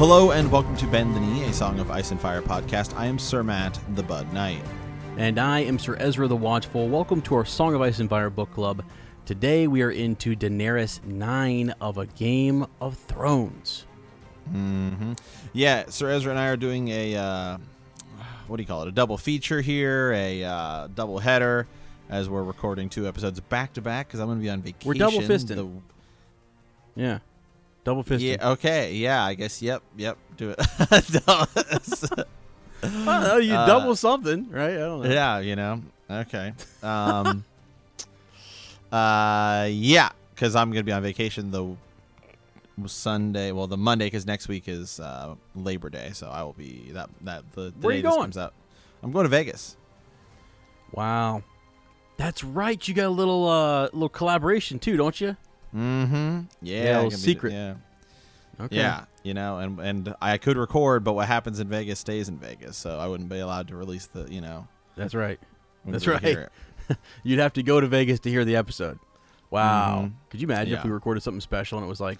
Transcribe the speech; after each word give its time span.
Hello 0.00 0.30
and 0.30 0.50
welcome 0.50 0.74
to 0.78 0.86
Bend 0.86 1.14
the 1.14 1.20
Knee, 1.20 1.44
a 1.44 1.52
Song 1.52 1.78
of 1.78 1.90
Ice 1.90 2.10
and 2.10 2.18
Fire 2.18 2.40
podcast. 2.40 2.96
I 2.96 3.04
am 3.04 3.18
Sir 3.18 3.42
Matt, 3.42 3.78
the 3.94 4.02
Bud 4.02 4.32
Knight. 4.32 4.62
And 5.18 5.38
I 5.38 5.60
am 5.60 5.78
Sir 5.78 5.94
Ezra 6.00 6.26
the 6.26 6.34
Watchful. 6.34 6.88
Welcome 6.88 7.20
to 7.20 7.34
our 7.34 7.44
Song 7.44 7.74
of 7.74 7.82
Ice 7.82 7.98
and 7.98 8.08
Fire 8.08 8.30
book 8.30 8.50
club. 8.50 8.82
Today 9.26 9.66
we 9.66 9.82
are 9.82 9.90
into 9.90 10.34
Daenerys 10.34 11.04
9 11.04 11.74
of 11.82 11.98
a 11.98 12.06
Game 12.06 12.66
of 12.80 12.96
Thrones. 12.96 13.84
Mm-hmm. 14.50 15.12
Yeah, 15.52 15.84
Sir 15.90 16.08
Ezra 16.08 16.30
and 16.30 16.40
I 16.40 16.48
are 16.48 16.56
doing 16.56 16.88
a, 16.88 17.16
uh, 17.16 17.58
what 18.46 18.56
do 18.56 18.62
you 18.62 18.66
call 18.66 18.84
it, 18.84 18.88
a 18.88 18.92
double 18.92 19.18
feature 19.18 19.60
here, 19.60 20.12
a 20.12 20.42
uh, 20.44 20.88
double 20.94 21.18
header, 21.18 21.66
as 22.08 22.26
we're 22.26 22.42
recording 22.42 22.88
two 22.88 23.06
episodes 23.06 23.38
back 23.38 23.74
to 23.74 23.82
back 23.82 24.08
because 24.08 24.20
I'm 24.20 24.28
going 24.28 24.38
to 24.38 24.42
be 24.42 24.48
on 24.48 24.62
vacation. 24.62 24.88
We're 24.88 24.94
double 24.94 25.20
fisting. 25.20 25.56
The- 25.56 25.68
Yeah. 27.02 27.18
Double 27.84 28.02
fisted. 28.02 28.38
Yeah, 28.40 28.50
okay, 28.50 28.92
yeah, 28.94 29.24
I 29.24 29.34
guess, 29.34 29.62
yep, 29.62 29.82
yep, 29.96 30.18
do 30.36 30.50
it. 30.50 30.56
I 32.82 32.94
don't 33.04 33.22
know, 33.24 33.36
you 33.38 33.54
Uh, 33.54 33.66
double 33.66 33.96
something, 33.96 34.48
right? 34.50 34.74
I 34.74 34.78
don't 34.78 35.02
know. 35.02 35.10
yeah, 35.10 35.38
you 35.40 35.56
know, 35.56 35.82
okay. 36.10 36.52
Um, 36.82 37.44
uh, 38.92 39.66
yeah, 39.70 40.10
because 40.34 40.54
I'm 40.56 40.70
going 40.70 40.80
to 40.80 40.84
be 40.86 40.92
on 40.92 41.02
vacation 41.02 41.50
the 41.50 41.74
Sunday, 42.86 43.52
well, 43.52 43.66
the 43.66 43.76
Monday, 43.76 44.06
because 44.06 44.26
next 44.26 44.48
week 44.48 44.68
is 44.68 45.00
uh, 45.00 45.34
Labor 45.54 45.90
Day, 45.90 46.10
so 46.14 46.28
I 46.28 46.42
will 46.42 46.54
be 46.54 46.90
that 46.92 47.10
that 47.22 47.50
the, 47.52 47.62
the 47.62 47.72
Where 47.80 47.92
day 47.92 47.98
you 47.98 48.02
this 48.02 48.10
going? 48.12 48.22
comes 48.24 48.38
out. 48.38 48.54
I'm 49.02 49.12
going 49.12 49.24
to 49.24 49.28
Vegas. 49.30 49.76
Wow. 50.92 51.42
That's 52.16 52.42
right. 52.44 52.86
You 52.86 52.92
got 52.94 53.06
a 53.06 53.08
little 53.10 53.48
uh 53.48 53.84
little 53.92 54.08
collaboration 54.10 54.78
too, 54.78 54.96
don't 54.98 55.18
you? 55.20 55.36
Mm-hmm. 55.74 56.40
Yeah, 56.62 56.84
Yeah, 56.84 56.94
little 56.96 57.10
be- 57.10 57.16
secret. 57.16 57.52
yeah, 57.52 57.74
Okay. 58.60 58.76
yeah. 58.76 59.04
You 59.22 59.34
know, 59.34 59.58
and 59.58 59.78
and 59.80 60.14
I 60.22 60.38
could 60.38 60.56
record, 60.56 61.04
but 61.04 61.12
what 61.12 61.26
happens 61.28 61.60
in 61.60 61.68
Vegas 61.68 61.98
stays 61.98 62.28
in 62.28 62.38
Vegas, 62.38 62.76
so 62.76 62.98
I 62.98 63.06
wouldn't 63.06 63.28
be 63.28 63.38
allowed 63.38 63.68
to 63.68 63.76
release 63.76 64.06
the, 64.06 64.26
you 64.32 64.40
know. 64.40 64.66
That's 64.96 65.14
right. 65.14 65.38
That's 65.84 66.06
right. 66.06 66.48
You'd 67.22 67.38
have 67.38 67.52
to 67.54 67.62
go 67.62 67.80
to 67.80 67.86
Vegas 67.86 68.18
to 68.20 68.30
hear 68.30 68.44
the 68.44 68.56
episode. 68.56 68.98
Wow. 69.50 70.04
Mhm. 70.06 70.12
Could 70.30 70.40
you 70.40 70.46
imagine 70.46 70.74
if 70.74 70.84
we 70.84 70.90
recorded 70.90 71.22
something 71.22 71.40
special 71.40 71.78
and 71.78 71.86
it 71.86 71.88
was 71.90 72.00
like, 72.00 72.18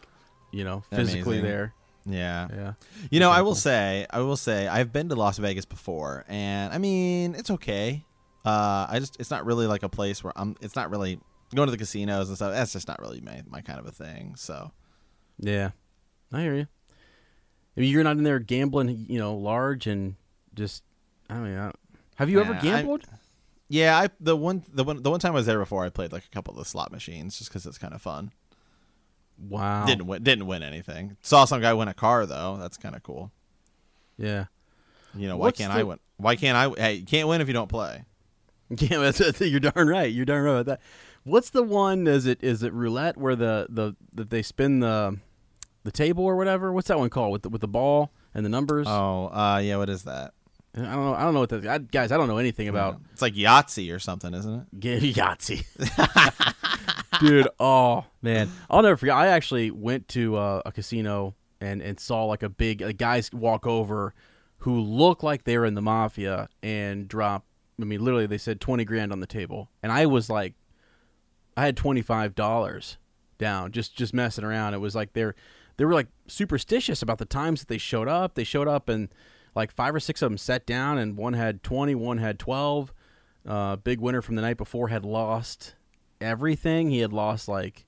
you 0.51 0.65
know, 0.65 0.83
physically 0.91 1.39
Amazing. 1.39 1.43
there? 1.45 1.75
Yeah. 2.07 2.49
Yeah. 2.55 2.73
You 3.11 3.21
know, 3.21 3.29
That's 3.31 3.39
I 3.39 3.43
will 3.43 3.51
cool. 3.53 3.55
say, 3.57 4.07
I 4.11 4.21
will 4.21 4.37
say, 4.37 4.69
I've 4.69 4.93
been 4.93 5.09
to 5.11 5.15
Las 5.15 5.39
Vegas 5.39 5.65
before, 5.65 6.25
and 6.29 6.73
I 6.73 6.79
mean, 6.79 7.35
it's 7.35 7.51
okay. 7.51 8.05
Uh, 8.45 8.87
I 8.91 8.99
just, 9.01 9.19
it's 9.21 9.31
not 9.31 9.45
really 9.47 9.67
like 9.67 9.83
a 9.83 9.89
place 9.89 10.23
where 10.25 10.33
I'm. 10.37 10.57
It's 10.61 10.75
not 10.77 10.91
really 10.91 11.19
going 11.55 11.67
to 11.67 11.73
the 11.73 11.79
casinos 11.79 12.29
and 12.29 12.37
stuff. 12.37 12.53
That's 12.53 12.73
just 12.73 12.89
not 12.89 13.01
really 13.01 13.21
my 13.21 13.43
my 13.49 13.61
kind 13.61 13.79
of 13.79 13.87
a 13.87 13.93
thing. 13.93 14.35
So 14.37 14.71
Yeah, 15.39 15.71
I 16.33 16.41
hear 16.43 16.55
you. 16.55 16.67
I 17.77 17.81
mean, 17.81 17.91
you're 17.91 18.05
not 18.05 18.17
in 18.17 18.25
there 18.25 18.39
gambling, 18.39 19.07
you 19.09 19.19
know, 19.19 19.35
large 19.37 19.87
and 19.87 20.17
just. 20.55 20.83
I 21.29 21.35
mean, 21.39 21.57
I, 21.57 21.71
have 22.17 22.29
you 22.29 22.41
ever 22.41 22.53
Nah, 22.55 22.59
I- 22.59 22.63
gambled? 22.63 23.05
yeah, 23.69 23.97
I 23.99 24.09
the 24.21 24.37
one 24.37 24.65
the 24.73 24.85
one 24.85 25.03
the 25.03 25.11
one 25.11 25.21
time 25.21 25.33
I 25.33 25.37
was 25.37 25.47
there 25.47 25.59
before, 25.59 25.85
I 25.85 25.89
played 25.89 26.13
like 26.13 26.25
a 26.25 26.29
couple 26.31 26.53
of 26.53 26.59
the 26.59 26.65
slot 26.65 26.91
machines 26.93 27.39
just 27.39 27.51
because 27.51 27.65
it's 27.67 27.79
kind 27.79 27.95
of 27.95 28.03
fun. 28.03 28.33
wow. 29.49 29.87
Didn't 29.87 30.07
win, 30.07 30.23
didn't 30.23 30.47
win 30.47 30.63
anything. 30.63 31.17
Saw 31.23 31.45
some 31.45 31.61
guy 31.61 31.73
win 31.73 31.89
a 31.89 31.95
car 31.95 32.27
though. 32.27 32.57
That's 32.61 32.77
kind 32.77 32.95
of 32.97 33.03
cool. 33.03 33.31
Yeah. 34.19 34.47
You 35.15 35.29
know, 35.29 35.37
why 35.37 35.47
What's 35.47 35.59
can't 35.59 35.73
the- 35.73 35.79
I 35.81 35.83
win? 35.85 35.99
Why 36.19 36.37
can't 36.37 36.57
I? 36.57 36.69
Hey, 36.81 36.95
you 36.95 37.07
can't 37.07 37.27
win 37.29 37.41
if 37.41 37.49
you 37.49 37.55
don't 37.55 37.69
play. 37.69 38.05
Yeah, 38.79 38.99
that's, 38.99 39.19
that's- 39.19 39.41
you're 39.51 39.59
darn 39.61 39.89
right. 39.89 40.13
You're 40.13 40.25
darn 40.27 40.45
right 40.45 40.53
about 40.61 40.67
that. 40.67 40.81
What's 41.25 41.51
the 41.51 41.63
one? 41.63 42.07
Is 42.07 42.27
it 42.27 42.43
is 42.43 42.63
it 42.63 42.73
roulette 42.73 43.17
where 43.17 43.37
the 43.37 43.67
the 43.69 43.95
that 44.15 44.31
they 44.31 44.43
spin 44.43 44.81
the 44.81 45.19
the 45.85 45.93
table 45.93 46.25
or 46.25 46.37
whatever? 46.37 46.73
What's 46.73 46.89
that 46.89 46.99
one 46.99 47.11
called 47.11 47.33
with 47.33 47.43
the, 47.43 47.49
with 47.49 47.61
the 47.61 47.69
ball 47.69 48.13
and 48.35 48.45
the 48.45 48.51
numbers? 48.51 48.87
Oh, 48.89 49.27
uh, 49.27 49.61
yeah. 49.63 49.77
What 49.77 49.91
is 49.91 50.05
that? 50.05 50.33
I 50.77 50.81
don't 50.81 50.91
know. 50.91 51.15
I 51.15 51.23
don't 51.23 51.35
know 51.35 51.41
what 51.41 51.49
that. 51.51 51.67
I, 51.67 51.79
guys, 51.79 52.13
I 52.13 52.17
don't 52.17 52.29
know 52.29 52.39
anything 52.39 52.69
about 52.69 53.01
It's 53.13 53.23
like 53.23 53.35
Yahtzee 53.35 53.95
or 53.95 53.99
something, 53.99 54.33
isn't 54.33 54.55
it? 54.61 54.67
G- 54.79 55.13
Yahtzee. 55.15 55.65
Dude, 57.21 57.49
oh 57.59 58.05
man, 58.23 58.51
I'll 58.71 58.83
never 58.83 58.97
forget. 58.97 59.15
I 59.17 59.29
actually 59.29 59.71
went 59.71 60.09
to 60.09 60.37
uh, 60.37 60.63
a 60.65 60.73
casino 60.73 61.35
and 61.61 61.83
and 61.83 61.99
saw 62.01 62.25
like 62.25 62.43
a 62.43 62.49
big 62.49 62.97
guys 62.99 63.31
walk 63.33 63.67
over 63.67 64.15
who 64.59 64.81
looked 64.81 65.23
like 65.23 65.45
they 65.45 65.59
were 65.59 65.67
in 65.67 65.75
the 65.75 65.83
mafia 65.83 66.49
and 66.63 67.09
drop. 67.09 67.45
I 67.81 67.85
mean, 67.85 68.03
literally, 68.03 68.27
they 68.27 68.39
said 68.39 68.61
twenty 68.61 68.85
grand 68.85 69.13
on 69.13 69.21
the 69.21 69.27
table, 69.27 69.71
and 69.83 69.91
I 69.91 70.07
was 70.07 70.31
like, 70.31 70.55
I 71.61 71.67
had 71.67 71.77
twenty 71.77 72.01
five 72.01 72.35
dollars 72.35 72.97
down 73.37 73.71
just 73.71 73.95
just 73.95 74.15
messing 74.15 74.45
around. 74.45 74.73
It 74.73 74.81
was 74.81 74.95
like 74.95 75.13
they're 75.13 75.35
they 75.77 75.85
were 75.85 75.93
like 75.93 76.07
superstitious 76.27 77.03
about 77.03 77.19
the 77.19 77.27
times 77.27 77.61
that 77.61 77.69
they 77.69 77.77
showed 77.77 78.09
up. 78.09 78.35
They 78.35 78.45
showed 78.45 78.67
up 78.67 78.89
and 78.89 79.11
like 79.55 79.71
five 79.71 79.95
or 79.95 80.01
six 80.01 80.23
of 80.23 80.31
them 80.31 80.39
sat 80.39 80.65
down, 80.65 80.97
and 80.97 81.19
one 81.19 81.35
had 81.35 81.63
twenty, 81.63 81.95
one 81.95 82.17
had 82.17 82.39
twelve. 82.39 82.95
Uh, 83.47 83.77
big 83.77 84.01
winner 84.01 84.23
from 84.23 84.37
the 84.37 84.43
night 84.43 84.57
before 84.57 84.89
had 84.89 85.05
lost 85.05 85.75
everything. 86.19 86.89
He 86.89 87.01
had 87.01 87.13
lost 87.13 87.47
like 87.47 87.85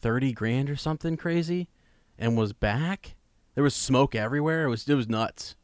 thirty 0.00 0.32
grand 0.32 0.68
or 0.68 0.74
something 0.74 1.16
crazy, 1.16 1.68
and 2.18 2.36
was 2.36 2.52
back. 2.52 3.14
There 3.54 3.62
was 3.62 3.76
smoke 3.76 4.16
everywhere. 4.16 4.64
It 4.64 4.70
was 4.70 4.88
it 4.88 4.94
was 4.94 5.08
nuts. 5.08 5.54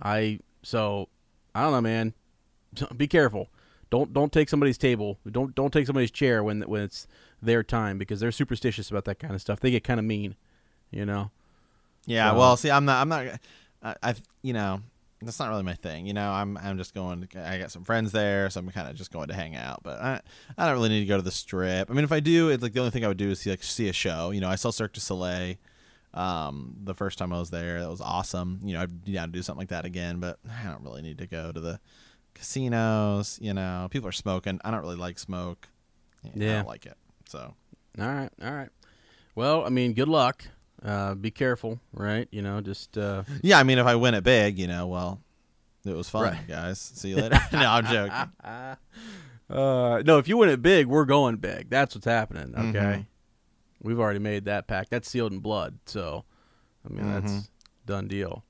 I 0.00 0.38
so 0.62 1.08
I 1.56 1.62
don't 1.62 1.72
know, 1.72 1.80
man. 1.80 2.14
Be 2.96 3.08
careful. 3.08 3.48
Don't 3.90 4.12
don't 4.12 4.32
take 4.32 4.48
somebody's 4.48 4.78
table. 4.78 5.18
Don't 5.30 5.54
don't 5.54 5.72
take 5.72 5.86
somebody's 5.86 6.10
chair 6.10 6.42
when 6.44 6.62
when 6.62 6.82
it's 6.82 7.06
their 7.42 7.62
time 7.62 7.98
because 7.98 8.20
they're 8.20 8.32
superstitious 8.32 8.90
about 8.90 9.04
that 9.06 9.18
kind 9.18 9.34
of 9.34 9.40
stuff. 9.40 9.60
They 9.60 9.70
get 9.70 9.82
kind 9.84 9.98
of 9.98 10.06
mean, 10.06 10.36
you 10.90 11.04
know. 11.04 11.30
Yeah, 12.06 12.30
So- 12.30 12.38
well, 12.38 12.56
see, 12.56 12.70
I'm 12.70 12.84
not. 12.84 13.00
I'm 13.02 13.08
not. 13.08 13.26
I, 13.82 13.94
I've, 14.02 14.22
you 14.42 14.52
know, 14.52 14.80
that's 15.22 15.38
not 15.38 15.48
really 15.50 15.62
my 15.62 15.74
thing. 15.74 16.06
You 16.06 16.12
know, 16.14 16.30
I'm. 16.30 16.56
I'm 16.58 16.78
just 16.78 16.94
going. 16.94 17.28
I 17.36 17.58
got 17.58 17.70
some 17.70 17.84
friends 17.84 18.12
there, 18.12 18.48
so 18.50 18.60
I'm 18.60 18.70
kind 18.70 18.88
of 18.88 18.94
just 18.96 19.12
going 19.12 19.28
to 19.28 19.34
hang 19.34 19.56
out. 19.56 19.82
But 19.82 20.00
I, 20.00 20.20
I 20.56 20.66
don't 20.66 20.74
really 20.74 20.88
need 20.90 21.00
to 21.00 21.06
go 21.06 21.16
to 21.16 21.22
the 21.22 21.30
strip. 21.30 21.90
I 21.90 21.94
mean, 21.94 22.04
if 22.04 22.12
I 22.12 22.20
do, 22.20 22.48
it's 22.50 22.62
like 22.62 22.72
the 22.72 22.80
only 22.80 22.90
thing 22.90 23.04
I 23.04 23.08
would 23.08 23.16
do 23.16 23.30
is 23.30 23.40
see 23.40 23.50
like 23.50 23.62
see 23.62 23.88
a 23.88 23.92
show. 23.92 24.30
You 24.30 24.40
know, 24.40 24.48
I 24.48 24.54
saw 24.56 24.70
Cirque 24.70 24.92
du 24.92 25.00
Soleil. 25.00 25.56
Um, 26.12 26.74
the 26.82 26.94
first 26.94 27.18
time 27.18 27.32
I 27.32 27.38
was 27.38 27.50
there, 27.50 27.80
that 27.80 27.88
was 27.90 28.00
awesome. 28.00 28.60
You 28.64 28.74
know, 28.74 28.82
I'd 28.82 29.04
be 29.04 29.12
down 29.12 29.28
to 29.28 29.32
do 29.32 29.42
something 29.42 29.60
like 29.60 29.68
that 29.68 29.84
again. 29.84 30.20
But 30.20 30.38
I 30.48 30.68
don't 30.68 30.82
really 30.82 31.02
need 31.02 31.18
to 31.18 31.26
go 31.26 31.52
to 31.52 31.60
the 31.60 31.80
casinos. 32.40 33.38
You 33.40 33.54
know, 33.54 33.88
people 33.90 34.08
are 34.08 34.12
smoking. 34.12 34.60
I 34.64 34.70
don't 34.70 34.80
really 34.82 34.96
like 34.96 35.18
smoke. 35.18 35.68
I 36.24 36.30
Yeah. 36.34 36.56
don't 36.56 36.66
like 36.68 36.86
it. 36.86 36.96
So 37.28 37.54
All 37.98 38.06
right, 38.08 38.30
all 38.42 38.52
right. 38.52 38.68
Well, 39.34 39.64
I 39.64 39.68
mean, 39.68 39.92
good 39.94 40.08
luck. 40.08 40.44
Uh, 40.82 41.14
be 41.14 41.30
careful, 41.30 41.78
right? 41.92 42.26
You 42.30 42.42
know, 42.42 42.60
just 42.60 42.96
uh, 42.98 43.22
yeah, 43.42 43.58
I 43.58 43.62
mean, 43.62 43.78
if 43.78 43.86
I 43.86 43.94
win 43.96 44.14
it 44.14 44.24
big, 44.24 44.58
you 44.58 44.66
know, 44.66 44.86
well, 44.86 45.20
it 45.84 45.94
was 45.94 46.08
fun, 46.08 46.22
Right. 46.22 46.48
guys. 46.48 46.78
See 46.80 47.10
you 47.10 47.16
later. 47.16 47.38
no, 47.52 47.58
I'm 47.70 47.84
joking. 47.86 48.32
Uh, 49.50 50.00
no, 50.06 50.18
if 50.18 50.28
you 50.28 50.36
win 50.36 50.48
it 50.48 50.62
big, 50.62 50.86
we're 50.86 51.04
going 51.04 51.34
big. 51.34 51.68
That's 51.70 51.96
what's 51.96 52.04
happening. 52.04 52.54
Okay, 52.56 52.78
Mhm. 52.78 53.06
we've 53.82 53.98
already 53.98 54.20
made 54.20 54.44
that 54.44 54.68
pact. 54.68 54.90
That's 54.90 55.10
sealed 55.10 55.32
in 55.32 55.40
blood. 55.40 55.76
So, 55.86 56.24
I 56.88 56.92
mean, 56.92 57.04
Mhm. 57.04 57.10
that's 57.24 57.50
done 57.84 58.06
deal. 58.06 58.44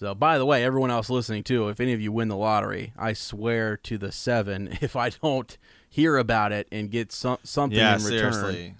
So, 0.00 0.14
by 0.14 0.38
the 0.38 0.46
way, 0.46 0.64
everyone 0.64 0.90
else 0.90 1.10
listening 1.10 1.42
too, 1.42 1.68
if 1.68 1.78
any 1.78 1.92
of 1.92 2.00
you 2.00 2.10
win 2.10 2.28
the 2.28 2.36
lottery, 2.36 2.94
I 2.96 3.12
swear 3.12 3.76
to 3.76 3.98
the 3.98 4.10
seven, 4.10 4.78
if 4.80 4.96
I 4.96 5.10
don't 5.10 5.58
hear 5.90 6.16
about 6.16 6.52
it 6.52 6.66
and 6.72 6.90
get 6.90 7.12
some 7.12 7.36
something 7.44 7.78
yeah, 7.78 7.96
in 7.96 8.04
return, 8.04 8.32
seriously. 8.32 8.74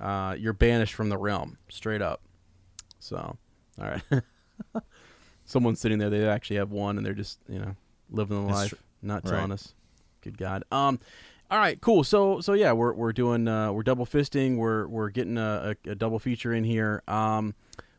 uh, 0.00 0.34
you're 0.36 0.52
banished 0.52 0.94
from 0.94 1.10
the 1.10 1.16
realm, 1.16 1.58
straight 1.68 2.02
up. 2.02 2.22
So, 2.98 3.36
all 3.80 3.88
right. 3.88 4.02
Someone's 5.44 5.78
sitting 5.78 5.98
there; 5.98 6.10
they 6.10 6.26
actually 6.26 6.56
have 6.56 6.72
one, 6.72 6.96
and 6.96 7.06
they're 7.06 7.14
just 7.14 7.38
you 7.48 7.60
know 7.60 7.76
living 8.10 8.44
the 8.44 8.52
life, 8.52 8.70
tr- 8.70 8.76
not 9.00 9.24
right. 9.26 9.36
telling 9.36 9.52
us. 9.52 9.74
Good 10.22 10.38
God. 10.38 10.64
Um. 10.72 10.98
All 11.52 11.58
right. 11.60 11.80
Cool. 11.80 12.02
So 12.02 12.40
so 12.40 12.54
yeah, 12.54 12.72
we're 12.72 12.94
we're 12.94 13.12
doing 13.12 13.46
uh, 13.46 13.70
we're 13.70 13.84
double 13.84 14.06
fisting. 14.06 14.56
We're 14.56 14.88
we're 14.88 15.10
getting 15.10 15.38
a, 15.38 15.76
a, 15.86 15.90
a 15.90 15.94
double 15.94 16.18
feature 16.18 16.52
in 16.52 16.64
here. 16.64 17.04
Um. 17.06 17.54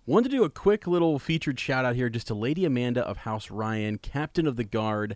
Wanted 0.09 0.31
to 0.31 0.38
do 0.38 0.44
a 0.44 0.50
quick 0.50 0.88
little 0.88 1.19
featured 1.19 1.59
shout 1.59 1.85
out 1.85 1.95
here 1.95 2.09
just 2.09 2.25
to 2.25 2.33
Lady 2.33 2.65
Amanda 2.65 3.06
of 3.06 3.17
House 3.17 3.51
Ryan, 3.51 4.00
Captain 4.00 4.47
of 4.47 4.56
the 4.56 4.63
Guard. 4.63 5.15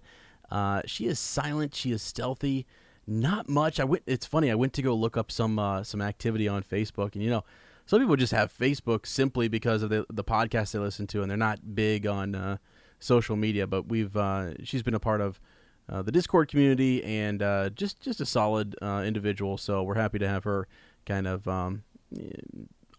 Uh, 0.52 0.84
she 0.86 1.08
is 1.08 1.18
silent. 1.18 1.74
She 1.74 1.92
is 1.92 2.04
stealthy. 2.04 2.68
Not 3.08 3.50
much. 3.50 3.80
I 3.80 3.86
went. 3.86 4.04
It's 4.06 4.28
funny. 4.28 4.52
I 4.52 4.54
went 4.54 4.72
to 4.74 4.84
go 4.84 4.94
look 4.94 5.18
up 5.18 5.32
some 5.32 5.58
uh, 5.58 5.84
some 5.84 6.00
activity 6.00 6.48
on 6.48 6.62
Facebook, 6.62 7.16
and 7.16 7.24
you 7.24 7.32
know, 7.32 7.44
some 7.88 8.02
people 8.02 8.16
just 8.16 8.34
have 8.34 8.56
Facebook 8.56 9.08
simply 9.08 9.48
because 9.48 9.82
of 9.82 9.90
the 9.90 10.06
the 10.14 10.24
podcast 10.24 10.74
they 10.74 10.78
listen 10.80 11.08
to, 11.08 11.24
and 11.24 11.32
they're 11.32 11.38
not 11.40 11.74
big 11.74 12.06
on 12.06 12.36
uh, 12.36 12.58
social 13.00 13.36
media. 13.36 13.66
But 13.66 13.88
we've 13.88 14.16
uh, 14.16 14.64
she's 14.64 14.84
been 14.84 14.94
a 14.94 15.00
part 15.00 15.22
of 15.22 15.42
uh, 15.90 16.04
the 16.04 16.12
Discord 16.12 16.50
community 16.50 17.04
and 17.04 17.42
uh, 17.42 17.72
just 17.72 18.00
just 18.00 18.22
a 18.22 18.28
solid 18.28 18.76
individual. 18.84 19.58
So 19.58 19.82
we're 19.82 19.96
happy 19.96 20.20
to 20.20 20.28
have 20.28 20.44
her 20.44 20.68
kind 21.04 21.26
of 21.26 21.48
um, 21.48 21.82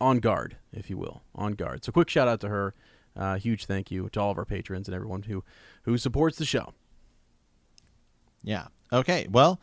on 0.01 0.19
guard, 0.19 0.57
if 0.73 0.89
you 0.91 0.97
will, 0.99 1.23
on 1.35 1.53
guard. 1.53 1.85
So 1.85 1.93
quick 1.93 2.09
shout 2.09 2.29
out 2.29 2.41
to 2.41 2.49
her. 2.49 2.75
Uh, 3.17 3.37
huge 3.37 3.67
thank 3.67 3.91
you 3.91 4.09
to 4.11 4.21
all 4.21 4.31
of 4.33 4.39
our 4.39 4.45
patrons 4.45 4.89
and 4.89 4.95
everyone 4.95 5.23
who 5.23 5.45
who 5.83 5.97
supports 5.99 6.37
the 6.37 6.45
show. 6.45 6.73
Yeah. 8.43 8.67
Okay. 8.93 9.27
Well, 9.31 9.61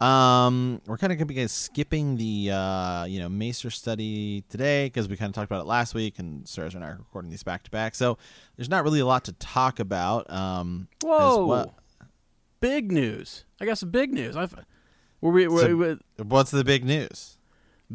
Um, 0.00 0.80
we're 0.86 0.98
kind 0.98 1.12
of 1.12 1.18
gonna 1.18 1.26
be 1.26 1.46
skipping 1.46 2.16
the 2.16 2.50
uh, 2.50 3.04
you 3.04 3.20
know 3.20 3.28
Maester 3.28 3.70
study 3.70 4.42
today 4.48 4.86
because 4.86 5.08
we 5.08 5.16
kind 5.16 5.30
of 5.30 5.34
talked 5.34 5.50
about 5.50 5.60
it 5.62 5.66
last 5.68 5.94
week, 5.94 6.18
and 6.18 6.46
Sarah's 6.48 6.74
and 6.74 6.84
I 6.84 6.88
are 6.88 6.96
recording 6.98 7.30
these 7.30 7.44
back 7.44 7.62
to 7.62 7.70
back. 7.70 7.94
So 7.94 8.18
there's 8.56 8.68
not 8.68 8.82
really 8.84 9.00
a 9.00 9.06
lot 9.06 9.24
to 9.26 9.32
talk 9.34 9.78
about. 9.78 10.28
Um, 10.30 10.88
as 11.02 11.08
Whoa! 11.08 11.46
well- 11.46 11.74
Big 12.60 12.90
news! 12.90 13.44
I 13.60 13.66
got 13.66 13.76
some 13.78 13.90
big 13.90 14.10
news. 14.12 14.36
I've, 14.36 14.54
were 15.20 15.30
we, 15.30 15.46
were, 15.46 15.60
So- 15.60 15.76
we- 15.76 16.24
What's 16.24 16.50
the 16.50 16.64
big 16.64 16.82
news? 16.84 17.36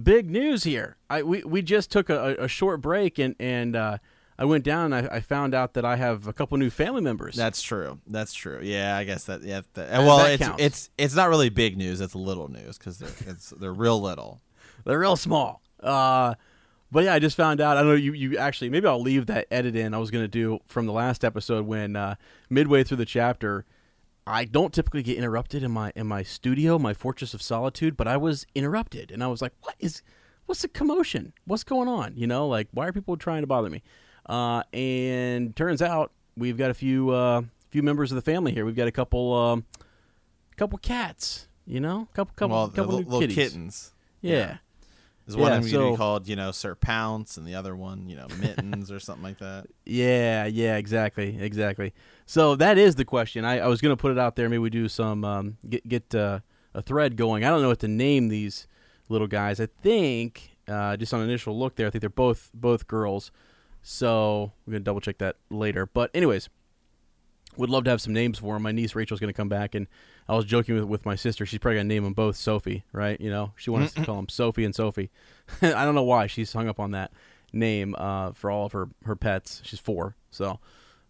Big 0.02 0.30
news 0.30 0.64
here. 0.64 0.98
I 1.10 1.24
we, 1.24 1.44
we 1.44 1.62
just 1.62 1.92
took 1.92 2.10
a, 2.10 2.36
a 2.40 2.48
short 2.48 2.82
break 2.82 3.20
and 3.20 3.36
and 3.40 3.76
uh, 3.76 3.98
I 4.38 4.46
went 4.46 4.64
down. 4.64 4.94
and 4.94 5.08
I, 5.10 5.18
I 5.18 5.20
found 5.20 5.54
out 5.54 5.74
that 5.74 5.84
I 5.84 5.98
have 5.98 6.28
a 6.28 6.34
couple 6.34 6.58
new 6.58 6.70
family 6.70 7.02
members. 7.02 7.36
That's 7.36 7.62
true. 7.62 8.00
That's 8.08 8.34
true. 8.34 8.60
Yeah, 8.64 8.96
I 8.96 9.04
guess 9.04 9.26
that. 9.26 9.44
Yeah. 9.44 9.62
That, 9.74 10.00
well, 10.00 10.20
that 10.20 10.32
it's 10.32 10.44
counts. 10.44 10.64
it's 10.64 10.90
it's 10.98 11.16
not 11.16 11.30
really 11.30 11.50
big 11.50 11.78
news. 11.78 12.00
It's 12.00 12.16
little 12.16 12.48
news 12.50 12.78
because 12.78 13.00
they're 13.00 13.34
it's 13.34 13.50
they're 13.50 13.74
real 13.74 14.02
little. 14.02 14.42
They're 14.86 14.98
real 15.00 15.18
small. 15.18 15.62
Uh, 15.84 16.36
but 16.90 17.04
yeah, 17.04 17.14
I 17.14 17.20
just 17.20 17.36
found 17.36 17.60
out. 17.60 17.76
I 17.76 17.82
don't 17.82 17.90
know. 17.90 17.96
You, 17.96 18.14
you 18.14 18.38
actually 18.38 18.70
maybe 18.70 18.88
I'll 18.88 19.02
leave 19.02 19.26
that 19.26 19.46
edit 19.52 19.76
in. 19.76 19.94
I 19.94 19.98
was 19.98 20.10
gonna 20.10 20.28
do 20.28 20.60
from 20.68 20.86
the 20.86 20.94
last 20.94 21.26
episode 21.26 21.68
when 21.68 21.98
uh, 21.98 22.16
midway 22.50 22.86
through 22.86 22.98
the 22.98 23.06
chapter, 23.06 23.66
I 24.30 24.46
don't 24.46 24.74
typically 24.74 25.02
get 25.04 25.18
interrupted 25.18 25.64
in 25.64 25.72
my 25.72 25.92
in 25.96 26.08
my 26.08 26.24
studio, 26.24 26.78
my 26.80 26.94
fortress 26.94 27.34
of 27.34 27.42
solitude. 27.42 27.98
But 27.98 28.08
I 28.08 28.18
was 28.18 28.46
interrupted, 28.56 29.12
and 29.12 29.24
I 29.24 29.28
was 29.28 29.42
like, 29.42 29.54
"What 29.62 29.76
is? 29.80 30.02
What's 30.46 30.62
the 30.62 30.68
commotion? 30.68 31.34
What's 31.46 31.64
going 31.64 31.88
on? 31.88 32.14
You 32.16 32.28
know, 32.28 32.48
like 32.48 32.68
why 32.72 32.88
are 32.88 32.94
people 32.94 33.18
trying 33.18 33.42
to 33.42 33.48
bother 33.48 33.70
me?" 33.70 33.82
Uh, 34.28 34.64
and 34.74 35.56
turns 35.56 35.82
out 35.82 36.12
we've 36.38 36.58
got 36.58 36.70
a 36.70 36.74
few 36.76 37.10
uh, 37.10 37.42
few 37.70 37.82
members 37.84 38.12
of 38.12 38.16
the 38.16 38.22
family 38.22 38.54
here. 38.54 38.66
We've 38.66 38.76
got 38.76 38.88
a 38.88 38.92
couple 38.92 39.34
um, 39.34 39.66
couple 40.58 40.78
cats. 40.80 41.48
You 41.66 41.80
know, 41.80 42.08
couple 42.14 42.34
couple 42.36 42.56
well, 42.58 42.68
couple 42.70 42.96
li- 42.98 43.04
new 43.04 43.10
little 43.10 43.36
kittens. 43.36 43.94
Yeah. 44.22 44.34
Yeah. 44.38 44.58
There's 45.28 45.38
one 45.38 45.52
Yeah, 45.52 45.58
of 45.58 45.64
them 45.64 45.72
gonna 45.72 45.84
so- 45.86 45.92
be 45.92 45.98
called 45.98 46.28
you 46.28 46.36
know 46.36 46.50
Sir 46.52 46.74
Pounce, 46.74 47.38
and 47.38 47.46
the 47.46 47.54
other 47.54 47.76
one 47.76 48.10
you 48.10 48.16
know 48.16 48.28
Mittens 48.40 48.92
or 48.92 49.00
something 49.00 49.24
like 49.24 49.38
that. 49.40 49.68
Yeah, 49.86 50.46
yeah, 50.46 50.78
exactly, 50.78 51.40
exactly. 51.40 51.94
So 52.30 52.56
that 52.58 52.78
is 52.78 52.94
the 52.94 53.06
question. 53.06 53.44
I, 53.44 53.58
I 53.58 53.66
was 53.66 53.82
gonna 53.82 53.98
put 53.98 54.12
it 54.12 54.20
out 54.20 54.36
there. 54.36 54.48
Maybe 54.50 54.60
we 54.60 54.70
do 54.70 54.88
some 54.88 55.26
um, 55.26 55.58
get 55.68 55.88
get 55.90 56.14
uh, 56.14 56.42
a 56.76 56.82
thread 56.84 57.16
going. 57.16 57.44
I 57.44 57.50
don't 57.50 57.64
know 57.64 57.70
what 57.70 57.80
to 57.80 57.88
name 57.88 58.28
these 58.28 58.68
little 59.10 59.26
guys. 59.26 59.60
I 59.60 59.66
think 59.66 60.56
uh, 60.68 60.96
just 60.96 61.12
on 61.12 61.22
initial 61.22 61.58
look 61.58 61.76
there, 61.76 61.88
I 61.88 61.90
think 61.90 62.02
they're 62.02 62.10
both 62.12 62.52
both 62.54 62.88
girls. 62.88 63.32
So 63.82 64.52
we're 64.64 64.74
gonna 64.74 64.84
double 64.84 65.02
check 65.02 65.18
that 65.18 65.38
later. 65.50 65.88
But 65.88 66.12
anyways, 66.14 66.50
would 67.58 67.72
love 67.72 67.86
to 67.86 67.90
have 67.90 68.00
some 68.00 68.14
names 68.14 68.38
for 68.38 68.54
them. 68.54 68.62
My 68.62 68.74
niece 68.74 68.94
Rachel's 68.94 69.20
gonna 69.20 69.34
come 69.34 69.50
back, 69.50 69.74
and 69.74 69.88
I 70.28 70.36
was 70.36 70.46
joking 70.46 70.76
with, 70.76 70.84
with 70.84 71.08
my 71.08 71.16
sister. 71.16 71.48
She's 71.48 71.58
probably 71.58 71.78
gonna 71.78 71.88
name 71.90 72.04
them 72.04 72.14
both 72.14 72.36
Sophie, 72.36 72.84
right? 72.94 73.20
You 73.20 73.32
know, 73.32 73.54
she 73.56 73.72
wants 73.72 73.94
to 73.94 74.06
call 74.06 74.18
them 74.18 74.30
Sophie 74.30 74.66
and 74.66 74.76
Sophie. 74.76 75.10
I 75.64 75.84
don't 75.84 75.96
know 75.96 76.04
why 76.04 76.28
she's 76.28 76.54
hung 76.54 76.70
up 76.70 76.80
on 76.80 76.92
that 76.92 77.12
name 77.52 77.96
uh, 77.98 78.34
for 78.34 78.52
all 78.52 78.68
of 78.68 78.74
her 78.74 78.88
her 79.06 79.16
pets. 79.16 79.64
She's 79.66 79.80
four, 79.80 80.16
so 80.30 80.60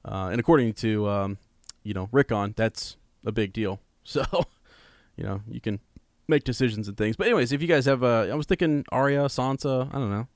uh, 0.06 0.30
and 0.32 0.40
according 0.40 0.74
to 0.74 1.08
um, 1.08 1.38
you 1.84 1.94
know 1.94 2.10
Rickon, 2.12 2.54
that's 2.56 2.98
a 3.26 3.32
big 3.32 3.54
deal. 3.54 3.80
So 4.10 4.24
you 5.18 5.24
know 5.24 5.42
you 5.48 5.62
can 5.62 5.80
make 6.28 6.44
decisions 6.44 6.88
and 6.88 6.98
things. 6.98 7.16
But 7.16 7.28
anyways, 7.28 7.52
if 7.52 7.62
you 7.62 7.68
guys 7.68 7.86
have, 7.86 8.04
uh, 8.04 8.28
I 8.32 8.34
was 8.34 8.48
thinking 8.48 8.84
Arya, 8.92 9.26
Sansa. 9.26 9.88
I 9.94 10.00
don't 10.00 10.10
know, 10.10 10.28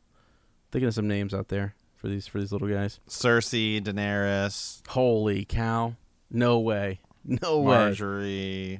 thinking 0.71 0.89
of 0.89 0.93
some 0.93 1.07
names 1.07 1.33
out 1.33 1.47
there 1.47 1.73
for 1.95 2.07
these 2.07 2.27
for 2.27 2.39
these 2.39 2.51
little 2.51 2.67
guys. 2.67 2.99
Cersei, 3.09 3.81
Daenerys, 3.81 4.85
Holy 4.89 5.43
cow! 5.45 5.95
No 6.29 6.59
way! 6.59 6.99
No 7.23 7.61
way! 7.61 7.73
Margaery. 7.75 8.79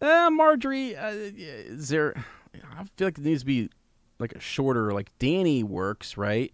Uh, 0.00 0.30
Margaery, 0.30 0.96
uh, 1.00 1.12
is 1.36 1.90
there? 1.90 2.14
I 2.54 2.84
feel 2.96 3.06
like 3.08 3.18
it 3.18 3.24
needs 3.24 3.42
to 3.42 3.46
be 3.46 3.70
like 4.18 4.32
a 4.32 4.40
shorter. 4.40 4.92
Like 4.92 5.16
Danny 5.18 5.62
works, 5.62 6.16
right? 6.16 6.52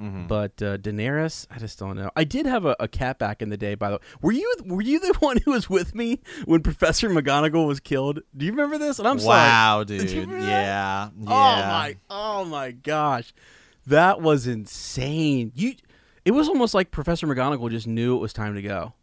Mhm. 0.00 0.28
But 0.28 0.62
uh, 0.62 0.78
Daenerys, 0.78 1.46
I 1.50 1.58
just 1.58 1.78
don't 1.78 1.96
know. 1.96 2.10
I 2.16 2.24
did 2.24 2.46
have 2.46 2.64
a, 2.64 2.74
a 2.80 2.88
cat 2.88 3.18
back 3.18 3.42
in 3.42 3.50
the 3.50 3.56
day. 3.56 3.74
By 3.74 3.90
the 3.90 3.96
way, 3.96 4.02
were 4.22 4.32
you 4.32 4.54
were 4.64 4.80
you 4.80 4.98
the 4.98 5.12
one 5.20 5.36
who 5.44 5.50
was 5.52 5.68
with 5.68 5.94
me 5.94 6.20
when 6.46 6.62
Professor 6.62 7.10
McGonagall 7.10 7.66
was 7.66 7.80
killed? 7.80 8.20
Do 8.36 8.46
you 8.46 8.52
remember 8.52 8.78
this? 8.78 8.98
And 8.98 9.06
I'm 9.06 9.18
sorry. 9.18 9.36
wow, 9.38 9.84
dude. 9.86 10.10
Yeah. 10.10 10.26
Yeah. 10.26 11.08
Oh 11.26 11.26
my! 11.26 11.96
Oh 12.08 12.44
my 12.46 12.70
gosh, 12.70 13.34
that 13.86 14.20
was 14.22 14.46
insane. 14.46 15.52
You, 15.54 15.74
it 16.24 16.30
was 16.30 16.48
almost 16.48 16.72
like 16.72 16.90
Professor 16.90 17.26
McGonagall 17.26 17.70
just 17.70 17.86
knew 17.86 18.16
it 18.16 18.20
was 18.20 18.32
time 18.32 18.54
to 18.54 18.62
go, 18.62 18.94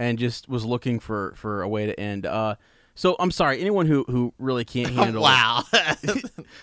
and 0.00 0.18
just 0.18 0.48
was 0.48 0.64
looking 0.64 0.98
for 0.98 1.32
for 1.36 1.62
a 1.62 1.68
way 1.68 1.86
to 1.86 1.98
end. 2.00 2.26
Uh, 2.26 2.56
so 2.96 3.14
I'm 3.20 3.30
sorry, 3.30 3.60
anyone 3.60 3.86
who 3.86 4.04
who 4.08 4.34
really 4.38 4.64
can't 4.64 4.90
handle 4.94 5.22
wow. 5.22 5.62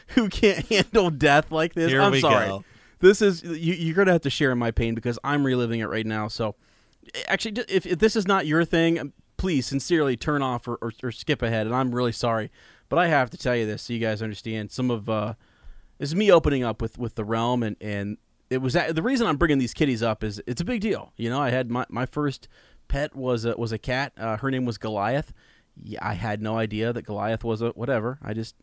who 0.08 0.28
can't 0.28 0.66
handle 0.68 1.10
death 1.10 1.52
like 1.52 1.74
this. 1.74 1.90
Here 1.90 2.02
I'm 2.02 2.12
we 2.12 2.20
sorry. 2.20 2.48
go. 2.48 2.66
This 3.02 3.22
is 3.22 3.44
you, 3.44 3.74
you're 3.74 3.96
gonna 3.96 4.12
have 4.12 4.22
to 4.22 4.30
share 4.30 4.52
in 4.52 4.58
my 4.58 4.72
pain 4.72 4.96
because 4.96 5.20
I'm 5.24 5.44
reliving 5.44 5.80
it 5.80 5.88
right 5.88 6.06
now. 6.06 6.28
So, 6.28 6.56
actually, 7.28 7.64
if, 7.68 7.86
if 7.86 8.00
this 8.00 8.16
is 8.16 8.28
not 8.28 8.46
your 8.46 8.64
thing, 8.64 9.00
um, 9.00 9.14
please 9.38 9.66
sincerely 9.66 10.16
turn 10.16 10.44
off 10.44 10.68
or, 10.68 10.78
or, 10.82 10.92
or 11.04 11.12
skip 11.12 11.42
ahead. 11.42 11.66
And 11.66 11.76
I'm 11.76 11.94
really 11.94 12.12
sorry, 12.12 12.52
but 12.90 13.00
I 13.00 13.08
have 13.08 13.32
to 13.32 13.38
tell 13.38 13.56
you 13.56 13.66
this 13.66 13.82
so 13.84 13.94
you 13.94 14.00
guys 14.00 14.22
understand. 14.22 14.72
Some 14.72 14.92
of 14.92 15.10
uh, 15.10 15.34
this 15.98 16.10
is 16.10 16.16
me 16.16 16.32
opening 16.32 16.64
up 16.64 16.82
with 16.82 16.98
with 16.98 17.16
the 17.16 17.26
realm, 17.26 17.64
and 17.64 17.76
and 17.82 18.18
it 18.52 18.62
was 18.62 18.74
the 18.74 19.02
reason 19.02 19.26
I'm 19.26 19.38
bringing 19.38 19.58
these 19.58 19.74
kitties 19.74 20.04
up 20.04 20.24
is 20.24 20.42
it's 20.46 20.62
a 20.62 20.66
big 20.66 20.82
deal. 20.82 21.12
You 21.18 21.30
know, 21.30 21.42
I 21.42 21.50
had 21.50 21.72
my 21.72 21.86
my 21.90 22.06
first 22.06 22.48
pet 22.88 23.16
was 23.16 23.46
a, 23.46 23.56
was 23.56 23.72
a 23.72 23.78
cat. 23.78 24.14
Uh, 24.18 24.38
her 24.38 24.52
name 24.52 24.66
was 24.66 24.78
Goliath. 24.78 25.34
Yeah, 25.82 26.00
I 26.02 26.14
had 26.14 26.42
no 26.42 26.58
idea 26.58 26.94
that 26.94 27.04
Goliath 27.04 27.44
was 27.44 27.62
a 27.62 27.70
whatever. 27.70 28.20
I 28.22 28.34
just 28.34 28.56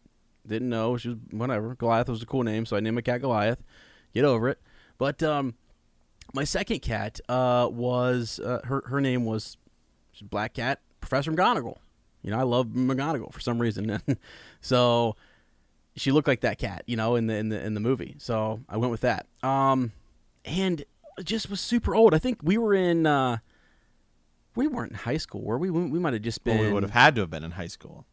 didn't 0.47 0.69
know 0.69 0.97
she 0.97 1.09
was 1.09 1.19
whatever. 1.31 1.75
Goliath 1.75 2.09
was 2.09 2.23
a 2.23 2.27
cool 2.27 2.43
name, 2.43 2.67
so 2.67 2.77
I 2.77 2.81
named 2.81 2.95
my 2.95 3.01
cat 3.01 3.21
Goliath. 3.21 3.63
Get 4.15 4.25
over 4.25 4.49
it. 4.49 4.59
But 4.99 5.23
um, 5.23 5.55
my 6.35 6.45
second 6.45 6.81
cat 6.81 7.21
uh, 7.29 7.69
was 7.71 8.41
uh, 8.41 8.61
her. 8.65 8.83
Her 8.87 9.01
name 9.01 9.25
was 9.25 9.57
Black 10.23 10.55
Cat 10.55 10.81
Professor 11.01 11.33
McGonagall. 11.33 11.77
You 12.23 12.31
know, 12.33 12.39
I 12.39 12.43
love 12.43 12.67
McGonagall 12.67 13.33
for 13.33 13.41
some 13.41 13.61
reason, 13.61 14.01
so 14.61 15.17
she 15.97 16.11
looked 16.11 16.29
like 16.29 16.41
that 16.41 16.59
cat. 16.59 16.83
You 16.87 16.97
know, 16.97 17.15
in 17.15 17.27
the 17.27 17.37
in 17.37 17.49
the 17.49 17.65
in 17.65 17.75
the 17.75 17.81
movie. 17.81 18.17
So 18.19 18.61
I 18.69 18.77
went 18.77 18.91
with 18.91 19.03
that. 19.03 19.27
Um, 19.43 19.93
and 20.45 20.85
just 21.23 21.51
was 21.51 21.61
super 21.61 21.95
old. 21.95 22.15
I 22.15 22.19
think 22.19 22.41
we 22.43 22.59
were 22.59 22.75
in. 22.75 23.07
Uh, 23.07 23.39
we 24.55 24.67
weren't 24.67 24.91
in 24.91 24.99
high 24.99 25.19
school, 25.19 25.43
were 25.43 25.59
we? 25.59 25.71
We, 25.71 25.85
we 25.85 25.99
might 26.01 26.15
have 26.15 26.23
just 26.23 26.43
been. 26.43 26.59
Well, 26.59 26.67
we 26.67 26.73
would 26.73 26.83
have 26.83 26.93
had 26.93 27.15
to 27.15 27.21
have 27.23 27.31
been 27.31 27.45
in 27.45 27.53
high 27.53 27.69
school. 27.69 28.05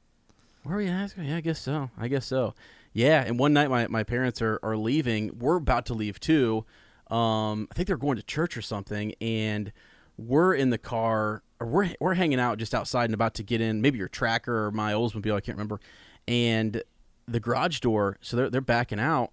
Were 0.64 0.78
we 0.78 0.88
in 0.88 0.94
high 0.94 1.08
school? 1.08 1.24
Yeah, 1.24 1.38
I 1.38 1.42
guess 1.42 1.60
so. 1.60 1.90
I 1.98 2.08
guess 2.08 2.26
so. 2.26 2.54
Yeah, 2.96 3.26
and 3.28 3.38
one 3.38 3.52
night 3.52 3.70
my, 3.70 3.88
my 3.88 4.04
parents 4.04 4.42
are, 4.42 4.58
are 4.64 4.78
leaving. 4.78 5.38
We're 5.38 5.58
about 5.58 5.88
to 5.88 5.94
leave 5.94 6.18
too. 6.18 6.66
Um, 7.12 7.68
I 7.70 7.76
think 7.76 7.88
they're 7.88 7.98
going 7.98 8.16
to 8.16 8.24
church 8.24 8.56
or 8.56 8.62
something, 8.62 9.14
and 9.20 9.74
we're 10.18 10.54
in 10.54 10.70
the 10.70 10.78
car. 10.78 11.44
Or 11.60 11.68
we're 11.68 11.90
we're 12.00 12.14
hanging 12.14 12.40
out 12.40 12.58
just 12.58 12.74
outside 12.74 13.06
and 13.06 13.14
about 13.14 13.34
to 13.36 13.44
get 13.44 13.60
in. 13.60 13.82
Maybe 13.82 13.98
your 13.98 14.08
tracker 14.08 14.68
or 14.68 14.72
my 14.72 14.94
Oldsmobile. 14.94 15.36
I 15.36 15.42
can't 15.42 15.58
remember. 15.58 15.82
And 16.26 16.82
the 17.28 17.42
garage 17.42 17.82
door. 17.82 18.18
So 18.22 18.38
they're 18.38 18.50
they're 18.50 18.62
backing 18.62 19.02
out, 19.02 19.32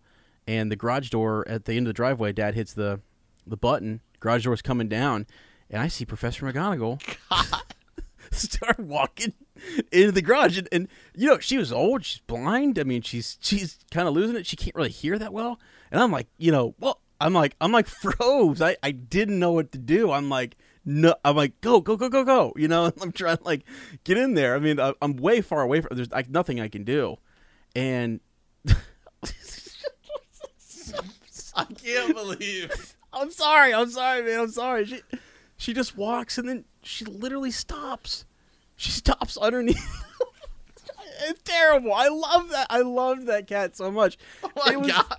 and 0.49 0.71
the 0.71 0.77
garage 0.77 1.11
door 1.11 1.47
at 1.49 1.65
the 1.65 1.75
end 1.75 1.87
of 1.87 1.91
the 1.91 1.95
driveway. 1.95 2.33
Dad 2.33 2.57
hits 2.57 2.73
the 2.73 2.99
the 3.47 3.57
button. 3.57 4.01
Garage 4.19 4.43
door 4.43 4.55
is 4.55 4.63
coming 4.63 4.89
down, 4.89 5.25
and 5.71 5.81
I 5.81 5.87
see 5.87 6.05
Professor 6.05 6.45
McGonagall 6.53 7.01
start 8.39 8.79
walking 8.79 9.35
into 9.91 10.13
the 10.13 10.23
garage. 10.23 10.59
And, 10.59 10.69
and 10.73 10.89
you 11.15 11.29
know 11.29 11.39
she 11.39 11.59
was 11.59 11.73
old. 11.73 12.05
She's 12.05 12.21
blind. 12.21 12.79
I 12.79 12.85
mean 12.85 13.03
she's 13.03 13.39
she's 13.41 13.79
kind 13.91 14.09
of 14.09 14.15
losing 14.15 14.37
it. 14.37 14.47
She 14.47 14.57
can't 14.57 14.75
really 14.75 14.91
hear 14.91 15.19
that 15.19 15.33
well. 15.33 15.61
And 15.91 16.01
i'm 16.01 16.11
like 16.11 16.29
you 16.39 16.51
know 16.51 16.75
well 16.79 17.01
i'm 17.21 17.33
like 17.35 17.57
i'm 17.61 17.73
like 17.73 17.87
froze. 18.03 18.61
I 18.61 18.77
i 18.83 18.91
didn't 18.91 19.39
know 19.39 19.53
what 19.53 19.73
to 19.73 19.79
do. 19.79 20.11
I'm 20.11 20.29
like 20.29 20.57
no 20.85 21.15
i'm 21.25 21.37
like 21.37 21.61
go 21.61 21.81
go 21.81 21.97
go 21.97 22.09
go 22.09 22.25
go 22.25 22.53
you 22.57 22.67
know? 22.69 22.93
I'm 23.01 23.13
trying 23.13 23.37
to 23.39 23.45
like 23.45 23.65
get 24.05 24.19
in 24.19 24.35
there. 24.35 24.55
I 24.55 24.59
mean 24.59 24.81
I, 24.81 24.95
i'm 25.03 25.17
way 25.17 25.41
far 25.41 25.63
away 25.63 25.81
from 25.81 25.97
there's 25.97 26.11
like 26.11 26.31
nothing 26.31 26.61
i 26.61 26.69
can 26.69 26.85
do. 26.85 27.17
And 27.75 28.21
I 31.55 31.65
can't 31.65 32.15
believe. 32.15 32.97
I'm 33.13 33.31
sorry. 33.31 33.75
I'm 33.75 33.91
sorry, 33.91 34.23
man. 34.23 34.41
I'm 34.41 34.51
sorry. 34.51 34.87
She 34.87 35.03
she 35.63 35.73
just 35.73 35.97
walks 35.97 36.39
and 36.39 36.49
then 36.49 36.65
she 36.83 37.05
literally 37.05 37.53
stops. 37.53 38.25
She 38.77 38.91
stops 38.91 39.37
underneath. 39.37 40.05
it's 41.29 41.41
terrible. 41.43 41.93
I 41.95 42.09
love 42.09 42.49
that. 42.51 42.67
I 42.69 42.81
loved 42.81 43.27
that 43.27 43.47
cat 43.47 43.77
so 43.77 43.91
much. 43.91 44.19
Oh 44.43 44.51
my 44.67 44.73
It 44.73 44.81
was- 44.81 44.91
god. 44.93 45.17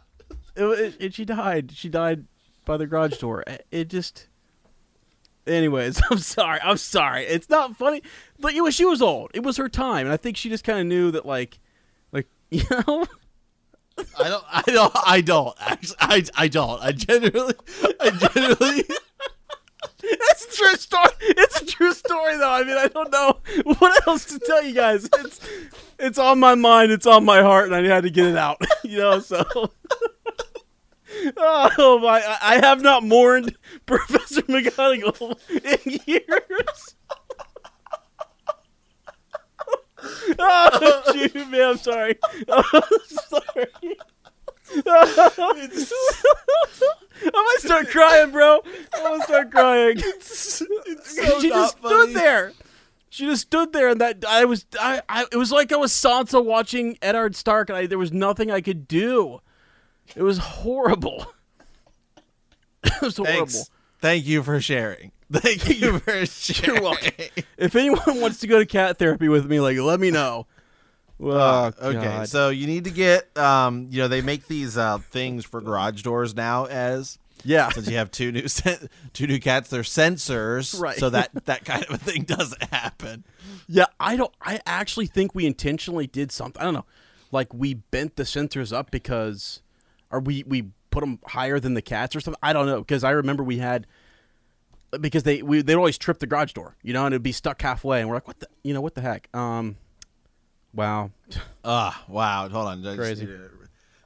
It, 0.55 0.63
it, 0.65 0.95
and 1.01 1.13
she 1.13 1.23
died. 1.25 1.71
She 1.73 1.87
died 1.89 2.25
by 2.65 2.75
the 2.77 2.85
garage 2.85 3.17
door. 3.19 3.43
It- 3.47 3.65
It 3.71 3.87
just. 3.87 4.27
Anyways, 5.47 6.01
I'm 6.11 6.17
sorry. 6.19 6.59
I'm 6.61 6.77
sorry. 6.77 7.23
It's 7.23 7.49
not 7.49 7.75
funny, 7.77 8.01
but 8.39 8.53
it 8.53 8.61
was 8.61 8.75
she 8.75 8.85
was 8.85 9.01
old. 9.01 9.31
It 9.33 9.43
was 9.43 9.57
her 9.57 9.69
time, 9.69 10.05
and 10.05 10.13
I 10.13 10.17
think 10.17 10.35
she 10.37 10.49
just 10.49 10.63
kind 10.65 10.79
of 10.79 10.85
knew 10.87 11.11
that, 11.11 11.25
like, 11.25 11.59
like 12.11 12.27
you 12.51 12.63
know. 12.69 13.05
I 14.19 14.27
don't. 14.29 14.43
I 14.51 14.63
don't. 14.67 14.93
I 15.07 15.21
don't. 15.21 15.55
Actually, 15.61 15.97
I. 16.01 16.23
I 16.35 16.47
don't. 16.49 16.81
I 16.81 16.91
genuinely. 16.91 17.53
I 17.99 18.09
genuinely. 18.09 18.83
That's 20.09 20.45
a 20.45 20.57
true 20.57 20.75
story. 20.75 21.09
It's 21.21 21.61
a 21.61 21.65
true 21.65 21.93
story, 21.93 22.37
though. 22.37 22.51
I 22.51 22.63
mean, 22.63 22.77
I 22.77 22.87
don't 22.87 23.11
know 23.11 23.39
what 23.79 24.07
else 24.07 24.25
to 24.25 24.39
tell 24.39 24.63
you 24.63 24.73
guys. 24.73 25.07
It's 25.19 25.39
it's 25.99 26.17
on 26.17 26.39
my 26.39 26.55
mind. 26.55 26.91
It's 26.91 27.05
on 27.07 27.23
my 27.25 27.41
heart, 27.41 27.71
and 27.71 27.75
I 27.75 27.83
had 27.87 28.03
to 28.03 28.09
get 28.09 28.25
it 28.27 28.37
out. 28.37 28.61
You 28.83 28.97
know, 28.99 29.19
so. 29.19 29.43
Oh 31.37 31.99
my! 31.99 32.21
I- 32.41 32.59
have 32.65 32.81
not 32.81 33.03
mourned 33.03 33.55
Professor 33.85 34.41
McGonagall 34.41 35.37
in 35.85 35.99
years. 36.05 36.95
Oh, 40.39 41.03
shoot, 41.13 41.49
man! 41.49 41.61
I'm 41.69 41.77
sorry. 41.77 42.17
Oh, 42.49 42.63
sorry. 43.29 43.67
I 47.25 47.29
might 47.31 47.57
start 47.59 47.89
crying, 47.89 48.31
bro. 48.31 48.59
I'm 48.93 49.03
gonna 49.03 49.23
start 49.23 49.51
crying. 49.51 49.97
It's, 50.05 50.61
it's 50.61 51.15
she 51.41 51.49
just 51.49 51.77
stood 51.77 52.13
there. 52.13 52.53
She 53.09 53.25
just 53.25 53.43
stood 53.43 53.73
there, 53.73 53.89
and 53.89 54.01
that 54.01 54.25
I 54.27 54.45
was, 54.45 54.65
I, 54.79 55.01
I, 55.07 55.25
it 55.31 55.35
was 55.35 55.51
like 55.51 55.71
I 55.71 55.75
was 55.75 55.91
Sansa 55.91 56.43
watching 56.43 56.97
Eddard 57.01 57.35
Stark, 57.35 57.69
and 57.69 57.77
I, 57.77 57.85
there 57.85 57.99
was 57.99 58.11
nothing 58.11 58.49
I 58.49 58.61
could 58.61 58.87
do. 58.87 59.39
It 60.15 60.23
was 60.23 60.39
horrible. 60.39 61.27
it 62.83 63.01
was 63.01 63.17
horrible. 63.17 63.67
Thank 63.99 64.25
you 64.25 64.41
for 64.41 64.59
sharing. 64.59 65.11
Thank 65.31 65.79
you 65.79 65.99
for 65.99 66.25
sharing. 66.25 66.75
You're 66.75 66.83
welcome. 66.83 67.11
If 67.57 67.75
anyone 67.75 68.19
wants 68.19 68.39
to 68.39 68.47
go 68.47 68.59
to 68.59 68.65
cat 68.65 68.97
therapy 68.97 69.29
with 69.29 69.45
me, 69.45 69.59
like, 69.59 69.77
let 69.77 69.99
me 69.99 70.09
know. 70.09 70.47
Well, 71.23 71.73
Uh, 71.79 71.85
okay, 71.87 72.25
so 72.25 72.49
you 72.49 72.67
need 72.67 72.83
to 72.83 72.91
get, 72.91 73.35
um, 73.37 73.87
you 73.89 73.99
know, 74.01 74.07
they 74.07 74.21
make 74.21 74.47
these 74.47 74.77
uh, 74.77 74.97
things 74.97 75.45
for 75.45 75.61
garage 75.61 76.01
doors 76.01 76.35
now. 76.35 76.65
As 76.65 77.17
yeah, 77.45 77.69
since 77.69 77.89
you 77.89 77.97
have 77.97 78.11
two 78.11 78.31
new 78.31 78.47
sen- 78.47 78.89
two 79.13 79.27
new 79.27 79.39
cats, 79.39 79.69
they're 79.69 79.81
sensors, 79.83 80.79
Right. 80.79 80.97
So 80.97 81.09
that 81.11 81.31
that 81.45 81.65
kind 81.65 81.83
of 81.85 81.91
a 81.91 81.97
thing 81.97 82.23
doesn't 82.37 82.63
happen. 82.71 83.23
yeah. 83.67 83.85
I 83.99 84.15
don't. 84.15 84.33
I 84.41 84.59
actually 84.65 85.07
think 85.07 85.33
we 85.33 85.45
intentionally 85.45 86.07
did 86.07 86.31
something. 86.31 86.61
I 86.61 86.65
don't 86.65 86.73
know. 86.73 86.85
Like 87.31 87.53
we 87.53 87.73
bent 87.75 88.15
the 88.17 88.23
sensors 88.23 88.71
up 88.75 88.91
because, 88.91 89.61
or 90.11 90.19
we 90.19 90.43
we 90.45 90.69
put 90.91 90.99
them 91.01 91.19
higher 91.25 91.59
than 91.59 91.73
the 91.73 91.81
cats 91.81 92.15
or 92.15 92.19
something. 92.19 92.39
I 92.43 92.53
don't 92.53 92.65
know 92.67 92.79
because 92.79 93.03
I 93.03 93.11
remember 93.11 93.43
we 93.43 93.57
had 93.57 93.87
because 94.99 95.23
they 95.23 95.41
we 95.41 95.61
they'd 95.61 95.75
always 95.75 95.97
trip 95.97 96.19
the 96.19 96.27
garage 96.27 96.53
door, 96.53 96.75
you 96.83 96.93
know, 96.93 97.05
and 97.05 97.13
it'd 97.13 97.23
be 97.23 97.31
stuck 97.31 97.61
halfway, 97.61 97.99
and 98.01 98.09
we're 98.09 98.15
like, 98.15 98.27
what 98.27 98.39
the, 98.39 98.47
you 98.63 98.73
know, 98.73 98.81
what 98.81 98.93
the 98.95 99.01
heck? 99.01 99.27
Um, 99.35 99.77
wow. 100.73 101.11
Ah, 101.63 102.03
wow. 102.07 102.49
Hold 102.49 102.67
on, 102.67 102.79
I 102.79 102.83
just 102.83 102.97
Crazy. 102.97 103.25
need 103.25 103.35
a 103.35 103.49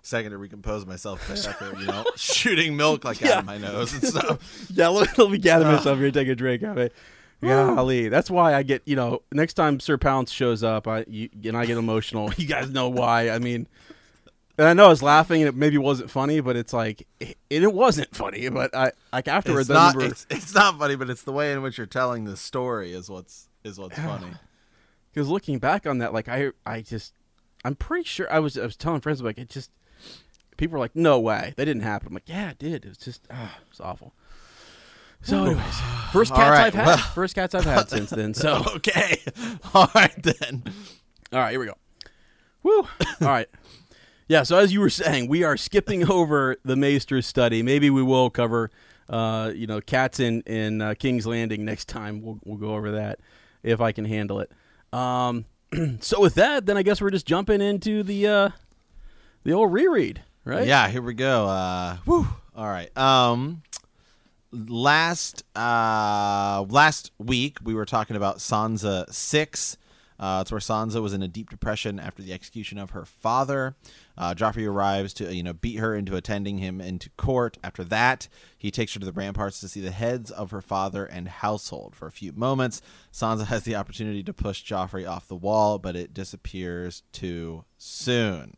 second 0.01 0.31
to 0.31 0.37
recompose 0.37 0.85
myself 0.85 1.25
there. 1.59 1.79
You 1.79 1.85
know, 1.87 2.05
shooting 2.15 2.75
milk 2.77 3.03
like 3.03 3.21
out 3.23 3.27
Yeah. 3.29 3.39
of 3.39 3.45
my 3.45 3.57
nose 3.57 3.93
and 3.93 4.03
stuff. 4.03 4.67
Yeah, 4.73 4.87
let 4.89 5.07
me, 5.17 5.23
let 5.23 5.31
me 5.31 5.37
gather 5.37 5.65
myself 5.65 5.97
here, 5.99 6.11
take 6.11 6.27
a 6.27 6.35
drink 6.35 6.63
of 6.63 6.77
it. 6.77 6.93
Golly, 7.41 8.09
that's 8.09 8.31
why 8.31 8.55
I 8.55 8.63
get 8.63 8.81
you 8.85 8.95
know 8.95 9.21
next 9.31 9.53
time 9.53 9.79
Sir 9.79 9.97
Pounce 9.97 10.31
shows 10.31 10.63
up, 10.63 10.87
I 10.87 11.05
you, 11.07 11.29
and 11.45 11.55
I 11.55 11.65
get 11.67 11.77
emotional. 11.77 12.31
You 12.37 12.47
guys 12.47 12.69
know 12.71 12.89
why. 12.89 13.29
I 13.29 13.37
mean, 13.37 13.67
and 14.57 14.67
I 14.67 14.73
know 14.73 14.85
I 14.85 14.89
was 14.89 15.03
laughing 15.03 15.41
and 15.43 15.49
it 15.49 15.55
maybe 15.55 15.77
wasn't 15.77 16.09
funny, 16.09 16.39
but 16.39 16.55
it's 16.55 16.73
like 16.73 17.05
it, 17.19 17.37
it 17.51 17.71
wasn't 17.73 18.15
funny. 18.15 18.49
But 18.49 18.75
I 18.75 18.91
like 19.13 19.27
afterwards, 19.27 19.69
It's 19.69 19.77
I 19.77 19.83
not. 19.85 19.95
remember 19.95 20.13
It's, 20.13 20.25
it's 20.31 20.55
not 20.55 20.79
funny, 20.79 20.95
but 20.95 21.11
it's 21.11 21.21
the 21.21 21.31
way 21.31 21.51
in 21.53 21.61
which 21.61 21.77
you're 21.77 21.85
telling 21.85 22.23
the 22.25 22.35
story 22.37 22.91
is 22.91 23.07
what's 23.07 23.49
is 23.63 23.77
what's 23.77 23.97
funny. 23.99 24.31
Because 25.17 25.29
looking 25.29 25.57
back 25.57 25.87
on 25.87 25.97
that, 25.97 26.13
like 26.13 26.29
I 26.29 26.51
I 26.63 26.81
just 26.81 27.11
I'm 27.65 27.73
pretty 27.73 28.03
sure 28.03 28.31
I 28.31 28.37
was 28.37 28.55
I 28.55 28.63
was 28.63 28.75
telling 28.75 29.01
friends 29.01 29.19
like 29.19 29.39
it 29.39 29.49
just 29.49 29.71
people 30.57 30.73
were 30.73 30.79
like 30.79 30.95
no 30.95 31.19
way 31.19 31.55
that 31.57 31.65
didn't 31.65 31.81
happen. 31.81 32.09
I'm 32.09 32.13
like 32.13 32.29
yeah 32.29 32.51
it 32.51 32.59
did. 32.59 32.85
It 32.85 32.89
was 32.89 32.99
just 32.99 33.25
ah 33.31 33.57
it 33.59 33.67
was 33.67 33.79
awful. 33.79 34.13
So 35.23 35.45
anyways, 35.45 35.79
first 36.11 36.35
cats 36.35 36.51
right, 36.51 36.67
I've 36.67 36.73
had. 36.75 36.85
well- 36.85 36.97
first 36.99 37.33
cats 37.33 37.55
I've 37.55 37.63
had 37.63 37.89
since 37.89 38.11
then. 38.11 38.35
So 38.35 38.63
okay, 38.75 39.19
all 39.73 39.89
right 39.95 40.13
then. 40.21 40.63
All 41.33 41.39
right, 41.39 41.49
here 41.49 41.59
we 41.59 41.65
go. 41.65 41.77
Woo! 42.61 42.87
All 43.21 43.27
right. 43.27 43.49
Yeah, 44.27 44.43
so 44.43 44.59
as 44.59 44.71
you 44.71 44.81
were 44.81 44.91
saying, 44.91 45.29
we 45.29 45.43
are 45.43 45.57
skipping 45.57 46.07
over 46.11 46.57
the 46.63 46.75
Maester's 46.75 47.25
study. 47.25 47.63
Maybe 47.63 47.89
we 47.89 48.03
will 48.03 48.29
cover, 48.29 48.69
uh, 49.09 49.51
you 49.55 49.65
know, 49.65 49.81
cats 49.81 50.19
in 50.19 50.41
in 50.41 50.79
uh, 50.79 50.93
King's 50.93 51.25
Landing 51.25 51.65
next 51.65 51.87
time. 51.89 52.21
We'll 52.21 52.37
we'll 52.45 52.57
go 52.57 52.75
over 52.75 52.91
that 52.91 53.19
if 53.63 53.81
I 53.81 53.91
can 53.91 54.05
handle 54.05 54.41
it. 54.41 54.51
Um, 54.93 55.45
so 55.99 56.19
with 56.19 56.35
that, 56.35 56.65
then 56.65 56.77
I 56.77 56.83
guess 56.83 57.01
we're 57.01 57.11
just 57.11 57.25
jumping 57.25 57.61
into 57.61 58.03
the 58.03 58.27
uh, 58.27 58.49
the 59.43 59.53
old 59.53 59.71
reread, 59.71 60.23
right? 60.45 60.67
Yeah, 60.67 60.87
here 60.87 61.01
we 61.01 61.13
go. 61.13 61.47
Uh, 61.47 61.97
woo. 62.05 62.27
All 62.55 62.67
right. 62.67 62.95
Um, 62.97 63.63
last 64.51 65.43
uh 65.55 66.65
last 66.69 67.11
week 67.19 67.57
we 67.63 67.73
were 67.73 67.85
talking 67.85 68.15
about 68.15 68.37
Sansa 68.37 69.11
six. 69.13 69.77
Uh, 70.19 70.39
it's 70.41 70.51
where 70.51 70.59
Sansa 70.59 71.01
was 71.01 71.13
in 71.13 71.21
a 71.21 71.27
deep 71.27 71.49
depression 71.49 71.99
after 71.99 72.23
the 72.23 72.33
execution 72.33 72.79
of 72.79 72.91
her 72.91 73.05
father. 73.05 73.75
Uh, 74.17 74.33
Joffrey 74.33 74.67
arrives 74.67 75.13
to 75.15 75.33
you 75.33 75.43
know 75.43 75.53
beat 75.53 75.77
her 75.77 75.95
into 75.95 76.15
attending 76.15 76.57
him 76.57 76.81
into 76.81 77.09
court. 77.17 77.57
After 77.63 77.83
that, 77.85 78.27
he 78.57 78.71
takes 78.71 78.93
her 78.93 78.99
to 78.99 79.05
the 79.05 79.11
ramparts 79.11 79.59
to 79.59 79.67
see 79.69 79.79
the 79.81 79.91
heads 79.91 80.31
of 80.31 80.51
her 80.51 80.61
father 80.61 81.05
and 81.05 81.27
household. 81.27 81.95
For 81.95 82.07
a 82.07 82.11
few 82.11 82.31
moments, 82.33 82.81
Sansa 83.13 83.45
has 83.45 83.63
the 83.63 83.75
opportunity 83.75 84.23
to 84.23 84.33
push 84.33 84.63
Joffrey 84.63 85.07
off 85.07 85.27
the 85.27 85.35
wall, 85.35 85.77
but 85.77 85.95
it 85.95 86.13
disappears 86.13 87.03
too 87.11 87.63
soon. 87.77 88.57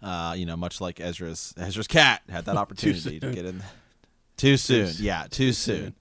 Uh, 0.00 0.34
you 0.36 0.46
know, 0.46 0.56
much 0.56 0.80
like 0.80 1.00
Ezra's 1.00 1.54
Ezra's 1.56 1.86
cat 1.88 2.22
had 2.28 2.44
that 2.46 2.56
opportunity 2.58 3.18
to 3.20 3.32
get 3.32 3.44
in. 3.46 3.62
Too 4.36 4.56
soon, 4.56 4.88
soon. 4.88 5.04
yeah, 5.04 5.26
too, 5.28 5.52
soon. 5.52 5.94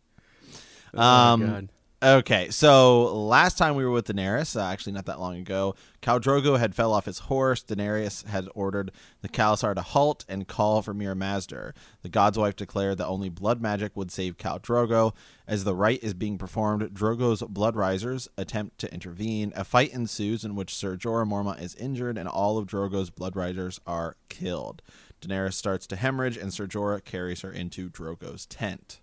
Oh, 0.94 0.98
my 0.98 1.32
Um, 1.32 1.46
God. 1.46 1.70
Okay, 2.04 2.52
so 2.52 3.06
last 3.12 3.58
time 3.58 3.74
we 3.76 3.84
were 3.84 3.90
with 3.90 4.06
Daenerys, 4.06 4.56
uh, 4.56 4.64
actually 4.64 4.94
not 4.94 5.08
that 5.08 5.20
long 5.20 5.36
ago, 5.38 5.74
Khal 6.04 6.22
Drogo 6.22 6.60
had 6.60 6.76
fell 6.76 6.94
off 6.94 7.06
his 7.06 7.18
horse. 7.18 7.64
Daenerys 7.64 8.24
had 8.28 8.48
ordered 8.54 8.92
the 9.22 9.28
Khalasar 9.28 9.74
to 9.74 9.82
halt 9.82 10.24
and 10.30 10.48
call 10.48 10.84
for 10.84 10.94
Mirri 10.94 11.18
Maz 11.18 11.48
Duur. 11.48 11.74
The 12.04 12.10
God's 12.10 12.38
wife 12.38 12.56
declared 12.56 13.00
that 13.00 13.08
only 13.08 13.30
blood 13.30 13.64
magic 13.64 13.98
would 13.98 14.12
save 14.12 14.38
Khal 14.38 14.62
Drogo. 14.62 15.16
As 15.48 15.64
the 15.64 15.74
rite 15.74 16.04
is 16.04 16.14
being 16.14 16.38
performed, 16.38 16.84
Drogo's 16.94 17.42
bloodriders 17.42 18.28
attempt 18.38 18.78
to 18.78 18.94
intervene. 18.94 19.52
A 19.56 19.64
fight 19.64 19.92
ensues 19.92 20.46
in 20.46 20.54
which 20.54 20.76
Ser 20.76 20.98
Jorah 20.98 21.28
Mormont 21.28 21.64
is 21.64 21.74
injured 21.74 22.20
and 22.20 22.30
all 22.30 22.60
of 22.60 22.68
Drogo's 22.68 23.10
bloodriders 23.10 23.80
are 23.88 24.18
killed. 24.30 24.84
Daenerys 25.20 25.56
starts 25.56 25.88
to 25.88 25.96
hemorrhage 25.96 26.38
and 26.38 26.54
Ser 26.54 26.68
Jorah 26.68 27.04
carries 27.04 27.42
her 27.42 27.52
into 27.52 27.90
Drogo's 27.90 28.46
tent. 28.46 29.00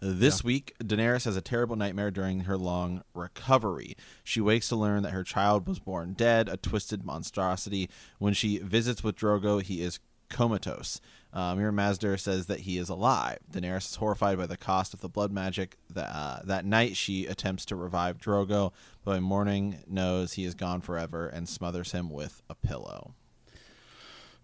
This 0.00 0.44
week, 0.44 0.74
Daenerys 0.82 1.24
has 1.24 1.36
a 1.36 1.40
terrible 1.40 1.74
nightmare 1.74 2.12
during 2.12 2.40
her 2.40 2.56
long 2.56 3.02
recovery. 3.14 3.96
She 4.22 4.40
wakes 4.40 4.68
to 4.68 4.76
learn 4.76 5.02
that 5.02 5.12
her 5.12 5.24
child 5.24 5.66
was 5.66 5.80
born 5.80 6.12
dead, 6.12 6.48
a 6.48 6.56
twisted 6.56 7.04
monstrosity. 7.04 7.90
When 8.18 8.32
she 8.32 8.58
visits 8.58 9.02
with 9.02 9.16
Drogo, 9.16 9.60
he 9.60 9.82
is 9.82 9.98
comatose. 10.28 11.00
Uh, 11.32 11.54
Mirri 11.54 11.74
Maz 11.74 11.98
Duur 11.98 12.16
says 12.16 12.46
that 12.46 12.60
he 12.60 12.78
is 12.78 12.88
alive. 12.88 13.38
Daenerys 13.50 13.90
is 13.90 13.96
horrified 13.96 14.38
by 14.38 14.46
the 14.46 14.56
cost 14.56 14.94
of 14.94 15.00
the 15.00 15.08
blood 15.08 15.32
magic. 15.32 15.76
That, 15.90 16.14
uh, 16.14 16.40
that 16.44 16.64
night, 16.64 16.96
she 16.96 17.26
attempts 17.26 17.64
to 17.66 17.76
revive 17.76 18.18
Drogo, 18.18 18.72
but 19.04 19.12
by 19.12 19.20
morning 19.20 19.78
knows 19.88 20.34
he 20.34 20.44
is 20.44 20.54
gone 20.54 20.80
forever 20.80 21.26
and 21.26 21.48
smothers 21.48 21.90
him 21.92 22.08
with 22.08 22.40
a 22.48 22.54
pillow. 22.54 23.14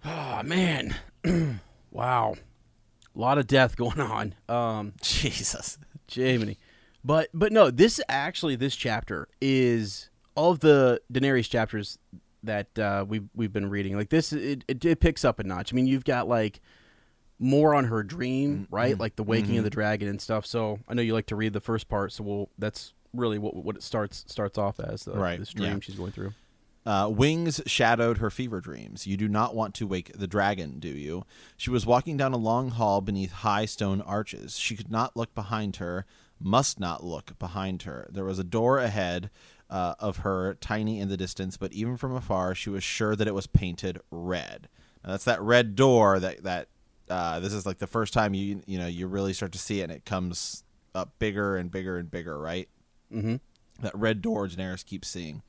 Oh 0.04 0.42
man, 0.42 0.94
wow, 1.90 2.34
a 3.14 3.18
lot 3.18 3.38
of 3.38 3.46
death 3.46 3.76
going 3.78 4.00
on. 4.00 4.34
Um, 4.48 4.94
Jesus. 5.02 5.78
Jiminy. 6.10 6.58
But 7.04 7.28
but 7.34 7.52
no, 7.52 7.70
this 7.70 8.00
actually 8.08 8.56
this 8.56 8.74
chapter 8.74 9.28
is 9.40 10.08
of 10.36 10.60
the 10.60 11.00
Daenerys 11.12 11.48
chapters 11.48 11.98
that 12.42 12.78
uh, 12.78 13.04
we've 13.06 13.28
we've 13.34 13.52
been 13.52 13.68
reading. 13.68 13.96
Like 13.96 14.08
this, 14.08 14.32
it, 14.32 14.64
it 14.68 14.84
it 14.84 15.00
picks 15.00 15.24
up 15.24 15.38
a 15.38 15.44
notch. 15.44 15.72
I 15.72 15.76
mean, 15.76 15.86
you've 15.86 16.04
got 16.04 16.28
like 16.28 16.60
more 17.38 17.74
on 17.74 17.84
her 17.84 18.02
dream, 18.02 18.66
right? 18.70 18.98
Like 18.98 19.16
the 19.16 19.22
waking 19.22 19.58
of 19.58 19.64
the 19.64 19.70
dragon 19.70 20.08
and 20.08 20.20
stuff. 20.20 20.46
So 20.46 20.78
I 20.88 20.94
know 20.94 21.02
you 21.02 21.12
like 21.12 21.26
to 21.26 21.36
read 21.36 21.52
the 21.52 21.60
first 21.60 21.88
part, 21.88 22.12
so 22.12 22.24
we'll 22.24 22.48
that's 22.58 22.94
really 23.12 23.38
what 23.38 23.54
what 23.54 23.76
it 23.76 23.82
starts 23.82 24.24
starts 24.28 24.56
off 24.56 24.80
as 24.80 25.04
the, 25.04 25.12
Right, 25.12 25.38
this 25.38 25.52
dream 25.52 25.74
yeah. 25.74 25.78
she's 25.80 25.96
going 25.96 26.12
through. 26.12 26.32
Uh, 26.86 27.08
wings 27.10 27.62
shadowed 27.66 28.18
her 28.18 28.30
fever 28.30 28.60
dreams. 28.60 29.06
You 29.06 29.16
do 29.16 29.26
not 29.26 29.54
want 29.54 29.74
to 29.76 29.86
wake 29.86 30.12
the 30.14 30.26
dragon, 30.26 30.78
do 30.78 30.88
you? 30.88 31.24
She 31.56 31.70
was 31.70 31.86
walking 31.86 32.18
down 32.18 32.34
a 32.34 32.38
long 32.38 32.70
hall 32.70 33.00
beneath 33.00 33.32
high 33.32 33.64
stone 33.64 34.02
arches. 34.02 34.58
She 34.58 34.76
could 34.76 34.90
not 34.90 35.16
look 35.16 35.34
behind 35.34 35.76
her, 35.76 36.04
must 36.38 36.78
not 36.78 37.02
look 37.02 37.38
behind 37.38 37.82
her. 37.82 38.08
There 38.12 38.24
was 38.24 38.38
a 38.38 38.44
door 38.44 38.78
ahead 38.78 39.30
uh, 39.70 39.94
of 39.98 40.18
her, 40.18 40.54
tiny 40.60 41.00
in 41.00 41.08
the 41.08 41.16
distance, 41.16 41.56
but 41.56 41.72
even 41.72 41.96
from 41.96 42.14
afar, 42.14 42.54
she 42.54 42.68
was 42.68 42.84
sure 42.84 43.16
that 43.16 43.26
it 43.26 43.34
was 43.34 43.46
painted 43.46 43.98
red. 44.10 44.68
Now, 45.02 45.12
that's 45.12 45.24
that 45.24 45.40
red 45.40 45.74
door 45.74 46.20
that 46.20 46.42
that 46.44 46.68
uh, 47.08 47.40
this 47.40 47.52
is 47.52 47.66
like 47.66 47.78
the 47.78 47.86
first 47.86 48.12
time 48.12 48.34
you 48.34 48.62
you 48.66 48.78
know 48.78 48.86
you 48.86 49.06
really 49.06 49.32
start 49.32 49.52
to 49.52 49.58
see 49.58 49.80
it, 49.80 49.84
and 49.84 49.92
it 49.92 50.04
comes 50.04 50.64
up 50.94 51.18
bigger 51.18 51.56
and 51.56 51.70
bigger 51.70 51.96
and 51.96 52.10
bigger, 52.10 52.38
right? 52.38 52.68
Mm-hmm. 53.12 53.36
that 53.82 53.94
red 53.94 54.22
door 54.22 54.46
Daenerys 54.48 54.84
keeps 54.84 55.08
seeing. 55.08 55.42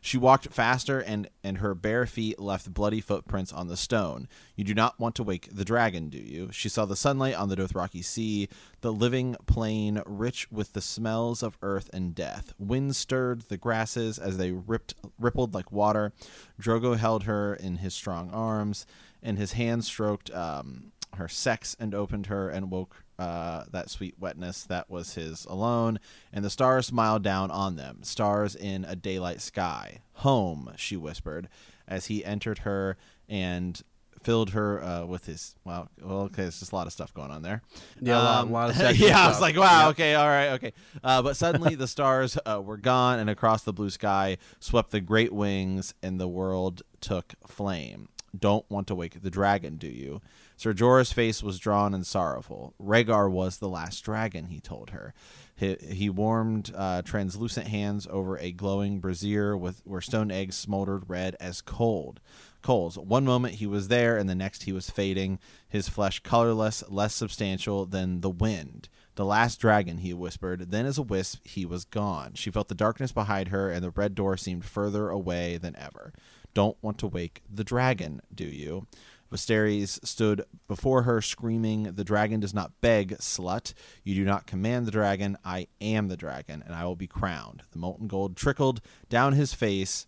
She 0.00 0.18
walked 0.18 0.48
faster, 0.48 1.00
and, 1.00 1.28
and 1.42 1.58
her 1.58 1.74
bare 1.74 2.06
feet 2.06 2.38
left 2.38 2.72
bloody 2.72 3.00
footprints 3.00 3.52
on 3.52 3.68
the 3.68 3.76
stone. 3.76 4.28
You 4.56 4.64
do 4.64 4.74
not 4.74 4.98
want 4.98 5.14
to 5.16 5.22
wake 5.22 5.48
the 5.52 5.64
dragon, 5.64 6.08
do 6.08 6.18
you? 6.18 6.50
She 6.52 6.68
saw 6.68 6.84
the 6.84 6.96
sunlight 6.96 7.34
on 7.34 7.48
the 7.48 7.56
Dothraki 7.56 8.04
Sea, 8.04 8.48
the 8.80 8.92
living 8.92 9.36
plain 9.46 10.02
rich 10.06 10.50
with 10.50 10.72
the 10.72 10.80
smells 10.80 11.42
of 11.42 11.58
earth 11.62 11.90
and 11.92 12.14
death. 12.14 12.52
Wind 12.58 12.96
stirred 12.96 13.42
the 13.42 13.56
grasses 13.56 14.18
as 14.18 14.36
they 14.36 14.52
ripped, 14.52 14.94
rippled 15.18 15.54
like 15.54 15.72
water. 15.72 16.12
Drogo 16.60 16.96
held 16.96 17.24
her 17.24 17.54
in 17.54 17.76
his 17.76 17.94
strong 17.94 18.30
arms, 18.30 18.86
and 19.22 19.38
his 19.38 19.52
hand 19.52 19.84
stroked 19.84 20.30
um, 20.32 20.92
her 21.14 21.28
sex 21.28 21.76
and 21.78 21.94
opened 21.94 22.26
her 22.26 22.48
and 22.48 22.70
woke 22.70 23.04
uh, 23.18 23.64
that 23.72 23.90
sweet 23.90 24.14
wetness 24.18 24.62
that 24.64 24.88
was 24.88 25.14
his 25.14 25.44
alone, 25.46 25.98
and 26.32 26.44
the 26.44 26.50
stars 26.50 26.86
smiled 26.86 27.22
down 27.22 27.50
on 27.50 27.76
them, 27.76 27.98
stars 28.02 28.54
in 28.54 28.84
a 28.84 28.94
daylight 28.96 29.40
sky. 29.40 30.00
Home, 30.14 30.72
she 30.76 30.96
whispered, 30.96 31.48
as 31.86 32.06
he 32.06 32.24
entered 32.24 32.58
her 32.60 32.96
and 33.28 33.80
filled 34.22 34.50
her 34.50 34.82
uh, 34.82 35.04
with 35.04 35.26
his 35.26 35.54
well, 35.64 35.88
well, 36.02 36.22
okay, 36.22 36.42
there's 36.42 36.58
just 36.58 36.72
a 36.72 36.74
lot 36.74 36.86
of 36.88 36.92
stuff 36.92 37.14
going 37.14 37.30
on 37.30 37.42
there. 37.42 37.62
Yeah, 38.00 38.14
a 38.14 38.22
lot- 38.22 38.42
Um, 38.42 38.48
a 38.50 38.52
lot 38.52 38.70
of 38.70 38.96
yeah, 38.98 39.24
I 39.24 39.28
was 39.28 39.40
like, 39.40 39.56
wow, 39.56 39.82
Yeah. 39.84 39.88
okay, 39.90 40.14
all 40.16 40.26
right, 40.26 40.48
okay. 40.50 40.72
Uh, 41.04 41.22
but 41.22 41.36
suddenly 41.36 41.74
the 41.76 41.86
stars 41.86 42.36
uh, 42.44 42.60
were 42.60 42.76
gone, 42.76 43.18
and 43.20 43.30
across 43.30 43.62
the 43.62 43.72
blue 43.72 43.90
sky 43.90 44.38
swept 44.60 44.90
the 44.90 45.00
great 45.00 45.32
wings, 45.32 45.94
and 46.02 46.20
the 46.20 46.28
world 46.28 46.82
took 47.00 47.34
flame. 47.46 48.08
Don't 48.38 48.68
want 48.70 48.86
to 48.88 48.94
wake 48.94 49.22
the 49.22 49.30
dragon, 49.30 49.76
do 49.76 49.88
you? 49.88 50.20
Sir 50.58 50.74
Jorah's 50.74 51.12
face 51.12 51.40
was 51.40 51.60
drawn 51.60 51.94
and 51.94 52.04
sorrowful. 52.04 52.74
Rhaegar 52.82 53.30
was 53.30 53.58
the 53.58 53.68
last 53.68 54.00
dragon, 54.00 54.46
he 54.46 54.58
told 54.58 54.90
her. 54.90 55.14
He, 55.54 55.76
he 55.88 56.10
warmed 56.10 56.72
uh, 56.74 57.02
translucent 57.02 57.68
hands 57.68 58.08
over 58.10 58.36
a 58.36 58.50
glowing 58.50 58.98
brazier 58.98 59.56
with 59.56 59.82
where 59.84 60.00
stone 60.00 60.32
eggs 60.32 60.56
smoldered 60.56 61.08
red 61.08 61.36
as 61.38 61.60
cold 61.60 62.18
coals. 62.60 62.98
One 62.98 63.24
moment 63.24 63.54
he 63.54 63.68
was 63.68 63.86
there, 63.86 64.18
and 64.18 64.28
the 64.28 64.34
next 64.34 64.64
he 64.64 64.72
was 64.72 64.90
fading, 64.90 65.38
his 65.68 65.88
flesh 65.88 66.18
colorless, 66.24 66.82
less 66.88 67.14
substantial 67.14 67.86
than 67.86 68.20
the 68.20 68.28
wind. 68.28 68.88
The 69.14 69.24
last 69.24 69.60
dragon, 69.60 69.98
he 69.98 70.12
whispered. 70.12 70.72
Then, 70.72 70.86
as 70.86 70.98
a 70.98 71.02
wisp, 71.02 71.46
he 71.46 71.66
was 71.66 71.84
gone. 71.84 72.32
She 72.34 72.50
felt 72.50 72.66
the 72.66 72.74
darkness 72.74 73.12
behind 73.12 73.48
her, 73.48 73.70
and 73.70 73.84
the 73.84 73.90
red 73.90 74.16
door 74.16 74.36
seemed 74.36 74.64
further 74.64 75.08
away 75.08 75.56
than 75.56 75.76
ever. 75.76 76.12
Don't 76.52 76.76
want 76.82 76.98
to 76.98 77.06
wake 77.06 77.42
the 77.48 77.62
dragon, 77.62 78.20
do 78.34 78.44
you? 78.44 78.88
Viserys 79.32 80.04
stood 80.04 80.44
before 80.66 81.02
her, 81.02 81.20
screaming, 81.20 81.84
The 81.84 82.04
dragon 82.04 82.40
does 82.40 82.54
not 82.54 82.80
beg, 82.80 83.16
slut. 83.18 83.74
You 84.04 84.14
do 84.14 84.24
not 84.24 84.46
command 84.46 84.86
the 84.86 84.90
dragon. 84.90 85.36
I 85.44 85.66
am 85.80 86.08
the 86.08 86.16
dragon, 86.16 86.62
and 86.64 86.74
I 86.74 86.84
will 86.84 86.96
be 86.96 87.06
crowned. 87.06 87.62
The 87.72 87.78
molten 87.78 88.08
gold 88.08 88.36
trickled 88.36 88.80
down 89.08 89.34
his 89.34 89.52
face 89.52 90.06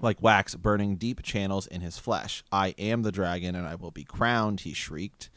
like 0.00 0.20
wax 0.20 0.54
burning 0.54 0.96
deep 0.96 1.22
channels 1.22 1.66
in 1.66 1.80
his 1.80 1.98
flesh. 1.98 2.44
I 2.52 2.74
am 2.78 3.02
the 3.02 3.12
dragon, 3.12 3.54
and 3.54 3.66
I 3.66 3.76
will 3.76 3.90
be 3.90 4.04
crowned, 4.04 4.60
he 4.60 4.74
shrieked. 4.74 5.30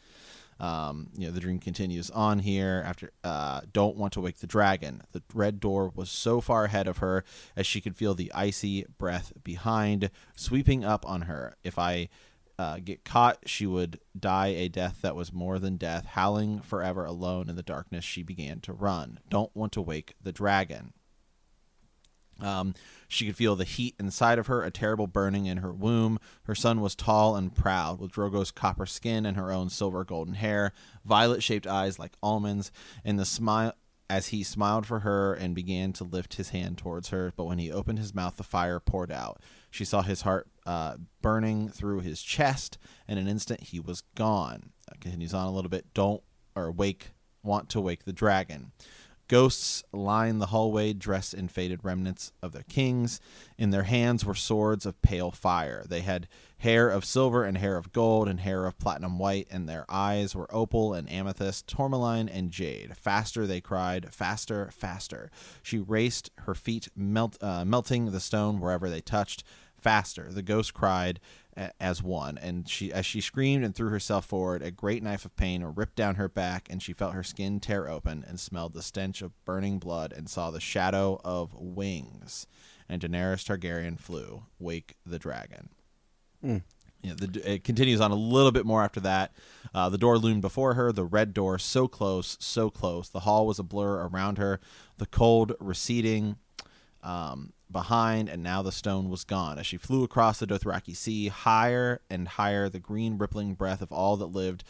Um, 0.59 1.07
you 1.17 1.27
know, 1.27 1.31
the 1.31 1.39
dream 1.39 1.59
continues 1.59 2.09
on 2.09 2.39
here 2.39 2.83
after 2.85 3.11
uh, 3.23 3.61
don't 3.71 3.95
want 3.95 4.11
to 4.13 4.21
wake 4.21 4.39
the 4.39 4.47
dragon. 4.47 5.03
The 5.13 5.23
red 5.33 5.61
door 5.61 5.91
was 5.95 6.09
so 6.09 6.41
far 6.41 6.65
ahead 6.65 6.85
of 6.87 6.97
her 6.97 7.23
as 7.55 7.65
she 7.65 7.79
could 7.79 7.95
feel 7.95 8.13
the 8.13 8.31
icy 8.35 8.85
breath 8.97 9.31
behind 9.41 10.11
sweeping 10.35 10.83
up 10.83 11.07
on 11.07 11.21
her. 11.21 11.55
If 11.63 11.79
I 11.79 12.09
uh, 12.59 12.77
get 12.83 13.05
caught, 13.05 13.39
she 13.45 13.65
would 13.65 14.01
die 14.19 14.47
a 14.47 14.67
death 14.67 14.97
that 15.01 15.15
was 15.15 15.31
more 15.31 15.59
than 15.59 15.77
death. 15.77 16.05
Howling 16.05 16.59
forever 16.59 17.05
alone 17.05 17.49
in 17.49 17.55
the 17.55 17.63
darkness, 17.63 18.03
she 18.03 18.21
began 18.21 18.59
to 18.59 18.73
run. 18.73 19.21
Don't 19.29 19.55
want 19.55 19.71
to 19.71 19.81
wake 19.81 20.15
the 20.21 20.33
dragon. 20.33 20.91
Um, 22.41 22.73
she 23.07 23.25
could 23.25 23.37
feel 23.37 23.55
the 23.55 23.63
heat 23.63 23.95
inside 23.97 24.39
of 24.39 24.47
her, 24.47 24.61
a 24.61 24.71
terrible 24.71 25.07
burning 25.07 25.45
in 25.45 25.59
her 25.59 25.71
womb. 25.71 26.19
Her 26.43 26.55
son 26.55 26.81
was 26.81 26.95
tall 26.95 27.37
and 27.37 27.55
proud, 27.55 28.01
with 28.01 28.11
Drogo's 28.11 28.51
copper 28.51 28.85
skin 28.85 29.25
and 29.25 29.37
her 29.37 29.53
own 29.53 29.69
silver 29.69 30.03
golden 30.03 30.33
hair, 30.33 30.73
violet 31.05 31.41
shaped 31.41 31.65
eyes 31.65 31.97
like 31.97 32.17
almonds, 32.21 32.73
and 33.05 33.17
the 33.17 33.25
smile 33.25 33.73
as 34.09 34.27
he 34.27 34.43
smiled 34.43 34.85
for 34.85 34.99
her 34.99 35.33
and 35.33 35.55
began 35.55 35.93
to 35.93 36.03
lift 36.03 36.33
his 36.33 36.49
hand 36.49 36.77
towards 36.77 37.09
her. 37.09 37.31
But 37.37 37.45
when 37.45 37.59
he 37.59 37.71
opened 37.71 37.99
his 37.99 38.13
mouth, 38.13 38.35
the 38.35 38.43
fire 38.43 38.81
poured 38.81 39.11
out. 39.11 39.39
She 39.69 39.85
saw 39.85 40.01
his 40.01 40.21
heart 40.21 40.47
uh, 40.65 40.97
burning 41.21 41.69
through 41.69 42.01
his 42.01 42.21
chest. 42.21 42.77
And 43.07 43.19
in 43.19 43.25
an 43.25 43.31
instant, 43.31 43.61
he 43.61 43.79
was 43.79 44.01
gone. 44.15 44.71
Uh, 44.89 44.95
continues 44.99 45.33
on 45.33 45.47
a 45.47 45.51
little 45.51 45.69
bit. 45.69 45.93
Don't 45.93 46.23
or 46.55 46.71
wake, 46.71 47.11
want 47.43 47.69
to 47.69 47.81
wake 47.81 48.05
the 48.05 48.13
dragon. 48.13 48.71
Ghosts 49.27 49.83
lined 49.93 50.41
the 50.41 50.47
hallway, 50.47 50.91
dressed 50.93 51.35
in 51.35 51.47
faded 51.49 51.83
remnants 51.83 52.31
of 52.41 52.51
their 52.51 52.63
kings. 52.63 53.21
In 53.59 53.69
their 53.69 53.83
hands 53.83 54.25
were 54.25 54.33
swords 54.33 54.87
of 54.87 54.99
pale 55.03 55.29
fire. 55.29 55.85
They 55.87 56.01
had 56.01 56.27
hair 56.59 56.89
of 56.89 57.03
silver 57.03 57.43
and 57.43 57.57
hair 57.57 57.75
of 57.75 57.91
gold 57.91 58.27
and 58.27 58.41
hair 58.41 58.65
of 58.65 58.77
platinum 58.77 59.17
white, 59.17 59.47
and 59.49 59.67
their 59.67 59.85
eyes 59.89 60.35
were 60.35 60.53
opal 60.53 60.93
and 60.93 61.09
amethyst, 61.11 61.67
tourmaline 61.67 62.29
and 62.29 62.51
jade. 62.51 62.95
Faster, 62.95 63.47
they 63.47 63.61
cried, 63.61 64.13
faster, 64.13 64.69
faster. 64.71 65.31
She 65.63 65.79
raced, 65.79 66.29
her 66.39 66.55
feet 66.55 66.89
melt, 66.95 67.41
uh, 67.41 67.65
melting 67.65 68.11
the 68.11 68.19
stone 68.19 68.59
wherever 68.59 68.89
they 68.89 69.01
touched. 69.01 69.43
Faster, 69.77 70.27
the 70.29 70.41
ghost 70.41 70.73
cried 70.73 71.21
as 71.79 72.01
one, 72.03 72.37
and 72.37 72.67
she 72.69 72.91
as 72.91 73.05
she 73.05 73.21
screamed 73.21 73.63
and 73.63 73.75
threw 73.75 73.89
herself 73.89 74.25
forward, 74.25 74.61
a 74.61 74.71
great 74.71 75.03
knife 75.03 75.25
of 75.25 75.35
pain 75.35 75.63
ripped 75.75 75.95
down 75.95 76.15
her 76.15 76.29
back, 76.29 76.67
and 76.69 76.81
she 76.81 76.93
felt 76.93 77.13
her 77.13 77.23
skin 77.23 77.59
tear 77.59 77.87
open 77.87 78.23
and 78.27 78.39
smelled 78.39 78.73
the 78.73 78.81
stench 78.81 79.21
of 79.21 79.33
burning 79.45 79.79
blood 79.79 80.13
and 80.15 80.29
saw 80.29 80.51
the 80.51 80.59
shadow 80.59 81.19
of 81.23 81.53
wings. 81.53 82.47
And 82.87 83.01
Daenerys 83.01 83.45
Targaryen 83.45 83.99
flew, 83.99 84.43
wake 84.57 84.95
the 85.05 85.19
dragon. 85.19 85.69
Mm. 86.43 86.61
Yeah, 87.01 87.13
the, 87.15 87.53
it 87.53 87.63
continues 87.63 88.01
on 88.01 88.11
a 88.11 88.15
little 88.15 88.51
bit 88.51 88.65
more 88.65 88.83
after 88.83 88.99
that. 89.01 89.31
Uh, 89.73 89.89
the 89.89 89.97
door 89.97 90.17
loomed 90.17 90.41
before 90.41 90.73
her, 90.73 90.91
the 90.91 91.05
red 91.05 91.33
door, 91.33 91.57
so 91.57 91.87
close, 91.87 92.37
so 92.39 92.69
close. 92.69 93.07
The 93.09 93.21
hall 93.21 93.47
was 93.47 93.59
a 93.59 93.63
blur 93.63 94.07
around 94.07 94.37
her, 94.37 94.59
the 94.97 95.05
cold 95.05 95.53
receding 95.59 96.35
um, 97.01 97.53
behind, 97.71 98.27
and 98.27 98.43
now 98.43 98.61
the 98.61 98.71
stone 98.71 99.09
was 99.09 99.23
gone. 99.23 99.57
As 99.57 99.65
she 99.65 99.77
flew 99.77 100.03
across 100.03 100.39
the 100.39 100.47
Dothraki 100.47 100.95
Sea, 100.95 101.29
higher 101.29 102.01
and 102.09 102.27
higher, 102.27 102.67
the 102.67 102.79
green 102.79 103.17
rippling 103.17 103.53
breath 103.53 103.81
of 103.81 103.91
all 103.93 104.17
that 104.17 104.25
lived, 104.27 104.65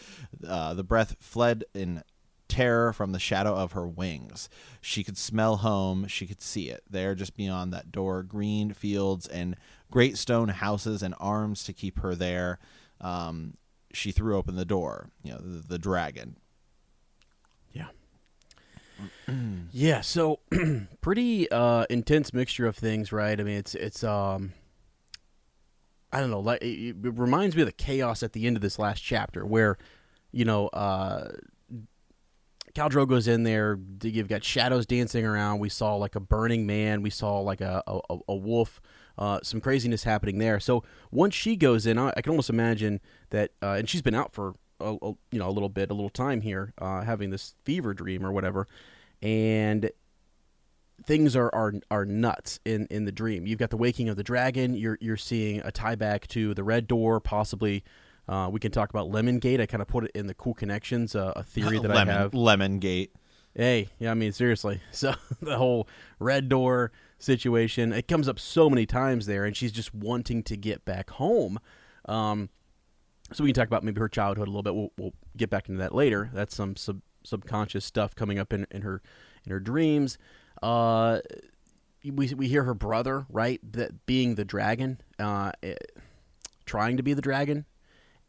uh, 0.48 0.76
the 0.76 0.84
breath 0.84 1.16
fled 1.20 1.64
in 1.74 2.04
terror 2.50 2.92
from 2.92 3.14
the 3.14 3.20
shadow 3.20 3.56
of 3.56 3.72
her 3.72 3.88
wings. 3.88 4.50
She 4.82 5.04
could 5.04 5.18
smell 5.18 5.58
home, 5.58 6.08
she 6.08 6.28
could 6.28 6.42
see 6.42 6.70
it. 6.70 6.84
There, 6.90 7.16
just 7.16 7.38
beyond 7.38 7.72
that 7.72 7.92
door, 7.92 8.24
green 8.24 8.74
fields 8.74 9.28
and 9.28 9.56
great 9.92 10.18
stone 10.18 10.50
houses 10.50 11.02
and 11.02 11.16
arms 11.20 11.64
to 11.64 11.74
keep 11.74 12.00
her 12.00 12.16
there. 12.16 12.60
Um, 13.00 13.56
she 13.94 14.12
threw 14.12 14.38
open 14.38 14.56
the 14.56 14.66
door, 14.66 15.10
you 15.24 15.32
know, 15.32 15.40
the, 15.40 15.68
the 15.68 15.80
dragon. 15.80 16.36
Yeah. 17.72 17.88
yeah, 19.72 20.02
so 20.02 20.40
pretty 21.02 21.50
uh 21.52 21.86
intense 21.90 22.34
mixture 22.34 22.68
of 22.68 22.76
things, 22.76 23.12
right? 23.12 23.40
I 23.40 23.44
mean, 23.44 23.58
it's 23.58 23.76
it's 23.76 24.04
um 24.04 24.54
I 26.12 26.20
don't 26.20 26.32
know, 26.32 26.40
like 26.40 26.62
it, 26.62 26.96
it 27.04 27.18
reminds 27.18 27.56
me 27.56 27.62
of 27.62 27.68
the 27.68 27.72
chaos 27.74 28.24
at 28.24 28.34
the 28.34 28.48
end 28.48 28.56
of 28.56 28.62
this 28.62 28.80
last 28.80 29.02
chapter 29.02 29.46
where 29.46 29.78
you 30.32 30.46
know, 30.46 30.68
uh 30.68 31.32
Khal 32.76 32.90
Drogo's 32.90 33.28
in 33.28 33.44
there. 33.44 33.80
You've 34.04 34.28
got 34.28 34.44
shadows 34.44 34.86
dancing 34.86 35.26
around. 35.26 35.60
We 35.60 35.70
saw 35.70 35.96
like 35.96 36.16
a 36.16 36.20
burning 36.20 36.66
man. 36.66 37.02
We 37.02 37.10
saw 37.10 37.40
like 37.40 37.62
a 37.62 37.84
a, 37.88 38.18
a 38.28 38.36
wolf. 38.36 38.82
Uh, 39.18 39.40
some 39.44 39.60
craziness 39.60 40.04
happening 40.04 40.38
there. 40.38 40.62
So 40.62 40.84
once 41.12 41.36
she 41.36 41.58
goes 41.58 41.86
in, 41.86 41.98
I, 41.98 42.14
I 42.16 42.22
can 42.22 42.30
almost 42.30 42.50
imagine 42.50 43.02
that, 43.32 43.52
uh, 43.62 43.72
and 43.72 43.90
she's 43.90 44.02
been 44.02 44.16
out 44.16 44.32
for 44.32 44.56
a, 44.80 44.96
a, 45.02 45.08
you 45.32 45.40
know 45.40 45.50
a 45.50 45.52
little 45.52 45.68
bit, 45.68 45.92
a 45.92 45.94
little 45.94 46.10
time 46.10 46.40
here, 46.40 46.74
uh, 46.78 47.02
having 47.02 47.30
this 47.30 47.56
fever 47.66 47.94
dream 47.94 48.26
or 48.26 48.32
whatever, 48.32 48.66
and 49.22 49.92
things 51.06 51.36
are, 51.36 51.54
are 51.54 51.74
are 51.92 52.06
nuts 52.06 52.60
in, 52.66 52.88
in 52.90 53.06
the 53.06 53.12
dream. 53.12 53.46
You've 53.46 53.60
got 53.60 53.72
the 53.72 53.78
waking 53.78 54.10
of 54.10 54.16
the 54.16 54.24
dragon. 54.24 54.74
You're 54.74 54.98
you're 55.02 55.18
seeing 55.18 55.62
a 55.66 55.72
tie 55.72 55.96
back 55.96 56.28
to 56.28 56.54
the 56.54 56.64
red 56.64 56.88
door, 56.88 57.20
possibly. 57.20 57.84
Uh, 58.30 58.48
we 58.48 58.60
can 58.60 58.72
talk 58.72 58.92
about 58.92 59.10
Lemon 59.10 59.40
Gate. 59.40 59.60
I 59.60 59.66
kind 59.66 59.82
of 59.82 59.88
put 59.88 60.04
it 60.04 60.12
in 60.14 60.28
the 60.28 60.36
cool 60.36 60.54
connections, 60.54 61.16
uh, 61.16 61.34
a 61.36 61.42
theory 61.42 61.80
that 61.80 61.90
lemon, 61.90 62.10
I 62.10 62.20
have. 62.20 62.36
Lemon 62.36 62.78
Gate. 62.78 63.12
Hey, 63.56 63.90
yeah, 63.98 64.12
I 64.12 64.14
mean 64.14 64.32
seriously. 64.32 64.80
So 64.92 65.16
the 65.42 65.58
whole 65.58 65.88
red 66.20 66.48
door 66.48 66.92
situation, 67.18 67.92
it 67.92 68.08
comes 68.08 68.28
up 68.28 68.38
so 68.38 68.70
many 68.70 68.86
times 68.86 69.26
there, 69.26 69.46
and 69.46 69.58
she's 69.58 69.72
just 69.72 69.96
wanting 69.96 70.44
to 70.44 70.56
get 70.56 70.86
back 70.86 71.10
home. 71.10 71.60
Um, 72.06 72.50
so 73.34 73.44
we 73.44 73.50
can 73.50 73.56
talk 73.56 73.68
about 73.68 73.84
maybe 73.84 74.00
her 74.00 74.08
childhood 74.08 74.48
a 74.48 74.52
little 74.52 74.64
bit. 74.64 74.76
We'll, 74.76 74.92
we'll 74.98 75.14
get 75.36 75.50
back 75.50 75.68
into 75.68 75.80
that 75.80 75.96
later. 75.96 76.30
That's 76.32 76.56
some 76.56 76.76
sub, 76.76 77.02
subconscious 77.24 77.84
stuff 77.84 78.14
coming 78.14 78.38
up 78.38 78.54
in, 78.54 78.68
in 78.70 78.84
her 78.84 79.02
in 79.44 79.52
her 79.52 79.60
dreams. 79.60 80.20
Uh, 80.62 81.20
we 82.04 82.32
we 82.34 82.48
hear 82.48 82.64
her 82.64 82.76
brother 82.76 83.26
right 83.30 83.60
that 83.74 84.06
being 84.06 84.36
the 84.36 84.46
dragon, 84.46 85.02
uh, 85.18 85.52
eh, 85.64 85.76
trying 86.66 86.98
to 86.98 87.04
be 87.04 87.14
the 87.14 87.22
dragon, 87.22 87.66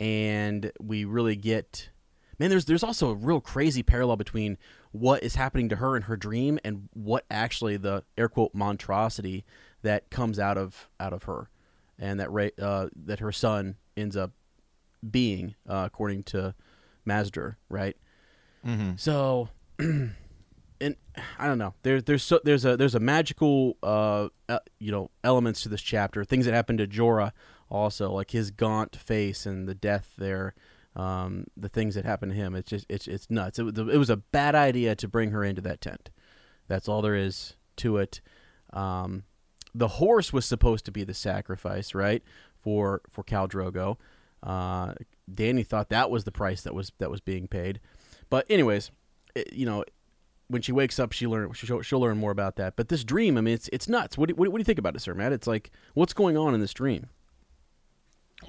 and 0.01 0.73
we 0.81 1.05
really 1.05 1.37
get 1.37 1.91
man. 2.39 2.51
There's 2.51 2.65
there's 2.65 2.83
also 2.83 3.11
a 3.11 3.15
real 3.15 3.41
crazy 3.41 3.83
parallel 3.85 4.17
between 4.17 4.59
what 4.91 5.23
is 5.23 5.37
happening 5.37 5.69
to 5.69 5.77
her 5.77 5.95
in 5.95 6.03
her 6.03 6.17
dream 6.17 6.59
and 6.65 6.89
what 6.95 7.25
actually 7.31 7.77
the 7.77 8.03
air 8.19 8.29
quote 8.29 8.53
monstrosity 8.55 9.45
that 9.83 10.11
comes 10.11 10.39
out 10.39 10.59
of 10.59 10.89
out 10.99 11.13
of 11.13 11.25
her, 11.25 11.51
and 11.99 12.19
that 12.19 12.33
Ray, 12.33 12.51
uh, 12.61 12.89
that 13.05 13.21
her 13.21 13.31
son 13.31 13.77
ends 13.97 14.17
up 14.17 14.33
being 15.09 15.55
uh, 15.69 15.85
according 15.87 16.25
to 16.25 16.55
Maz 17.07 17.31
Duur, 17.31 17.57
right? 17.69 17.97
Mm-hmm. 18.67 18.93
So, 18.97 19.49
and 19.79 20.15
I 21.39 21.47
don't 21.47 21.59
know. 21.59 21.75
There's 21.83 22.05
there's 22.05 22.23
so, 22.23 22.41
there's 22.43 22.65
a 22.65 22.77
there's 22.77 22.95
a 22.95 23.01
magical 23.01 23.77
uh, 23.83 24.29
uh 24.49 24.59
you 24.79 24.93
know 24.93 25.11
elements 25.23 25.63
to 25.63 25.69
this 25.69 25.83
chapter. 25.83 26.25
Things 26.25 26.47
that 26.47 26.55
happen 26.55 26.79
to 26.79 26.87
Jorah 26.87 27.33
also, 27.71 28.11
like 28.11 28.31
his 28.33 28.51
gaunt 28.51 28.97
face 28.97 29.47
and 29.47 29.69
the 29.69 29.75
death 29.75 30.15
there. 30.19 30.55
Um, 30.97 31.47
the 31.57 31.69
things 31.69 31.95
that 31.95 32.05
happened 32.05 32.33
to 32.33 32.37
him. 32.37 32.57
It's 32.57 32.71
just 32.71 32.87
it's 32.89 33.07
it's 33.07 33.31
nuts. 33.31 33.61
It 33.61 33.63
was 33.63 33.79
it 33.79 33.97
was 33.97 34.11
a 34.11 34.17
bad 34.17 34.57
idea 34.57 34.97
to 34.97 35.07
bring 35.07 35.31
her 35.31 35.45
into 35.45 35.63
that 35.63 35.81
tent. 35.81 36.11
That's 36.67 36.89
all 36.89 37.01
there 37.01 37.15
is 37.15 37.55
to 37.77 37.99
it. 37.99 38.21
Um, 38.73 39.23
the 39.75 39.89
horse 39.89 40.33
was 40.33 40.45
supposed 40.47 40.85
to 40.87 40.93
be 40.93 41.05
the 41.05 41.15
sacrifice, 41.15 41.95
right? 41.95 42.23
For 42.59 43.03
for 43.09 43.23
Khal 43.23 43.49
Drogo. 43.49 43.97
Uh, 44.43 44.95
Danny 45.33 45.63
thought 45.63 45.91
that 45.91 46.11
was 46.11 46.25
the 46.25 46.33
price 46.33 46.63
that 46.63 46.75
was 46.75 46.93
that 46.99 47.11
was 47.11 47.21
being 47.21 47.47
paid. 47.47 47.81
But 48.29 48.47
anyways, 48.51 48.91
it, 49.35 49.53
you 49.53 49.67
know, 49.67 49.85
when 50.49 50.63
she 50.63 50.73
wakes 50.73 50.99
up, 50.99 51.13
she 51.13 51.27
learn 51.27 51.53
she'll, 51.53 51.83
she'll 51.83 52.01
learn 52.01 52.19
more 52.19 52.33
about 52.33 52.57
that. 52.57 52.77
But 52.77 52.89
this 52.89 53.05
dream, 53.05 53.39
I 53.39 53.41
mean, 53.41 53.55
it's 53.55 53.69
it's 53.73 53.89
nuts. 53.89 54.19
What 54.19 54.29
do, 54.29 54.35
what 54.35 54.51
do 54.51 54.59
you 54.59 54.65
think 54.65 54.79
about 54.79 54.97
it, 54.97 55.01
sir, 55.01 55.15
Matt? 55.15 55.33
It's 55.33 55.47
like 55.47 55.71
what's 55.95 56.13
going 56.13 56.37
on 56.37 56.55
in 56.55 56.61
this 56.61 56.73
dream? 56.73 57.09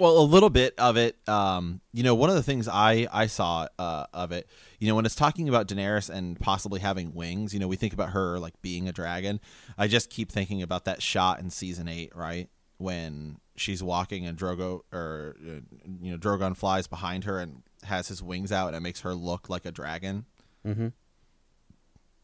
Well, 0.02 0.18
a 0.18 0.26
little 0.26 0.50
bit 0.50 0.74
of 0.80 0.98
it. 0.98 1.16
Um, 1.30 1.80
you 1.94 2.02
know, 2.02 2.16
one 2.16 2.32
of 2.32 2.36
the 2.36 2.42
things 2.42 2.68
I 2.68 3.08
I 3.14 3.28
saw 3.28 3.68
uh, 3.78 4.08
of 4.12 4.32
it, 4.32 4.50
you 4.80 4.88
know, 4.88 4.96
when 4.96 5.06
it's 5.06 5.14
talking 5.14 5.48
about 5.48 5.68
Daenerys 5.68 6.10
and 6.10 6.40
possibly 6.40 6.80
having 6.80 7.14
wings, 7.14 7.54
you 7.54 7.60
know, 7.60 7.68
we 7.68 7.76
think 7.76 7.94
about 7.94 8.10
her 8.10 8.40
like 8.40 8.60
being 8.64 8.90
a 8.90 8.92
dragon. 8.92 9.40
I 9.78 9.88
just 9.88 10.10
keep 10.10 10.32
thinking 10.32 10.64
about 10.64 10.86
that 10.86 11.04
shot 11.04 11.40
in 11.40 11.52
season 11.52 11.88
eight, 11.88 12.16
right 12.16 12.50
when 12.80 13.38
she's 13.56 13.84
walking 13.84 14.26
and 14.26 14.36
Drogo 14.36 14.82
or 14.92 15.36
uh, 15.40 15.60
you 16.02 16.10
know 16.10 16.18
Drogon 16.18 16.58
flies 16.58 16.88
behind 16.88 17.26
her 17.26 17.38
and 17.38 17.62
has 17.84 18.08
his 18.08 18.24
wings 18.24 18.52
out 18.52 18.70
and 18.70 18.76
it 18.76 18.80
makes 18.80 19.02
her 19.02 19.14
look 19.14 19.50
like 19.50 19.68
a 19.68 19.72
dragon. 19.72 20.26
Mm-hmm. 20.66 20.88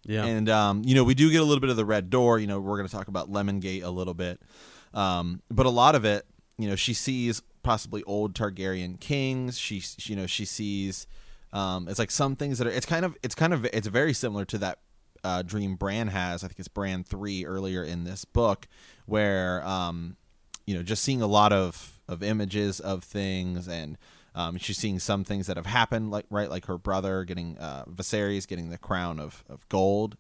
Yeah, 0.02 0.26
and 0.26 0.50
um, 0.50 0.82
you 0.84 0.96
know 0.96 1.04
we 1.04 1.14
do 1.14 1.30
get 1.30 1.42
a 1.42 1.46
little 1.46 1.62
bit 1.62 1.70
of 1.70 1.78
the 1.78 1.86
red 1.86 2.10
door. 2.10 2.40
You 2.40 2.48
know 2.48 2.60
we're 2.60 2.78
going 2.78 2.90
to 2.90 2.96
talk 2.96 3.08
about 3.08 3.30
Lemon 3.30 3.60
Gate 3.60 3.84
a 3.84 3.92
little 3.92 4.16
bit, 4.16 4.42
um, 4.96 5.44
but 5.52 5.68
a 5.68 5.70
lot 5.70 5.94
of 5.94 6.06
it, 6.06 6.26
you 6.58 6.68
know, 6.68 6.76
she 6.76 6.96
sees 6.96 7.44
possibly 7.68 8.02
old 8.04 8.34
Targaryen 8.34 8.98
kings. 8.98 9.60
She, 9.60 9.84
you 10.10 10.16
know, 10.16 10.26
she 10.26 10.46
sees. 10.46 11.06
Um, 11.52 11.90
it's 11.90 12.00
like 12.00 12.12
some 12.12 12.38
things 12.38 12.60
that 12.60 12.68
are. 12.68 12.72
It's 12.72 12.86
kind 12.86 13.04
of. 13.04 13.18
It's 13.22 13.36
kind 13.36 13.54
of. 13.54 13.66
It's 13.66 13.88
very 13.88 14.14
similar 14.14 14.46
to 14.46 14.58
that 14.60 14.80
uh, 15.22 15.42
dream 15.42 15.76
Bran 15.76 16.08
has. 16.08 16.46
I 16.46 16.48
think 16.48 16.60
it's 16.60 16.70
Bran 16.70 17.04
three 17.04 17.46
earlier 17.46 17.84
in 17.84 18.06
this 18.06 18.24
book, 18.24 18.70
where 19.06 19.66
um, 19.68 20.16
you 20.66 20.76
know, 20.76 20.82
just 20.82 21.04
seeing 21.04 21.22
a 21.22 21.28
lot 21.28 21.52
of 21.52 22.00
of 22.08 22.24
images 22.24 22.80
of 22.80 23.04
things 23.04 23.68
and. 23.68 23.98
Um, 24.36 24.60
she's 24.60 24.78
seeing 24.78 25.00
some 25.00 25.24
things 25.24 25.48
that 25.48 25.58
have 25.58 25.66
happened, 25.66 26.12
like 26.12 26.28
right, 26.30 26.48
like 26.48 26.68
her 26.68 26.78
brother 26.78 27.24
getting 27.24 27.58
uh, 27.58 27.86
Viserys 27.86 28.48
getting 28.48 28.70
the 28.70 28.78
crown 28.78 29.20
of, 29.20 29.44
of 29.50 29.68
gold, 29.68 30.16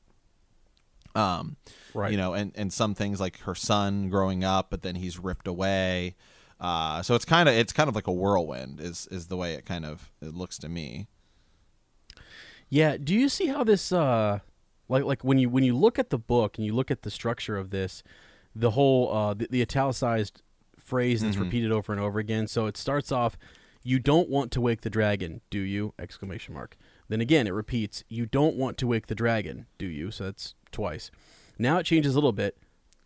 um, 1.13 1.55
right. 1.93 2.09
you 2.11 2.17
know, 2.17 2.33
and, 2.33 2.51
and 2.55 2.73
some 2.73 2.95
things 2.95 3.19
like 3.19 3.37
her 3.41 3.53
son 3.53 4.09
growing 4.09 4.43
up, 4.43 4.71
but 4.71 4.81
then 4.81 4.95
he's 4.95 5.19
ripped 5.19 5.47
away. 5.47 6.15
Uh, 6.59 7.01
so 7.03 7.13
it's 7.15 7.25
kind 7.25 7.47
of 7.47 7.55
it's 7.55 7.71
kind 7.73 7.87
of 7.87 7.95
like 7.95 8.07
a 8.07 8.11
whirlwind 8.11 8.79
is 8.79 9.07
is 9.11 9.27
the 9.27 9.37
way 9.37 9.53
it 9.53 9.65
kind 9.65 9.85
of 9.85 10.11
it 10.21 10.33
looks 10.33 10.57
to 10.57 10.67
me. 10.69 11.07
Yeah. 12.69 12.97
Do 12.97 13.13
you 13.15 13.29
see 13.29 13.47
how 13.47 13.63
this 13.63 13.91
uh 13.91 14.39
like 14.89 15.03
like 15.03 15.23
when 15.23 15.37
you 15.37 15.49
when 15.49 15.63
you 15.63 15.75
look 15.75 15.99
at 15.99 16.09
the 16.09 16.17
book 16.17 16.57
and 16.57 16.65
you 16.65 16.73
look 16.73 16.91
at 16.91 17.03
the 17.03 17.11
structure 17.11 17.57
of 17.57 17.69
this, 17.69 18.03
the 18.55 18.71
whole 18.71 19.13
uh 19.13 19.33
the, 19.33 19.47
the 19.49 19.61
italicized 19.61 20.41
phrase 20.77 21.21
that's 21.21 21.35
Mhm. 21.35 21.41
repeated 21.41 21.71
over 21.71 21.91
and 21.91 22.01
over 22.01 22.19
again. 22.19 22.47
So 22.47 22.65
it 22.65 22.77
starts 22.77 23.11
off, 23.11 23.37
"You 23.83 23.99
don't 23.99 24.29
want 24.29 24.51
to 24.53 24.61
wake 24.61 24.81
the 24.81 24.89
dragon, 24.89 25.41
do 25.49 25.59
you?" 25.59 25.93
exclamation 25.99 26.53
mark. 26.53 26.75
Then 27.09 27.21
again 27.21 27.47
it 27.47 27.51
repeats, 27.53 28.03
"You 28.09 28.25
don't 28.25 28.55
want 28.55 28.77
to 28.79 28.87
wake 28.87 29.07
the 29.07 29.15
dragon, 29.15 29.67
do 29.77 29.85
you?" 29.85 30.11
So 30.11 30.25
that's 30.25 30.53
twice. 30.71 31.11
Now 31.59 31.77
it 31.77 31.85
changes 31.85 32.13
a 32.15 32.17
little 32.17 32.31
bit. 32.33 32.57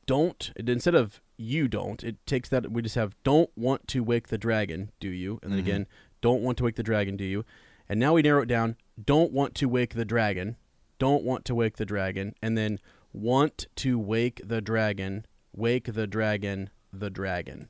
Don't 0.06 0.52
instead 0.56 0.96
of 0.96 1.22
you 1.41 1.67
don't, 1.67 2.04
it 2.04 2.15
takes 2.25 2.49
that 2.49 2.71
we 2.71 2.82
just 2.82 2.95
have 2.95 3.15
don't 3.23 3.49
want 3.56 3.88
to 3.89 4.01
wake 4.04 4.27
the 4.30 4.38
dragon, 4.38 4.91
do 4.99 5.10
you? 5.10 5.39
And 5.41 5.51
then 5.51 5.60
Mhm. 5.60 5.63
again, 5.63 5.88
don't 6.21 6.41
want 6.41 6.58
to 6.60 6.63
wake 6.63 6.75
the 6.75 6.84
dragon, 6.84 7.17
do 7.17 7.23
you? 7.23 7.43
And 7.89 7.99
now 7.99 8.13
we 8.13 8.21
narrow 8.21 8.41
it 8.43 8.47
down. 8.47 8.77
Don't 9.04 9.32
want 9.32 9.56
to 9.56 9.67
wake 9.67 9.95
the 9.95 10.06
dragon. 10.06 10.56
Don't 10.99 11.23
want 11.23 11.43
to 11.45 11.56
wake 11.56 11.77
the 11.77 11.86
dragon. 11.86 12.36
And 12.41 12.58
then 12.58 12.80
want 13.12 13.65
to 13.77 13.97
wake 13.99 14.41
the 14.45 14.62
dragon. 14.62 15.25
Wake 15.54 15.91
the 15.93 16.08
dragon. 16.08 16.69
The 16.93 17.10
dragon. 17.10 17.67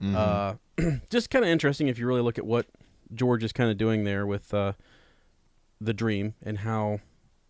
Mhm. 0.00 0.14
Uh, 0.14 0.90
just 1.10 1.28
kind 1.30 1.44
of 1.44 1.50
interesting 1.50 1.88
if 1.88 1.98
you 1.98 2.06
really 2.06 2.22
look 2.22 2.38
at 2.38 2.46
what 2.46 2.66
George 3.12 3.42
is 3.42 3.52
kind 3.52 3.70
of 3.70 3.76
doing 3.76 4.04
there 4.04 4.26
with 4.26 4.54
uh, 4.54 4.72
the 5.80 5.92
dream 5.92 6.34
and 6.42 6.58
how 6.58 7.00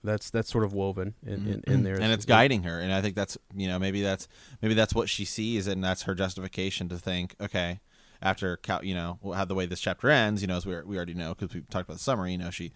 that's 0.09 0.31
that's 0.31 0.51
sort 0.51 0.65
of 0.65 0.73
woven 0.73 1.15
in, 1.25 1.47
in, 1.47 1.63
in 1.67 1.83
there. 1.85 1.95
Mm-hmm. 1.95 2.03
and 2.03 2.13
it's 2.13 2.25
guiding 2.25 2.63
her, 2.65 2.81
and 2.81 2.93
I 2.93 3.01
think 3.01 3.15
that's 3.15 3.39
you 3.55 3.69
know 3.69 3.79
maybe 3.79 4.03
that's 4.03 4.27
maybe 4.63 4.75
that's 4.75 4.95
what 4.95 5.09
she 5.09 5.25
sees, 5.25 5.67
and 5.67 5.83
that's 5.85 6.03
her 6.03 6.15
justification 6.15 6.89
to 6.89 6.99
think, 6.99 7.37
okay, 7.41 7.81
after 8.21 8.59
you 8.83 8.95
know 8.95 9.19
how 9.35 9.45
the 9.45 9.55
way 9.55 9.67
this 9.67 9.81
chapter 9.81 10.11
ends, 10.11 10.43
you 10.43 10.49
know, 10.49 10.57
as 10.57 10.67
we 10.67 10.75
we 10.83 10.97
already 10.97 11.15
know 11.15 11.35
because 11.35 11.55
we 11.55 11.61
talked 11.63 11.89
about 11.89 11.99
the 11.99 12.03
summary, 12.03 12.33
you 12.33 12.39
know, 12.39 12.51
she 12.51 12.73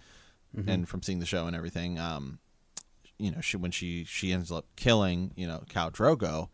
Mhm. 0.56 0.68
and 0.68 0.88
from 0.88 1.00
seeing 1.02 1.18
the 1.18 1.24
show 1.26 1.46
and 1.46 1.56
everything, 1.56 1.98
um, 1.98 2.38
you 3.18 3.30
know, 3.30 3.40
she 3.40 3.56
when 3.56 3.70
she 3.70 4.04
she 4.04 4.32
ends 4.32 4.52
up 4.52 4.66
killing 4.76 5.32
you 5.34 5.46
know 5.46 5.64
Khal 5.68 5.90
Drogo, 5.90 6.50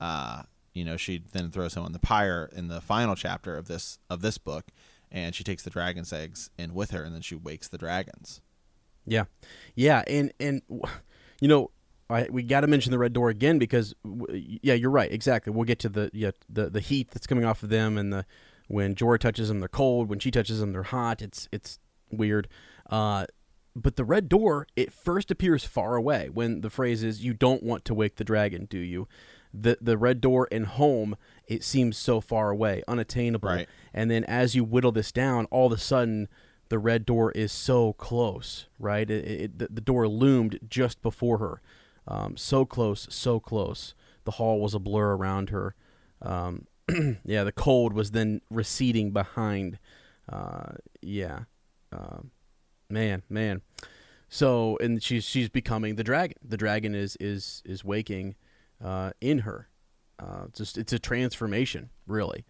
uh, 0.00 0.42
you 0.74 0.84
know, 0.84 0.96
she 0.96 1.22
then 1.32 1.50
throws 1.50 1.74
him 1.74 1.84
on 1.84 1.92
the 1.92 1.98
pyre 1.98 2.50
in 2.52 2.68
the 2.68 2.80
final 2.80 3.14
chapter 3.14 3.56
of 3.56 3.68
this 3.68 3.98
of 4.10 4.20
this 4.22 4.38
book, 4.38 4.66
and 5.10 5.34
she 5.34 5.44
takes 5.44 5.62
the 5.62 5.70
dragon's 5.70 6.12
eggs 6.12 6.50
in 6.58 6.74
with 6.74 6.90
her, 6.90 7.02
and 7.04 7.14
then 7.14 7.22
she 7.22 7.34
wakes 7.36 7.68
the 7.68 7.78
dragons. 7.78 8.40
Yeah, 9.10 9.24
yeah, 9.74 10.02
and 10.06 10.32
and 10.40 10.62
you 11.40 11.48
know, 11.48 11.70
I 12.10 12.28
we 12.30 12.42
got 12.42 12.62
to 12.62 12.66
mention 12.66 12.92
the 12.92 12.98
red 12.98 13.12
door 13.12 13.28
again 13.30 13.58
because 13.58 13.94
w- 14.04 14.58
yeah, 14.62 14.74
you're 14.74 14.90
right, 14.90 15.10
exactly. 15.10 15.52
We'll 15.52 15.64
get 15.64 15.78
to 15.80 15.88
the 15.88 16.10
yeah 16.12 16.30
the 16.48 16.70
the 16.70 16.80
heat 16.80 17.10
that's 17.10 17.26
coming 17.26 17.44
off 17.44 17.62
of 17.62 17.68
them 17.68 17.98
and 17.98 18.12
the 18.12 18.24
when 18.68 18.94
Jorah 18.94 19.18
touches 19.18 19.48
them, 19.48 19.60
they're 19.60 19.68
cold. 19.68 20.08
When 20.08 20.18
she 20.18 20.30
touches 20.30 20.60
them, 20.60 20.72
they're 20.72 20.82
hot. 20.84 21.22
It's 21.22 21.48
it's 21.50 21.78
weird. 22.10 22.48
Uh, 22.88 23.26
but 23.74 23.96
the 23.96 24.04
red 24.04 24.28
door 24.28 24.66
it 24.76 24.92
first 24.92 25.30
appears 25.30 25.64
far 25.64 25.96
away 25.96 26.28
when 26.32 26.60
the 26.60 26.70
phrase 26.70 27.02
is 27.02 27.24
"You 27.24 27.34
don't 27.34 27.62
want 27.62 27.84
to 27.86 27.94
wake 27.94 28.16
the 28.16 28.24
dragon, 28.24 28.66
do 28.66 28.78
you?" 28.78 29.08
The 29.52 29.78
the 29.80 29.96
red 29.96 30.20
door 30.20 30.48
and 30.52 30.66
home 30.66 31.16
it 31.46 31.64
seems 31.64 31.96
so 31.96 32.20
far 32.20 32.50
away, 32.50 32.82
unattainable. 32.86 33.48
Right. 33.48 33.68
And 33.94 34.10
then 34.10 34.24
as 34.24 34.54
you 34.54 34.64
whittle 34.64 34.92
this 34.92 35.12
down, 35.12 35.46
all 35.46 35.66
of 35.66 35.72
a 35.72 35.78
sudden 35.78 36.28
the 36.68 36.78
red 36.78 37.06
door 37.06 37.30
is 37.32 37.52
so 37.52 37.94
close, 37.94 38.66
right? 38.78 39.08
It, 39.08 39.58
it, 39.60 39.74
the, 39.74 39.80
door 39.80 40.06
loomed 40.06 40.58
just 40.68 41.02
before 41.02 41.38
her, 41.38 41.62
um, 42.06 42.36
so 42.36 42.64
close, 42.64 43.06
so 43.10 43.40
close. 43.40 43.94
The 44.24 44.32
hall 44.32 44.60
was 44.60 44.74
a 44.74 44.78
blur 44.78 45.16
around 45.16 45.50
her. 45.50 45.74
Um, 46.20 46.66
yeah, 47.24 47.44
the 47.44 47.52
cold 47.52 47.92
was 47.92 48.10
then 48.10 48.40
receding 48.50 49.12
behind. 49.12 49.78
Uh, 50.30 50.72
yeah, 51.00 51.40
um, 51.92 52.30
man, 52.90 53.22
man. 53.28 53.62
So, 54.28 54.76
and 54.80 55.02
she's 55.02 55.24
she's 55.24 55.48
becoming 55.48 55.96
the 55.96 56.04
dragon. 56.04 56.36
The 56.46 56.58
dragon 56.58 56.94
is 56.94 57.16
is 57.18 57.62
is 57.64 57.82
waking 57.82 58.36
uh, 58.84 59.12
in 59.20 59.40
her. 59.40 59.68
Uh, 60.18 60.44
it's 60.48 60.58
just 60.58 60.76
it's 60.76 60.92
a 60.92 60.98
transformation, 60.98 61.90
really, 62.06 62.44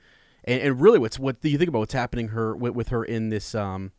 and, 0.44 0.61
and 0.61 0.81
really, 0.81 0.98
what's 0.98 1.18
what 1.18 1.40
do 1.40 1.48
you 1.48 1.59
think 1.59 1.68
about 1.68 1.81
what's 1.81 1.94
happening 1.94 2.28
her 2.28 2.57
with, 2.57 2.74
with 2.74 2.88
her 2.88 3.04
in 3.04 3.28
this 3.28 3.54
um 3.54 3.92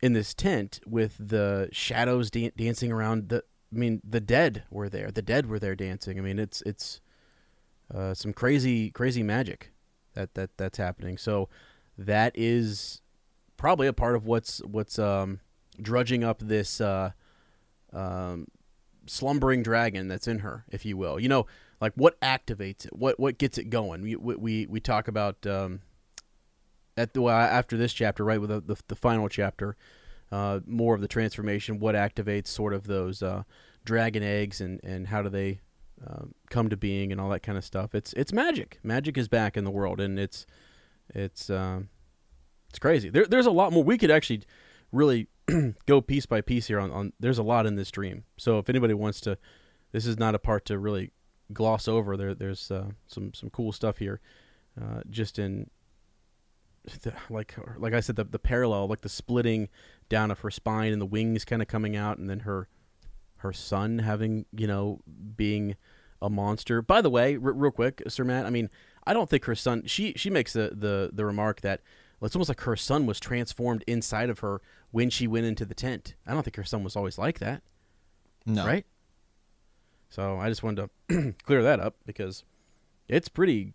in 0.00 0.12
this 0.12 0.34
tent 0.34 0.80
with 0.86 1.16
the 1.18 1.68
shadows 1.72 2.30
dan- 2.30 2.52
dancing 2.56 2.92
around 2.92 3.28
the 3.28 3.44
I 3.72 3.76
mean 3.76 4.00
the 4.08 4.20
dead 4.20 4.64
were 4.70 4.88
there. 4.88 5.10
The 5.10 5.22
dead 5.22 5.46
were 5.46 5.58
there 5.58 5.74
dancing. 5.74 6.18
I 6.18 6.22
mean 6.22 6.38
it's 6.38 6.62
it's 6.62 7.00
uh, 7.92 8.14
some 8.14 8.32
crazy 8.32 8.90
crazy 8.90 9.22
magic 9.22 9.70
that 10.14 10.34
that 10.34 10.56
that's 10.56 10.78
happening. 10.78 11.18
So 11.18 11.48
that 11.98 12.32
is 12.34 13.00
probably 13.56 13.86
a 13.86 13.92
part 13.92 14.16
of 14.16 14.26
what's 14.26 14.58
what's 14.64 14.98
um 14.98 15.40
drudging 15.80 16.22
up 16.22 16.38
this 16.40 16.80
uh 16.80 17.10
um 17.92 18.46
slumbering 19.06 19.62
dragon 19.62 20.08
that's 20.08 20.28
in 20.28 20.40
her 20.40 20.64
if 20.70 20.84
you 20.84 20.96
will. 20.96 21.18
You 21.20 21.28
know 21.28 21.46
like 21.80 21.92
what 21.94 22.20
activates 22.20 22.86
it? 22.86 22.96
What 22.96 23.18
what 23.18 23.38
gets 23.38 23.58
it 23.58 23.70
going? 23.70 24.02
We 24.02 24.16
we 24.16 24.66
we 24.66 24.80
talk 24.80 25.08
about 25.08 25.46
um 25.46 25.80
at 26.96 27.14
the 27.14 27.22
well, 27.22 27.36
after 27.36 27.76
this 27.76 27.92
chapter, 27.92 28.24
right 28.24 28.40
with 28.40 28.50
the, 28.50 28.60
the, 28.60 28.76
the 28.88 28.96
final 28.96 29.28
chapter, 29.28 29.76
uh, 30.30 30.60
more 30.66 30.94
of 30.94 31.00
the 31.00 31.08
transformation, 31.08 31.78
what 31.78 31.94
activates 31.94 32.48
sort 32.48 32.74
of 32.74 32.86
those 32.86 33.22
uh, 33.22 33.42
dragon 33.84 34.22
eggs, 34.22 34.60
and, 34.60 34.80
and 34.82 35.08
how 35.08 35.22
do 35.22 35.28
they 35.28 35.60
um, 36.06 36.34
come 36.50 36.68
to 36.70 36.76
being, 36.76 37.12
and 37.12 37.20
all 37.20 37.30
that 37.30 37.42
kind 37.42 37.58
of 37.58 37.64
stuff. 37.64 37.94
It's 37.94 38.12
it's 38.14 38.32
magic. 38.32 38.78
Magic 38.82 39.16
is 39.18 39.28
back 39.28 39.56
in 39.56 39.64
the 39.64 39.70
world, 39.70 40.00
and 40.00 40.18
it's 40.18 40.46
it's 41.14 41.50
um, 41.50 41.88
it's 42.70 42.78
crazy. 42.78 43.08
There, 43.08 43.26
there's 43.26 43.46
a 43.46 43.50
lot 43.50 43.72
more 43.72 43.84
we 43.84 43.98
could 43.98 44.10
actually 44.10 44.42
really 44.92 45.28
go 45.86 46.00
piece 46.00 46.26
by 46.26 46.40
piece 46.40 46.66
here 46.66 46.80
on, 46.80 46.90
on 46.90 47.12
there's 47.20 47.38
a 47.38 47.42
lot 47.42 47.66
in 47.66 47.76
this 47.76 47.90
dream. 47.90 48.24
So 48.36 48.58
if 48.58 48.68
anybody 48.68 48.94
wants 48.94 49.20
to, 49.22 49.38
this 49.92 50.06
is 50.06 50.18
not 50.18 50.34
a 50.34 50.38
part 50.38 50.64
to 50.66 50.78
really 50.78 51.10
gloss 51.52 51.86
over. 51.88 52.16
There 52.16 52.34
there's 52.34 52.70
uh, 52.70 52.90
some 53.06 53.34
some 53.34 53.50
cool 53.50 53.72
stuff 53.72 53.98
here, 53.98 54.20
uh, 54.80 55.02
just 55.10 55.38
in 55.38 55.70
the, 57.02 57.12
like 57.30 57.54
like 57.78 57.94
I 57.94 58.00
said 58.00 58.16
the 58.16 58.24
the 58.24 58.38
parallel 58.38 58.88
like 58.88 59.00
the 59.00 59.08
splitting 59.08 59.68
down 60.08 60.30
of 60.30 60.40
her 60.40 60.50
spine 60.50 60.92
and 60.92 61.00
the 61.00 61.06
wings 61.06 61.44
kind 61.44 61.62
of 61.62 61.68
coming 61.68 61.96
out 61.96 62.18
and 62.18 62.28
then 62.28 62.40
her 62.40 62.68
her 63.38 63.52
son 63.52 63.98
having 64.00 64.46
you 64.52 64.66
know 64.66 65.00
being 65.36 65.76
a 66.22 66.30
monster. 66.30 66.80
By 66.82 67.00
the 67.02 67.10
way, 67.10 67.34
r- 67.34 67.40
real 67.52 67.70
quick, 67.70 68.02
Sir 68.08 68.24
Matt. 68.24 68.46
I 68.46 68.50
mean, 68.50 68.70
I 69.06 69.12
don't 69.12 69.28
think 69.28 69.44
her 69.44 69.54
son. 69.54 69.82
She 69.86 70.12
she 70.16 70.30
makes 70.30 70.52
the 70.52 70.72
the 70.74 71.10
the 71.12 71.24
remark 71.24 71.60
that 71.62 71.80
it's 72.22 72.34
almost 72.34 72.48
like 72.48 72.62
her 72.62 72.76
son 72.76 73.04
was 73.04 73.20
transformed 73.20 73.84
inside 73.86 74.30
of 74.30 74.38
her 74.38 74.62
when 74.92 75.10
she 75.10 75.26
went 75.26 75.44
into 75.44 75.66
the 75.66 75.74
tent. 75.74 76.14
I 76.26 76.32
don't 76.32 76.42
think 76.42 76.56
her 76.56 76.64
son 76.64 76.82
was 76.84 76.96
always 76.96 77.18
like 77.18 77.38
that, 77.40 77.62
No. 78.46 78.64
right? 78.64 78.86
So 80.08 80.38
I 80.38 80.48
just 80.48 80.62
wanted 80.62 80.88
to 81.08 81.32
clear 81.44 81.62
that 81.62 81.80
up 81.80 81.96
because 82.06 82.44
it's 83.08 83.28
pretty 83.28 83.74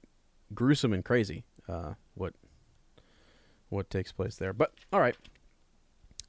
gruesome 0.55 0.93
and 0.93 1.05
crazy 1.05 1.43
uh, 1.67 1.93
what 3.69 3.89
takes 3.89 4.11
place 4.11 4.35
there. 4.35 4.53
But 4.53 4.73
all 4.91 4.99
right, 4.99 5.15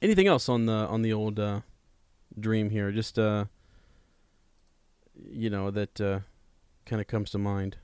anything 0.01 0.27
else 0.27 0.49
on 0.49 0.65
the 0.65 0.73
on 0.73 1.01
the 1.01 1.13
old 1.13 1.39
uh, 1.39 1.61
dream 2.39 2.69
here? 2.69 2.91
Just 2.91 3.19
uh, 3.19 3.45
you 5.29 5.49
know 5.49 5.71
that 5.71 5.99
uh, 5.99 6.19
kind 6.85 7.01
of 7.01 7.07
comes 7.07 7.31
to 7.31 7.37
mind. 7.37 7.77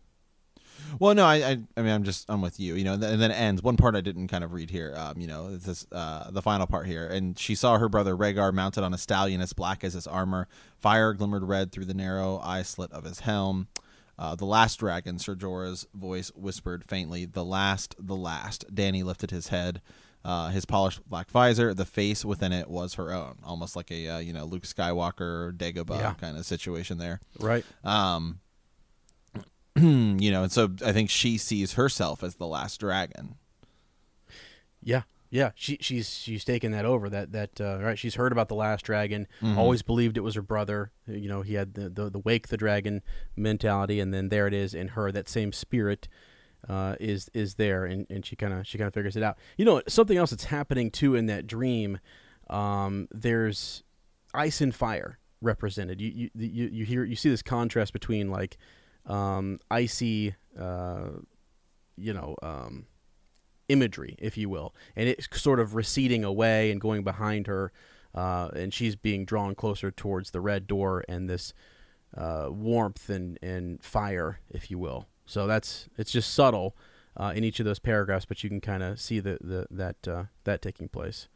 Well, 1.00 1.16
no, 1.16 1.26
I, 1.26 1.36
I, 1.36 1.58
I 1.76 1.82
mean, 1.82 1.92
I'm 1.92 2.04
just, 2.04 2.26
I'm 2.30 2.42
with 2.42 2.60
you, 2.60 2.76
you 2.76 2.84
know, 2.84 2.94
and 2.94 3.02
then, 3.02 3.32
it 3.32 3.34
ends. 3.34 3.64
One 3.64 3.78
part 3.78 3.96
I 3.96 4.02
didn't 4.02 4.28
kind 4.28 4.44
of 4.44 4.54
read 4.54 4.70
here, 4.70 4.94
um, 4.96 5.20
you 5.20 5.28
know, 5.28 5.58
this, 5.58 5.88
uh, 5.92 6.30
the 6.30 6.42
final 6.42 6.68
part 6.68 6.86
here, 6.86 7.08
and 7.08 7.38
she 7.38 7.56
saw 7.56 7.78
her 7.78 7.90
brother 7.90 8.16
Rhaegar 8.16 8.54
mounted 8.54 8.84
on 8.84 8.94
a 8.94 8.98
stallion 8.98 9.42
as 9.42 9.54
black 9.54 9.84
as 9.84 9.94
his 9.94 10.08
armor. 10.08 10.48
Fire 10.78 11.14
glimmered 11.14 11.44
red 11.44 11.72
through 11.72 11.86
the 11.86 11.94
narrow 11.94 12.40
eye 12.44 12.62
slit 12.62 12.92
of 12.92 13.04
his 13.06 13.22
helm. 13.22 13.68
Uh, 14.20 14.36
the 14.36 14.46
last 14.46 14.78
dragon, 14.80 15.20
Sir 15.20 15.36
Jorah's 15.36 15.86
voice 15.94 16.32
whispered 16.36 16.84
faintly. 16.88 17.26
The 17.26 17.46
last, 17.46 17.96
the 18.00 18.16
last. 18.16 18.66
Danny 18.74 19.04
lifted 19.04 19.30
his 19.32 19.50
head. 19.50 19.82
Uh, 20.26 20.50
his 20.50 20.66
polished 20.66 21.08
black 21.08 21.30
visor, 21.30 21.74
the 21.74 21.86
face 21.86 22.26
within 22.26 22.52
it 22.52 22.70
was 22.70 22.96
her 22.96 23.14
own, 23.14 23.38
almost 23.44 23.76
like 23.76 23.90
a 23.92 24.08
uh, 24.10 24.18
you 24.18 24.34
know 24.34 24.44
Luke 24.46 24.64
Skywalker, 24.64 25.54
Dagobah 25.56 26.00
Yeah. 26.00 26.14
kind 26.16 26.38
of 26.38 26.46
situation 26.46 26.98
there. 26.98 27.22
Right. 27.40 27.64
Um, 27.84 28.40
you 29.78 30.32
know, 30.32 30.44
and 30.44 30.52
so 30.52 30.70
I 30.84 30.92
think 30.92 31.10
she 31.10 31.38
sees 31.38 31.74
herself 31.74 32.24
as 32.24 32.36
the 32.36 32.48
last 32.48 32.80
dragon. 32.80 33.36
Yeah, 34.84 35.04
yeah. 35.30 35.52
She 35.56 35.78
she's 35.82 36.10
she's 36.14 36.44
taken 36.46 36.72
that 36.72 36.86
over. 36.86 37.10
That 37.10 37.32
that 37.32 37.60
uh, 37.62 37.80
right. 37.82 37.98
She's 38.00 38.16
heard 38.16 38.32
about 38.32 38.48
the 38.48 38.56
last 38.56 38.84
dragon. 38.86 39.28
Mhm. 39.42 39.58
Always 39.58 39.82
believed 39.82 40.18
it 40.18 40.22
was 40.22 40.36
her 40.36 40.42
brother. 40.42 40.92
You 41.08 41.28
know, 41.30 41.42
he 41.42 41.56
had 41.56 41.74
the, 41.74 41.90
the 41.90 42.10
the 42.10 42.20
wake 42.20 42.48
the 42.48 42.58
dragon 42.58 43.02
mentality, 43.36 44.00
and 44.00 44.14
then 44.14 44.30
there 44.30 44.48
it 44.48 44.54
is 44.54 44.74
in 44.74 44.90
her. 44.90 45.12
That 45.12 45.28
same 45.30 45.52
spirit 45.52 46.08
uh, 46.68 46.96
is 47.00 47.30
is 47.34 47.56
there, 47.56 47.86
and, 47.86 48.06
and 48.10 48.26
she 48.26 48.36
kind 48.36 48.54
of 48.54 48.66
she 48.68 48.78
kind 48.78 48.88
of 48.88 48.94
figures 48.94 49.16
it 49.16 49.24
out. 49.24 49.38
You 49.58 49.66
know, 49.66 49.82
something 49.88 50.18
else 50.18 50.32
that's 50.32 50.46
happening 50.46 50.92
too 50.92 51.16
in 51.16 51.26
that 51.28 51.48
dream. 51.48 52.00
Um, 52.50 53.08
there's 53.12 53.84
ice 54.34 54.62
and 54.62 54.74
fire 54.74 55.20
represented. 55.42 56.00
You 56.02 56.10
you 56.10 56.30
you, 56.36 56.68
you 56.72 56.86
hear 56.86 57.04
you 57.04 57.16
see 57.16 57.30
this 57.30 57.42
contrast 57.42 57.94
between 57.94 58.30
like 58.32 58.58
um, 59.06 59.60
icy. 59.70 60.36
Uh, 60.58 61.10
you 61.98 62.14
know. 62.14 62.36
Um, 62.42 62.86
imagery, 63.70 64.16
if 64.20 64.38
you 64.38 64.50
will, 64.50 64.74
and 64.96 65.10
it's 65.10 65.28
sort 65.40 65.60
of 65.60 65.76
receding 65.76 66.24
away 66.24 66.72
and 66.72 66.80
going 66.82 67.04
behind 67.04 67.48
her, 67.48 67.72
uh, 68.16 68.50
and 68.56 68.74
she's 68.74 68.96
being 68.96 69.26
drawn 69.26 69.56
closer 69.56 69.92
towards 69.92 70.32
the 70.32 70.42
red 70.42 70.68
door 70.68 71.04
and 71.10 71.30
this 71.30 71.54
uh, 72.16 72.48
warmth 72.50 73.10
and, 73.10 73.38
and 73.42 73.84
fire, 73.84 74.40
if 74.50 74.72
you 74.72 74.78
will. 74.80 75.08
So 75.26 75.46
that's 75.48 75.90
it's 75.98 76.12
just 76.12 76.34
subtle 76.34 76.76
uh, 77.18 77.34
in 77.36 77.44
each 77.44 77.60
of 77.60 77.66
those 77.66 77.80
paragraphs, 77.80 78.26
but 78.26 78.44
you 78.44 78.50
can 78.50 78.62
kind 78.62 78.82
of 78.82 79.00
see 79.00 79.20
the, 79.20 79.38
the 79.42 79.68
that 79.70 80.08
uh, 80.08 80.24
that 80.46 80.62
taking 80.62 80.88
place, 80.88 81.28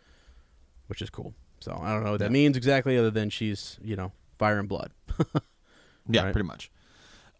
which 0.88 1.02
is 1.02 1.10
cool. 1.10 1.34
So 1.60 1.78
I 1.80 1.94
don't 1.94 2.04
know 2.04 2.12
what 2.12 2.20
that 2.20 2.26
Yeah. 2.26 2.32
means 2.32 2.56
exactly, 2.58 2.98
other 2.98 3.12
than 3.12 3.30
she's 3.30 3.78
you 3.84 3.96
know 3.96 4.14
fire 4.40 4.60
and 4.60 4.70
blood. 4.70 4.92
Yeah, 6.10 6.24
Right. 6.24 6.34
pretty 6.34 6.48
much. 6.48 6.72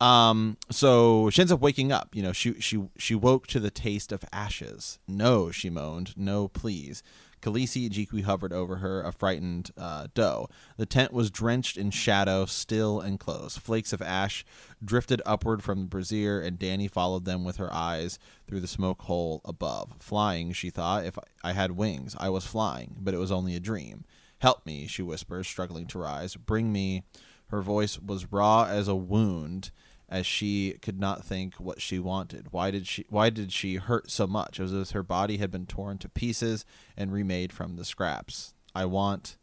Um, 0.02 0.58
so 0.72 1.30
she 1.30 1.42
ends 1.44 1.52
up 1.52 1.62
waking 1.62 1.92
up. 1.92 2.16
You 2.16 2.24
know, 2.24 2.34
she 2.34 2.60
she 2.60 2.84
she 2.98 3.14
woke 3.14 3.46
to 3.48 3.60
the 3.60 3.70
taste 3.70 4.12
of 4.12 4.26
ashes. 4.34 4.98
No, 5.08 5.52
she 5.52 5.70
moaned. 5.70 6.18
No, 6.18 6.48
please. 6.48 7.04
Khaleesi 7.42 7.90
Jhiqui 7.90 8.24
hovered 8.24 8.54
over 8.54 8.78
her, 8.78 9.02
a 9.02 9.12
frightened 9.12 9.72
uh, 9.76 10.08
doe. 10.14 10.48
The 10.78 10.86
tent 10.86 11.12
was 11.12 11.32
drenched 11.32 11.76
in 11.76 11.90
shadow, 11.90 12.46
still 12.46 13.00
and 13.00 13.20
close. 13.20 13.58
Flakes 13.58 13.94
of 13.94 14.02
ash 14.02 14.46
drifted 14.84 15.24
upward 15.26 15.64
from 15.64 15.80
the 15.82 15.88
brazier, 15.88 16.40
and 16.40 16.60
Danny 16.60 16.88
followed 16.88 17.26
them 17.26 17.44
with 17.44 17.58
her 17.58 17.74
eyes 17.74 18.20
through 18.48 18.60
the 18.60 18.68
smoke 18.68 19.04
hole 19.04 19.42
above. 19.44 19.94
Flying, 20.00 20.52
she 20.54 20.70
thought, 20.70 21.06
if 21.06 21.18
I 21.44 21.54
had 21.54 21.72
wings, 21.72 22.16
I 22.20 22.30
was 22.30 22.46
flying, 22.46 22.96
but 23.00 23.16
it 23.16 23.18
was 23.18 23.32
only 23.32 23.56
a 23.56 23.60
dream. 23.60 24.06
Help 24.38 24.64
me, 24.66 24.86
she 24.86 25.02
whispers, 25.02 25.48
struggling 25.48 25.88
to 25.88 26.00
rise. 26.00 26.36
Bring 26.36 26.72
me. 26.72 27.04
Her 27.48 27.62
voice 27.62 28.00
was 28.00 28.32
raw 28.32 28.66
as 28.70 28.88
a 28.88 28.96
wound 28.96 29.72
as 30.12 30.26
she 30.26 30.74
could 30.82 31.00
not 31.00 31.24
think 31.24 31.56
what 31.56 31.82
she 31.82 31.98
wanted. 31.98 32.52
Why 32.52 32.70
did 32.70 32.86
she 32.86 33.06
why 33.10 33.30
did 33.30 33.52
she 33.54 33.76
hurt 33.76 34.12
so 34.12 34.28
much? 34.28 34.60
It 34.60 34.64
was 34.64 34.74
as 34.74 34.90
if 34.90 34.94
her 34.94 35.04
body 35.04 35.38
had 35.38 35.50
been 35.50 35.66
torn 35.66 35.98
to 36.00 36.10
pieces 36.10 36.66
and 36.98 37.14
remade 37.14 37.54
from 37.54 37.78
the 37.78 37.86
scraps. 37.86 38.54
I 38.76 38.86
want 38.86 39.38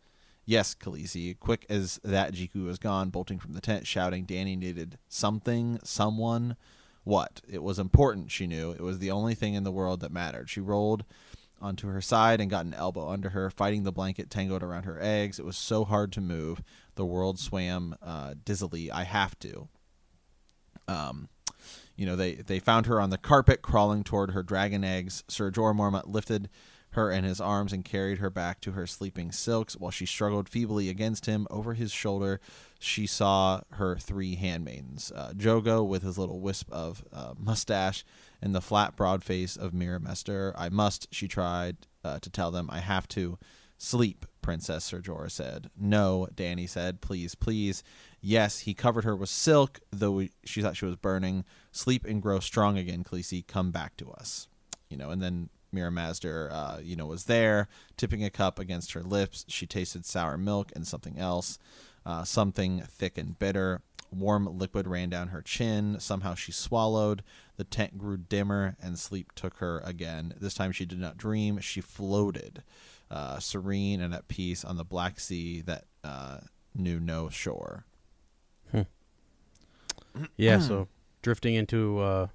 Yes, 0.45 0.75
Khaleesi. 0.75 1.39
Quick 1.39 1.67
as 1.69 2.01
that 2.03 2.33
Jhiqui 2.33 2.65
was 2.65 2.79
gone, 2.79 3.11
bolting 3.11 3.39
from 3.39 3.53
the 3.53 3.61
tent, 3.61 3.87
shouting 3.87 4.25
Danny 4.25 4.57
needed 4.57 4.97
something, 5.07 5.79
someone. 5.85 6.57
What? 7.05 7.43
It 7.47 7.63
was 7.63 7.79
important, 7.79 8.31
she 8.31 8.47
knew. 8.47 8.71
It 8.71 8.81
was 8.81 8.99
the 8.99 9.11
only 9.11 9.35
thing 9.35 9.53
in 9.53 9.65
the 9.65 9.71
world 9.71 10.01
that 10.01 10.11
mattered. 10.11 10.49
She 10.49 10.61
rolled 10.61 11.05
onto 11.61 11.89
her 11.89 12.01
side 12.01 12.41
and 12.41 12.49
got 12.49 12.65
an 12.65 12.73
elbow 12.73 13.11
under 13.11 13.29
her, 13.29 13.51
fighting 13.51 13.83
the 13.83 13.93
blanket 13.93 14.31
tangled 14.31 14.63
around 14.63 14.85
her 14.85 14.99
eggs. 14.99 15.39
It 15.39 15.45
was 15.45 15.59
so 15.59 15.85
hard 15.85 16.13
to 16.13 16.23
move. 16.23 16.63
The 16.95 17.05
world 17.05 17.39
swam 17.39 17.95
uh, 18.03 18.33
dizzily. 18.43 18.91
I 18.91 19.05
have 19.05 19.39
to. 19.41 19.69
Um, 20.89 21.29
you 21.97 22.07
know, 22.07 22.17
they 22.17 22.37
they 22.37 22.59
found 22.59 22.87
her 22.87 23.01
on 23.01 23.11
the 23.11 23.19
carpet, 23.19 23.63
crawling 23.63 24.05
toward 24.05 24.31
her 24.31 24.43
dragon 24.43 24.85
eggs. 24.85 25.25
Sir 25.29 25.51
Jorah 25.51 25.77
Mormont 25.77 26.07
lifted 26.07 26.49
her 26.91 27.11
in 27.11 27.23
his 27.23 27.41
arms 27.41 27.73
and 27.73 27.85
carried 27.85 28.19
her 28.19 28.31
back 28.31 28.61
to 28.63 28.73
her 28.73 28.87
sleeping 28.87 29.31
silks 29.31 29.77
while 29.77 29.91
she 29.91 30.07
struggled 30.07 30.49
feebly 30.49 30.89
against 30.89 31.27
him. 31.27 31.47
Over 31.51 31.75
his 31.75 31.93
shoulder, 31.93 32.41
she 32.79 33.07
saw 33.07 33.61
her 33.73 33.97
three 33.97 34.37
handmaidens 34.37 35.13
uh, 35.15 35.33
Jhogo 35.37 35.87
with 35.87 36.03
his 36.03 36.19
little 36.19 36.41
wisp 36.41 36.71
of 36.73 37.05
uh, 37.13 37.35
mustache 37.37 38.05
and 38.41 38.55
the 38.55 38.61
flat, 38.61 38.97
broad 38.97 39.23
face 39.23 39.57
of 39.57 39.73
Mirri 39.73 40.01
Maz 40.01 40.25
Duur. 40.25 40.55
I 40.57 40.69
must, 40.71 41.13
she 41.13 41.29
tried 41.29 41.77
uh, 42.05 42.21
to 42.21 42.31
tell 42.31 42.51
them, 42.51 42.69
I 42.71 42.81
have 42.81 43.07
to. 43.09 43.39
Sleep, 43.81 44.27
Princess 44.43 44.85
Sir 44.85 45.01
Jorah 45.01 45.31
said. 45.31 45.71
No, 45.79 46.27
Danny 46.35 46.67
said. 46.67 47.01
Please, 47.01 47.37
please. 47.37 47.85
Yes, 48.21 48.61
he 48.61 48.75
covered 48.75 49.05
her 49.05 49.15
with 49.15 49.29
silk, 49.29 49.81
though 49.91 50.27
she 50.45 50.61
thought 50.61 50.77
she 50.77 50.85
was 50.85 50.97
burning. 50.97 51.45
Sleep 51.71 52.05
and 52.05 52.21
grow 52.21 52.41
strong 52.41 52.77
again, 52.77 53.05
Khaleesi. 53.05 53.47
Come 53.47 53.71
back 53.71 53.97
to 53.99 54.11
us. 54.11 54.49
You 54.91 54.97
know, 54.97 55.11
and 55.11 55.23
then 55.23 55.51
Mirri 55.73 55.93
Maz 55.93 56.21
Duur, 56.21 56.51
uh, 56.51 56.79
you 56.83 56.97
know, 56.97 57.07
was 57.07 57.25
there, 57.25 57.69
tipping 57.97 58.25
a 58.25 58.31
cup 58.31 58.59
against 58.59 58.93
her 58.93 59.03
lips. 59.03 59.45
She 59.49 59.67
tasted 59.67 60.05
sour 60.05 60.37
milk 60.37 60.73
and 60.75 60.87
something 60.87 61.19
else, 61.19 61.59
uh, 62.05 62.25
something 62.25 62.83
thick 62.83 63.19
and 63.19 63.39
bitter. 63.39 63.83
Warm 64.11 64.59
liquid 64.59 64.89
ran 64.89 65.11
down 65.11 65.29
her 65.29 65.43
chin. 65.43 66.01
Somehow 66.01 66.35
she 66.35 66.51
swallowed. 66.51 67.23
The 67.57 67.65
tent 67.65 67.99
grew 67.99 68.17
dimmer, 68.17 68.77
and 68.83 68.99
sleep 68.99 69.33
took 69.35 69.59
her 69.59 69.81
again. 69.85 70.35
This 70.41 70.55
time 70.55 70.73
she 70.73 70.87
did 70.87 70.99
not 70.99 71.19
dream. 71.19 71.59
She 71.61 71.83
floated, 71.83 72.63
uh, 73.11 73.39
serene 73.39 74.01
and 74.01 74.15
at 74.15 74.29
peace 74.29 74.65
on 74.65 74.77
the 74.77 74.85
black 74.85 75.21
sea 75.21 75.61
that 75.63 75.85
uh, 76.03 76.39
knew 76.75 76.99
no 76.99 77.29
shore. 77.29 77.85
Yeah, 80.37 80.59
so 80.61 80.89
drifting 81.23 81.55
into 81.55 81.99
uh 81.99 82.27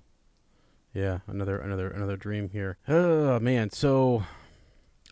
yeah, 0.93 1.19
another 1.27 1.57
another 1.57 1.89
another 1.89 2.17
dream 2.17 2.49
here. 2.49 2.77
Oh 2.87 3.39
man, 3.39 3.69
so 3.71 4.23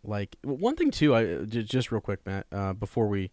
like 0.04 0.36
one 0.44 0.76
thing 0.76 0.92
too, 0.92 1.16
I 1.16 1.44
j- 1.46 1.64
just 1.64 1.92
real 1.92 2.02
quick, 2.02 2.26
Matt, 2.26 2.46
uh, 2.52 2.74
before 2.74 3.08
we, 3.08 3.32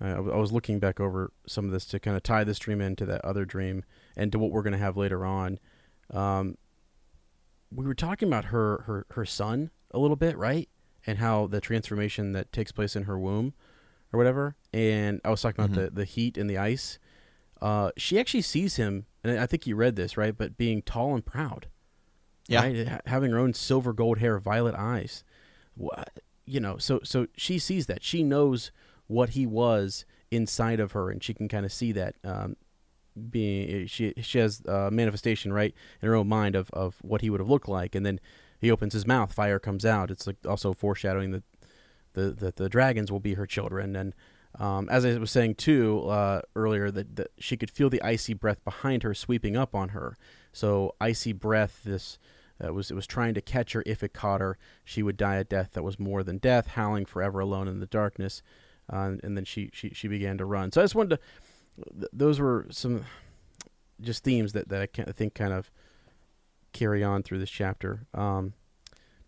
uh, 0.00 0.04
I 0.06 0.10
w- 0.14 0.32
I 0.32 0.36
was 0.36 0.52
looking 0.52 0.78
back 0.78 1.00
over 1.00 1.32
some 1.46 1.64
of 1.64 1.70
this 1.72 1.84
to 1.86 1.98
kind 2.00 2.16
of 2.16 2.22
tie 2.22 2.44
this 2.44 2.58
dream 2.58 2.80
into 2.80 3.04
that 3.06 3.24
other 3.24 3.44
dream 3.44 3.84
and 4.16 4.30
to 4.32 4.38
what 4.38 4.50
we're 4.50 4.62
gonna 4.62 4.78
have 4.78 4.96
later 4.96 5.24
on. 5.24 5.58
Um, 6.10 6.56
we 7.72 7.84
were 7.84 7.94
talking 7.94 8.28
about 8.28 8.46
her 8.46 8.82
her 8.86 9.06
her 9.12 9.24
son 9.24 9.70
a 9.92 9.98
little 9.98 10.16
bit, 10.16 10.36
right? 10.36 10.68
And 11.06 11.18
how 11.18 11.46
the 11.46 11.60
transformation 11.60 12.32
that 12.32 12.50
takes 12.52 12.72
place 12.72 12.96
in 12.96 13.04
her 13.04 13.18
womb, 13.18 13.54
or 14.12 14.18
whatever. 14.18 14.56
And 14.72 15.20
I 15.24 15.30
was 15.30 15.40
talking 15.42 15.64
about 15.64 15.76
Mhm. 15.76 15.84
the 15.86 15.90
the 15.90 16.04
heat 16.04 16.36
and 16.36 16.48
the 16.50 16.58
ice. 16.58 16.98
Uh, 17.62 17.90
she 17.96 18.18
actually 18.20 18.42
sees 18.42 18.76
him, 18.76 19.06
and 19.24 19.38
I 19.38 19.46
think 19.46 19.66
you 19.66 19.76
read 19.76 19.96
this 19.96 20.16
right, 20.16 20.36
but 20.36 20.56
being 20.56 20.82
tall 20.82 21.14
and 21.14 21.24
proud, 21.24 21.68
Yeah. 22.48 22.62
right? 22.62 22.88
Ha- 22.88 23.00
having 23.06 23.30
her 23.32 23.38
own 23.38 23.54
silver 23.54 23.92
gold 23.92 24.18
hair, 24.18 24.38
violet 24.38 24.74
eyes. 24.74 25.24
You 26.44 26.60
know, 26.60 26.76
so 26.78 27.00
so 27.02 27.26
she 27.36 27.58
sees 27.58 27.86
that 27.86 28.02
she 28.04 28.22
knows 28.22 28.70
what 29.08 29.30
he 29.30 29.46
was 29.46 30.04
inside 30.30 30.80
of 30.80 30.92
her, 30.92 31.10
and 31.10 31.22
she 31.22 31.34
can 31.34 31.48
kind 31.48 31.64
of 31.66 31.72
see 31.72 31.92
that. 31.92 32.14
Um, 32.24 32.56
being 33.30 33.86
she 33.86 34.12
she 34.20 34.38
has 34.38 34.60
a 34.66 34.90
manifestation 34.90 35.50
right 35.52 35.74
in 36.02 36.08
her 36.08 36.14
own 36.14 36.28
mind 36.28 36.54
of, 36.54 36.68
of 36.72 36.96
what 37.00 37.22
he 37.22 37.30
would 37.30 37.40
have 37.40 37.48
looked 37.48 37.68
like, 37.68 37.94
and 37.94 38.04
then 38.04 38.20
he 38.60 38.70
opens 38.70 38.92
his 38.92 39.06
mouth, 39.06 39.32
fire 39.32 39.58
comes 39.58 39.84
out. 39.86 40.10
It's 40.10 40.26
like 40.26 40.36
also 40.46 40.72
foreshadowing 40.74 41.30
that 41.32 41.42
the 42.12 42.30
that 42.32 42.56
the 42.56 42.68
dragons 42.68 43.10
will 43.10 43.20
be 43.20 43.34
her 43.34 43.46
children, 43.46 43.96
and 43.96 44.14
um, 44.58 44.88
as 44.88 45.04
I 45.04 45.16
was 45.18 45.30
saying 45.30 45.56
too 45.56 46.08
uh, 46.08 46.40
earlier, 46.54 46.90
that, 46.90 47.16
that 47.16 47.30
she 47.38 47.56
could 47.56 47.70
feel 47.70 47.90
the 47.90 48.02
icy 48.02 48.34
breath 48.34 48.64
behind 48.64 49.02
her 49.02 49.14
sweeping 49.14 49.56
up 49.56 49.74
on 49.74 49.90
her. 49.90 50.16
So 50.52 50.94
icy 51.00 51.32
breath, 51.32 51.82
this 51.84 52.18
uh, 52.64 52.72
was 52.72 52.90
it 52.90 52.94
was 52.94 53.06
trying 53.06 53.34
to 53.34 53.40
catch 53.40 53.72
her. 53.74 53.82
If 53.84 54.02
it 54.02 54.14
caught 54.14 54.40
her, 54.40 54.56
she 54.84 55.02
would 55.02 55.16
die 55.16 55.36
a 55.36 55.44
death 55.44 55.72
that 55.72 55.82
was 55.82 55.98
more 55.98 56.22
than 56.22 56.38
death, 56.38 56.68
howling 56.68 57.04
forever 57.04 57.40
alone 57.40 57.68
in 57.68 57.80
the 57.80 57.86
darkness. 57.86 58.42
Uh, 58.90 59.16
and 59.22 59.36
then 59.36 59.44
she, 59.44 59.68
she 59.72 59.90
she 59.90 60.08
began 60.08 60.38
to 60.38 60.44
run. 60.44 60.72
So 60.72 60.80
I 60.80 60.84
just 60.84 60.94
wanted 60.94 61.16
to. 61.16 61.20
Th- 61.92 62.10
those 62.12 62.40
were 62.40 62.66
some 62.70 63.04
just 64.00 64.24
themes 64.24 64.52
that 64.54 64.68
that 64.68 64.80
I, 64.80 64.86
can, 64.86 65.06
I 65.08 65.12
think 65.12 65.34
kind 65.34 65.52
of 65.52 65.70
carry 66.72 67.02
on 67.02 67.22
through 67.22 67.40
this 67.40 67.50
chapter. 67.50 68.06
Um, 68.14 68.54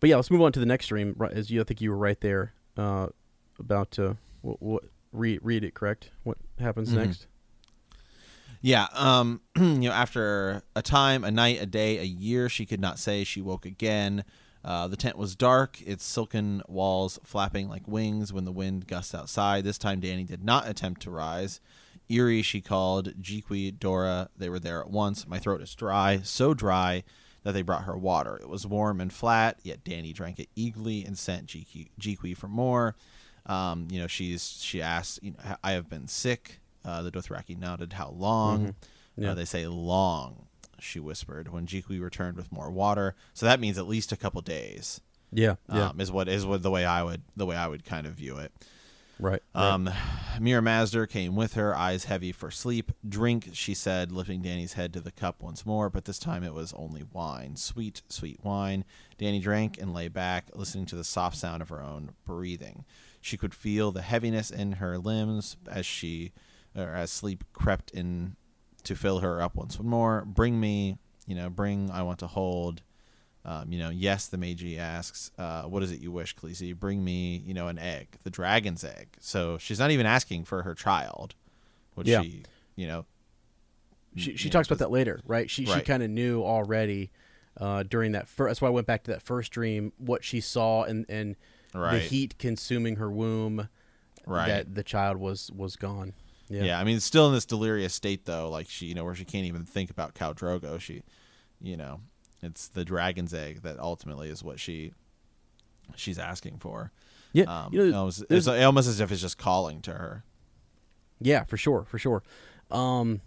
but 0.01 0.09
yeah, 0.09 0.17
let's 0.17 0.31
move 0.31 0.43
on 0.43 0.53
to 0.53 0.61
the 0.61 0.67
next 0.67 0.87
stream. 0.87 1.21
As 1.33 1.51
you, 1.51 1.61
I 1.61 1.65
think 1.65 1.81
you 1.81 1.91
were 1.91 1.99
right 1.99 2.21
there 2.21 2.55
uh, 2.77 3.09
about 3.59 3.91
to 3.93 4.17
what, 4.43 4.63
what 4.63 4.85
read 5.19 5.41
read 5.43 5.65
it 5.65 5.75
correct. 5.75 6.11
What 6.23 6.39
happens 6.59 6.91
Mhm. 6.91 6.97
next? 6.97 7.27
Yeah, 8.61 8.89
um, 8.93 9.41
you 9.57 9.65
know, 9.79 9.93
after 9.93 10.63
a 10.75 10.83
time, 10.83 11.23
a 11.25 11.31
night, 11.31 11.63
a 11.63 11.67
day, 11.67 11.99
a 11.99 12.05
year, 12.05 12.49
she 12.49 12.67
could 12.67 12.81
not 12.81 12.99
say. 12.99 13.23
She 13.25 13.41
woke 13.41 13.65
again. 13.65 14.25
Uh, 14.65 14.89
the 14.89 14.97
tent 14.97 15.17
was 15.17 15.37
dark, 15.37 15.81
its 15.83 16.05
silken 16.05 16.63
walls 16.67 17.19
flapping 17.25 17.69
like 17.69 17.87
wings 17.87 18.33
when 18.33 18.45
the 18.45 18.53
wind 18.53 18.89
gusts 18.89 19.15
outside. 19.15 19.63
This 19.65 19.79
time, 19.79 20.01
Danny 20.01 20.25
did 20.25 20.43
not 20.45 20.69
attempt 20.69 21.03
to 21.03 21.11
rise. 21.11 21.61
Irri, 22.11 22.43
she 22.43 22.61
called. 22.61 23.23
Jhiqui, 23.23 23.79
Doreah, 23.79 24.29
they 24.37 24.49
were 24.49 24.59
there 24.59 24.81
at 24.81 24.91
once. 24.91 25.27
My 25.29 25.39
throat 25.39 25.63
is 25.63 25.75
dry, 25.75 26.21
so 26.25 26.53
dry 26.55 27.05
that 27.45 27.53
they 27.53 27.63
brought 27.63 27.85
her 27.85 27.97
water. 27.97 28.37
It 28.43 28.49
was 28.49 28.67
warm 28.67 29.01
and 29.01 29.13
flat, 29.13 29.61
yet 29.63 29.85
Danny 29.85 30.13
drank 30.13 30.41
it 30.41 30.49
eagerly 30.57 31.05
and 31.05 31.17
sent 31.17 31.47
Jhiqui 31.47 32.37
for 32.37 32.49
more. 32.49 32.97
Um, 33.49 33.89
you 33.91 34.01
know, 34.01 34.07
she's 34.07 34.59
she 34.63 34.83
asked, 34.83 35.21
you 35.23 35.31
know, 35.33 35.57
I 35.65 35.73
have 35.73 35.89
been 35.89 36.07
sick. 36.09 36.61
Uh, 36.85 37.03
the 37.03 37.11
Dothraki 37.11 37.59
nodded. 37.59 37.95
How 37.95 38.11
long? 38.11 38.69
Mhm. 38.69 38.75
Yeah. 39.17 39.31
Uh, 39.33 39.35
they 39.35 39.45
say 39.45 39.67
long. 39.67 40.47
She 40.81 41.01
whispered 41.01 41.53
when 41.53 41.67
Jhiqui 41.67 42.01
returned 42.01 42.37
with 42.37 42.53
more 42.53 42.71
water. 42.71 43.17
So 43.35 43.47
that 43.47 43.59
means 43.59 43.79
at 43.79 43.89
least 43.89 44.13
a 44.13 44.17
couple 44.17 44.41
days. 44.43 45.01
Yeah, 45.33 45.57
yeah, 45.73 45.89
Um, 45.91 46.01
is 46.01 46.11
what 46.13 46.29
is 46.29 46.47
what 46.47 46.63
the 46.63 46.71
way 46.71 46.85
I 46.87 47.03
would 47.03 47.23
the 47.37 47.45
way 47.47 47.57
I 47.57 47.67
would 47.67 47.85
kind 47.85 48.07
of 48.07 48.15
view 48.15 48.39
it. 48.39 48.53
right. 49.19 49.43
right. 49.55 49.63
Um, 49.73 49.91
Mirri 50.39 50.63
Maz 50.63 50.93
Duur 50.93 51.07
came 51.07 51.35
with 51.35 51.55
her, 51.55 51.77
eyes 51.77 52.05
heavy 52.05 52.31
for 52.33 52.51
sleep. 52.53 52.93
Drink, 53.07 53.51
she 53.53 53.75
said, 53.75 54.13
lifting 54.13 54.41
Danny's 54.41 54.75
head 54.75 54.93
to 54.95 55.01
the 55.01 55.11
cup 55.11 55.43
once 55.43 55.67
more, 55.67 55.91
but 55.91 56.05
this 56.05 56.19
time 56.21 56.45
it 56.45 56.55
was 56.55 56.73
only 56.75 57.03
wine. 57.13 57.57
Sweet, 57.57 58.03
sweet 58.09 58.39
wine. 58.45 58.85
Danny 59.19 59.41
drank 59.41 59.79
and 59.81 59.93
lay 59.93 60.07
back, 60.09 60.47
listening 60.55 60.87
to 60.87 60.97
the 60.97 61.03
soft 61.05 61.37
sound 61.37 61.61
of 61.61 61.69
her 61.71 61.83
own 61.83 62.13
breathing. 62.25 62.85
She 63.21 63.37
could 63.37 63.55
feel 63.55 63.91
the 63.93 64.03
heaviness 64.03 64.51
in 64.51 64.73
her 64.73 64.99
limbs 64.99 65.57
as 65.71 65.85
she, 65.87 66.33
or 66.77 66.89
as 66.95 67.11
sleep 67.11 67.45
crept 67.53 67.91
in 67.91 68.37
to 68.85 68.95
fill 68.95 69.21
her 69.21 69.43
up 69.43 69.57
once 69.57 69.79
more. 69.81 70.25
Bring 70.25 70.61
me, 70.61 70.99
you 71.27 71.35
know, 71.35 71.51
bring, 71.51 71.91
I 71.91 72.03
want 72.03 72.19
to 72.21 72.27
hold. 72.27 72.83
Um, 73.45 73.73
you 73.73 73.79
know, 73.79 73.91
yes, 73.91 74.27
the 74.27 74.37
maegi 74.37 74.79
asks, 74.79 75.31
uh, 75.39 75.63
"What 75.63 75.83
is 75.83 75.91
it 75.91 76.01
you 76.01 76.13
wish, 76.13 76.37
Khaleesi? 76.37 76.79
Bring 76.79 77.03
me, 77.03 77.37
you 77.47 77.55
know, 77.55 77.69
an 77.69 77.79
egg, 77.79 78.19
the 78.23 78.31
dragon's 78.31 78.85
egg." 78.85 79.09
So 79.21 79.57
she's 79.59 79.79
not 79.79 79.91
even 79.91 80.07
asking 80.07 80.45
for 80.45 80.63
her 80.65 80.75
child, 80.75 81.35
which 81.95 82.09
Yeah. 82.09 82.23
she, 82.23 82.43
you 82.77 82.87
know, 82.87 83.07
she 84.17 84.37
she 84.37 84.49
know, 84.49 84.53
talks 84.53 84.69
about 84.69 84.79
that 84.81 84.91
later, 84.91 85.21
right? 85.25 85.49
She 85.51 85.65
she 85.65 85.81
kind 85.83 86.03
of 86.03 86.11
knew 86.11 86.43
already 86.43 87.11
uh, 87.57 87.85
during 87.85 88.13
that 88.13 88.29
first. 88.29 88.51
That's 88.51 88.61
why 88.61 88.69
I 88.69 88.73
went 88.73 88.87
back 88.87 89.05
to 89.05 89.13
that 89.13 89.23
first 89.23 89.51
dream. 89.53 89.93
What 89.97 90.25
she 90.25 90.41
saw 90.41 90.83
and 90.83 91.07
and 91.09 91.37
the 91.73 91.99
heat 91.99 92.39
consuming 92.39 92.97
her 92.97 93.11
womb. 93.11 93.69
Right. 94.27 94.49
That 94.49 94.75
the 94.75 94.83
child 94.83 95.17
was 95.17 95.51
was 95.55 95.77
gone. 95.77 96.13
Yeah. 96.51 96.65
Yeah. 96.65 96.81
I 96.81 96.85
mean, 96.85 97.01
still 97.01 97.29
in 97.29 97.35
this 97.35 97.47
delirious 97.47 97.95
state 97.95 98.25
though, 98.27 98.51
like 98.51 98.69
she, 98.69 98.87
you 98.87 98.95
know, 98.95 99.05
where 99.05 99.15
she 99.15 99.25
can't 99.25 99.47
even 99.47 99.65
think 99.65 99.91
about 99.91 100.15
Khal 100.15 100.35
Drogo. 100.35 100.79
She, 100.81 101.03
you 101.61 101.77
know, 101.77 102.01
it's 102.43 102.69
the 102.69 102.85
dragon's 102.85 103.33
egg 103.33 103.63
that 103.63 103.79
ultimately 103.79 104.29
is 104.29 104.43
what 104.45 104.61
she, 104.61 104.93
she's 105.97 106.19
asking 106.19 106.59
for. 106.59 106.93
Yeah. 107.33 107.45
Um, 107.45 107.73
you 107.73 107.91
know, 107.91 107.99
almost, 107.99 108.25
it's 108.31 108.47
almost 108.49 108.89
as 108.89 109.01
if 109.01 109.11
it's 109.13 109.21
just 109.21 109.39
calling 109.39 109.81
to 109.83 109.93
her. 109.93 110.25
Yeah, 111.21 111.45
for 111.45 111.57
sure, 111.57 111.85
for 111.85 111.99
sure. 111.99 112.23
Um, 112.71 113.21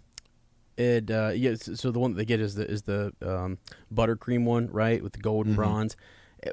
it 0.76 1.10
uh, 1.10 1.32
yeah. 1.34 1.54
So 1.56 1.90
the 1.90 1.98
one 1.98 2.12
that 2.12 2.16
they 2.16 2.24
get 2.24 2.40
is 2.40 2.54
the 2.54 2.68
is 2.68 2.82
the 2.82 3.12
um, 3.22 3.58
buttercream 3.94 4.44
one, 4.44 4.68
right, 4.68 5.02
with 5.02 5.12
the 5.12 5.18
gold 5.20 5.46
and 5.46 5.54
Mhm. 5.54 5.56
bronze. 5.56 5.96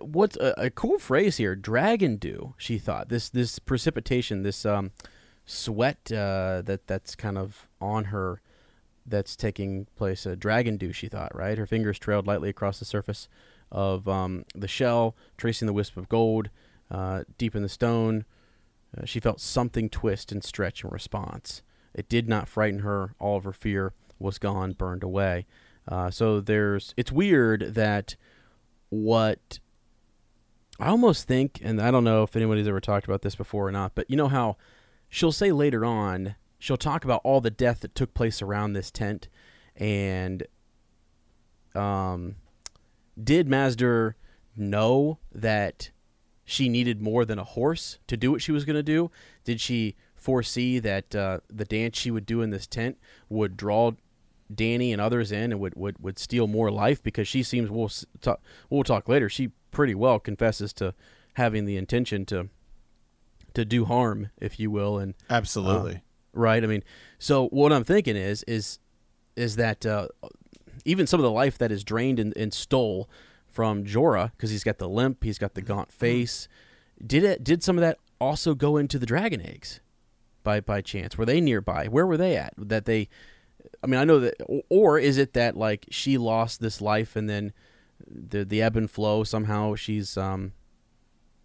What's 0.02 0.38
a, 0.38 0.54
a 0.58 0.70
cool 0.70 1.00
phrase 1.00 1.38
here? 1.38 1.56
Dragon 1.56 2.18
dew. 2.18 2.54
She 2.58 2.78
thought 2.78 3.10
this 3.10 3.30
this 3.30 3.60
precipitation, 3.60 4.44
this 4.44 4.66
um, 4.66 4.92
sweat 5.46 6.12
uh, 6.12 6.62
that 6.66 6.82
that's 6.86 7.16
kind 7.16 7.38
of 7.38 7.68
on 7.82 8.06
her, 8.06 8.42
that's 9.06 9.36
taking 9.36 9.88
place. 9.96 10.26
Uh, 10.26 10.36
dragon 10.38 10.78
dew. 10.78 10.94
She 10.94 11.08
thought, 11.08 11.36
right? 11.36 11.58
Her 11.58 11.66
fingers 11.66 11.98
trailed 11.98 12.28
lightly 12.28 12.50
across 12.50 12.80
the 12.80 12.86
surface 12.86 13.28
of 13.72 14.08
um, 14.08 14.46
the 14.56 14.68
shell, 14.68 15.16
tracing 15.38 15.66
the 15.66 15.74
wisp 15.74 15.98
of 15.98 16.10
gold 16.10 16.50
uh, 16.92 17.24
deep 17.38 17.56
in 17.56 17.64
the 17.64 17.70
stone. 17.70 18.26
Uh, 18.96 19.06
she 19.06 19.20
felt 19.20 19.40
something 19.40 19.90
twist 19.90 20.32
and 20.32 20.44
stretch 20.44 20.84
in 20.84 20.90
response. 20.90 21.62
It 21.94 22.10
did 22.10 22.28
not 22.28 22.48
frighten 22.48 22.80
her. 22.80 23.16
All 23.20 23.38
of 23.38 23.44
her 23.44 23.54
fear 23.54 23.94
was 24.20 24.38
gone, 24.38 24.74
burned 24.74 25.04
away. 25.04 25.46
Uh, 25.88 26.12
so 26.12 26.40
there's. 26.40 26.94
It's 26.98 27.12
weird 27.12 27.74
that 27.74 28.16
what 28.90 29.60
I 30.80 30.90
almost 30.90 31.28
think, 31.28 31.60
and 31.62 31.82
I 31.82 31.92
don't 31.92 32.06
know 32.06 32.24
if 32.24 32.36
anybody's 32.36 32.68
ever 32.68 32.80
talked 32.80 33.06
about 33.06 33.22
this 33.22 33.36
before 33.36 33.68
or 33.68 33.72
not, 33.72 33.96
but 33.96 34.10
you 34.10 34.16
know 34.16 34.30
how 34.30 34.56
she'll 35.10 35.34
say 35.34 35.52
later 35.52 35.84
on, 35.84 36.36
she'll 36.58 36.78
talk 36.78 37.04
about 37.04 37.22
all 37.26 37.42
the 37.42 37.52
death 37.52 37.82
that 37.82 37.96
took 37.96 38.14
place 38.14 38.42
around 38.42 38.74
this 38.74 38.90
tent, 38.90 39.28
and 39.76 40.44
um, 41.76 42.36
did 43.22 43.48
Maz 43.48 43.76
Duur 43.76 44.16
know 44.56 45.20
that 45.34 45.92
she 46.46 46.70
needed 46.70 47.02
more 47.02 47.26
than 47.26 47.40
a 47.40 47.44
horse 47.44 48.00
to 48.08 48.16
do 48.16 48.32
what 48.32 48.42
she 48.42 48.54
was 48.54 48.64
going 48.64 48.76
to 48.76 48.84
do? 48.84 49.12
Did 49.44 49.60
she 49.60 49.96
foresee 50.16 50.80
that 50.80 51.14
uh, 51.14 51.40
the 51.50 51.66
dance 51.66 51.98
she 51.98 52.10
would 52.10 52.26
do 52.26 52.42
in 52.42 52.52
this 52.52 52.68
tent 52.68 52.98
would 53.28 53.58
draw 53.58 53.92
Danny 54.54 54.92
and 54.92 55.02
others 55.02 55.32
in 55.32 55.52
and 55.52 55.60
would, 55.60 55.76
would, 55.76 56.02
would 56.02 56.18
steal 56.18 56.48
more 56.48 56.72
life? 56.72 57.04
Because 57.04 57.28
she 57.28 57.44
seems 57.44 57.70
we'll 57.70 57.92
talk, 58.22 58.42
we'll 58.70 58.84
talk 58.84 59.08
later. 59.08 59.30
She 59.30 59.52
pretty 59.72 59.96
well 59.96 60.20
confesses 60.20 60.74
to 60.74 60.94
having 61.34 61.66
the 61.66 61.78
intention 61.78 62.26
to 62.28 62.50
to 63.56 63.66
do 63.66 63.86
harm, 63.86 64.30
if 64.40 64.60
you 64.60 64.70
will, 64.70 65.00
and 65.00 65.16
Absolutely. 65.30 66.02
right. 66.34 66.64
I 66.64 66.68
mean, 66.68 66.84
so 67.18 67.48
what 67.48 67.74
I'm 67.74 67.84
thinking 67.84 68.16
is 68.16 68.44
is 68.44 68.80
is 69.36 69.56
that 69.56 69.86
uh, 69.86 70.08
even 70.86 71.08
some 71.08 71.20
of 71.20 71.24
the 71.24 71.32
life 71.32 71.58
that 71.58 71.72
is 71.72 71.84
drained 71.84 72.20
and, 72.20 72.36
and 72.38 72.54
stole 72.54 73.10
from 73.48 73.84
Jorah 73.86 74.32
because 74.32 74.52
he's 74.52 74.64
got 74.64 74.78
the 74.78 74.88
limp, 74.90 75.24
he's 75.24 75.38
got 75.40 75.54
the 75.56 75.62
gaunt 75.62 75.92
face. 75.92 76.48
Did 77.06 77.24
it? 77.24 77.44
Did 77.44 77.64
some 77.64 77.78
of 77.78 77.82
that 77.82 77.98
also 78.20 78.54
go 78.54 78.78
into 78.78 79.00
the 79.00 79.06
dragon 79.06 79.42
eggs 79.42 79.80
by 80.44 80.60
by 80.60 80.82
chance? 80.82 81.18
Were 81.18 81.26
they 81.26 81.42
nearby? 81.42 81.88
Where 81.88 82.06
were 82.06 82.18
they 82.18 82.36
at? 82.38 82.54
That 82.58 82.86
they. 82.86 83.10
I 83.84 83.88
mean, 83.88 84.00
I 84.00 84.04
know 84.04 84.20
that, 84.20 84.36
or- 84.46 84.64
or 84.70 85.00
is 85.00 85.18
it 85.18 85.34
that 85.34 85.56
like 85.58 85.86
she 85.90 86.18
lost 86.18 86.60
this 86.62 86.82
life 86.82 87.16
and 87.16 87.30
then 87.30 87.52
the 88.08 88.46
the 88.46 88.62
ebb 88.62 88.76
and 88.76 88.90
flow 88.90 89.24
somehow 89.24 89.76
she's 89.76 90.18
um, 90.18 90.54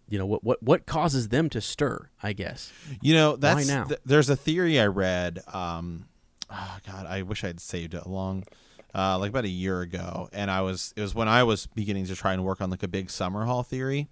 you 0.09 0.17
know 0.17 0.25
what 0.25 0.43
what 0.43 0.61
what 0.61 0.85
causes 0.85 1.29
them 1.29 1.49
to 1.49 1.61
stir? 1.61 2.09
I 2.21 2.33
guess. 2.33 2.71
You 3.01 3.13
know, 3.13 3.35
that's 3.35 3.67
now? 3.67 3.85
th- 3.85 3.99
there's 4.05 4.29
a 4.29 4.35
theory 4.35 4.79
I 4.79 4.87
read. 4.87 5.39
Um, 5.53 6.05
oh 6.49 6.77
God, 6.85 7.05
I 7.05 7.23
wish 7.23 7.43
I'd 7.43 7.59
saved 7.59 7.93
it 7.93 8.03
along, 8.03 8.45
uh, 8.93 9.17
like 9.19 9.29
about 9.29 9.45
a 9.45 9.49
year 9.49 9.81
ago, 9.81 10.29
and 10.31 10.51
I 10.51 10.61
was 10.61 10.93
it 10.95 11.01
was 11.01 11.15
when 11.15 11.27
I 11.27 11.43
was 11.43 11.67
beginning 11.67 12.05
to 12.05 12.15
try 12.15 12.33
and 12.33 12.43
work 12.43 12.61
on 12.61 12.69
like 12.69 12.83
a 12.83 12.87
big 12.87 13.07
Summerhall 13.07 13.65
theory. 13.65 14.07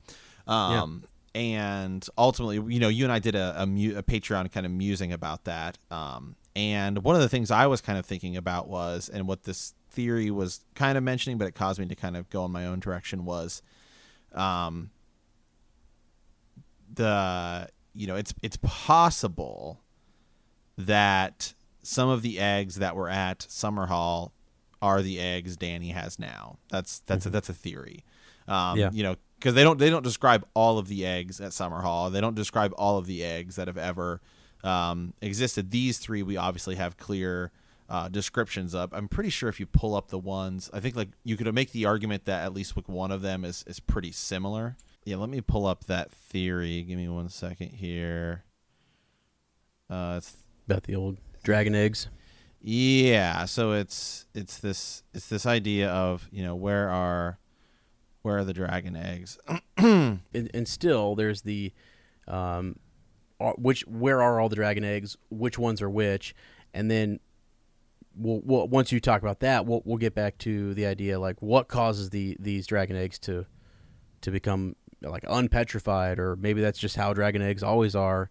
Um, 0.47 1.03
and 1.35 2.05
ultimately, 2.17 2.73
you 2.73 2.79
know, 2.79 2.89
you 2.89 3.05
and 3.05 3.11
I 3.11 3.19
did 3.19 3.35
a 3.35 3.55
a, 3.57 3.65
mu- 3.65 3.97
a 3.97 4.03
Patreon 4.03 4.51
kind 4.51 4.65
of 4.65 4.71
musing 4.71 5.13
about 5.13 5.45
that. 5.45 5.77
Um, 5.89 6.35
and 6.55 7.03
one 7.03 7.15
of 7.15 7.21
the 7.21 7.29
things 7.29 7.49
I 7.49 7.65
was 7.67 7.81
kind 7.81 7.97
of 7.97 8.05
thinking 8.05 8.37
about 8.37 8.67
was, 8.67 9.09
and 9.09 9.27
what 9.27 9.43
this 9.43 9.73
theory 9.93 10.31
was 10.31 10.61
kind 10.75 10.97
of 10.97 11.03
mentioning, 11.03 11.37
but 11.37 11.47
it 11.47 11.55
caused 11.55 11.79
me 11.79 11.85
to 11.85 11.95
kind 11.95 12.17
of 12.17 12.29
go 12.29 12.43
in 12.45 12.51
my 12.51 12.65
own 12.65 12.79
direction 12.79 13.25
was, 13.25 13.61
um, 14.33 14.89
the 16.93 17.69
you 17.93 18.07
know 18.07 18.15
it's 18.15 18.33
it's 18.41 18.57
possible 18.61 19.79
that 20.77 21.53
some 21.83 22.09
of 22.09 22.21
the 22.21 22.39
eggs 22.39 22.75
that 22.75 22.95
were 22.95 23.09
at 23.09 23.39
Summerhall 23.39 24.31
are 24.81 25.01
the 25.01 25.19
eggs 25.19 25.55
Danny 25.55 25.89
has 25.89 26.19
now. 26.19 26.57
That's 26.69 26.99
that's 27.05 27.25
a, 27.25 27.29
that's 27.29 27.49
a 27.49 27.53
theory. 27.53 28.03
Um, 28.47 28.77
Yeah. 28.77 28.89
You 28.91 29.03
know, 29.03 29.15
because 29.37 29.53
they 29.55 29.63
don't 29.63 29.79
they 29.79 29.89
don't 29.89 30.03
describe 30.03 30.45
all 30.53 30.77
of 30.77 30.87
the 30.87 31.05
eggs 31.05 31.39
at 31.39 31.51
Summerhall. 31.51 32.11
They 32.11 32.21
don't 32.21 32.35
describe 32.35 32.73
all 32.77 32.97
of 32.97 33.05
the 33.05 33.23
eggs 33.23 33.55
that 33.55 33.67
have 33.67 33.77
ever 33.77 34.21
um, 34.63 35.13
existed. 35.21 35.71
These 35.71 35.99
three 35.99 36.23
we 36.23 36.37
obviously 36.37 36.75
have 36.75 36.97
clear 36.97 37.51
uh, 37.93 38.09
descriptions 38.09 38.73
up. 38.73 38.89
I'm 38.91 39.07
pretty 39.07 39.29
sure 39.29 39.49
if 39.49 39.59
you 39.59 39.67
pull 39.67 39.93
up 39.93 40.07
the 40.09 40.17
ones, 40.17 40.67
I 40.73 40.79
think 40.79 40.95
like 40.95 41.09
you 41.23 41.37
could 41.37 41.53
make 41.53 41.71
the 41.73 41.85
argument 41.85 42.25
that 42.25 42.43
at 42.43 42.51
least 42.51 42.75
with 42.75 42.89
one 42.89 43.11
of 43.11 43.21
them 43.21 43.45
is 43.45 43.63
is 43.67 43.79
pretty 43.79 44.11
similar. 44.11 44.75
Yeah, 45.05 45.17
let 45.17 45.29
me 45.29 45.41
pull 45.41 45.65
up 45.67 45.83
that 45.85 46.11
theory. 46.11 46.81
Give 46.81 46.97
me 46.97 47.07
one 47.07 47.29
second 47.29 47.69
here. 47.69 48.45
Uh, 49.89 50.15
it's 50.17 50.37
About 50.67 50.83
the 50.83 50.95
old 50.95 51.17
dragon 51.43 51.75
eggs. 51.75 52.07
yeah, 52.61 53.45
so 53.45 53.73
it's 53.73 54.25
it's 54.33 54.57
this 54.57 55.03
it's 55.13 55.27
this 55.27 55.45
idea 55.45 55.89
of 55.91 56.27
you 56.31 56.43
know 56.43 56.55
where 56.55 56.89
are 56.89 57.37
where 58.23 58.37
are 58.37 58.43
the 58.45 58.53
dragon 58.53 58.95
eggs? 58.95 59.37
and, 59.77 60.21
and 60.33 60.67
still 60.67 61.13
there's 61.15 61.41
the 61.41 61.71
um 62.27 62.77
are- 63.39 63.55
which 63.57 63.81
where 63.85 64.21
are 64.21 64.39
all 64.39 64.49
the 64.49 64.55
dragon 64.55 64.83
eggs 64.83 65.15
which 65.29 65.59
ones 65.59 65.81
are 65.81 65.89
which 65.89 66.33
and 66.73 66.89
then 66.89 67.19
we'll, 68.15 68.41
we'll 68.43 68.67
once 68.67 68.91
you 68.91 68.99
talk 68.99 69.21
about 69.21 69.39
that 69.39 69.65
we'll, 69.65 69.81
we'll 69.85 69.97
get 69.97 70.13
back 70.13 70.37
to 70.37 70.73
the 70.73 70.85
idea 70.85 71.19
like 71.19 71.41
what 71.41 71.67
causes 71.67 72.09
the 72.11 72.37
these 72.39 72.67
dragon 72.67 72.95
eggs 72.95 73.17
to 73.19 73.45
to 74.21 74.31
become 74.31 74.75
like 75.09 75.23
unpetrified 75.27 76.19
or 76.19 76.35
maybe 76.35 76.61
that's 76.61 76.79
just 76.79 76.95
how 76.95 77.13
dragon 77.13 77.41
eggs 77.41 77.63
always 77.63 77.95
are. 77.95 78.29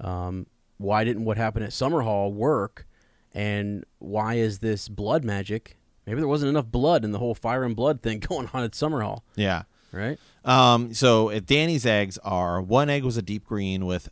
Um, 0.00 0.46
why 0.78 1.04
didn't 1.04 1.24
what 1.24 1.36
happened 1.36 1.64
at 1.64 1.72
summerhall 1.72 2.32
work? 2.32 2.86
And 3.32 3.84
why 3.98 4.34
is 4.34 4.58
this 4.58 4.88
blood 4.88 5.24
magic? 5.24 5.78
Maybe 6.06 6.20
there 6.20 6.28
wasn't 6.28 6.50
enough 6.50 6.66
blood 6.66 7.04
in 7.04 7.12
the 7.12 7.18
whole 7.18 7.34
fire 7.34 7.64
and 7.64 7.76
blood 7.76 8.02
thing 8.02 8.18
going 8.28 8.48
on 8.52 8.64
at 8.64 8.72
summerhall 8.72 9.22
yeah. 9.36 9.62
right? 9.92 10.18
Um, 10.44 10.94
so 10.94 11.38
Danny's 11.40 11.86
eggs 11.86 12.18
are 12.18 12.60
one 12.60 12.88
egg 12.88 13.04
was 13.04 13.16
a 13.16 13.22
deep 13.22 13.44
green 13.44 13.86
with 13.86 14.08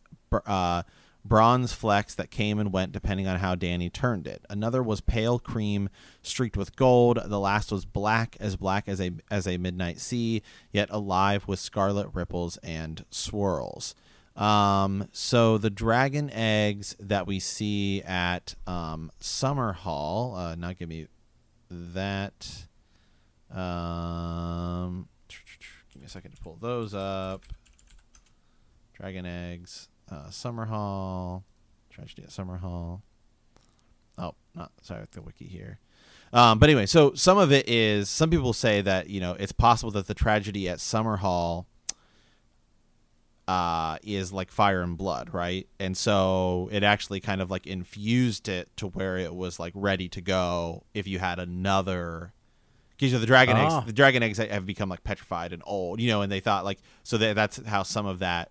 uh, 0.46 0.82
bronze 1.28 1.72
flecks 1.72 2.14
that 2.14 2.30
came 2.30 2.58
and 2.58 2.72
went 2.72 2.92
depending 2.92 3.26
on 3.26 3.38
how 3.38 3.54
Danny 3.54 3.90
turned 3.90 4.26
it. 4.26 4.44
Another 4.48 4.82
was 4.82 5.00
pale 5.00 5.38
cream 5.38 5.88
streaked 6.22 6.56
with 6.56 6.74
gold. 6.76 7.18
The 7.24 7.38
last 7.38 7.70
was 7.70 7.84
black 7.84 8.36
as 8.40 8.56
black 8.56 8.88
as 8.88 9.00
a 9.00 9.12
as 9.30 9.46
a 9.46 9.58
midnight 9.58 10.00
sea, 10.00 10.42
yet 10.72 10.88
alive 10.90 11.46
with 11.46 11.58
scarlet 11.58 12.08
ripples 12.12 12.56
and 12.58 13.04
swirls. 13.10 13.94
Um, 14.38 15.08
so 15.12 15.58
the 15.58 15.70
dragon 15.70 16.30
eggs 16.30 16.94
that 17.00 17.26
we 17.26 17.40
see 17.40 18.02
at 18.02 18.54
um, 18.68 19.10
Summerhall, 19.20 20.38
uh, 20.38 20.54
now 20.54 20.72
give 20.72 20.88
me 20.88 21.08
that. 21.70 22.66
Um, 23.50 25.08
give 25.92 26.00
me 26.00 26.06
a 26.06 26.08
second 26.08 26.32
to 26.32 26.36
pull 26.40 26.56
those 26.60 26.94
up. 26.94 27.44
Dragon 28.94 29.26
eggs, 29.26 29.88
uh, 30.10 30.28
Summerhall, 30.30 31.42
tragedy 31.90 32.22
at 32.22 32.30
Summerhall. 32.30 33.02
Oh, 34.16 34.34
not 34.54 34.72
sorry, 34.82 35.04
the 35.12 35.22
wiki 35.22 35.46
here. 35.46 35.78
Um, 36.32 36.58
but 36.58 36.68
anyway, 36.68 36.86
so 36.86 37.14
some 37.14 37.38
of 37.38 37.52
it 37.52 37.68
is 37.68 38.10
some 38.10 38.28
people 38.30 38.52
say 38.52 38.80
that 38.82 39.08
you 39.08 39.20
know 39.20 39.32
it's 39.32 39.52
possible 39.52 39.90
that 39.92 40.06
the 40.06 40.14
tragedy 40.14 40.68
at 40.68 40.78
Summerhall 40.78 41.66
uh, 43.46 43.96
is 44.02 44.32
like 44.32 44.50
fire 44.50 44.82
and 44.82 44.98
blood, 44.98 45.32
right? 45.32 45.66
And 45.80 45.96
so 45.96 46.68
it 46.70 46.82
actually 46.82 47.20
kind 47.20 47.40
of 47.40 47.50
like 47.50 47.66
infused 47.66 48.48
it 48.48 48.68
to 48.76 48.88
where 48.88 49.16
it 49.16 49.34
was 49.34 49.58
like 49.58 49.72
ready 49.74 50.08
to 50.10 50.20
go 50.20 50.84
if 50.92 51.06
you 51.06 51.18
had 51.18 51.38
another. 51.38 52.34
Because 52.98 53.18
the 53.18 53.26
dragon 53.26 53.56
Ah. 53.56 53.78
eggs, 53.78 53.86
the 53.86 53.92
dragon 53.92 54.22
eggs 54.22 54.38
have 54.38 54.66
become 54.66 54.88
like 54.88 55.04
petrified 55.04 55.52
and 55.52 55.62
old, 55.64 56.00
you 56.00 56.08
know, 56.08 56.20
and 56.22 56.30
they 56.30 56.40
thought 56.40 56.64
like 56.64 56.78
so 57.04 57.16
that 57.16 57.34
that's 57.36 57.64
how 57.66 57.84
some 57.84 58.04
of 58.06 58.18
that 58.18 58.50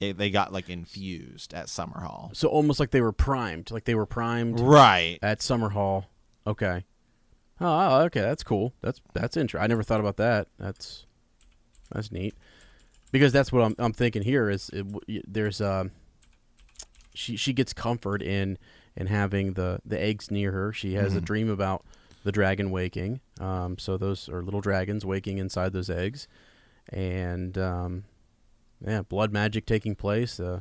it, 0.00 0.18
they 0.18 0.30
got 0.30 0.52
like 0.52 0.68
infused 0.68 1.54
at 1.54 1.66
Summerhall, 1.66 2.34
So 2.36 2.48
almost 2.48 2.80
like 2.80 2.90
they 2.90 3.00
were 3.00 3.12
primed, 3.12 3.70
like 3.70 3.84
they 3.84 3.94
were 3.94 4.06
primed 4.06 4.60
right? 4.60 5.18
at 5.22 5.40
Summerhall. 5.40 6.04
Okay. 6.46 6.84
Oh, 7.60 8.00
okay, 8.02 8.20
that's 8.20 8.42
cool. 8.42 8.74
That's 8.82 9.00
that's 9.14 9.36
interesting. 9.36 9.62
I 9.64 9.68
never 9.68 9.82
thought 9.82 10.00
about 10.00 10.16
that. 10.16 10.48
That's 10.58 11.06
that's 11.92 12.10
neat. 12.10 12.34
Because 13.12 13.32
that's 13.32 13.52
what 13.52 13.62
I'm 13.62 13.74
I'm 13.78 13.92
thinking 13.92 14.22
here 14.22 14.50
is 14.50 14.70
it, 14.72 14.84
there's 15.32 15.60
um 15.60 15.92
she 17.14 17.36
she 17.36 17.52
gets 17.52 17.72
comfort 17.72 18.22
in 18.22 18.58
in 18.96 19.06
having 19.06 19.52
the 19.54 19.80
the 19.84 20.00
eggs 20.00 20.30
near 20.30 20.50
her. 20.52 20.72
She 20.72 20.94
has 20.94 21.14
a 21.14 21.20
Mhm. 21.20 21.24
dream 21.24 21.48
about 21.50 21.84
the 22.24 22.32
dragon 22.32 22.70
waking. 22.70 23.20
Um, 23.40 23.78
so 23.78 23.96
those 23.96 24.28
are 24.28 24.42
little 24.42 24.60
dragons 24.60 25.04
waking 25.06 25.38
inside 25.38 25.72
those 25.72 25.90
eggs, 25.90 26.26
and 26.88 27.56
um, 27.58 28.04
yeah, 28.86 29.02
blood 29.02 29.32
magic 29.32 29.66
taking 29.66 29.94
place. 29.94 30.38
Uh, 30.40 30.60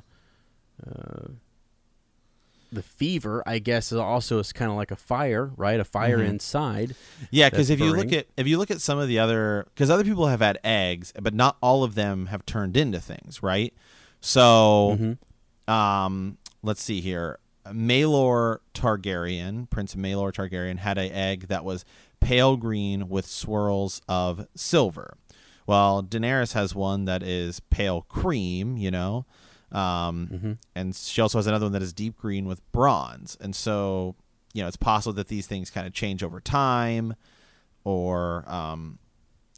uh, 0.85 1.27
the 2.71 2.81
fever, 2.83 3.43
I 3.45 3.59
guess, 3.59 3.91
is 3.91 3.99
also 3.99 4.39
is 4.39 4.51
kind 4.51 4.71
of 4.71 4.77
like 4.77 4.89
a 4.89 4.95
fire, 4.95 5.51
right? 5.57 5.79
A 5.79 5.83
fire 5.85 6.17
Mhm. 6.19 6.27
inside. 6.29 6.95
Yeah, 7.29 7.49
because 7.49 7.69
if 7.69 7.79
you 7.79 7.91
look 7.93 8.11
at 8.11 8.25
if 8.35 8.47
you 8.47 8.57
look 8.57 8.71
at 8.71 8.81
some 8.81 8.97
of 8.97 9.07
the 9.07 9.19
other 9.19 9.67
because 9.73 9.89
other 9.91 10.03
people 10.03 10.25
have 10.27 10.39
had 10.41 10.57
eggs, 10.63 11.13
but 11.21 11.33
not 11.35 11.57
all 11.61 11.83
of 11.83 11.93
them 11.95 12.27
have 12.27 12.45
turned 12.45 12.75
into 12.75 12.99
things, 12.99 13.43
right? 13.43 13.73
So, 14.21 14.97
Mhm. 15.67 15.71
um, 15.71 16.37
let's 16.63 16.81
see 16.81 16.99
here. 17.01 17.37
Maelor 17.67 18.57
Targaryen, 18.73 19.69
Prince 19.69 19.95
Maelor 19.95 20.33
Targaryen, 20.33 20.77
had 20.79 20.97
an 20.97 21.11
egg 21.11 21.47
that 21.49 21.63
was 21.63 21.85
pale 22.19 22.57
green 22.57 23.07
with 23.07 23.25
swirls 23.27 24.01
of 24.07 24.47
silver. 24.55 25.17
Well, 25.65 26.03
Daenerys 26.03 26.53
has 26.53 26.75
one 26.75 27.05
that 27.05 27.23
is 27.23 27.59
pale 27.59 28.01
cream, 28.01 28.77
you 28.77 28.91
know, 28.91 29.25
um, 29.71 30.27
Mhm. 30.31 30.57
and 30.75 30.95
she 30.95 31.21
also 31.21 31.37
has 31.37 31.47
another 31.47 31.65
one 31.65 31.73
that 31.73 31.81
is 31.81 31.93
deep 31.93 32.17
green 32.17 32.45
with 32.45 32.61
bronze. 32.71 33.37
And 33.41 33.55
so, 33.55 34.15
you 34.53 34.61
know, 34.61 34.67
it's 34.67 34.77
possible 34.77 35.13
that 35.13 35.29
these 35.29 35.47
things 35.47 35.69
kind 35.69 35.87
of 35.87 35.93
change 35.93 36.21
over 36.23 36.39
time, 36.39 37.15
or 37.83 38.43
um, 38.47 38.99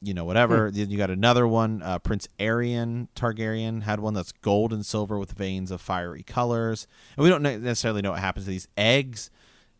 you 0.01 0.13
know, 0.13 0.25
whatever. 0.25 0.69
Then 0.71 0.89
You 0.89 0.97
got 0.97 1.09
another 1.09 1.47
one, 1.47 1.81
uh, 1.81 1.99
Prince 1.99 2.27
Aerion 2.39 3.07
Targaryen 3.15 3.83
had 3.83 3.99
one 3.99 4.13
that's 4.13 4.31
gold 4.33 4.73
and 4.73 4.85
silver 4.85 5.17
with 5.17 5.31
veins 5.31 5.71
of 5.71 5.81
fiery 5.81 6.21
colors. 6.23 6.85
And 7.17 7.23
we 7.23 7.29
don't 7.29 7.41
necessarily 7.41 8.01
know 8.01 8.11
what 8.11 8.19
happens 8.19 8.45
to 8.45 8.51
these 8.51 8.67
eggs. 8.77 9.29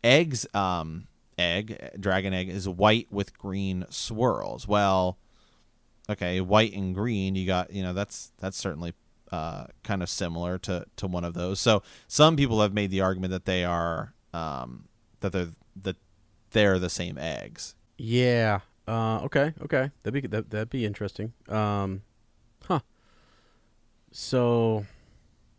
Eggs, 0.02 0.46
um, 0.54 1.06
egg, 1.38 1.90
dragon 2.00 2.32
egg 2.32 2.48
is 2.48 2.68
white 2.68 3.08
with 3.10 3.36
green 3.36 3.84
swirls. 3.90 4.66
Well, 4.66 5.18
okay, 6.08 6.40
white 6.40 6.72
and 6.74 6.94
green, 6.94 7.34
you 7.34 7.46
got, 7.46 7.72
you 7.72 7.82
know, 7.82 7.92
that's 7.92 8.32
that's 8.38 8.56
certainly 8.56 8.94
uh, 9.32 9.66
kind 9.82 10.02
of 10.02 10.08
similar 10.08 10.58
to 10.58 10.86
to 10.96 11.06
one 11.06 11.24
of 11.24 11.34
those. 11.34 11.60
So 11.60 11.82
some 12.08 12.36
people 12.36 12.60
have 12.60 12.72
made 12.72 12.90
the 12.90 13.00
argument 13.00 13.32
that 13.32 13.44
they 13.44 13.64
are 13.64 14.12
um, 14.32 14.84
that 15.20 15.32
they're 15.32 15.48
that 15.82 15.96
they're 16.50 16.78
the 16.78 16.90
same 16.90 17.18
eggs. 17.18 17.74
Yeah. 17.98 18.60
Uh, 18.88 19.18
okay. 19.24 19.52
Okay. 19.62 19.90
That'd 20.02 20.22
be 20.22 20.28
that, 20.28 20.50
that'd 20.50 20.70
be 20.70 20.84
interesting. 20.84 21.32
Um, 21.48 22.02
huh. 22.64 22.80
So, 24.12 24.86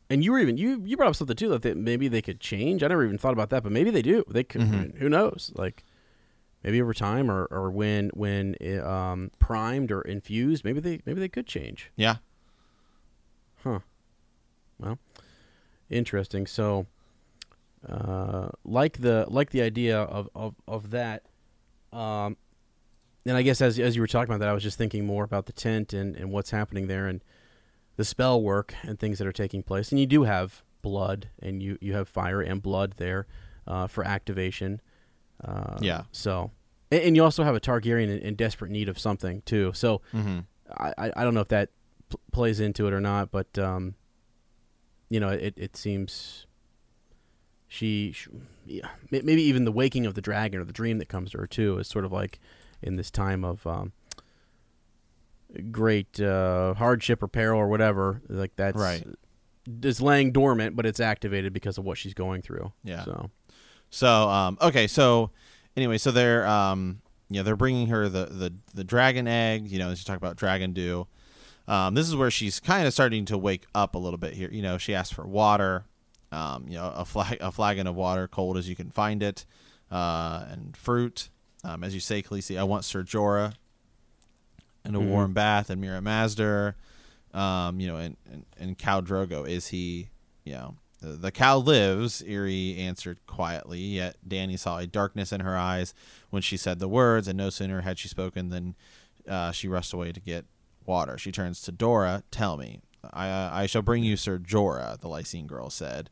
and 0.09 0.23
you 0.23 0.31
were 0.31 0.39
even 0.39 0.57
you 0.57 0.81
you 0.85 0.97
brought 0.97 1.09
up 1.09 1.15
something 1.15 1.35
too 1.35 1.49
that 1.49 1.61
they, 1.61 1.73
maybe 1.73 2.07
they 2.07 2.21
could 2.21 2.39
change. 2.39 2.83
I 2.83 2.87
never 2.87 3.03
even 3.05 3.17
thought 3.17 3.33
about 3.33 3.49
that, 3.49 3.63
but 3.63 3.71
maybe 3.71 3.91
they 3.91 4.01
do. 4.01 4.23
They 4.29 4.43
could. 4.43 4.61
Mhm. 4.61 4.97
Who 4.97 5.09
knows? 5.09 5.51
Like 5.55 5.83
maybe 6.67 6.81
over 6.81 6.93
time 6.93 7.31
or, 7.31 7.45
or 7.45 7.71
when 7.71 8.09
when 8.09 8.57
um, 8.83 9.31
primed 9.39 9.89
or 9.89 10.01
infused, 10.01 10.65
maybe 10.65 10.81
they 10.81 10.99
maybe 11.05 11.21
they 11.21 11.29
could 11.29 11.47
change. 11.47 11.91
Yeah. 11.95 12.17
Huh. 13.63 13.79
Well, 14.77 14.99
interesting. 15.89 16.45
So, 16.45 16.85
uh, 17.87 18.49
like 18.65 18.99
the 18.99 19.25
like 19.29 19.51
the 19.51 19.61
idea 19.61 19.97
of 19.97 20.29
of 20.35 20.55
of 20.67 20.91
that. 20.91 21.23
Um, 21.93 22.35
and 23.25 23.37
I 23.37 23.43
guess 23.43 23.61
as 23.61 23.79
as 23.79 23.95
you 23.95 24.01
were 24.01 24.07
talking 24.07 24.29
about 24.29 24.41
that, 24.41 24.49
I 24.49 24.53
was 24.53 24.63
just 24.63 24.77
thinking 24.77 25.05
more 25.05 25.23
about 25.23 25.45
the 25.45 25.53
tent 25.53 25.93
and 25.93 26.17
and 26.17 26.31
what's 26.31 26.49
happening 26.49 26.87
there 26.87 27.07
and 27.07 27.23
the 27.95 28.03
spell 28.03 28.41
work 28.41 28.73
and 28.83 28.99
things 28.99 29.19
that 29.19 29.27
are 29.27 29.31
taking 29.31 29.63
place. 29.63 29.89
And 29.91 30.01
you 30.01 30.05
do 30.05 30.23
have 30.23 30.63
blood 30.81 31.29
and 31.41 31.63
you 31.63 31.77
you 31.79 31.93
have 31.93 32.09
fire 32.09 32.41
and 32.41 32.61
blood 32.61 32.95
there 32.97 33.25
uh, 33.65 33.87
for 33.87 34.03
activation. 34.03 34.81
Uh, 35.41 35.77
Yeah. 35.79 36.03
So. 36.11 36.51
And 36.91 37.01
and 37.01 37.15
you 37.15 37.23
also 37.23 37.43
have 37.43 37.55
a 37.55 37.59
Targaryen 37.59 38.03
in, 38.09 38.19
in 38.19 38.35
desperate 38.35 38.71
need 38.71 38.89
of 38.89 38.97
something 38.99 39.41
too. 39.45 39.71
So 39.73 40.01
Mm-hmm. 40.13 40.39
I, 40.77 41.11
I 41.15 41.23
don't 41.23 41.33
know 41.33 41.39
if 41.41 41.47
that 41.47 41.69
pl- 42.09 42.19
plays 42.31 42.59
into 42.59 42.87
it 42.87 42.93
or 42.93 42.99
not, 42.99 43.31
but 43.31 43.57
um, 43.57 43.95
you 45.09 45.19
know, 45.19 45.29
it 45.29 45.53
it 45.57 45.77
seems 45.77 46.45
she, 47.69 48.11
sh 48.13 48.27
yeah, 48.65 48.87
maybe 49.11 49.41
even 49.43 49.63
the 49.65 49.71
waking 49.71 50.05
of 50.05 50.13
the 50.13 50.21
dragon 50.21 50.59
or 50.59 50.65
the 50.65 50.73
dream 50.73 50.97
that 50.99 51.07
comes 51.09 51.31
to 51.31 51.37
her 51.37 51.47
too 51.47 51.77
is 51.79 51.87
sort 51.87 52.03
of 52.05 52.11
like 52.11 52.39
in 52.81 52.95
this 52.97 53.09
time 53.09 53.43
of 53.45 53.65
um, 53.65 53.91
great 55.71 56.19
uh, 56.19 56.73
hardship 56.73 57.23
or 57.23 57.27
peril 57.27 57.59
or 57.59 57.67
whatever. 57.67 58.21
Like 58.27 58.55
that's 58.55 58.77
Right. 58.77 59.05
Is 59.83 60.01
laying 60.01 60.31
dormant, 60.31 60.77
but 60.77 60.85
it's 60.85 60.99
activated 61.01 61.51
because 61.51 61.77
of 61.77 61.83
what 61.83 61.97
she's 61.97 62.13
going 62.13 62.41
through. 62.41 62.71
Yeah. 62.83 63.03
So 63.03 63.31
So 63.89 64.29
um, 64.29 64.57
okay, 64.61 64.87
so 64.87 65.31
anyway, 65.77 65.97
so 65.97 66.11
they're 66.11 66.45
um, 66.45 67.01
you 67.29 67.37
know 67.37 67.43
they're 67.43 67.55
bringing 67.55 67.87
her 67.87 68.09
the 68.09 68.25
the 68.25 68.53
the 68.73 68.83
dragon 68.83 69.27
egg. 69.27 69.69
You 69.71 69.79
know, 69.79 69.89
as 69.91 69.99
you 70.01 70.05
talk 70.05 70.17
about 70.17 70.35
dragon 70.35 70.73
dew. 70.73 71.07
Um, 71.69 71.95
this 71.95 72.07
is 72.07 72.15
where 72.15 72.31
she's 72.31 72.61
kind 72.61 72.87
of 72.87 72.93
starting 72.93 73.25
to 73.25 73.37
wake 73.37 73.65
up 73.75 73.93
a 73.95 73.97
little 73.97 74.17
bit 74.17 74.33
here. 74.33 74.49
You 74.49 74.61
know, 74.61 74.77
she 74.77 74.95
asks 74.95 75.13
for 75.13 75.27
water, 75.27 75.83
um, 76.31 76.65
you 76.69 76.75
know, 76.77 76.93
a 76.95 77.03
flag, 77.03 77.37
a 77.41 77.51
flagon 77.51 77.87
of 77.87 77.95
water, 77.95 78.25
cold 78.25 78.57
as 78.57 78.69
you 78.69 78.75
can 78.75 78.89
find 78.89 79.21
it, 79.21 79.45
uh, 79.91 80.45
and 80.49 80.77
fruit. 80.77 81.27
Um, 81.65 81.83
as 81.83 81.93
you 81.93 81.99
say, 81.99 82.21
Khaleesi, 82.23 82.57
I 82.57 82.63
want 82.63 82.85
Sir 82.85 83.03
Jorah 83.03 83.53
and 84.85 84.95
a 84.95 84.99
Mhm. 84.99 85.09
warm 85.09 85.33
bath 85.33 85.69
and 85.69 85.83
Mirri 85.83 86.01
Maz 86.01 86.35
Duur. 86.37 86.75
Um, 87.37 87.81
you 87.81 87.87
know, 87.87 87.97
and, 87.97 88.15
and, 88.31 88.45
and 88.57 88.77
Khal 88.77 89.05
Drogo, 89.05 89.45
is 89.45 89.67
he, 89.67 90.07
you 90.45 90.53
know, 90.53 90.77
the, 91.01 91.31
khal 91.31 91.63
lives, 91.63 92.23
Irri 92.23 92.77
answered 92.79 93.19
quietly, 93.27 93.79
yet 93.79 94.17
Danny 94.27 94.57
saw 94.57 94.77
a 94.77 94.87
darkness 94.87 95.31
in 95.31 95.41
her 95.41 95.55
eyes 95.57 95.93
when 96.29 96.41
she 96.41 96.57
said 96.57 96.79
the 96.79 96.87
words, 96.87 97.27
and 97.27 97.37
no 97.37 97.49
sooner 97.49 97.81
had 97.81 97.99
she 97.99 98.07
spoken 98.07 98.49
than 98.49 98.75
uh, 99.27 99.51
she 99.51 99.67
rushed 99.67 99.93
away 99.93 100.11
to 100.11 100.19
get 100.19 100.45
water. 100.85 101.17
She 101.17 101.31
turns 101.31 101.61
to 101.61 101.71
Doreah, 101.71 102.23
tell 102.31 102.57
me. 102.57 102.81
I, 103.13 103.63
I 103.63 103.65
shall 103.67 103.81
bring 103.81 104.03
you 104.03 104.17
Sir 104.17 104.39
Jorah, 104.39 104.99
the 104.99 105.07
Lyseni 105.07 105.47
girl 105.47 105.69
said. 105.69 106.09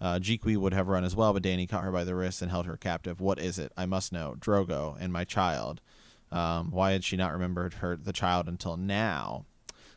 Uh, 0.00 0.20
would 0.44 0.74
have 0.74 0.88
run 0.88 1.04
as 1.04 1.16
well, 1.16 1.32
but 1.32 1.42
Danny 1.42 1.66
caught 1.66 1.82
her 1.82 1.90
by 1.90 2.04
the 2.04 2.14
wrist 2.14 2.40
and 2.40 2.50
held 2.50 2.66
her 2.66 2.76
captive. 2.76 3.20
What 3.20 3.40
is 3.40 3.58
it? 3.58 3.72
I 3.76 3.86
must 3.86 4.12
know. 4.12 4.36
Drogo 4.38 4.96
and 5.00 5.12
my 5.12 5.24
child. 5.24 5.80
Um, 6.30 6.70
why 6.70 6.92
had 6.92 7.02
she 7.02 7.16
not 7.16 7.32
remembered 7.32 7.74
her 7.74 7.96
the 7.96 8.12
child 8.12 8.48
until 8.48 8.76
now? 8.76 9.44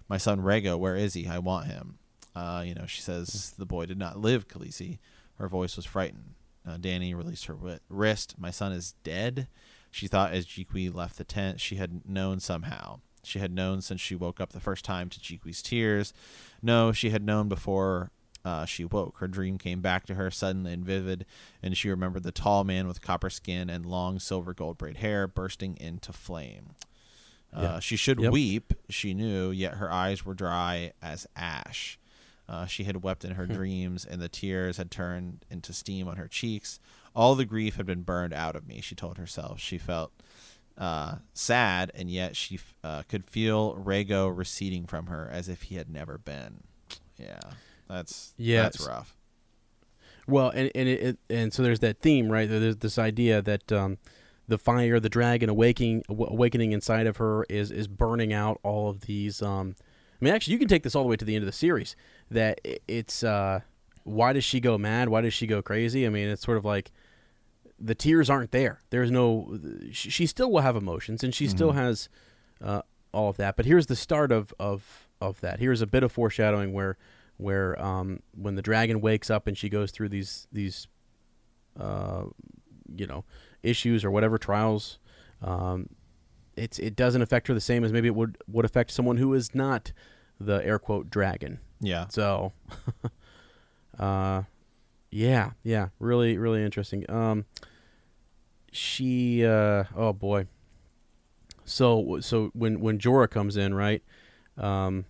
My 0.10 0.18
son 0.18 0.40
Rhaego, 0.42 0.78
where 0.80 0.96
is 0.96 1.14
he? 1.14 1.28
I 1.28 1.38
want 1.38 1.68
him. 1.68 2.00
Uh, 2.36 2.64
you 2.66 2.74
know, 2.74 2.86
she 2.86 3.02
says 3.02 3.54
the 3.58 3.66
boy 3.66 3.86
did 3.86 3.98
not 3.98 4.20
live, 4.20 4.48
Khaleesi. 4.48 5.00
Her 5.38 5.48
voice 5.48 5.76
was 5.76 5.86
frightened. 5.86 6.36
Uh, 6.68 6.78
Danny 6.78 7.14
released 7.14 7.46
her 7.46 7.58
wrist. 7.90 8.36
My 8.38 8.52
son 8.52 8.72
is 8.72 8.94
dead. 9.04 9.48
She 9.90 10.08
thought 10.08 10.32
as 10.32 10.46
Jhiqui 10.46 10.94
left 10.94 11.18
the 11.18 11.24
tent, 11.24 11.60
she 11.60 11.76
had 11.76 12.08
known 12.08 12.40
somehow. 12.40 13.00
She 13.24 13.40
had 13.40 13.52
known 13.54 13.82
since 13.82 14.00
she 14.00 14.16
woke 14.16 14.40
up 14.40 14.54
the 14.54 14.60
first 14.60 14.86
time 14.86 15.10
to 15.10 15.20
Jhiqui's 15.20 15.62
tears. 15.62 16.14
No, 16.62 16.92
she 16.92 17.10
had 17.10 17.24
known 17.26 17.50
before 17.50 18.12
uh, 18.46 18.66
she 18.66 18.86
woke. 18.86 19.18
Her 19.18 19.28
dream 19.28 19.58
came 19.58 19.82
back 19.82 20.06
to 20.06 20.16
her 20.16 20.32
suddenly 20.32 20.72
and 20.74 20.86
vivid, 20.86 21.26
and 21.62 21.76
she 21.76 21.90
remembered 21.90 22.24
the 22.24 22.32
tall 22.32 22.64
man 22.64 22.88
with 22.88 23.02
copper 23.02 23.30
skin 23.30 23.70
and 23.70 23.86
long 23.86 24.18
silver 24.20 24.54
gold 24.54 24.78
braid 24.78 24.98
hair 24.98 25.28
bursting 25.28 25.78
into 25.80 26.14
flame. 26.14 26.70
Uh, 27.54 27.62
Yeah. 27.62 27.80
She 27.80 27.96
should 27.98 28.20
Yep. 28.20 28.32
weep, 28.32 28.74
she 28.90 29.14
knew, 29.14 29.52
yet 29.52 29.76
her 29.76 29.92
eyes 29.92 30.26
were 30.26 30.34
dry 30.34 30.94
as 31.02 31.28
ash. 31.36 32.00
Uh, 32.52 32.66
she 32.66 32.84
had 32.84 33.02
wept 33.02 33.24
in 33.24 33.32
her 33.32 33.48
dreams, 33.48 34.04
and 34.04 34.22
the 34.22 34.28
tears 34.28 34.76
had 34.76 34.92
turned 34.92 35.46
into 35.50 35.72
steam 35.72 36.10
on 36.10 36.18
her 36.18 36.28
cheeks. 36.28 36.82
All 37.16 37.34
the 37.34 37.46
grief 37.46 37.78
had 37.78 37.86
been 37.86 38.02
burned 38.02 38.34
out 38.34 38.58
of 38.58 38.68
me, 38.68 38.82
she 38.82 38.94
told 38.94 39.18
herself. 39.18 39.58
She 39.62 39.78
felt 39.78 40.12
uh, 40.78 41.16
sad, 41.34 41.92
and 41.96 42.12
yet 42.12 42.36
she 42.36 42.56
f- 42.56 42.76
uh, 42.84 43.04
could 43.08 43.24
feel 43.24 43.76
Rhaego 43.76 44.36
receding 44.36 44.86
from 44.86 45.08
her 45.08 45.30
as 45.32 45.48
if 45.48 45.64
he 45.64 45.76
had 45.76 45.90
never 45.90 46.18
been. 46.18 46.64
Yeah, 47.18 47.40
that's 47.88 48.34
Yeah, 48.36 48.64
that's 48.64 48.86
rough. 48.88 49.16
Well, 50.28 50.50
and 50.50 50.72
and 50.74 50.90
it, 50.90 51.02
it, 51.02 51.18
and 51.30 51.54
so 51.54 51.62
there's 51.62 51.82
that 51.82 52.00
theme, 52.00 52.32
right? 52.32 52.50
There's 52.50 52.78
this 52.78 52.98
idea 52.98 53.44
that 53.44 53.72
um, 53.72 54.00
the 54.48 54.58
fire, 54.58 55.00
the 55.00 55.08
dragon 55.08 55.50
awakening, 55.50 56.02
awakening 56.10 56.72
inside 56.72 57.06
of 57.06 57.18
her 57.18 57.46
is 57.48 57.70
is 57.70 57.88
burning 57.88 58.34
out 58.34 58.60
all 58.64 58.90
of 58.90 59.02
these. 59.02 59.44
Um, 59.44 59.76
I 60.22 60.26
mean, 60.26 60.34
actually, 60.34 60.54
you 60.54 60.60
can 60.60 60.68
take 60.68 60.84
this 60.84 60.96
all 60.96 61.04
the 61.04 61.10
way 61.10 61.16
to 61.16 61.26
the 61.26 61.36
end 61.36 61.44
of 61.44 61.48
the 61.48 61.52
series. 61.52 61.96
That 62.30 62.62
it's 62.88 63.24
uh, 63.24 63.62
why 64.04 64.34
does 64.34 64.44
she 64.44 64.60
go 64.60 64.78
mad? 64.78 65.10
Why 65.10 65.22
does 65.22 65.34
she 65.34 65.48
go 65.48 65.62
crazy? 65.62 66.06
I 66.06 66.10
mean, 66.10 66.28
it's 66.28 66.44
sort 66.44 66.58
of 66.58 66.66
like 66.66 66.92
the 67.80 67.96
tears 67.96 68.30
aren't 68.30 68.52
there. 68.52 68.82
There's 68.92 69.10
no. 69.10 69.58
She, 69.92 70.28
still 70.28 70.52
will 70.52 70.62
have 70.62 70.76
emotions, 70.76 71.24
and 71.24 71.34
she 71.34 71.48
still 71.48 71.72
has 71.72 72.08
uh, 72.64 72.84
all 73.12 73.30
of 73.30 73.38
that. 73.38 73.56
But 73.56 73.66
here's 73.66 73.88
the 73.88 73.96
start 73.96 74.32
of 74.32 74.54
of 74.60 75.08
of 75.20 75.42
that. 75.42 75.60
Here's 75.60 75.82
a 75.82 75.88
bit 75.88 76.04
of 76.04 76.12
foreshadowing 76.12 76.72
where 76.72 76.98
where 77.38 77.82
um, 77.82 78.22
when 78.36 78.54
the 78.56 78.62
dragon 78.62 79.02
wakes 79.02 79.32
up 79.32 79.48
and 79.48 79.58
she 79.58 79.70
goes 79.70 79.90
through 79.92 80.10
these 80.10 80.48
these 80.52 80.88
uh, 81.80 82.26
you 82.96 83.08
know 83.08 83.26
issues 83.64 84.06
or 84.06 84.12
whatever 84.12 84.38
trials 84.38 85.00
um, 85.42 85.90
it's 86.56 86.80
it 86.80 86.96
doesn't 86.96 87.22
affect 87.22 87.48
her 87.48 87.54
the 87.54 87.62
same 87.62 87.84
as 87.84 87.92
maybe 87.94 88.08
it 88.08 88.16
would 88.16 88.38
would 88.48 88.66
affect 88.66 88.92
someone 88.92 89.18
who 89.18 89.34
is 89.34 89.54
not 89.56 89.92
the 90.40 90.66
air 90.66 90.80
quote 90.80 91.10
dragon 91.10 91.60
Yeah, 91.80 92.08
so 92.10 92.52
uh 94.00 94.44
yeah 95.12 95.52
yeah 95.64 95.90
really 96.00 96.38
really 96.38 96.64
interesting 96.64 97.10
um 97.10 97.46
she 98.72 99.46
uh 99.46 99.84
oh 99.96 100.14
boy 100.14 100.48
so 101.66 102.20
so 102.22 102.50
when 102.54 102.80
when 102.80 102.98
Jorah 102.98 103.30
comes 103.30 103.58
in 103.58 103.74
right 103.74 104.02
um 104.58 105.06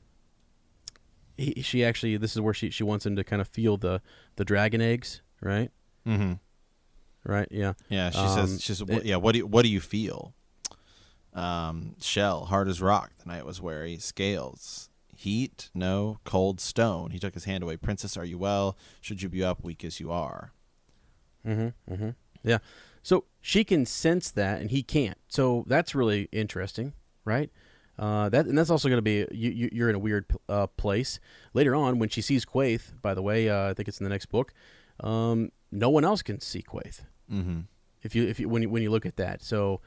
he, 1.38 1.62
she 1.62 1.84
actually 1.84 2.18
this 2.18 2.36
is 2.36 2.42
where 2.42 2.54
she 2.54 2.70
she 2.70 2.84
wants 2.84 3.06
him 3.06 3.16
to 3.16 3.24
kind 3.24 3.42
of 3.42 3.48
feel 3.48 3.78
the 3.78 4.02
the 4.36 4.46
dragon 4.46 4.82
eggs 4.82 5.22
right 5.42 5.72
mm-hmm. 6.08 6.34
right 7.24 7.48
yeah 7.52 7.74
yeah. 7.90 8.10
She 8.10 8.18
Um, 8.20 8.48
says, 8.48 8.62
"She 8.62 8.74
says, 8.74 8.90
it- 8.90 9.06
yeah. 9.06 9.16
What 9.18 9.32
do 9.34 9.40
you, 9.40 9.48
what 9.48 9.62
do 9.64 9.70
you 9.70 9.80
feel?" 9.80 10.34
Um, 11.34 11.96
shell, 12.02 12.46
hard 12.46 12.68
as 12.68 12.82
rock. 12.82 13.12
The 13.24 13.32
night 13.32 13.46
was 13.46 13.62
wary. 13.62 13.98
Scales, 13.98 14.90
heat, 15.16 15.70
no, 15.74 16.20
cold 16.26 16.60
stone. 16.60 17.12
He 17.12 17.20
took 17.20 17.34
his 17.34 17.46
hand 17.46 17.64
away. 17.64 17.78
Princess, 17.78 18.18
are 18.18 18.26
you 18.26 18.38
well? 18.38 18.78
Should 19.00 19.22
you 19.22 19.30
be 19.30 19.44
up, 19.44 19.64
weak 19.64 19.84
as 19.86 20.00
you 20.00 20.12
are? 20.12 20.52
Mm-hmm. 21.48 21.94
Mm-hmm. 21.94 22.10
Yeah. 22.44 22.58
So 23.04 23.26
she 23.40 23.64
can 23.64 23.86
sense 23.86 24.30
that, 24.32 24.62
and 24.62 24.70
he 24.72 24.84
can't. 24.84 25.18
So 25.28 25.64
that's 25.68 25.96
really 25.96 26.28
interesting, 26.32 26.94
right? 27.26 27.50
Uh, 27.98 28.30
that 28.30 28.46
and 28.46 28.58
that's 28.58 28.70
also 28.70 28.90
going 28.90 28.98
to 28.98 29.02
be 29.02 29.26
you, 29.32 29.52
you. 29.52 29.70
You're 29.72 29.90
in 29.90 29.96
a 29.96 30.00
weird 30.00 30.26
uh, 30.50 30.68
place 30.68 31.20
later 31.54 31.76
on 31.76 32.00
when 32.00 32.10
she 32.10 32.22
sees 32.22 32.46
Quaithe. 32.46 33.02
By 33.02 33.14
the 33.14 33.22
way, 33.22 33.50
uh, 33.50 33.70
I 33.70 33.74
think 33.74 33.88
it's 33.88 34.00
in 34.00 34.04
the 34.04 34.10
next 34.10 34.28
book. 34.28 34.54
Um, 35.00 35.52
no 35.72 35.90
one 35.90 36.04
else 36.04 36.22
can 36.22 36.40
see 36.40 36.62
Quaithe 36.62 37.02
Mm-hmm. 37.32 37.62
if 38.04 38.16
you 38.16 38.28
if 38.28 38.40
you 38.40 38.50
when 38.50 38.62
you 38.64 38.70
when 38.70 38.84
you 38.84 38.90
look 38.92 39.06
at 39.06 39.18
that. 39.18 39.42
So 39.44 39.82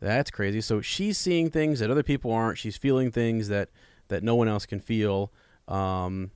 that's 0.00 0.30
crazy. 0.30 0.60
So 0.60 0.80
she's 0.80 1.16
seeing 1.18 1.50
things 1.50 1.80
that 1.80 1.90
other 1.90 2.02
people 2.02 2.32
aren't. 2.32 2.58
She's 2.58 2.76
feeling 2.76 3.10
things 3.10 3.48
that 3.48 3.70
that 4.08 4.22
no 4.22 4.34
one 4.34 4.48
else 4.48 4.66
can 4.66 4.80
feel. 4.80 5.32
Um, 5.68 6.30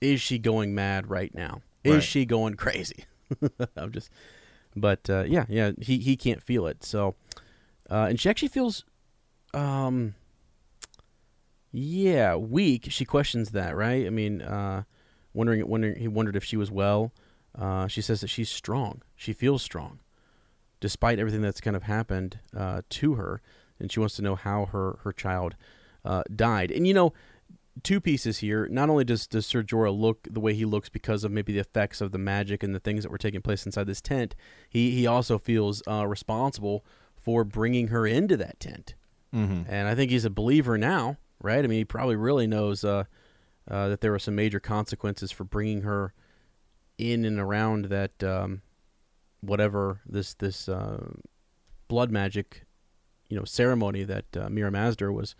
is 0.00 0.20
she 0.20 0.38
going 0.38 0.74
mad 0.74 1.10
right 1.10 1.34
now? 1.34 1.60
Is 1.84 1.94
Right. 1.94 2.02
she 2.02 2.24
going 2.24 2.54
crazy? 2.54 3.04
I'm 3.76 3.92
just, 3.92 4.10
but 4.76 5.08
uh, 5.10 5.24
yeah, 5.26 5.44
yeah. 5.48 5.72
He 5.80 5.98
he 5.98 6.16
can't 6.16 6.42
feel 6.42 6.66
it. 6.66 6.82
So, 6.84 7.14
uh, 7.90 8.06
and 8.08 8.18
she 8.20 8.28
actually 8.30 8.48
feels, 8.48 8.84
um, 9.52 10.14
yeah, 11.70 12.36
weak. 12.36 12.86
She 12.90 13.04
questions 13.04 13.50
that, 13.50 13.76
right? 13.76 14.06
I 14.06 14.10
mean, 14.10 14.42
uh, 14.42 14.84
wondering 15.32 15.66
wondering 15.68 15.96
he 15.98 16.08
wondered 16.08 16.36
if 16.36 16.44
she 16.44 16.56
was 16.56 16.70
well. 16.70 17.12
Uh, 17.58 17.86
she 17.86 18.00
says 18.00 18.20
that 18.22 18.28
she's 18.28 18.48
strong. 18.50 19.02
She 19.16 19.32
feels 19.32 19.62
strong 19.62 19.98
despite 20.82 21.20
everything 21.20 21.40
that's 21.40 21.60
kind 21.60 21.76
of 21.76 21.84
happened 21.84 22.40
uh, 22.54 22.82
to 22.90 23.14
her, 23.14 23.40
and 23.78 23.90
she 23.90 24.00
wants 24.00 24.16
to 24.16 24.22
know 24.22 24.34
how 24.34 24.66
her 24.66 24.98
her 25.04 25.12
child 25.12 25.54
uh, 26.04 26.24
died. 26.34 26.70
And 26.70 26.86
you 26.86 26.92
know, 26.92 27.14
two 27.82 28.00
pieces 28.00 28.38
here. 28.38 28.66
Not 28.68 28.90
only 28.90 29.04
does 29.04 29.26
does 29.26 29.46
Ser 29.46 29.62
Jorah 29.62 29.96
look 29.96 30.26
the 30.28 30.40
way 30.40 30.54
he 30.54 30.64
looks 30.64 30.88
because 30.88 31.24
of 31.24 31.30
maybe 31.30 31.52
the 31.52 31.60
effects 31.60 32.00
of 32.00 32.10
the 32.10 32.18
magic 32.18 32.62
and 32.62 32.74
the 32.74 32.80
things 32.80 33.04
that 33.04 33.10
were 33.10 33.16
taking 33.16 33.40
place 33.40 33.64
inside 33.64 33.86
this 33.86 34.02
tent, 34.02 34.34
he 34.68 34.90
he 34.90 35.06
also 35.06 35.38
feels 35.38 35.82
uh, 35.88 36.06
responsible 36.06 36.84
for 37.16 37.44
bringing 37.44 37.88
her 37.88 38.04
into 38.04 38.36
that 38.36 38.58
tent. 38.58 38.96
Mm-hmm. 39.32 39.62
And 39.72 39.88
I 39.88 39.94
think 39.94 40.10
he's 40.10 40.24
a 40.24 40.30
believer 40.30 40.76
now, 40.76 41.16
right? 41.40 41.64
I 41.64 41.68
mean, 41.68 41.78
he 41.78 41.84
probably 41.84 42.16
really 42.16 42.48
knows 42.48 42.84
uh, 42.84 43.04
uh, 43.70 43.88
that 43.88 44.00
there 44.00 44.10
were 44.10 44.18
some 44.18 44.34
major 44.34 44.58
consequences 44.58 45.30
for 45.30 45.44
bringing 45.44 45.82
her 45.82 46.12
in 46.98 47.24
and 47.24 47.38
around 47.38 47.86
that 47.86 48.22
um, 48.24 48.62
whatever 49.42 50.00
this 50.06 50.34
this 50.34 50.68
uh, 50.68 51.12
blood 51.88 52.10
magic, 52.10 52.64
you 53.28 53.36
know, 53.36 53.44
ceremony 53.44 54.04
that 54.04 54.24
uh, 54.36 54.48
Mirri 54.48 54.70
Maz 54.72 54.96
Duur 54.96 55.12
was 55.12 55.34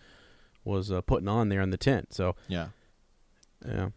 was 0.64 0.92
uh, 0.92 1.00
putting 1.00 1.28
on 1.28 1.48
there 1.48 1.60
in 1.62 1.70
the 1.70 1.76
tent. 1.76 2.12
So 2.12 2.36
Yeah. 2.48 2.68
yeah. 3.66 3.88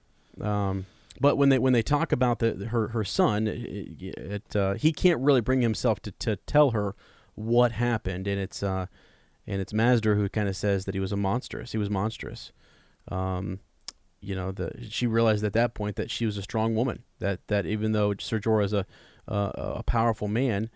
Um, 0.41 0.85
but 1.19 1.37
when 1.37 1.49
they 1.49 1.59
when 1.59 1.73
they 1.73 1.81
talk 1.81 2.11
about 2.11 2.39
the 2.39 2.67
her 2.67 2.89
her 2.89 3.03
son, 3.03 3.47
it, 3.47 4.01
it 4.17 4.55
uh, 4.55 4.73
he 4.73 4.91
can't 4.91 5.19
really 5.21 5.41
bring 5.41 5.61
himself 5.61 6.01
to, 6.01 6.11
to 6.11 6.35
tell 6.35 6.71
her 6.71 6.95
what 7.35 7.73
happened, 7.73 8.27
and 8.27 8.39
it's 8.39 8.61
uh, 8.61 8.87
and 9.47 9.61
it's 9.61 9.73
Maz 9.73 10.01
Duur 10.01 10.15
who 10.15 10.27
kind 10.29 10.49
of 10.49 10.55
says 10.55 10.85
that 10.85 10.93
he 10.93 10.99
was 10.99 11.11
a 11.11 11.17
monstrous. 11.17 11.71
He 11.71 11.77
was 11.77 11.89
monstrous. 11.89 12.51
Um, 13.09 13.59
you 14.19 14.35
know, 14.35 14.51
the 14.51 14.71
she 14.89 15.07
realized 15.07 15.43
at 15.43 15.53
that 15.53 15.73
point 15.73 15.95
that 15.95 16.11
she 16.11 16.25
was 16.25 16.37
a 16.37 16.41
strong 16.41 16.75
woman. 16.75 17.03
That 17.19 17.47
that 17.47 17.65
even 17.65 17.93
though 17.93 18.13
Ser 18.19 18.39
Jorah 18.39 18.65
is 18.65 18.73
a 18.73 18.85
uh, 19.27 19.51
a 19.55 19.83
powerful 19.83 20.27
man, 20.27 20.69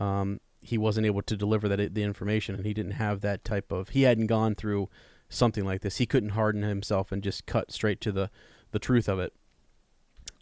um, 0.00 0.40
he 0.60 0.78
wasn't 0.78 1.06
able 1.06 1.22
to 1.22 1.36
deliver 1.36 1.68
that 1.68 1.94
the 1.94 2.02
information, 2.02 2.54
and 2.54 2.66
he 2.66 2.74
didn't 2.74 2.92
have 2.92 3.20
that 3.20 3.44
type 3.44 3.70
of. 3.70 3.90
He 3.90 4.02
hadn't 4.02 4.26
gone 4.26 4.54
through 4.54 4.88
something 5.28 5.64
like 5.64 5.82
this. 5.82 5.98
He 5.98 6.06
couldn't 6.06 6.30
harden 6.30 6.62
himself 6.62 7.12
and 7.12 7.22
just 7.22 7.46
cut 7.46 7.70
straight 7.70 8.00
to 8.02 8.12
the 8.12 8.30
the 8.72 8.78
truth 8.78 9.08
of 9.08 9.18
it. 9.18 9.32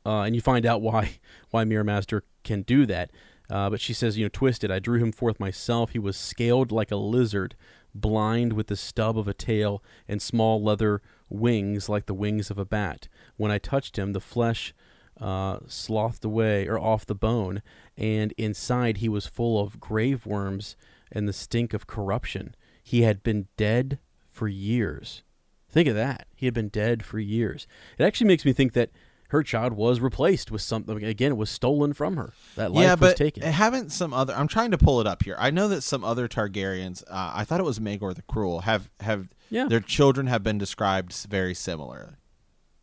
Uh, 0.04 0.22
and 0.22 0.34
you 0.34 0.40
find 0.40 0.64
out 0.66 0.80
why 0.80 1.18
why 1.50 1.64
Mirri 1.64 1.84
Maz 1.84 2.06
Duur 2.06 2.22
can 2.44 2.62
do 2.62 2.86
that. 2.86 3.10
Uh, 3.50 3.68
but 3.68 3.80
she 3.80 3.92
says, 3.92 4.16
you 4.16 4.24
know, 4.24 4.30
twisted. 4.32 4.70
I 4.70 4.78
drew 4.78 4.98
him 4.98 5.12
forth 5.12 5.38
myself. 5.38 5.90
He 5.90 5.98
was 5.98 6.16
scaled 6.16 6.72
like 6.72 6.90
a 6.90 6.96
lizard, 6.96 7.54
blind 7.94 8.54
with 8.54 8.68
the 8.68 8.76
stub 8.76 9.18
of 9.18 9.28
a 9.28 9.34
tail, 9.34 9.82
and 10.08 10.22
small 10.22 10.62
leather 10.62 11.02
wings 11.28 11.88
like 11.88 12.06
the 12.06 12.14
wings 12.14 12.50
of 12.50 12.56
a 12.56 12.64
bat. 12.64 13.08
When 13.36 13.50
I 13.50 13.58
touched 13.58 13.98
him, 13.98 14.12
the 14.12 14.20
flesh 14.20 14.72
uh, 15.20 15.58
slothed 15.66 16.24
away 16.24 16.66
or 16.66 16.78
off 16.78 17.06
the 17.06 17.14
bone, 17.14 17.62
and 17.96 18.32
inside 18.36 18.98
he 18.98 19.08
was 19.08 19.26
full 19.26 19.60
of 19.60 19.80
grave 19.80 20.26
worms 20.26 20.76
and 21.10 21.28
the 21.28 21.32
stink 21.32 21.74
of 21.74 21.86
corruption. 21.86 22.54
He 22.82 23.02
had 23.02 23.22
been 23.22 23.48
dead 23.56 23.98
for 24.30 24.48
years. 24.48 25.22
Think 25.70 25.88
of 25.88 25.94
that. 25.94 26.26
He 26.34 26.46
had 26.46 26.54
been 26.54 26.68
dead 26.68 27.04
for 27.04 27.18
years. 27.18 27.66
It 27.98 28.04
actually 28.04 28.26
makes 28.28 28.44
me 28.44 28.52
think 28.52 28.72
that 28.74 28.90
her 29.28 29.42
child 29.42 29.72
was 29.72 29.98
replaced 30.00 30.50
with 30.50 30.60
something 30.60 31.02
again 31.02 31.32
it 31.32 31.36
was 31.38 31.48
stolen 31.48 31.94
from 31.94 32.18
her 32.18 32.34
that 32.54 32.70
life 32.70 32.82
yeah, 32.82 32.90
was 32.90 33.00
but 33.00 33.16
taken 33.16 33.42
haven't 33.42 33.90
some 33.90 34.12
other? 34.12 34.34
I'm 34.34 34.46
trying 34.48 34.72
to 34.72 34.78
pull 34.78 35.00
it 35.00 35.06
up 35.06 35.22
here. 35.22 35.36
I 35.38 35.50
know 35.50 35.68
that 35.68 35.80
some 35.80 36.04
other 36.04 36.28
Targaryens. 36.28 37.02
Uh, 37.08 37.32
I 37.34 37.44
thought 37.44 37.58
it 37.58 37.64
was 37.64 37.78
Maegor 37.78 38.14
the 38.14 38.20
Cruel. 38.22 38.60
Have 38.60 38.90
have 39.00 39.28
Yeah. 39.48 39.68
their 39.68 39.80
children 39.80 40.26
have 40.26 40.42
been 40.42 40.58
described 40.58 41.14
very 41.30 41.54
similar. 41.54 42.18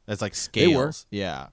As 0.08 0.24
like 0.24 0.34
scales. 0.34 1.06
Yeah. 1.12 1.50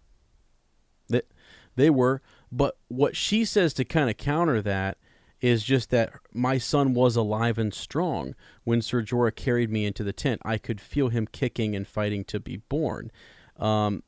They 1.76 1.90
were 1.90 2.20
but 2.50 2.76
what 2.88 3.16
she 3.16 3.44
says 3.44 3.72
to 3.74 3.84
kind 3.84 4.08
of 4.10 4.16
counter 4.16 4.60
that 4.62 4.98
is 5.40 5.62
just 5.62 5.90
that 5.90 6.12
my 6.32 6.56
son 6.58 6.94
was 6.94 7.14
alive 7.16 7.58
and 7.58 7.74
strong 7.74 8.34
when 8.64 8.80
Sir 8.80 9.02
Jorah 9.02 9.34
carried 9.34 9.70
me 9.70 9.84
into 9.84 10.02
the 10.02 10.12
tent. 10.12 10.40
I 10.44 10.56
could 10.56 10.80
feel 10.80 11.08
him 11.10 11.26
kicking 11.30 11.76
and 11.76 11.86
fighting 11.86 12.24
to 12.24 12.40
be 12.40 12.56
born. 12.56 13.10
Um, 13.58 14.02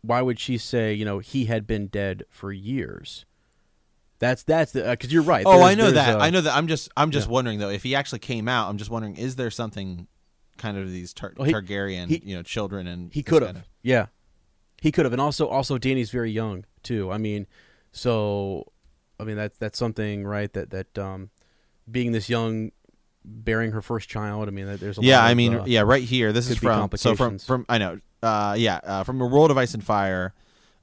why 0.00 0.22
would 0.22 0.40
she 0.40 0.56
say, 0.58 0.94
you 0.94 1.04
know, 1.04 1.18
he 1.18 1.44
had 1.44 1.66
been 1.66 1.88
dead 1.88 2.24
for 2.30 2.52
years? 2.52 3.26
That's 4.18 4.44
that's 4.44 4.72
the 4.72 4.82
because 4.84 5.12
you're 5.12 5.22
right. 5.22 5.44
Oh, 5.46 5.62
I 5.62 5.74
know 5.74 5.90
that. 5.90 6.14
uh, 6.16 6.18
I 6.18 6.30
know 6.30 6.40
that. 6.40 6.56
I'm 6.56 6.68
just 6.68 6.88
I'm 6.96 7.10
just 7.10 7.26
yeah. 7.26 7.32
wondering 7.34 7.58
though 7.58 7.68
if 7.70 7.82
he 7.82 7.94
actually 7.94 8.20
came 8.20 8.48
out. 8.48 8.68
I'm 8.70 8.78
just 8.78 8.90
wondering 8.90 9.16
is 9.16 9.36
there 9.36 9.50
something 9.50 10.06
kind 10.58 10.78
of 10.78 10.90
these 10.90 11.12
Tar- 11.12 11.34
Well, 11.36 11.46
he- 11.48 11.52
Targaryen 11.52 12.08
he- 12.08 12.22
you 12.24 12.36
know 12.36 12.42
children 12.42 12.86
and 12.86 13.12
He 13.12 13.22
could 13.22 13.42
kind 13.42 13.56
have. 13.56 13.64
of- 13.64 13.70
Yeah. 13.82 14.06
He 14.80 14.90
could 14.92 15.04
have. 15.04 15.12
And 15.12 15.20
also 15.20 15.48
also 15.48 15.76
Danny's 15.76 16.10
very 16.10 16.30
young 16.30 16.64
too. 16.82 17.10
I 17.10 17.18
mean, 17.18 17.46
so 17.92 18.72
I 19.18 19.24
mean 19.24 19.36
that's 19.36 19.58
that's 19.58 19.78
something, 19.78 20.24
right? 20.24 20.52
That 20.52 20.70
that 20.70 20.98
um 20.98 21.30
being 21.90 22.12
this 22.12 22.28
young 22.28 22.72
bearing 23.24 23.72
her 23.72 23.82
first 23.82 24.08
child, 24.08 24.48
I 24.48 24.50
mean 24.50 24.66
that 24.66 24.80
there's 24.80 24.98
a 24.98 25.00
lot 25.00 25.06
yeah 25.06 25.22
i 25.22 25.30
of, 25.30 25.36
mean 25.36 25.54
uh, 25.54 25.64
yeah 25.64 25.82
right 25.82 26.02
here 26.02 26.32
this 26.32 26.50
is 26.50 26.58
from 26.58 26.90
so 26.96 27.14
from 27.14 27.38
from 27.38 27.64
i 27.68 27.78
know 27.78 28.00
uh 28.20 28.56
yeah 28.58 28.80
uh, 28.82 29.04
from 29.04 29.20
a 29.20 29.26
world 29.26 29.52
of 29.52 29.58
ice 29.58 29.74
and 29.74 29.84
fire 29.84 30.34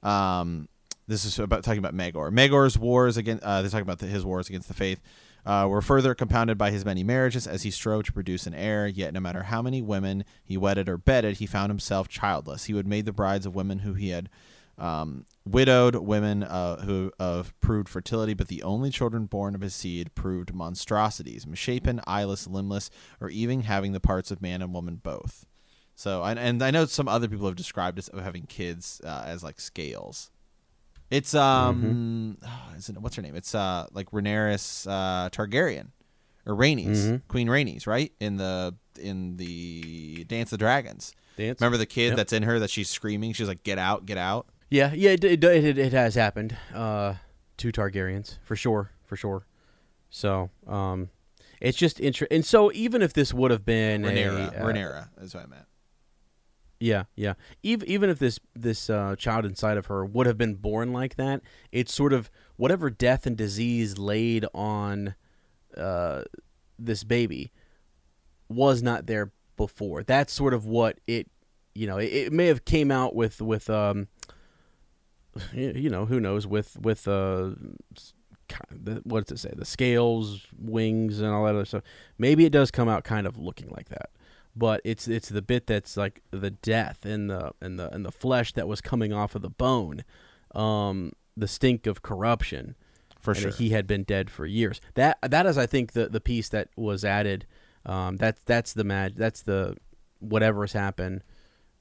um 0.02 0.66
this 1.10 1.24
is 1.24 1.38
about 1.40 1.64
talking 1.64 1.80
about 1.80 1.94
Maegor. 1.94 2.30
Maegor's 2.30 2.78
wars 2.78 3.16
against 3.16 3.42
uh, 3.42 3.60
they're 3.60 3.70
talking 3.70 3.82
about 3.82 3.98
the, 3.98 4.06
his 4.06 4.24
wars 4.24 4.48
against 4.48 4.68
the 4.68 4.74
faith 4.74 5.00
uh, 5.44 5.66
were 5.68 5.82
further 5.82 6.14
compounded 6.14 6.56
by 6.56 6.70
his 6.70 6.84
many 6.84 7.02
marriages 7.02 7.46
as 7.46 7.62
he 7.62 7.70
strove 7.70 8.04
to 8.04 8.12
produce 8.12 8.46
an 8.46 8.54
heir. 8.54 8.86
Yet, 8.86 9.12
no 9.12 9.20
matter 9.20 9.42
how 9.42 9.60
many 9.60 9.82
women 9.82 10.24
he 10.44 10.56
wedded 10.56 10.88
or 10.88 10.96
bedded, 10.96 11.38
he 11.38 11.46
found 11.46 11.70
himself 11.70 12.08
childless. 12.08 12.64
He 12.64 12.74
would 12.74 12.86
made 12.86 13.06
the 13.06 13.12
brides 13.12 13.44
of 13.44 13.54
women 13.56 13.80
who 13.80 13.94
he 13.94 14.10
had 14.10 14.28
um, 14.78 15.26
widowed, 15.46 15.94
women 15.96 16.42
uh, 16.42 16.82
who 16.82 17.12
of 17.18 17.58
proved 17.60 17.88
fertility, 17.88 18.34
but 18.34 18.48
the 18.48 18.62
only 18.62 18.90
children 18.90 19.26
born 19.26 19.54
of 19.54 19.60
his 19.60 19.74
seed 19.74 20.14
proved 20.14 20.54
monstrosities, 20.54 21.46
misshapen, 21.46 22.00
eyeless, 22.06 22.46
limbless, 22.46 22.90
or 23.20 23.30
even 23.30 23.62
having 23.62 23.92
the 23.92 24.00
parts 24.00 24.30
of 24.30 24.42
man 24.42 24.62
and 24.62 24.72
woman 24.74 24.96
both. 25.02 25.46
So, 25.94 26.22
and, 26.24 26.38
and 26.38 26.62
I 26.62 26.70
know 26.70 26.84
some 26.86 27.08
other 27.08 27.28
people 27.28 27.46
have 27.46 27.56
described 27.56 27.98
of 28.10 28.22
having 28.22 28.44
kids 28.44 29.00
uh, 29.04 29.24
as 29.26 29.42
like 29.42 29.60
scales. 29.60 30.30
It's 31.10 31.34
um, 31.34 32.38
oh, 32.44 32.72
is 32.76 32.88
it, 32.88 32.98
what's 32.98 33.16
her 33.16 33.22
name? 33.22 33.34
It's 33.34 33.54
uh 33.54 33.86
like 33.92 34.10
Rhaenyra 34.12 34.86
uh, 34.86 35.28
Targaryen, 35.30 35.88
or 36.46 36.54
Rhaenys, 36.54 36.96
Mhm. 36.98 37.22
Queen 37.28 37.48
Rhaenys, 37.48 37.86
right? 37.86 38.12
In 38.20 38.36
the 38.36 38.74
in 39.00 39.36
the 39.36 40.24
Dance 40.24 40.52
of 40.52 40.58
the 40.58 40.64
Dragons. 40.64 41.12
dance. 41.36 41.60
Remember 41.60 41.78
the 41.78 41.86
kid 41.86 42.08
Yep. 42.08 42.16
that's 42.16 42.32
in 42.32 42.42
her 42.44 42.58
that 42.60 42.70
she's 42.70 42.88
screaming? 42.88 43.32
She's 43.32 43.48
like, 43.48 43.62
"Get 43.64 43.78
out, 43.78 44.06
get 44.06 44.18
out!" 44.18 44.46
Yeah, 44.70 44.92
yeah, 44.94 45.10
it, 45.10 45.24
it, 45.24 45.42
it, 45.42 45.78
it 45.78 45.92
has 45.92 46.14
happened 46.14 46.56
uh, 46.72 47.14
to 47.56 47.72
Targaryens 47.72 48.38
for 48.44 48.54
sure, 48.54 48.92
for 49.04 49.16
sure. 49.16 49.44
So, 50.10 50.50
um, 50.66 51.10
it's 51.60 51.76
just 51.76 52.00
interesting. 52.00 52.36
And 52.36 52.46
so, 52.46 52.70
even 52.72 53.02
if 53.02 53.12
this 53.12 53.34
would 53.34 53.50
have 53.50 53.64
been 53.64 54.02
Rhaenyra, 54.02 54.54
a, 54.54 54.62
uh, 54.62 54.66
Rhaenyra 54.66 55.08
is 55.20 55.34
what 55.34 55.44
I 55.44 55.46
meant. 55.46 55.66
Yeah, 56.78 57.04
yeah. 57.14 57.34
Even 57.62 57.88
even 57.88 58.10
if 58.10 58.18
this 58.18 58.40
this 58.54 58.88
uh, 58.88 59.14
child 59.16 59.44
inside 59.44 59.76
of 59.76 59.86
her 59.86 60.04
would 60.04 60.26
have 60.26 60.38
been 60.38 60.54
born 60.54 60.92
like 60.92 61.16
that, 61.16 61.42
it's 61.70 61.92
sort 61.92 62.12
of 62.12 62.30
whatever 62.56 62.88
death 62.88 63.26
and 63.26 63.36
disease 63.36 63.98
laid 63.98 64.46
on 64.54 65.14
uh, 65.76 66.22
this 66.78 67.04
baby 67.04 67.52
was 68.48 68.82
not 68.82 69.06
there 69.06 69.32
before. 69.56 70.02
That's 70.02 70.32
sort 70.32 70.54
of 70.54 70.64
what 70.64 70.98
it, 71.06 71.28
you 71.74 71.86
know, 71.86 71.98
it, 71.98 72.06
it 72.12 72.32
may 72.32 72.46
have 72.46 72.64
came 72.64 72.90
out 72.90 73.14
with 73.14 73.42
with 73.42 73.68
um, 73.68 74.08
you 75.52 75.90
know, 75.90 76.06
who 76.06 76.20
knows 76.20 76.46
with 76.46 76.78
with 76.80 77.06
uh, 77.08 77.50
the, 78.70 79.00
what 79.04 79.26
does 79.26 79.38
it 79.38 79.48
say? 79.48 79.54
The 79.56 79.64
scales, 79.64 80.46
wings, 80.58 81.20
and 81.20 81.30
all 81.30 81.44
that 81.44 81.54
other 81.54 81.64
stuff. 81.64 81.82
Maybe 82.18 82.44
it 82.44 82.52
does 82.52 82.70
come 82.70 82.88
out 82.88 83.04
kind 83.04 83.26
of 83.26 83.38
looking 83.38 83.68
like 83.70 83.88
that 83.88 84.10
but 84.56 84.80
it's 84.84 85.08
it's 85.08 85.28
the 85.28 85.42
bit 85.42 85.66
that's 85.66 85.96
like 85.96 86.22
the 86.30 86.50
death 86.50 87.04
and 87.04 87.30
the 87.30 87.52
and 87.60 87.78
the 87.78 87.92
and 87.94 88.04
the 88.04 88.12
flesh 88.12 88.52
that 88.54 88.66
was 88.66 88.80
coming 88.80 89.12
off 89.12 89.34
of 89.34 89.42
the 89.42 89.50
bone, 89.50 90.04
um, 90.54 91.12
the 91.36 91.48
stink 91.48 91.86
of 91.86 92.02
corruption. 92.02 92.76
For 93.20 93.32
and 93.32 93.40
sure. 93.40 93.50
he 93.50 93.68
had 93.68 93.86
been 93.86 94.04
dead 94.04 94.30
for 94.30 94.46
years. 94.46 94.80
That 94.94 95.18
that 95.22 95.44
is, 95.44 95.58
I 95.58 95.66
think, 95.66 95.92
the 95.92 96.08
the 96.08 96.20
piece 96.20 96.48
that 96.50 96.68
was 96.74 97.04
added. 97.04 97.46
Um, 97.84 98.16
that's 98.16 98.42
that's 98.44 98.72
the 98.72 98.84
mag. 98.84 99.16
That's 99.16 99.42
the 99.42 99.76
whatever 100.20 100.62
has 100.62 100.72
happened 100.72 101.22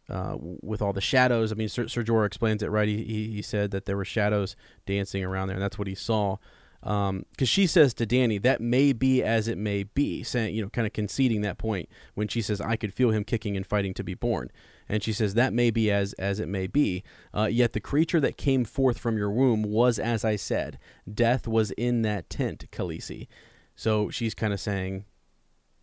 uh, 0.09 0.35
with 0.39 0.81
all 0.81 0.93
the 0.93 1.01
shadows. 1.01 1.51
I 1.51 1.55
mean, 1.55 1.69
Sir, 1.69 1.87
Sir 1.87 2.03
Jorah 2.03 2.25
explains 2.25 2.63
it 2.63 2.71
right. 2.71 2.87
He, 2.87 3.03
he 3.03 3.27
he 3.31 3.41
said 3.41 3.71
that 3.71 3.85
there 3.85 3.97
were 3.97 4.05
shadows 4.05 4.55
dancing 4.85 5.23
around 5.23 5.47
there, 5.47 5.55
and 5.55 5.63
that's 5.63 5.77
what 5.77 5.87
he 5.87 5.95
saw. 5.95 6.37
Because 6.81 7.49
she 7.49 7.67
says 7.67 7.93
to 7.95 8.05
Danny, 8.05 8.37
"That 8.37 8.61
may 8.61 8.93
be 8.93 9.21
as 9.21 9.47
it 9.47 9.57
may 9.57 9.83
be," 9.83 10.23
saying 10.23 10.55
you 10.55 10.61
know, 10.61 10.69
kind 10.69 10.87
of 10.87 10.93
conceding 10.93 11.41
that 11.41 11.57
point 11.57 11.89
when 12.15 12.27
she 12.27 12.41
says, 12.41 12.61
"I 12.61 12.75
could 12.75 12.93
feel 12.93 13.11
him 13.11 13.23
kicking 13.23 13.55
and 13.57 13.67
fighting 13.67 13.93
to 13.95 14.03
be 14.03 14.13
born." 14.13 14.49
And 14.87 15.03
she 15.03 15.13
says, 15.13 15.33
"That 15.33 15.53
may 15.53 15.71
be 15.71 15.91
as 15.91 16.13
as 16.13 16.39
it 16.39 16.47
may 16.47 16.67
be." 16.67 17.03
Uh, 17.33 17.49
yet 17.51 17.73
the 17.73 17.79
creature 17.79 18.19
that 18.21 18.37
came 18.37 18.63
forth 18.63 18.97
from 18.97 19.17
your 19.17 19.29
womb 19.29 19.63
was, 19.63 19.99
as 19.99 20.23
I 20.23 20.37
said, 20.37 20.79
death 21.11 21.47
was 21.47 21.71
in 21.71 22.01
that 22.03 22.29
tent, 22.29 22.65
Khaleesi. 22.71 23.27
So 23.75 24.09
she's 24.09 24.33
kind 24.33 24.53
of 24.53 24.59
saying, 24.59 25.05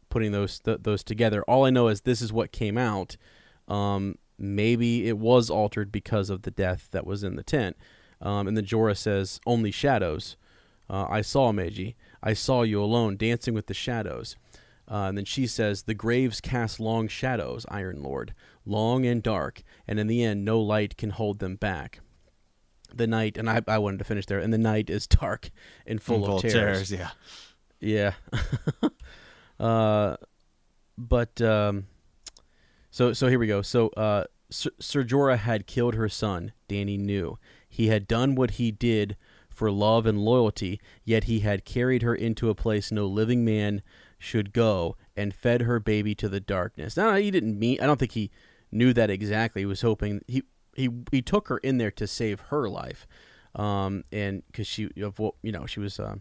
putting 0.09 0.33
those 0.33 0.59
th- 0.61 0.79
those 0.83 1.05
together. 1.05 1.43
All 1.45 1.65
I 1.65 1.71
know 1.71 1.89
is 1.89 2.01
this 2.01 2.23
is 2.23 2.33
what 2.33 2.51
came 2.53 2.79
out. 2.79 3.17
Um, 3.69 4.19
maybe 4.39 5.09
it 5.09 5.19
was 5.19 5.51
altered 5.51 5.91
because 5.91 6.31
of 6.31 6.43
the 6.43 6.51
death 6.51 6.89
that 6.93 7.07
was 7.07 7.23
in 7.25 7.37
the 7.37 7.43
tent. 7.43 7.77
Um, 8.21 8.47
and 8.49 8.57
then 8.57 8.65
Jorah 8.65 8.97
says, 8.97 9.41
"Only 9.47 9.71
shadows." 9.71 10.37
Uh, 10.89 11.07
I 11.09 11.21
saw 11.21 11.53
maegi. 11.53 11.95
I 12.23 12.33
saw 12.33 12.63
you 12.63 12.83
alone, 12.83 13.17
dancing 13.17 13.55
with 13.55 13.67
the 13.67 13.75
shadows. 13.75 14.37
Uh, 14.89 15.07
and 15.09 15.19
then 15.19 15.25
she 15.25 15.47
says, 15.47 15.83
"The 15.83 15.95
graves 15.95 16.41
cast 16.41 16.79
long 16.79 17.09
shadows, 17.09 17.67
Iron 17.69 18.03
Lord, 18.03 18.35
long 18.65 19.05
and 19.05 19.23
dark, 19.23 19.63
and 19.89 19.99
in 19.99 20.07
the 20.07 20.23
end, 20.23 20.45
no 20.45 20.61
light 20.61 20.97
can 20.97 21.11
hold 21.11 21.41
them 21.41 21.57
back." 21.57 22.01
The 22.95 23.09
night, 23.09 23.37
and 23.37 23.51
I, 23.51 23.61
I 23.67 23.79
wanted 23.79 23.99
to 23.99 24.05
finish 24.05 24.27
there. 24.27 24.39
And 24.39 24.53
the 24.53 24.59
night 24.59 24.89
is 24.89 25.07
dark 25.09 25.51
and 25.87 26.01
full, 26.01 26.25
Full 26.25 26.37
of 26.37 26.43
terrors. 26.43 26.91
yeah. 26.93 27.11
Yeah. 27.81 28.13
uh, 29.61 30.17
but 30.97 31.41
um, 31.43 31.87
so 32.97 33.13
so 33.13 33.29
here 33.29 33.39
we 33.39 33.47
go. 33.47 33.61
So 33.61 33.89
uh, 33.89 34.25
Sir, 34.49 34.71
Sir 34.81 35.37
had 35.37 35.67
killed 35.67 35.97
her 35.97 36.09
son. 36.09 36.53
Danny 36.67 36.97
knew 36.97 37.39
he 37.69 37.89
had 37.89 38.09
done 38.09 38.35
what 38.35 38.53
he 38.53 38.71
did 38.71 39.19
for 39.51 39.71
love 39.71 40.07
and 40.07 40.19
loyalty. 40.19 40.81
Yet 41.05 41.25
he 41.25 41.41
had 41.41 41.67
carried 41.67 42.01
her 42.01 42.15
into 42.15 42.49
a 42.49 42.55
place 42.55 42.91
no 42.91 43.05
living 43.05 43.45
man 43.45 43.83
should 44.19 44.55
go 44.55 44.97
and 45.15 45.35
fed 45.35 45.63
her 45.63 45.79
baby 45.79 46.15
to 46.15 46.27
the 46.27 46.41
darkness. 46.41 46.97
Now 46.97 47.15
he 47.17 47.31
didn't 47.31 47.59
mean. 47.59 47.79
I 47.83 47.87
don't 47.87 47.99
think 47.99 48.13
he 48.13 48.31
knew 48.73 48.95
that 48.95 49.11
exactly. 49.11 49.61
He 49.61 49.67
was 49.67 49.83
hoping 49.83 50.23
he 50.27 50.45
he 50.75 50.89
he 51.13 51.21
took 51.21 51.49
her 51.49 51.59
in 51.59 51.77
there 51.77 51.91
to 51.91 52.07
save 52.07 52.41
her 52.49 52.67
life. 52.67 53.07
Um, 53.55 54.05
and 54.11 54.43
because 54.47 54.67
she 54.67 54.89
of 55.03 55.19
what 55.19 55.35
you 55.43 55.53
know 55.53 55.67
she 55.67 55.81
was 55.81 56.01
uh, 56.01 56.17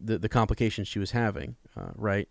the 0.00 0.16
the 0.16 0.28
complications 0.28 0.86
she 0.86 1.00
was 1.00 1.10
having, 1.10 1.56
uh, 1.76 1.90
right? 1.96 2.28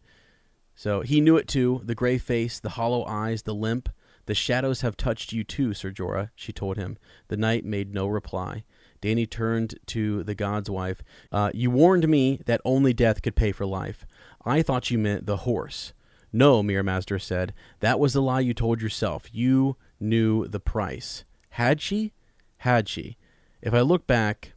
So 0.75 1.01
he 1.01 1.21
knew 1.21 1.37
it 1.37 1.47
too. 1.47 1.81
The 1.83 1.95
gray 1.95 2.17
face, 2.17 2.59
the 2.59 2.71
hollow 2.71 3.05
eyes, 3.05 3.43
the 3.43 3.55
limp. 3.55 3.89
The 4.25 4.35
shadows 4.35 4.81
have 4.81 4.97
touched 4.97 5.33
you 5.33 5.43
too, 5.43 5.73
Sir 5.73 5.91
Jorah, 5.91 6.31
she 6.35 6.51
told 6.51 6.77
him. 6.77 6.97
The 7.27 7.37
knight 7.37 7.63
made 7.63 7.93
no 7.93 8.07
reply. 8.07 8.63
Danny 8.99 9.27
turned 9.27 9.75
to 9.87 10.23
the 10.23 10.33
god's 10.33 10.69
wife. 10.69 11.03
Uh, 11.31 11.51
you 11.53 11.69
warned 11.69 12.07
me 12.07 12.41
that 12.45 12.61
only 12.65 12.91
death 12.91 13.21
could 13.21 13.35
pay 13.35 13.51
for 13.51 13.65
life. 13.65 14.05
I 14.43 14.61
thought 14.61 14.89
you 14.89 14.97
meant 14.97 15.27
the 15.27 15.37
horse. 15.37 15.93
No, 16.33 16.63
Mirri 16.63 16.83
Maz 16.83 17.05
Duur 17.05 17.19
said. 17.19 17.53
That 17.79 17.99
was 17.99 18.13
the 18.13 18.21
lie 18.21 18.39
you 18.39 18.53
told 18.53 18.81
yourself. 18.81 19.29
You 19.31 19.77
knew 19.99 20.47
the 20.47 20.59
price. 20.59 21.23
Had 21.51 21.81
she? 21.81 22.13
Had 22.57 22.89
she? 22.89 23.17
If 23.61 23.73
I 23.73 23.81
look 23.81 24.07
back, 24.07 24.53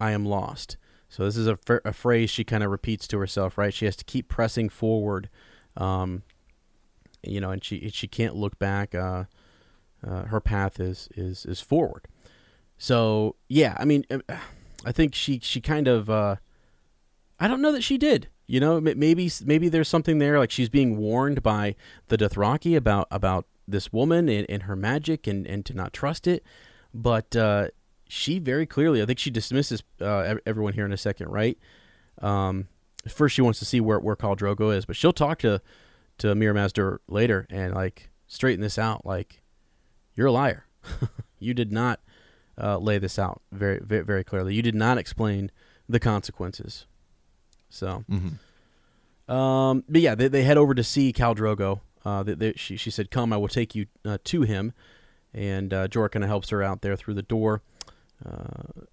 I 0.00 0.10
am 0.10 0.26
lost. 0.26 0.76
So 1.08 1.24
this 1.24 1.36
is 1.36 1.46
a, 1.46 1.58
a 1.84 1.92
phrase 1.92 2.28
she 2.28 2.42
kind 2.42 2.64
of 2.64 2.70
repeats 2.70 3.06
to 3.08 3.18
herself, 3.18 3.56
right? 3.56 3.72
She 3.72 3.84
has 3.84 3.96
to 3.96 4.04
keep 4.04 4.28
pressing 4.28 4.68
forward, 4.68 5.28
um, 5.76 6.22
you 7.22 7.40
know, 7.40 7.50
and 7.50 7.62
she 7.64 7.88
she 7.90 8.08
can't 8.08 8.34
look 8.34 8.58
back. 8.58 8.94
Uh, 8.94 9.24
uh, 10.06 10.24
her 10.24 10.40
path 10.40 10.80
is 10.80 11.08
is 11.16 11.46
is 11.46 11.60
forward. 11.60 12.06
So 12.78 13.36
yeah, 13.48 13.76
I 13.78 13.84
mean, 13.84 14.04
uh, 14.10 14.18
I 14.84 14.92
think 14.92 15.14
she 15.14 15.38
she 15.42 15.60
kind 15.60 15.88
of. 15.88 16.10
Uh, 16.10 16.36
I 17.38 17.48
don't 17.48 17.62
know 17.62 17.72
that 17.72 17.82
she 17.82 17.98
did. 17.98 18.28
You 18.46 18.60
know, 18.60 18.80
maybe 18.80 19.30
maybe 19.44 19.68
there's 19.68 19.88
something 19.88 20.18
there. 20.18 20.38
Like 20.38 20.50
she's 20.50 20.68
being 20.68 20.96
warned 20.96 21.42
by 21.42 21.74
the 22.08 22.18
Dothraki 22.18 22.76
about 22.76 23.08
about 23.10 23.46
this 23.66 23.92
woman 23.92 24.28
and, 24.28 24.46
and 24.48 24.64
her 24.64 24.76
magic 24.76 25.26
and, 25.26 25.46
and 25.46 25.64
to 25.66 25.74
not 25.74 25.92
trust 25.92 26.26
it. 26.26 26.44
But 26.92 27.34
uh, 27.34 27.68
she 28.08 28.38
very 28.38 28.66
clearly, 28.66 29.00
I 29.00 29.06
think 29.06 29.18
she 29.18 29.30
dismisses 29.30 29.82
uh, 30.00 30.34
everyone 30.44 30.74
here 30.74 30.84
in 30.84 30.92
a 30.92 30.98
second, 30.98 31.30
right? 31.30 31.58
Um, 32.20 32.68
first, 33.08 33.34
she 33.34 33.42
wants 33.42 33.58
to 33.58 33.64
see 33.64 33.80
where 33.80 33.98
where 33.98 34.16
Khal 34.16 34.36
Drogo 34.36 34.76
is, 34.76 34.84
but 34.84 34.96
she'll 34.96 35.12
talk 35.12 35.38
to 35.40 35.60
to 36.18 36.28
Maz 36.28 36.72
Duur 36.72 37.00
later 37.08 37.46
and 37.50 37.74
like 37.74 38.10
straighten 38.26 38.60
this 38.60 38.78
out. 38.78 39.04
Like, 39.04 39.42
you're 40.14 40.28
a 40.28 40.32
liar. 40.32 40.66
you 41.38 41.54
did 41.54 41.72
not 41.72 42.00
uh, 42.60 42.78
lay 42.78 42.98
this 42.98 43.18
out 43.18 43.42
very, 43.50 43.80
very 43.80 44.04
very 44.04 44.24
clearly. 44.24 44.54
You 44.54 44.62
did 44.62 44.74
not 44.74 44.98
explain 44.98 45.50
the 45.88 46.00
consequences. 46.00 46.86
So, 47.68 48.04
mm-hmm. 48.10 49.32
um, 49.32 49.84
but 49.88 50.00
yeah, 50.00 50.14
they, 50.14 50.28
they 50.28 50.42
head 50.42 50.58
over 50.58 50.74
to 50.74 50.84
see 50.84 51.12
Khal 51.12 51.36
Drogo. 51.36 51.80
Uh, 52.04 52.22
they, 52.22 52.34
they, 52.34 52.52
she 52.54 52.76
she 52.76 52.90
said, 52.90 53.10
"Come, 53.10 53.32
I 53.32 53.36
will 53.36 53.48
take 53.48 53.74
you 53.74 53.86
uh, 54.04 54.18
to 54.24 54.42
him." 54.42 54.72
And 55.34 55.72
uh, 55.72 55.88
Jorah 55.88 56.10
kind 56.10 56.24
of 56.24 56.28
helps 56.28 56.50
her 56.50 56.62
out 56.62 56.82
there 56.82 56.96
through 56.96 57.14
the 57.14 57.22
door. 57.22 57.62
Uh, 58.24 58.84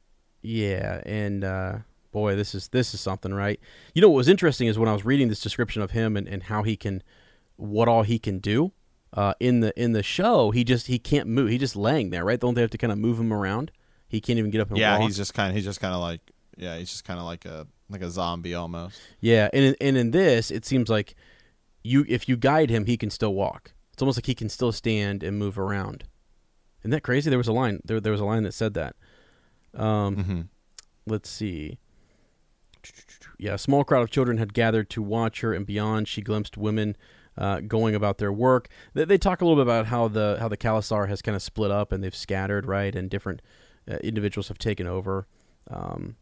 yeah, 0.41 1.01
and 1.05 1.43
uh, 1.43 1.80
boy, 2.12 2.36
this 2.36 2.55
is 2.55 2.68
this 2.70 2.93
is 2.93 3.01
something, 3.01 3.34
right? 3.34 3.60
You 3.93 4.01
know 4.01 4.10
what 4.10 4.18
was 4.18 4.28
interesting 4.28 4.68
is 4.68 4.78
when 4.78 4.89
I 4.89 4.93
was 4.93 5.05
reading 5.05 5.30
this 5.30 5.39
description 5.39 5.82
of 5.82 5.91
him 5.91 6.18
and, 6.18 6.28
and 6.28 6.43
how 6.43 6.64
he 6.64 6.76
can, 6.76 7.03
what 7.55 7.88
all 7.88 8.03
he 8.03 8.20
can 8.20 8.39
do. 8.39 8.72
Uh, 9.12 9.34
in 9.39 9.62
the 9.62 9.74
in 9.82 9.93
the 9.93 10.03
show, 10.03 10.51
he 10.51 10.64
just 10.64 10.86
he 10.86 10.99
can't 10.99 11.28
move. 11.28 11.49
He's 11.49 11.60
just 11.60 11.76
laying 11.76 12.12
there, 12.12 12.24
right? 12.24 12.39
Don't 12.39 12.53
they 12.53 12.62
have 12.62 12.70
to 12.70 12.78
kind 12.78 12.93
of 12.93 12.99
move 12.99 13.20
him 13.20 13.34
around? 13.34 13.72
He 14.07 14.22
can't 14.22 14.38
even 14.38 14.51
get 14.51 14.62
up 14.62 14.70
and 14.70 14.78
yeah, 14.78 14.99
walk. 14.99 15.07
he's 15.07 15.18
just 15.18 15.34
kind 15.34 15.49
of 15.49 15.55
he's 15.55 15.66
just 15.66 15.82
kind 15.82 15.95
of 15.95 15.99
like 15.99 16.22
yeah, 16.57 16.78
he's 16.78 16.91
just 16.91 17.05
kind 17.05 17.20
of 17.20 17.26
like 17.26 17.45
a 17.45 17.66
like 17.89 18.01
a 18.01 18.10
zombie 18.10 18.53
almost. 18.53 18.99
Yeah, 19.20 19.49
and 19.51 19.66
in, 19.66 19.76
and 19.82 19.97
in 19.97 20.12
this, 20.12 20.51
it 20.51 20.66
seems 20.66 20.89
like 20.89 21.16
you 21.84 22.05
if 22.07 22.30
you 22.30 22.38
guide 22.38 22.70
him, 22.70 22.86
he 22.86 22.97
can 22.97 23.10
still 23.10 23.34
walk. 23.34 23.74
It's 23.93 24.01
almost 24.01 24.18
like 24.18 24.28
he 24.28 24.36
can 24.36 24.49
still 24.49 24.72
stand 24.72 25.24
and 25.24 25.39
move 25.39 25.57
around. 25.57 26.03
Isn't 26.82 26.91
that 26.91 27.01
crazy? 27.01 27.30
There 27.30 27.38
was 27.38 27.47
a 27.47 27.53
line 27.53 27.82
there 27.84 27.99
there 27.99 28.12
was 28.12 28.22
a 28.22 28.26
line 28.26 28.43
that 28.43 28.53
said 28.53 28.74
that. 28.76 28.95
Um, 29.74 30.16
mm-hmm. 30.16 30.41
let's 31.05 31.30
see. 31.30 31.80
Yeah, 33.38 33.53
a 33.53 33.57
small 33.57 33.84
crowd 33.84 34.01
of 34.01 34.09
children 34.09 34.38
had 34.38 34.53
gathered 34.53 34.89
to 34.91 35.01
watch 35.01 35.41
her, 35.41 35.53
and 35.53 35.65
beyond, 35.65 36.07
she 36.07 36.21
glimpsed 36.21 36.57
women 36.57 36.97
uh, 37.38 37.61
going 37.61 37.95
about 37.95 38.17
their 38.17 38.34
work. 38.34 38.67
They, 38.93 39.05
they, 39.05 39.17
talk 39.17 39.41
a 39.41 39.45
little 39.45 39.63
bit 39.63 39.69
about 39.69 39.86
how 39.86 40.07
the 40.07 40.38
how 40.39 40.49
the 40.49 40.57
khalasar 40.57 41.07
has 41.07 41.21
kind 41.21 41.36
of 41.36 41.41
split 41.41 41.71
up 41.71 41.91
and 41.91 42.03
they've 42.03 42.15
scattered, 42.15 42.65
right, 42.65 42.93
and 42.93 43.09
different 43.09 43.41
uh, 43.89 43.95
individuals 43.97 44.49
have 44.49 44.57
taken 44.57 44.88
over. 44.88 45.25
Um, 45.69 46.17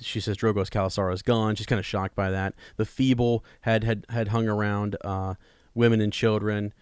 she 0.00 0.20
says 0.20 0.36
Drogo's 0.36 0.70
khalasar 0.70 1.12
is 1.12 1.22
gone. 1.22 1.56
She's 1.56 1.66
kind 1.66 1.80
of 1.80 1.86
shocked 1.86 2.14
by 2.14 2.30
that. 2.30 2.54
The 2.76 2.84
feeble 2.84 3.44
had 3.62 3.82
had 3.82 4.06
had 4.08 4.28
hung 4.28 4.48
around. 4.48 4.96
Uh, 5.02 5.34
women 5.74 6.00
and 6.00 6.12
children 6.12 6.74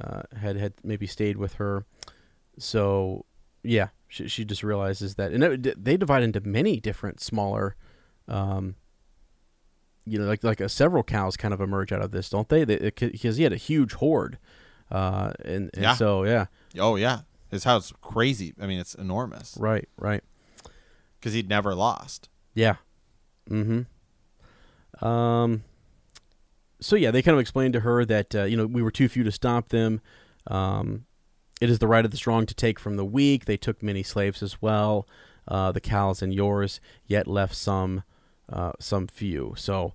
uh, 0.00 0.22
had 0.36 0.56
had 0.56 0.74
maybe 0.82 1.06
stayed 1.06 1.36
with 1.36 1.54
her. 1.54 1.84
So 2.58 3.24
yeah, 3.62 3.88
she, 4.08 4.28
she 4.28 4.44
just 4.44 4.62
realizes 4.62 5.16
that, 5.16 5.32
and 5.32 5.64
they 5.76 5.96
divide 5.96 6.22
into 6.22 6.40
many 6.40 6.80
different 6.80 7.20
smaller. 7.20 7.76
Um, 8.28 8.74
you 10.04 10.18
know, 10.18 10.26
like 10.26 10.44
like 10.44 10.60
a, 10.60 10.68
several 10.68 11.02
khals 11.02 11.36
kind 11.36 11.52
of 11.52 11.60
emerge 11.60 11.92
out 11.92 12.00
of 12.00 12.12
this, 12.12 12.30
don't 12.30 12.48
they? 12.48 12.64
Because 12.64 13.36
he 13.36 13.42
had 13.42 13.52
a 13.52 13.56
huge 13.56 13.94
horde, 13.94 14.38
uh, 14.90 15.32
and, 15.44 15.70
and 15.74 15.82
yeah. 15.82 15.94
so 15.94 16.24
yeah. 16.24 16.46
Oh 16.78 16.96
yeah, 16.96 17.20
his 17.50 17.64
house 17.64 17.92
crazy. 18.00 18.54
I 18.60 18.66
mean, 18.66 18.78
it's 18.78 18.94
enormous. 18.94 19.56
Right, 19.58 19.88
right. 19.98 20.22
Because 21.18 21.32
he'd 21.32 21.48
never 21.48 21.74
lost. 21.74 22.28
Yeah. 22.54 22.76
Mm-hmm. 23.50 25.04
Um. 25.04 25.64
So 26.80 26.94
yeah, 26.94 27.10
they 27.10 27.22
kind 27.22 27.34
of 27.34 27.40
explained 27.40 27.72
to 27.72 27.80
her 27.80 28.04
that 28.04 28.34
uh, 28.34 28.44
you 28.44 28.56
know 28.56 28.66
we 28.66 28.82
were 28.82 28.90
too 28.92 29.08
few 29.08 29.24
to 29.24 29.32
stop 29.32 29.70
them. 29.70 30.00
Um, 30.46 31.06
it 31.60 31.70
is 31.70 31.78
the 31.78 31.88
right 31.88 32.04
of 32.04 32.10
the 32.10 32.16
strong 32.16 32.46
to 32.46 32.54
take 32.54 32.78
from 32.78 32.96
the 32.96 33.04
weak. 33.04 33.46
They 33.46 33.56
took 33.56 33.82
many 33.82 34.02
slaves 34.02 34.42
as 34.42 34.60
well. 34.60 35.08
Uh, 35.48 35.72
the 35.72 35.80
khals 35.80 36.22
and 36.22 36.34
yours, 36.34 36.80
yet 37.06 37.26
left 37.26 37.54
some, 37.54 38.02
uh, 38.50 38.72
some 38.78 39.06
few. 39.06 39.54
So, 39.56 39.94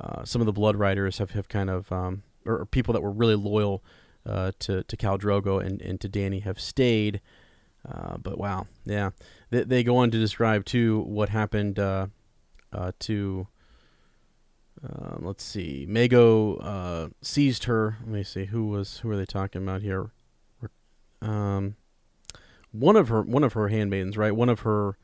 uh, 0.00 0.24
some 0.24 0.40
of 0.40 0.46
the 0.46 0.52
bloodriders 0.52 1.18
have, 1.18 1.32
have 1.32 1.48
kind 1.48 1.70
of, 1.70 1.90
um, 1.90 2.22
or, 2.46 2.58
or, 2.58 2.66
people 2.66 2.94
that 2.94 3.00
were 3.00 3.10
really 3.10 3.34
loyal 3.34 3.82
uh, 4.24 4.52
to 4.60 4.82
to 4.84 4.96
Khal 4.96 5.18
Drogo 5.18 5.64
and, 5.64 5.80
and 5.82 6.00
to 6.00 6.08
Danny 6.08 6.40
have 6.40 6.60
stayed. 6.60 7.20
Uh, 7.88 8.18
but 8.18 8.38
wow, 8.38 8.66
yeah, 8.84 9.10
they, 9.50 9.64
they 9.64 9.82
go 9.82 9.96
on 9.96 10.10
to 10.10 10.18
describe 10.18 10.64
too 10.64 11.00
what 11.00 11.30
happened 11.30 11.78
uh, 11.78 12.06
to. 13.00 13.46
Let's 15.20 15.42
see. 15.42 15.86
Mago 15.88 16.54
uh, 16.56 17.08
seized 17.20 17.64
her. 17.64 17.96
Let 18.02 18.08
me 18.08 18.22
see. 18.22 18.44
Who 18.44 18.68
was 18.68 18.98
who 18.98 19.10
are 19.10 19.16
they 19.16 19.26
talking 19.26 19.62
about 19.62 19.82
here? 19.82 20.12
Um, 21.20 21.74
one 22.70 22.96
of 22.96 23.08
her 23.08 23.22
one 23.22 23.44
of 23.44 23.54
her 23.54 23.68
handmaidens, 23.68 24.16
right? 24.16 24.34
One 24.34 24.48
of 24.48 24.60
her 24.60 24.96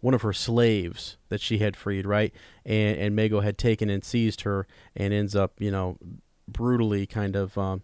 one 0.00 0.14
of 0.14 0.22
her 0.22 0.32
slaves 0.32 1.16
that 1.28 1.40
she 1.40 1.58
had 1.58 1.76
freed, 1.76 2.06
right? 2.06 2.32
And 2.64 2.98
and 2.98 3.16
Mago 3.16 3.40
had 3.40 3.58
taken 3.58 3.90
and 3.90 4.04
seized 4.04 4.42
her, 4.42 4.66
and 4.94 5.12
ends 5.12 5.34
up, 5.34 5.60
you 5.60 5.70
know, 5.70 5.98
brutally 6.48 7.06
kind 7.06 7.36
of 7.36 7.56
um, 7.58 7.82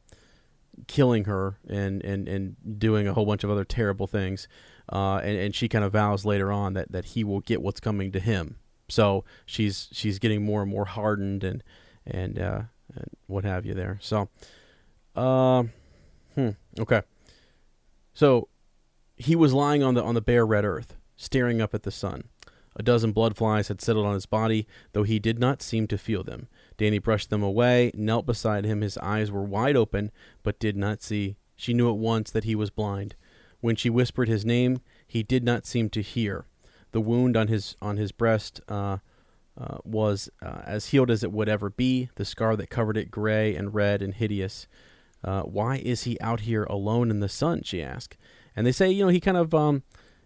killing 0.87 1.25
her 1.25 1.59
and, 1.69 2.03
and, 2.05 2.29
and 2.29 2.57
doing 2.79 3.07
a 3.09 3.15
whole 3.15 3.27
bunch 3.27 3.45
of 3.45 3.51
other 3.51 3.65
terrible 3.65 4.07
things. 4.07 4.49
Uh, 4.93 5.17
and, 5.17 5.39
and 5.39 5.55
she 5.55 5.69
kind 5.69 5.85
of 5.85 5.93
vows 5.93 6.25
later 6.25 6.53
on 6.53 6.75
that, 6.75 6.91
that 6.91 7.07
he 7.07 7.25
will 7.25 7.41
get 7.41 7.63
what's 7.63 7.81
coming 7.81 8.13
to 8.13 8.21
him. 8.21 8.57
So 8.89 9.25
she's 9.47 9.89
she's 9.93 10.19
getting 10.19 10.45
more 10.45 10.63
and 10.63 10.71
more 10.71 10.85
hardened 10.85 11.45
and 11.45 11.63
and, 12.05 12.39
uh, 12.39 12.63
and 12.95 13.07
what 13.27 13.45
have 13.45 13.65
you 13.65 13.75
there. 13.75 13.99
So, 14.03 14.29
uh, 15.17 15.65
hmm, 16.35 16.51
okay. 16.79 17.03
So 18.13 18.49
he 19.17 19.35
was 19.35 19.55
lying 19.55 19.83
on 19.83 19.95
the 19.95 20.03
on 20.03 20.15
the 20.15 20.21
bare 20.21 20.45
red 20.45 20.65
earth, 20.65 20.97
staring 21.23 21.61
up 21.61 21.75
at 21.75 21.85
the 21.85 21.91
sun. 21.91 22.25
A 22.75 22.83
dozen 22.83 23.13
blood 23.13 23.37
flies 23.37 23.69
had 23.69 23.81
settled 23.81 24.07
on 24.07 24.15
his 24.15 24.27
body, 24.27 24.67
though 24.93 25.03
he 25.03 25.19
did 25.19 25.39
not 25.39 25.63
seem 25.63 25.87
to 25.89 25.99
feel 25.99 26.25
them. 26.25 26.49
Dany 26.79 27.03
brushed 27.03 27.31
them 27.31 27.43
away, 27.43 27.93
knelt 27.95 28.27
beside 28.27 28.65
him. 28.65 28.81
His 28.81 28.97
eyes 28.99 29.31
were 29.31 29.43
wide 29.43 29.77
open, 29.77 30.11
but 30.43 30.59
did 30.59 30.77
not 30.77 31.03
see. 31.03 31.37
She 31.55 31.75
knew 31.75 31.91
at 31.91 31.99
once 31.99 32.31
that 32.31 32.45
he 32.45 32.55
was 32.55 32.71
blind. 32.71 33.15
When 33.61 33.77
she 33.77 33.91
whispered 33.91 34.29
his 34.29 34.45
name, 34.45 34.81
he 35.07 35.23
did 35.23 35.45
not 35.45 35.67
seem 35.67 35.91
to 35.91 36.03
hear. 36.03 36.47
The 36.93 37.01
wound 37.01 37.37
on 37.37 37.49
his 37.49 37.77
on 37.81 37.99
his 37.99 38.11
breast 38.11 38.61
uh, 38.69 38.99
uh, 39.57 39.79
was 39.85 40.31
uh, 40.43 40.63
as 40.65 40.87
healed 40.87 41.11
as 41.11 41.23
it 41.23 41.33
would 41.33 41.49
ever 41.49 41.71
be. 41.71 42.09
The 42.17 42.25
scar 42.25 42.57
that 42.57 42.71
covered 42.71 42.97
it, 42.97 43.11
gray 43.11 43.55
and 43.55 43.75
red 43.75 44.03
and 44.03 44.15
hideous. 44.15 44.67
Uh, 45.23 45.43
why 45.43 45.77
is 45.77 46.03
he 46.03 46.19
out 46.21 46.41
here 46.41 46.65
alone 46.65 47.11
in 47.11 47.21
the 47.21 47.29
sun? 47.29 47.63
She 47.63 47.83
asked. 47.83 48.17
And 48.57 48.67
they 48.67 48.73
say, 48.73 48.91
you 48.91 49.05
know, 49.05 49.11
he 49.11 49.21
kind 49.21 49.37
of 49.37 49.55
um, 49.55 49.83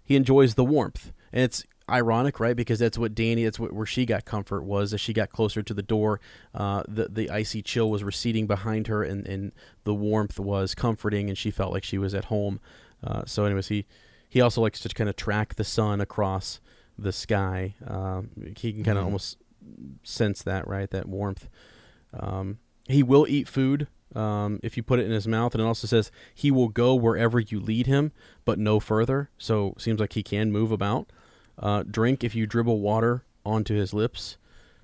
he 0.06 0.16
enjoys 0.16 0.54
the 0.54 0.64
warmth, 0.64 1.12
and 1.32 1.42
it's 1.42 1.64
ironic, 1.90 2.40
right? 2.40 2.56
Because 2.56 2.78
that's 2.78 2.96
what 2.96 3.14
Danny, 3.14 3.44
that's 3.44 3.58
what, 3.58 3.72
where 3.72 3.86
she 3.86 4.06
got 4.06 4.24
comfort 4.24 4.62
was 4.62 4.94
as 4.94 5.00
she 5.00 5.12
got 5.12 5.30
closer 5.30 5.62
to 5.62 5.74
the 5.74 5.82
door. 5.82 6.20
Uh, 6.54 6.84
the 6.88 7.08
the 7.08 7.30
icy 7.30 7.60
chill 7.60 7.90
was 7.90 8.02
receding 8.02 8.46
behind 8.46 8.86
her, 8.86 9.02
and, 9.02 9.26
and 9.26 9.52
the 9.84 9.94
warmth 9.94 10.38
was 10.38 10.74
comforting, 10.74 11.28
and 11.28 11.36
she 11.36 11.50
felt 11.50 11.72
like 11.72 11.84
she 11.84 11.98
was 11.98 12.14
at 12.14 12.26
home. 12.26 12.60
Uh, 13.04 13.24
so, 13.26 13.44
anyways, 13.44 13.68
he 13.68 13.84
he 14.28 14.40
also 14.40 14.60
likes 14.60 14.80
to 14.80 14.88
kind 14.88 15.10
of 15.10 15.16
track 15.16 15.56
the 15.56 15.64
sun 15.64 16.00
across 16.00 16.60
the 16.98 17.12
sky. 17.12 17.74
Um, 17.86 18.30
he 18.56 18.72
can 18.72 18.84
kind 18.84 18.96
of 18.96 19.02
mm-hmm. 19.02 19.06
almost 19.06 19.38
sense 20.04 20.42
that, 20.42 20.66
right? 20.66 20.90
That 20.90 21.06
warmth. 21.06 21.48
Um, 22.14 22.58
he 22.88 23.02
will 23.02 23.26
eat 23.28 23.48
food 23.48 23.88
um, 24.16 24.58
if 24.62 24.76
you 24.76 24.82
put 24.82 24.98
it 24.98 25.06
in 25.06 25.12
his 25.12 25.28
mouth. 25.28 25.54
And 25.54 25.62
it 25.62 25.66
also 25.66 25.86
says 25.86 26.10
he 26.34 26.50
will 26.50 26.68
go 26.68 26.94
wherever 26.94 27.38
you 27.38 27.60
lead 27.60 27.86
him, 27.86 28.12
but 28.44 28.58
no 28.58 28.80
further. 28.80 29.30
So 29.38 29.74
seems 29.78 30.00
like 30.00 30.14
he 30.14 30.22
can 30.22 30.50
move 30.50 30.72
about. 30.72 31.12
Uh, 31.58 31.84
drink 31.88 32.24
if 32.24 32.34
you 32.34 32.46
dribble 32.46 32.80
water 32.80 33.24
onto 33.44 33.74
his 33.74 33.94
lips. 33.94 34.36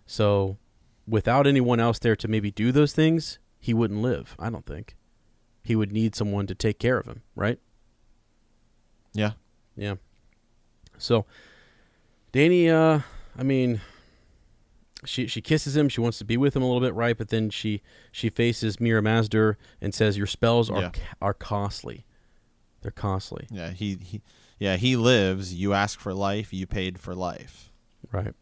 So 0.07 0.59
without 1.07 1.47
anyone 1.47 1.80
else 1.80 1.99
there 1.99 2.16
to 2.16 2.28
maybe 2.28 2.51
do 2.51 2.72
those 2.72 2.93
things, 2.93 3.39
he 3.59 3.74
wouldn't 3.74 4.03
live. 4.03 4.37
I 4.39 4.51
don't 4.51 4.66
think 4.66 4.97
he 5.64 5.76
would 5.76 5.93
need 5.93 6.14
someone 6.14 6.47
to 6.47 6.55
take 6.55 6.78
care 6.78 6.99
of 6.99 7.07
him, 7.07 7.22
right? 7.35 7.59
Yeah, 9.12 9.33
yeah. 9.76 9.97
So 10.99 11.26
Danny, 12.33 12.68
uh, 12.70 13.01
I 13.39 13.43
mean, 13.43 13.80
she 15.05 15.26
she 15.26 15.40
kisses 15.40 15.76
him. 15.76 15.88
She 15.88 16.00
wants 16.00 16.18
to 16.18 16.24
be 16.24 16.36
with 16.36 16.55
him 16.55 16.62
a 16.62 16.66
little 16.66 16.80
bit, 16.80 16.94
right? 16.94 17.16
But 17.16 17.28
then 17.28 17.50
she 17.50 17.82
she 18.11 18.28
faces 18.28 18.76
Mirri 18.76 19.03
Maz 19.03 19.28
Duur 19.28 19.57
and 19.80 19.94
says, 19.94 20.16
"Your 20.16 20.26
spells 20.26 20.70
are 20.70 20.82
yeah. 20.82 20.90
are 21.20 21.34
costly. 21.34 22.05
They're 22.82 22.90
costly." 22.90 23.46
Yeah, 23.50 23.70
he, 23.70 23.96
he 23.96 24.22
yeah 24.59 24.76
he 24.76 24.96
lives. 24.96 25.55
You 25.55 25.72
ask 25.72 25.98
for 25.98 26.14
life. 26.14 26.53
You 26.53 26.66
paid 26.66 26.98
for 26.98 27.14
life. 27.14 27.70
Right. 28.11 28.34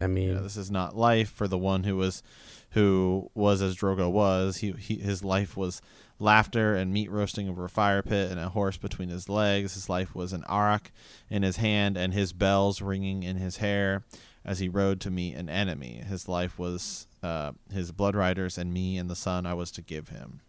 I 0.00 0.06
mean, 0.08 0.34
know, 0.34 0.42
this 0.42 0.56
is 0.56 0.70
not 0.70 0.96
life 0.96 1.30
for 1.30 1.46
the 1.46 1.58
one 1.58 1.84
who 1.84 1.96
was 1.96 2.22
who 2.70 3.30
was 3.34 3.62
as 3.62 3.76
Drogo 3.76 4.10
was. 4.10 4.58
He, 4.58 4.72
he 4.72 4.96
his 4.96 5.22
life 5.24 5.56
was 5.56 5.80
laughter 6.18 6.74
and 6.76 6.92
meat 6.92 7.10
roasting 7.10 7.48
over 7.48 7.64
a 7.64 7.68
fire 7.68 8.02
pit 8.02 8.30
and 8.30 8.38
a 8.38 8.48
horse 8.48 8.76
between 8.76 9.08
his 9.08 9.28
legs. 9.28 9.74
His 9.74 9.88
life 9.88 10.14
was 10.14 10.32
an 10.32 10.44
arak 10.48 10.92
in 11.28 11.42
his 11.42 11.56
hand 11.56 11.96
and 11.96 12.14
his 12.14 12.32
bells 12.32 12.80
ringing 12.80 13.22
in 13.24 13.36
his 13.36 13.56
hair 13.56 14.04
as 14.44 14.58
he 14.58 14.68
rode 14.68 15.00
to 15.00 15.10
meet 15.10 15.34
an 15.34 15.48
enemy. 15.48 16.02
His 16.06 16.28
life 16.28 16.58
was 16.58 17.06
uh, 17.22 17.52
his 17.72 17.92
bloodriders 17.92 18.58
and 18.58 18.72
me 18.72 18.98
and 18.98 19.08
the 19.08 19.16
son 19.16 19.46
I 19.46 19.54
was 19.54 19.70
to 19.72 19.82
give 19.82 20.08
him. 20.08 20.40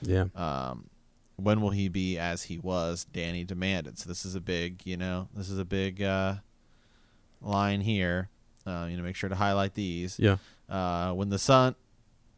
yeah, 0.00 0.24
Um, 0.34 0.88
when 1.36 1.60
will 1.60 1.70
he 1.70 1.88
be 1.88 2.18
as 2.18 2.44
he 2.44 2.58
was? 2.58 3.04
Danny 3.12 3.44
demanded. 3.44 3.98
So 3.98 4.08
this 4.08 4.24
is 4.24 4.34
a 4.34 4.40
big, 4.40 4.82
you 4.84 4.96
know, 4.96 5.28
this 5.34 5.50
is 5.50 5.58
a 5.58 5.64
big 5.64 6.02
uh, 6.02 6.36
line 7.40 7.80
here. 7.80 8.28
Uh, 8.66 8.86
you 8.90 8.96
know, 8.96 9.02
make 9.02 9.16
sure 9.16 9.28
to 9.28 9.34
highlight 9.36 9.74
these. 9.74 10.18
yeah. 10.18 10.36
Uh, 10.68 11.12
when 11.12 11.28
the 11.28 11.38
sun, 11.38 11.74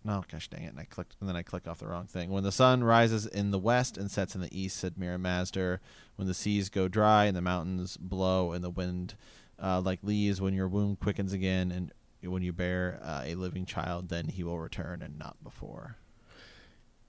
no, 0.04 0.24
gosh 0.30 0.48
dang 0.48 0.64
it, 0.64 0.68
and 0.70 0.80
I 0.80 0.84
clicked, 0.84 1.14
and 1.20 1.28
then 1.28 1.36
I 1.36 1.42
click 1.42 1.68
off 1.68 1.78
the 1.78 1.86
wrong 1.86 2.06
thing. 2.06 2.30
When 2.30 2.42
the 2.42 2.50
sun 2.52 2.82
rises 2.82 3.26
in 3.26 3.50
the 3.52 3.58
west 3.58 3.96
and 3.96 4.10
sets 4.10 4.34
in 4.34 4.40
the 4.40 4.58
east, 4.58 4.76
said 4.78 4.94
Mirri 4.96 5.18
Maz 5.20 5.52
Duur. 5.52 5.78
When 6.16 6.26
the 6.26 6.34
seas 6.34 6.68
go 6.68 6.88
dry 6.88 7.26
and 7.26 7.36
the 7.36 7.40
mountains 7.42 7.96
blow 7.96 8.52
and 8.52 8.64
the 8.64 8.70
wind 8.70 9.14
uh, 9.62 9.80
like 9.80 10.00
leaves, 10.02 10.40
when 10.40 10.54
your 10.54 10.68
womb 10.68 10.96
quickens 10.96 11.32
again 11.32 11.70
and 11.72 11.92
when 12.22 12.42
you 12.42 12.52
bear 12.52 12.98
uh, 13.02 13.22
a 13.24 13.34
living 13.34 13.66
child, 13.66 14.08
then 14.08 14.28
he 14.28 14.42
will 14.42 14.58
return 14.58 15.02
and 15.02 15.18
not 15.18 15.36
before. 15.44 15.96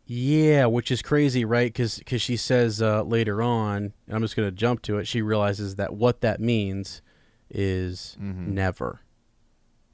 Yeah, 0.07 0.67
which 0.67 0.91
is 0.91 1.01
crazy, 1.01 1.43
right? 1.45 1.73
Because 1.73 2.01
she 2.21 2.37
says 2.37 2.81
uh, 2.81 3.01
later 3.03 3.41
on, 3.41 3.93
and 4.07 4.15
I'm 4.15 4.21
just 4.21 4.35
going 4.35 4.47
to 4.47 4.55
jump 4.55 4.81
to 4.83 4.99
it. 4.99 5.07
She 5.07 5.21
realizes 5.21 5.75
that 5.77 5.95
what 5.95 6.21
that 6.21 6.39
means 6.39 7.01
is 7.49 8.15
Mhm. 8.21 8.47
never. 8.47 8.99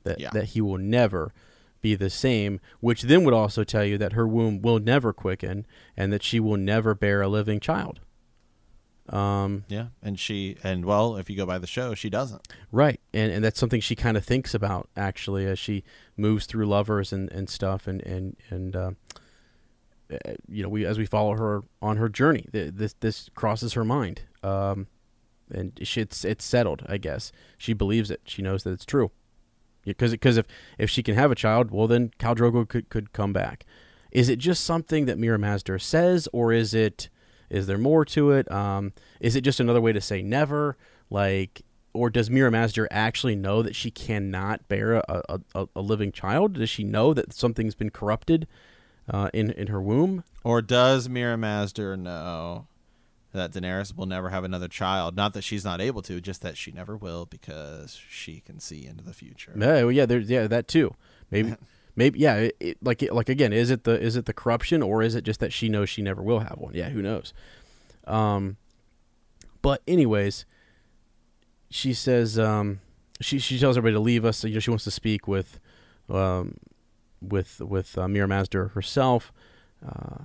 That 0.04 0.20
Yeah. 0.20 0.32
that 0.32 0.45
he 0.49 0.60
will 0.62 0.80
never 0.80 1.34
be 1.80 1.95
the 1.95 2.10
same. 2.10 2.60
Which 2.82 3.04
then 3.04 3.24
would 3.24 3.34
also 3.34 3.64
tell 3.64 3.86
you 3.86 3.97
that 3.99 4.14
her 4.14 4.28
womb 4.28 4.62
will 4.62 4.80
never 4.80 5.14
quicken, 5.14 5.66
and 5.95 6.12
that 6.12 6.24
she 6.24 6.39
will 6.41 6.58
never 6.58 6.93
bear 6.93 7.22
a 7.22 7.28
living 7.30 7.60
child. 7.62 8.02
Um, 9.12 9.66
Yeah, 9.68 9.88
and 10.01 10.18
she 10.18 10.55
and 10.64 10.86
well, 10.86 11.18
if 11.18 11.30
you 11.30 11.36
go 11.36 11.45
by 11.45 11.59
the 11.59 11.68
show, 11.68 11.93
she 11.93 12.09
doesn't. 12.09 12.47
Right, 12.72 12.99
and 13.14 13.32
and 13.32 13.43
that's 13.43 13.59
something 13.59 13.82
she 13.82 13.95
kind 13.95 14.16
of 14.16 14.24
thinks 14.24 14.53
about 14.53 14.89
actually 14.95 15.45
as 15.45 15.59
she 15.59 15.84
moves 16.16 16.45
through 16.45 16.66
lovers 16.66 17.12
and, 17.12 17.30
and 17.32 17.49
stuff, 17.49 17.88
and 17.88 18.01
and 18.03 18.38
and 18.49 18.76
uh, 18.76 18.91
uh, 20.12 20.34
you 20.47 20.64
know 20.64 20.70
we 20.70 20.86
as 20.86 20.97
we 20.97 21.05
follow 21.05 21.36
her 21.36 21.64
on 21.82 21.97
her 21.97 22.07
journey, 22.07 22.45
th- 22.53 22.74
this 22.76 22.93
this 23.01 23.30
crosses 23.36 23.74
her 23.74 23.84
mind, 23.84 24.22
um, 24.43 24.88
and 25.53 25.78
she, 25.84 25.99
it's 25.99 26.24
it's 26.24 26.45
settled. 26.45 26.84
I 26.88 26.97
guess 26.97 27.34
she 27.57 27.74
believes 27.74 28.12
it. 28.12 28.22
She 28.24 28.41
knows 28.41 28.64
that 28.64 28.72
it's 28.72 28.86
true, 28.86 29.12
because 29.84 30.12
because 30.12 30.38
if 30.38 30.45
if 30.78 30.89
she 30.89 31.03
can 31.03 31.16
have 31.16 31.32
a 31.32 31.36
child, 31.36 31.70
well 31.72 31.88
then 31.88 32.12
Khal 32.18 32.38
Drogo 32.38 32.66
could 32.66 32.88
could 32.88 33.12
come 33.12 33.34
back. 33.34 33.66
Is 34.12 34.30
it 34.30 34.39
just 34.39 34.64
something 34.64 35.05
that 35.05 35.18
Mirri 35.18 35.39
Maz 35.39 35.64
Duur 35.64 35.80
says, 35.80 36.30
or 36.32 36.53
is 36.53 36.74
it 36.74 37.09
is 37.52 37.68
there 37.68 37.78
more 37.78 38.06
to 38.06 38.32
it? 38.32 38.52
Um, 38.52 38.93
is 39.20 39.36
it 39.36 39.41
just 39.41 39.60
another 39.60 39.82
way 39.82 39.93
to 39.93 40.02
say 40.02 40.22
never? 40.22 40.78
Like 41.10 41.64
or 41.93 42.10
does 42.10 42.30
Mirri 42.30 42.52
Maz 42.52 42.74
Duur 42.74 42.88
actually 42.89 43.36
know 43.36 43.62
that 43.62 43.76
she 43.76 43.91
cannot 43.91 44.68
bear 44.68 44.95
a, 44.95 45.41
a, 45.54 45.68
a, 45.76 45.82
living 45.82 46.12
child? 46.12 46.54
Does 46.54 46.70
she 46.70 46.84
know 46.84 47.14
that 47.14 47.34
something's 47.34 47.76
been 47.76 47.89
corrupted 47.89 48.47
uh, 49.10 49.30
in 49.34 49.52
in 49.52 49.68
her 49.68 49.82
womb? 49.82 50.24
Or 50.43 50.62
does 50.62 51.08
Mirri 51.08 51.38
Maz 51.38 51.74
Duur 51.74 51.97
know 51.97 52.68
that 53.34 53.52
Daenerys 53.52 53.95
will 53.95 54.06
never 54.06 54.30
have 54.30 54.43
another 54.43 54.68
child? 54.68 55.16
Not 55.16 55.34
that 55.34 55.43
she's 55.43 55.66
not 55.66 55.82
able 55.82 56.02
to, 56.04 56.22
just 56.22 56.41
that 56.41 56.58
she 56.58 56.72
never 56.72 56.95
will 56.95 57.26
because 57.26 57.99
she 58.10 58.39
can 58.39 58.60
see 58.60 58.86
into 58.86 59.04
the 59.04 59.14
future. 59.14 59.54
Yeah, 59.56 59.84
well, 59.84 59.91
yeah, 59.91 60.06
there's 60.06 60.30
yeah 60.30 60.47
that 60.47 60.68
too. 60.68 60.95
Maybe, 61.30 61.56
maybe 61.95 62.19
yeah. 62.19 62.35
It, 62.35 62.57
it, 62.59 62.77
like 62.81 63.01
like 63.11 63.29
again, 63.29 63.53
is 63.53 63.69
it 63.69 63.83
the 63.83 63.99
is 63.99 64.15
it 64.15 64.25
the 64.25 64.33
corruption 64.33 64.81
or 64.81 65.01
is 65.01 65.15
it 65.15 65.23
just 65.23 65.39
that 65.39 65.53
she 65.53 65.69
knows 65.69 65.89
she 65.89 66.01
never 66.01 66.21
will 66.21 66.39
have 66.39 66.57
one? 66.57 66.73
Yeah, 66.73 66.89
who 66.89 67.01
knows? 67.01 67.33
Um, 68.05 68.57
but 69.61 69.81
anyways, 69.87 70.45
she 71.69 71.93
says 71.93 72.37
um, 72.39 72.79
she 73.19 73.39
she 73.39 73.59
tells 73.59 73.77
everybody 73.77 73.95
to 73.95 73.99
leave 73.99 74.25
us. 74.25 74.37
So, 74.37 74.47
you 74.47 74.55
know, 74.55 74.59
she 74.59 74.71
wants 74.71 74.83
to 74.85 74.91
speak 74.91 75.27
with 75.27 75.59
um, 76.09 76.57
with 77.21 77.61
with 77.61 77.97
uh, 77.97 78.05
Mirri 78.07 78.27
Maz 78.27 78.49
Duur 78.49 78.69
herself. 78.69 79.31
Uh, 79.85 80.23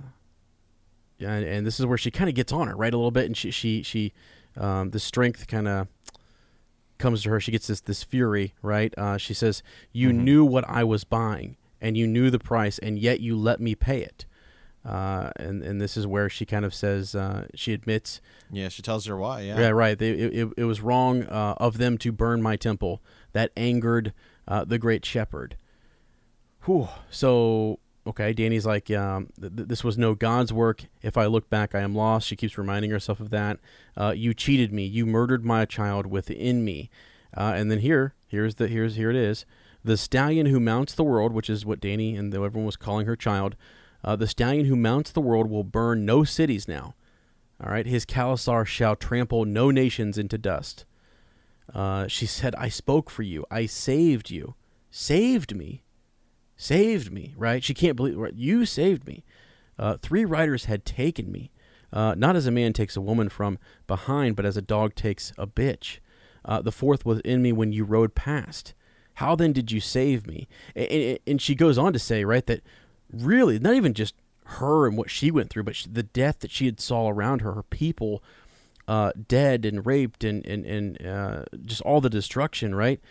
and, 1.19 1.45
and 1.45 1.65
this 1.65 1.79
is 1.79 1.85
where 1.85 1.97
she 1.97 2.11
kind 2.11 2.29
of 2.29 2.35
gets 2.35 2.51
on 2.51 2.67
her 2.67 2.75
right 2.75 2.93
a 2.93 2.97
little 2.97 3.11
bit, 3.11 3.25
and 3.25 3.35
she 3.35 3.51
she 3.51 3.81
she 3.83 4.13
um, 4.55 4.91
the 4.91 4.99
strength 4.99 5.47
kind 5.47 5.67
of 5.67 5.87
comes 6.97 7.23
to 7.23 7.29
her. 7.29 7.39
She 7.39 7.51
gets 7.51 7.67
this 7.67 7.81
this 7.81 8.03
fury, 8.03 8.53
right? 8.61 8.93
Uh, 8.97 9.17
she 9.17 9.33
says, 9.33 9.63
"You 9.91 10.09
Mhm. 10.09 10.15
knew 10.23 10.45
what 10.45 10.67
I 10.67 10.83
was 10.83 11.03
buying, 11.03 11.57
and 11.81 11.95
you 11.97 12.07
knew 12.07 12.29
the 12.29 12.39
price, 12.39 12.77
and 12.79 12.97
yet 12.99 13.19
you 13.19 13.37
let 13.37 13.59
me 13.59 13.75
pay 13.75 14.01
it." 14.01 14.25
Uh, 14.85 15.31
and 15.35 15.63
and 15.63 15.81
this 15.81 15.97
is 15.97 16.07
where 16.07 16.29
she 16.29 16.45
kind 16.45 16.63
of 16.63 16.73
says 16.73 17.13
uh, 17.13 17.47
she 17.53 17.73
admits, 17.73 18.21
Yeah, 18.49 18.69
she 18.69 18.81
tells 18.81 19.05
her 19.05 19.17
why. 19.17 19.41
Yeah. 19.41 19.59
yeah, 19.59 19.69
right. 19.69 19.97
They, 19.99 20.11
it, 20.11 20.33
it, 20.33 20.53
it 20.57 20.63
was 20.63 20.79
wrong 20.79 21.23
uh, 21.23 21.55
of 21.57 21.77
them 21.77 21.97
to 21.97 22.11
burn 22.13 22.41
my 22.41 22.55
temple. 22.55 23.01
That 23.33 23.51
angered 23.57 24.13
uh, 24.47 24.63
the 24.63 24.77
great 24.79 25.03
shepherd. 25.05 25.57
Whew. 26.65 26.87
So 27.09 27.79
okay, 28.07 28.33
Danny's 28.33 28.65
like, 28.65 28.89
um, 28.91 29.29
th- 29.39 29.55
th- 29.55 29.67
this 29.67 29.83
was 29.83 29.97
no 29.97 30.15
God's 30.15 30.51
work. 30.51 30.85
If 31.01 31.17
I 31.17 31.25
look 31.25 31.49
back, 31.49 31.75
I 31.75 31.81
am 31.81 31.95
lost. 31.95 32.27
She 32.27 32.35
keeps 32.35 32.57
reminding 32.57 32.91
herself 32.91 33.19
of 33.19 33.29
that. 33.29 33.59
Uh, 33.95 34.13
you 34.15 34.33
cheated 34.33 34.73
me. 34.73 34.85
You 34.85 35.05
murdered 35.05 35.45
my 35.45 35.65
child 35.65 36.07
within 36.07 36.63
me. 36.63 36.89
Uh, 37.35 37.53
and 37.55 37.69
then 37.69 37.79
here, 37.79 38.13
here's 38.27 38.55
the 38.55 38.67
here's 38.67 38.95
here 38.95 39.09
it 39.09 39.15
is. 39.15 39.45
The 39.83 39.97
stallion 39.97 40.47
who 40.47 40.59
mounts 40.59 40.95
the 40.95 41.03
world, 41.03 41.31
which 41.31 41.49
is 41.49 41.65
what 41.65 41.79
Danny 41.79 42.15
and 42.15 42.33
everyone 42.33 42.65
was 42.65 42.75
calling 42.75 43.05
her 43.05 43.15
child. 43.15 43.55
Uh, 44.03 44.15
the 44.15 44.27
stallion 44.27 44.65
who 44.65 44.75
mounts 44.75 45.11
the 45.11 45.21
world 45.21 45.49
will 45.49 45.63
burn 45.63 46.05
no 46.05 46.23
cities 46.23 46.67
now. 46.67 46.95
All 47.63 47.71
right, 47.71 47.85
his 47.85 48.05
khalasar 48.05 48.65
shall 48.65 48.95
trample 48.95 49.45
no 49.45 49.71
nations 49.71 50.17
into 50.17 50.37
dust. 50.37 50.85
Uh, 51.73 52.07
she 52.07 52.25
said, 52.25 52.55
I 52.55 52.69
spoke 52.69 53.09
for 53.09 53.23
you. 53.23 53.45
I 53.49 53.65
saved 53.65 54.29
you. 54.29 54.55
Saved 54.91 55.55
me. 55.55 55.83
Saved 56.57 57.11
me, 57.11 57.33
right? 57.37 57.63
She 57.63 57.73
can't 57.73 57.95
believe 57.95 58.17
right? 58.17 58.33
You 58.33 58.65
saved 58.65 59.07
me. 59.07 59.23
Uh, 59.77 59.97
three 60.01 60.25
riders 60.25 60.65
had 60.65 60.83
taken 60.83 61.31
me. 61.31 61.51
Uh, 61.93 62.15
not 62.17 62.35
as 62.35 62.47
a 62.47 62.51
man 62.51 62.73
takes 62.73 62.97
a 62.97 63.01
woman 63.01 63.29
from 63.29 63.59
behind, 63.85 64.35
but 64.35 64.45
as 64.45 64.57
a 64.57 64.61
dog 64.61 64.95
takes 64.95 65.31
a 65.37 65.47
bitch. 65.47 65.99
Uh, 66.43 66.61
the 66.61 66.71
fourth 66.71 67.05
was 67.05 67.19
in 67.21 67.41
me 67.41 67.51
when 67.51 67.71
you 67.71 67.83
rode 67.83 68.15
past. 68.15 68.73
How 69.15 69.35
then 69.35 69.53
did 69.53 69.71
you 69.71 69.79
save 69.79 70.27
me? 70.27 70.47
And, 70.75 71.19
and, 71.25 71.41
she 71.41 71.55
goes 71.55 71.77
on 71.77 71.93
to 71.93 71.99
say, 71.99 72.23
right, 72.23 72.45
that 72.45 72.61
really, 73.11 73.57
not 73.59 73.75
even 73.75 73.93
just 73.93 74.15
her 74.45 74.87
and 74.87 74.97
what 74.97 75.09
she 75.09 75.31
went 75.31 75.49
through, 75.49 75.63
but 75.63 75.75
sh 75.75 75.85
the 75.91 76.03
death 76.03 76.39
that 76.39 76.51
she 76.51 76.65
had 76.65 76.79
saw 76.79 77.09
around 77.09 77.41
her, 77.41 77.53
her 77.53 77.63
people 77.63 78.23
uh, 78.87 79.11
dead 79.27 79.65
and 79.65 79.85
raped 79.85 80.23
and 80.23 80.45
and 80.45 80.65
and 80.65 81.05
uh, 81.05 81.43
just 81.65 81.81
all 81.81 81.99
the 81.99 82.09
destruction, 82.09 82.73
right? 82.73 83.01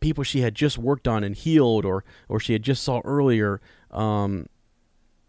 People 0.00 0.24
she 0.24 0.40
had 0.40 0.54
just 0.54 0.78
worked 0.78 1.08
on 1.08 1.24
and 1.24 1.34
healed, 1.34 1.84
or 1.84 2.04
or 2.28 2.40
she 2.40 2.52
had 2.52 2.62
just 2.62 2.82
saw 2.82 3.00
earlier. 3.04 3.60
Um, 3.90 4.46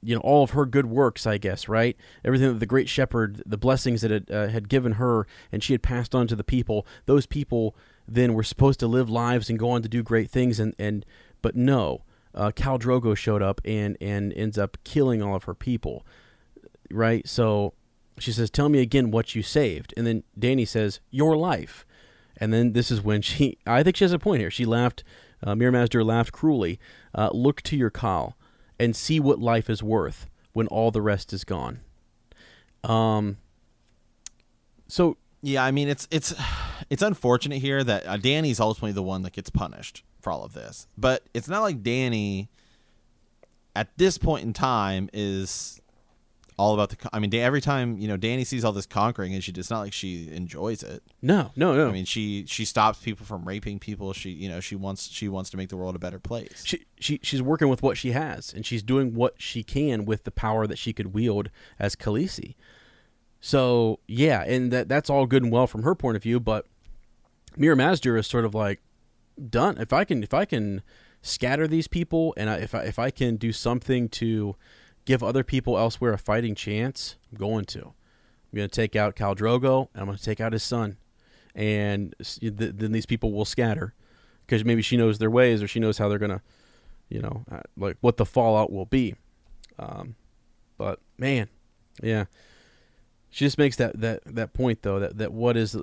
you 0.04 0.16
know 0.16 0.22
all 0.22 0.44
of 0.44 0.52
her 0.52 0.66
good 0.66 0.86
works, 0.86 1.26
I 1.26 1.38
guess, 1.38 1.68
right? 1.68 1.98
Everything 2.24 2.48
that 2.50 2.60
the 2.60 2.66
great 2.66 2.88
shepherd, 2.90 3.42
the 3.46 3.58
blessings 3.58 4.02
that 4.02 4.12
had, 4.12 4.32
uh, 4.32 4.48
had 4.48 4.70
given 4.70 4.94
her, 4.94 5.28
and 5.52 5.64
she 5.64 5.74
had 5.74 5.82
passed 5.82 6.14
on 6.14 6.28
to 6.28 6.36
the 6.36 6.44
people. 6.44 6.86
Those 7.06 7.26
people 7.26 7.76
then 8.08 8.34
were 8.34 8.44
supposed 8.44 8.80
to 8.82 8.88
live 8.88 9.10
lives 9.10 9.50
and 9.50 9.58
go 9.58 9.70
on 9.70 9.82
to 9.82 9.90
do 9.90 10.04
great 10.04 10.30
things, 10.30 10.60
and 10.60 10.76
and 10.78 11.06
but 11.42 11.56
no, 11.56 12.04
uh, 12.36 12.52
Khal 12.52 12.80
Drogo 12.80 13.18
showed 13.18 13.42
up 13.42 13.60
and 13.66 13.98
and 14.00 14.34
ends 14.34 14.58
up 14.58 14.78
killing 14.84 15.22
all 15.22 15.36
of 15.36 15.46
her 15.46 15.56
people, 15.56 16.06
right? 16.92 17.28
So 17.28 17.74
she 18.20 18.32
says, 18.32 18.50
"Tell 18.50 18.70
me 18.70 18.80
again 18.80 19.12
what 19.12 19.36
you 19.36 19.42
saved," 19.42 19.94
and 19.98 20.06
then 20.06 20.24
Danny 20.38 20.66
says, 20.66 21.00
"Your 21.10 21.36
life." 21.36 21.86
And 22.40 22.54
then 22.54 22.74
this 22.74 22.92
is 22.92 23.02
when 23.02 23.22
she, 23.22 23.58
I 23.68 23.84
think 23.84 23.98
she 23.98 24.04
has 24.04 24.14
a 24.14 24.20
point 24.20 24.42
here. 24.42 24.52
She 24.52 24.66
laughed, 24.66 25.04
uh, 25.46 25.56
laughed 25.56 26.32
cruelly. 26.32 26.80
Uh, 27.14 27.30
Look 27.34 27.62
to 27.64 27.76
your 27.76 27.92
Khal 27.92 28.34
and 28.80 28.96
see 28.96 29.20
what 29.20 29.40
life 29.40 29.70
is 29.70 29.82
worth 29.82 30.28
when 30.54 30.68
all 30.68 30.92
the 30.92 31.02
rest 31.02 31.34
is 31.34 31.44
gone. 31.44 31.82
Um. 32.84 33.38
So 34.88 35.18
Yeah, 35.42 35.64
I 35.64 35.72
mean 35.72 35.88
it's 35.90 36.08
it's 36.12 36.34
it's 36.90 37.02
unfortunate 37.02 37.60
here 37.60 37.84
that 37.84 38.08
uh, 38.08 38.18
Danny's 38.18 38.60
ultimately 38.60 38.94
the 38.94 39.04
one 39.04 39.24
that 39.24 39.34
gets 39.34 39.50
punished 39.50 40.04
for 40.22 40.32
all 40.32 40.44
of 40.44 40.54
this, 40.54 40.88
but 40.98 41.24
it's 41.34 41.48
not 41.48 41.62
like 41.62 41.84
Danny 41.84 42.50
at 43.76 43.96
this 43.98 44.18
point 44.18 44.44
in 44.44 44.54
time 44.54 45.10
is 45.14 45.80
all 46.58 46.74
about 46.74 46.90
the. 46.90 46.98
I 47.14 47.20
mean, 47.20 47.34
every 47.36 47.62
time 47.62 47.98
you 47.98 48.08
know 48.08 48.18
Danny 48.18 48.44
sees 48.44 48.66
all 48.66 48.72
this 48.72 48.86
conquering, 48.86 49.34
and 49.34 49.44
she 49.44 49.52
it's 49.52 49.70
not 49.70 49.80
like 49.80 49.94
she 49.94 50.30
enjoys 50.32 50.84
it. 50.84 51.04
no, 51.22 51.52
no, 51.56 51.76
no. 51.76 51.90
I 51.90 51.92
mean, 51.92 52.06
she 52.06 52.46
she 52.48 52.66
stops 52.66 53.00
people 53.00 53.26
from 53.26 53.46
raping 53.46 53.80
people. 53.80 54.14
She 54.14 54.32
you 54.32 54.50
know 54.50 54.60
she 54.60 54.76
wants 54.76 55.08
she 55.10 55.30
wants 55.30 55.50
to 55.52 55.58
make 55.58 55.70
the 55.70 55.78
world 55.78 55.96
a 55.96 56.00
better 56.00 56.20
place. 56.20 56.64
she, 56.66 56.86
she 57.00 57.20
she's 57.24 57.42
working 57.42 57.70
with 57.70 57.82
what 57.82 57.98
she 57.98 58.12
has, 58.12 58.54
and 58.54 58.66
she's 58.66 58.84
doing 58.84 59.14
what 59.14 59.36
she 59.38 59.64
can 59.64 60.06
with 60.06 60.24
the 60.24 60.32
power 60.32 60.68
that 60.68 60.78
she 60.78 60.94
could 60.94 61.14
wield 61.14 61.50
as 61.80 61.96
Khaleesi. 61.96 62.56
So 63.40 64.00
yeah, 64.08 64.44
and 64.44 64.72
that 64.72 64.90
that's 64.90 65.10
all 65.10 65.26
good 65.28 65.44
and 65.44 65.52
well 65.52 65.68
from 65.68 65.84
her 65.84 65.96
point 65.96 66.18
of 66.18 66.24
view, 66.24 66.40
but 66.40 66.66
Mirri 67.58 67.76
Maz 67.76 68.00
Duur 68.00 68.18
is 68.18 68.28
sort 68.28 68.46
of 68.46 68.54
like, 68.54 68.82
done. 69.50 69.78
If 69.78 69.94
I 69.94 70.04
can, 70.04 70.24
if 70.24 70.34
I 70.34 70.46
can 70.46 70.82
scatter 71.22 71.68
these 71.68 71.88
people, 71.88 72.34
and 72.38 72.50
I, 72.50 72.58
if 72.58 72.76
I 72.76 72.84
if 72.84 73.00
I 73.00 73.10
can 73.12 73.36
do 73.36 73.52
something 73.52 74.10
to 74.10 74.56
give 75.08 75.24
other 75.24 75.44
people 75.44 75.78
elsewhere 75.78 76.12
a 76.12 76.18
fighting 76.18 76.54
chance, 76.54 77.16
I'm 77.32 77.38
going 77.38 77.64
to. 77.66 77.80
I'm 77.80 78.56
going 78.56 78.70
to 78.70 78.76
take 78.76 78.96
out 78.96 79.16
Khal 79.16 79.36
Drogo, 79.36 79.88
and 79.94 80.02
I'm 80.02 80.06
going 80.06 80.18
to 80.18 80.24
take 80.24 80.42
out 80.42 80.54
his 80.54 80.64
son, 80.64 80.98
and 81.56 82.14
th- 82.20 82.54
then 82.54 82.92
these 82.92 83.06
people 83.06 83.32
will 83.32 83.46
scatter 83.46 83.94
because 84.46 84.64
maybe 84.64 84.82
she 84.82 84.98
knows 84.98 85.18
their 85.18 85.32
ways 85.32 85.64
or 85.64 85.68
she 85.68 85.80
knows 85.80 85.98
how 85.98 86.10
they're 86.10 86.20
going 86.20 86.32
to, 86.32 86.42
you 87.10 87.22
know, 87.22 87.46
uh, 87.50 87.62
like 87.78 87.98
what 88.02 88.18
the 88.18 88.26
fallout 88.26 88.72
will 88.72 88.86
be. 88.86 89.16
Um, 89.80 90.16
but 90.78 91.00
man, 91.18 91.48
yeah, 92.04 92.26
she 93.30 93.46
just 93.46 93.58
makes 93.58 93.78
that 93.78 94.00
that 94.00 94.22
that 94.26 94.54
point 94.54 94.82
though 94.82 95.00
that 95.00 95.18
that 95.18 95.32
what 95.32 95.56
is 95.58 95.76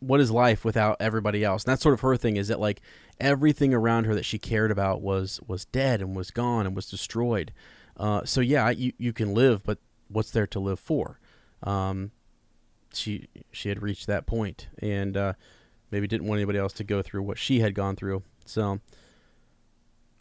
what 0.00 0.20
is 0.20 0.30
life 0.30 0.64
without 0.64 0.96
everybody 1.00 1.42
else? 1.44 1.64
And 1.64 1.72
that's 1.72 1.82
sort 1.82 1.94
of 1.94 2.00
her 2.00 2.16
thing 2.16 2.36
is 2.36 2.48
that 2.48 2.60
like 2.60 2.80
everything 3.20 3.72
around 3.72 4.04
her 4.04 4.14
that 4.14 4.24
she 4.24 4.38
cared 4.38 4.70
about 4.70 5.00
was 5.02 5.40
was 5.46 5.64
dead 5.66 6.00
and 6.00 6.14
was 6.16 6.30
gone 6.30 6.66
and 6.66 6.76
was 6.76 6.86
destroyed. 6.88 7.52
Uh, 7.96 8.24
so 8.24 8.40
yeah, 8.40 8.68
you 8.70 8.92
you 8.98 9.12
can 9.12 9.32
live, 9.34 9.62
but 9.64 9.78
what's 10.08 10.30
there 10.30 10.46
to 10.46 10.60
live 10.60 10.78
for? 10.78 11.18
Um, 11.62 12.10
she 12.92 13.28
she 13.52 13.68
had 13.70 13.82
reached 13.82 14.06
that 14.06 14.26
point 14.26 14.68
and 14.78 15.16
uh, 15.16 15.32
maybe 15.90 16.06
didn't 16.06 16.26
want 16.26 16.38
anybody 16.38 16.58
else 16.58 16.72
to 16.74 16.84
go 16.84 17.00
through 17.02 17.22
what 17.22 17.38
she 17.38 17.60
had 17.60 17.74
gone 17.74 17.96
through. 17.96 18.22
So, 18.44 18.80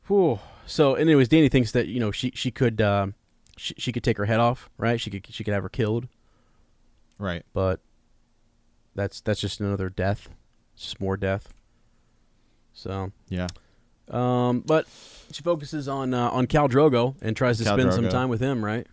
whew. 0.07 0.39
so 0.65 0.95
anyways, 0.95 1.27
Danny 1.27 1.49
thinks 1.49 1.71
that 1.71 1.87
you 1.87 1.99
know 1.99 2.11
she 2.11 2.31
she 2.33 2.51
could 2.51 2.81
uh, 2.81 3.07
she 3.57 3.73
she 3.77 3.91
could 3.91 4.03
take 4.03 4.17
her 4.17 4.25
head 4.25 4.39
off, 4.39 4.69
right? 4.77 4.99
She 4.99 5.09
could 5.09 5.27
she 5.29 5.43
could 5.43 5.53
have 5.53 5.63
her 5.63 5.69
killed, 5.69 6.07
Right. 7.17 7.43
but 7.53 7.79
that's 8.95 9.21
that's 9.21 9.39
just 9.39 9.59
another 9.59 9.89
death. 9.89 10.29
It's 10.73 10.83
just 10.83 11.01
more 11.01 11.17
death. 11.17 11.53
So, 12.73 13.11
Yeah. 13.29 13.47
um, 14.09 14.61
but 14.65 14.85
she 15.31 15.41
focuses 15.43 15.87
on 15.87 16.13
uh, 16.13 16.29
on 16.29 16.47
Khal 16.47 16.69
Drogo 16.69 17.15
and 17.21 17.35
tries 17.35 17.57
to 17.59 17.63
Khal 17.63 17.75
spend 17.79 17.93
some 17.93 18.09
time 18.09 18.29
with 18.29 18.41
him, 18.41 18.63
right? 18.65 18.87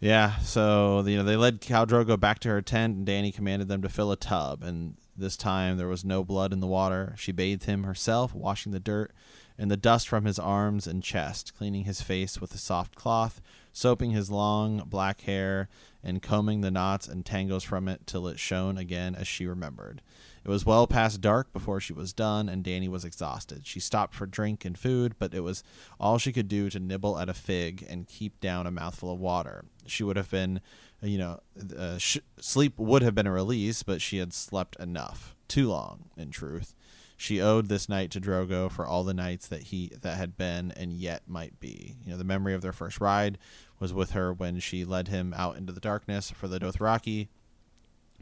Yeah, 0.00 0.38
so 0.38 1.02
you 1.06 1.16
know 1.16 1.24
they 1.24 1.36
led 1.36 1.60
Khal 1.60 1.86
Drogo 1.86 2.18
back 2.18 2.38
to 2.40 2.48
her 2.48 2.62
tent, 2.62 2.96
and 2.96 3.06
Danny 3.06 3.32
commanded 3.32 3.68
them 3.68 3.82
to 3.82 3.88
fill 3.88 4.12
a 4.12 4.16
tub. 4.16 4.62
And 4.62 4.94
this 5.16 5.36
time 5.36 5.76
there 5.76 5.88
was 5.88 6.04
no 6.04 6.24
blood 6.24 6.52
in 6.52 6.60
the 6.60 6.66
water. 6.68 7.14
She 7.18 7.32
bathed 7.32 7.64
him 7.64 7.82
herself, 7.82 8.32
washing 8.34 8.72
the 8.72 8.80
dirt 8.80 9.12
and 9.60 9.70
the 9.72 9.76
dust 9.76 10.08
from 10.08 10.24
his 10.24 10.38
arms 10.38 10.86
and 10.86 11.02
chest, 11.02 11.52
cleaning 11.58 11.82
his 11.82 12.00
face 12.00 12.40
with 12.40 12.54
a 12.54 12.58
soft 12.58 12.94
cloth, 12.94 13.40
soaping 13.72 14.12
his 14.12 14.30
long 14.30 14.84
black 14.86 15.22
hair, 15.22 15.68
and 16.02 16.22
combing 16.22 16.60
the 16.60 16.70
knots 16.70 17.08
and 17.08 17.24
tangles 17.24 17.64
from 17.64 17.88
it 17.88 18.06
till 18.06 18.28
it 18.28 18.38
shone 18.38 18.78
again 18.78 19.14
as 19.14 19.26
she 19.26 19.46
remembered. 19.46 20.00
It 20.44 20.48
was 20.48 20.64
well 20.64 20.86
past 20.86 21.20
dark 21.20 21.52
before 21.52 21.80
she 21.80 21.92
was 21.92 22.12
done, 22.12 22.48
and 22.48 22.64
Danny 22.64 22.88
was 22.88 23.04
exhausted. 23.04 23.66
She 23.66 23.80
stopped 23.80 24.14
for 24.14 24.26
drink 24.26 24.64
and 24.64 24.78
food, 24.78 25.16
but 25.18 25.34
it 25.34 25.40
was 25.40 25.62
all 26.00 26.18
she 26.18 26.32
could 26.32 26.48
do 26.48 26.70
to 26.70 26.80
nibble 26.80 27.18
at 27.18 27.28
a 27.28 27.34
fig 27.34 27.84
and 27.88 28.06
keep 28.06 28.40
down 28.40 28.66
a 28.66 28.70
mouthful 28.70 29.12
of 29.12 29.20
water. 29.20 29.64
She 29.86 30.04
would 30.04 30.16
have 30.16 30.30
been, 30.30 30.60
you 31.02 31.18
know, 31.18 31.40
uh, 31.76 31.98
sh- 31.98 32.18
sleep 32.40 32.78
would 32.78 33.02
have 33.02 33.14
been 33.14 33.26
a 33.26 33.32
release, 33.32 33.82
but 33.82 34.00
she 34.00 34.18
had 34.18 34.32
slept 34.32 34.76
enough. 34.76 35.34
Too 35.48 35.68
long, 35.68 36.04
in 36.16 36.30
truth. 36.30 36.74
She 37.20 37.40
owed 37.40 37.68
this 37.68 37.88
night 37.88 38.12
to 38.12 38.20
Drogo 38.20 38.70
for 38.70 38.86
all 38.86 39.02
the 39.02 39.12
nights 39.12 39.48
that 39.48 39.64
he 39.64 39.90
that 40.02 40.16
had 40.16 40.36
been 40.36 40.70
and 40.76 40.92
yet 40.92 41.22
might 41.26 41.58
be. 41.58 41.96
You 42.04 42.12
know, 42.12 42.16
the 42.16 42.22
memory 42.22 42.54
of 42.54 42.62
their 42.62 42.72
first 42.72 43.00
ride 43.00 43.38
was 43.78 43.92
with 43.92 44.10
her 44.10 44.32
when 44.32 44.60
she 44.60 44.84
led 44.84 45.08
him 45.08 45.34
out 45.36 45.56
into 45.56 45.72
the 45.72 45.80
darkness 45.80 46.30
for 46.30 46.48
the 46.48 46.58
Dothraki, 46.58 47.28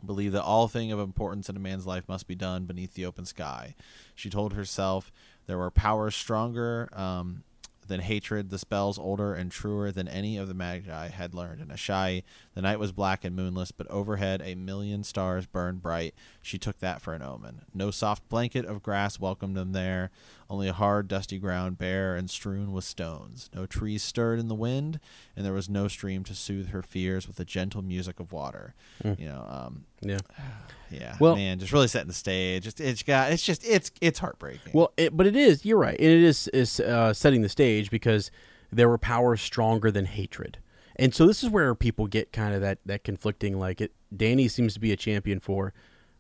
believed 0.05 0.35
that 0.35 0.43
all 0.43 0.69
thing 0.69 0.93
of 0.93 1.01
importance 1.01 1.49
in 1.49 1.57
a 1.57 1.61
man's 1.61 1.87
life 1.87 2.05
must 2.09 2.27
be 2.27 2.35
done 2.35 2.65
beneath 2.65 2.95
the 2.95 3.07
open 3.07 3.25
sky. 3.25 3.75
She 4.15 4.29
told 4.29 4.53
herself 4.53 5.11
there 5.47 5.59
were 5.59 5.71
powers 5.71 6.15
stronger 6.15 6.89
um, 6.93 7.45
than 7.87 8.01
hatred, 8.01 8.51
the 8.51 8.59
spells 8.59 8.99
older 8.99 9.35
and 9.35 9.51
truer 9.51 9.93
than 9.93 10.09
any 10.09 10.37
of 10.37 10.49
the 10.49 10.55
maegi 10.55 11.11
had 11.11 11.35
learned 11.35 11.61
in 11.61 11.69
Asshai. 11.69 12.23
The 12.55 12.63
night 12.63 12.79
was 12.79 12.93
black 12.93 13.25
and 13.25 13.37
moonless, 13.37 13.71
but 13.71 13.91
overhead 13.91 14.43
a 14.45 14.55
million 14.55 15.05
stars 15.05 15.47
burned 15.47 15.83
bright. 15.83 16.15
She 16.43 16.59
took 16.59 16.79
that 16.81 17.01
for 17.01 17.15
an 17.15 17.23
omen. 17.23 17.63
No 17.73 17.91
soft 17.91 18.29
blanket 18.29 18.65
of 18.65 18.83
grass 18.83 19.21
welcomed 19.21 19.57
them 19.57 19.73
there, 19.73 20.11
only 20.49 20.69
a 20.69 20.73
hard, 20.73 21.09
dusty 21.09 21.39
ground, 21.39 21.79
bare 21.79 22.15
and 22.15 22.31
strewn 22.31 22.73
with 22.73 22.85
stones. 22.85 23.51
No 23.55 23.67
trees 23.67 24.03
stirred 24.03 24.39
in 24.39 24.49
the 24.49 24.55
wind, 24.55 25.01
and 25.35 25.45
there 25.45 25.53
was 25.53 25.69
no 25.69 25.89
stream 25.89 26.23
to 26.25 26.35
soothe 26.35 26.69
her 26.69 26.83
fears 26.83 27.27
with 27.27 27.37
the 27.37 27.45
gentle 27.45 27.83
music 27.83 28.21
of 28.21 28.33
water. 28.33 28.75
Mm. 29.03 29.19
You 29.19 29.27
know, 29.27 29.47
um, 29.49 29.85
Yeah. 30.01 30.19
yeah, 30.91 31.17
Well- 31.19 31.35
man, 31.37 31.59
just 31.59 31.73
really 31.73 31.89
setting 31.89 32.09
the 32.09 32.15
stage. 32.15 32.67
It's, 32.67 32.81
it's 32.81 33.03
got, 33.03 33.33
it's 33.33 33.43
just, 33.43 33.67
it's, 33.67 33.91
it's 34.01 34.19
heartbreaking. 34.21 34.73
Well, 34.73 34.93
it, 34.97 35.17
but 35.17 35.27
it 35.27 35.35
is. 35.37 35.65
You're 35.65 35.79
right, 35.79 35.99
and 35.99 36.09
it 36.09 36.23
is 36.23 36.49
is 36.49 36.79
uh, 36.81 37.13
setting 37.13 37.43
the 37.43 37.49
stage 37.49 37.91
because 37.91 38.31
there 38.71 38.89
were 38.89 38.99
powers 38.99 39.41
stronger 39.41 39.91
than 39.91 40.05
hatred, 40.07 40.59
and 40.97 41.13
so 41.15 41.27
this 41.27 41.43
is 41.43 41.51
where 41.51 41.75
people 41.75 42.07
get 42.07 42.33
kind 42.33 42.55
of 42.55 42.61
that 42.61 42.79
that 42.87 43.03
conflicting. 43.05 43.59
Like 43.59 43.81
it, 43.81 43.93
Danny 44.17 44.47
seems 44.49 44.75
to 44.75 44.81
be 44.81 44.93
a 44.93 44.97
champion 44.97 45.41
for 45.41 45.73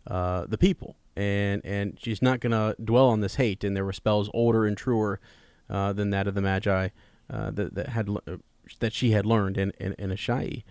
uh, 0.06 0.46
the 0.46 0.58
people, 0.58 0.96
and 1.16 1.62
and 1.64 1.98
she's 2.00 2.22
not 2.22 2.40
gonna 2.40 2.74
dwell 2.82 3.08
on 3.08 3.20
this 3.20 3.36
hate. 3.36 3.64
And 3.64 3.76
there 3.76 3.84
were 3.84 3.92
spells 3.92 4.30
older 4.34 4.66
and 4.66 4.76
truer 4.76 5.20
uh, 5.68 5.92
than 5.92 6.10
that 6.10 6.26
of 6.26 6.34
the 6.34 6.40
Maegi 6.40 6.90
uh, 7.30 7.50
that 7.52 7.74
that 7.74 7.88
had 7.90 8.08
uh, 8.08 8.36
that 8.80 8.92
she 8.92 9.12
had 9.12 9.26
learned 9.26 9.58
in 9.58 9.72
in, 9.80 9.94
in 9.94 10.10
Asshai. 10.10 10.64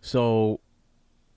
So 0.00 0.60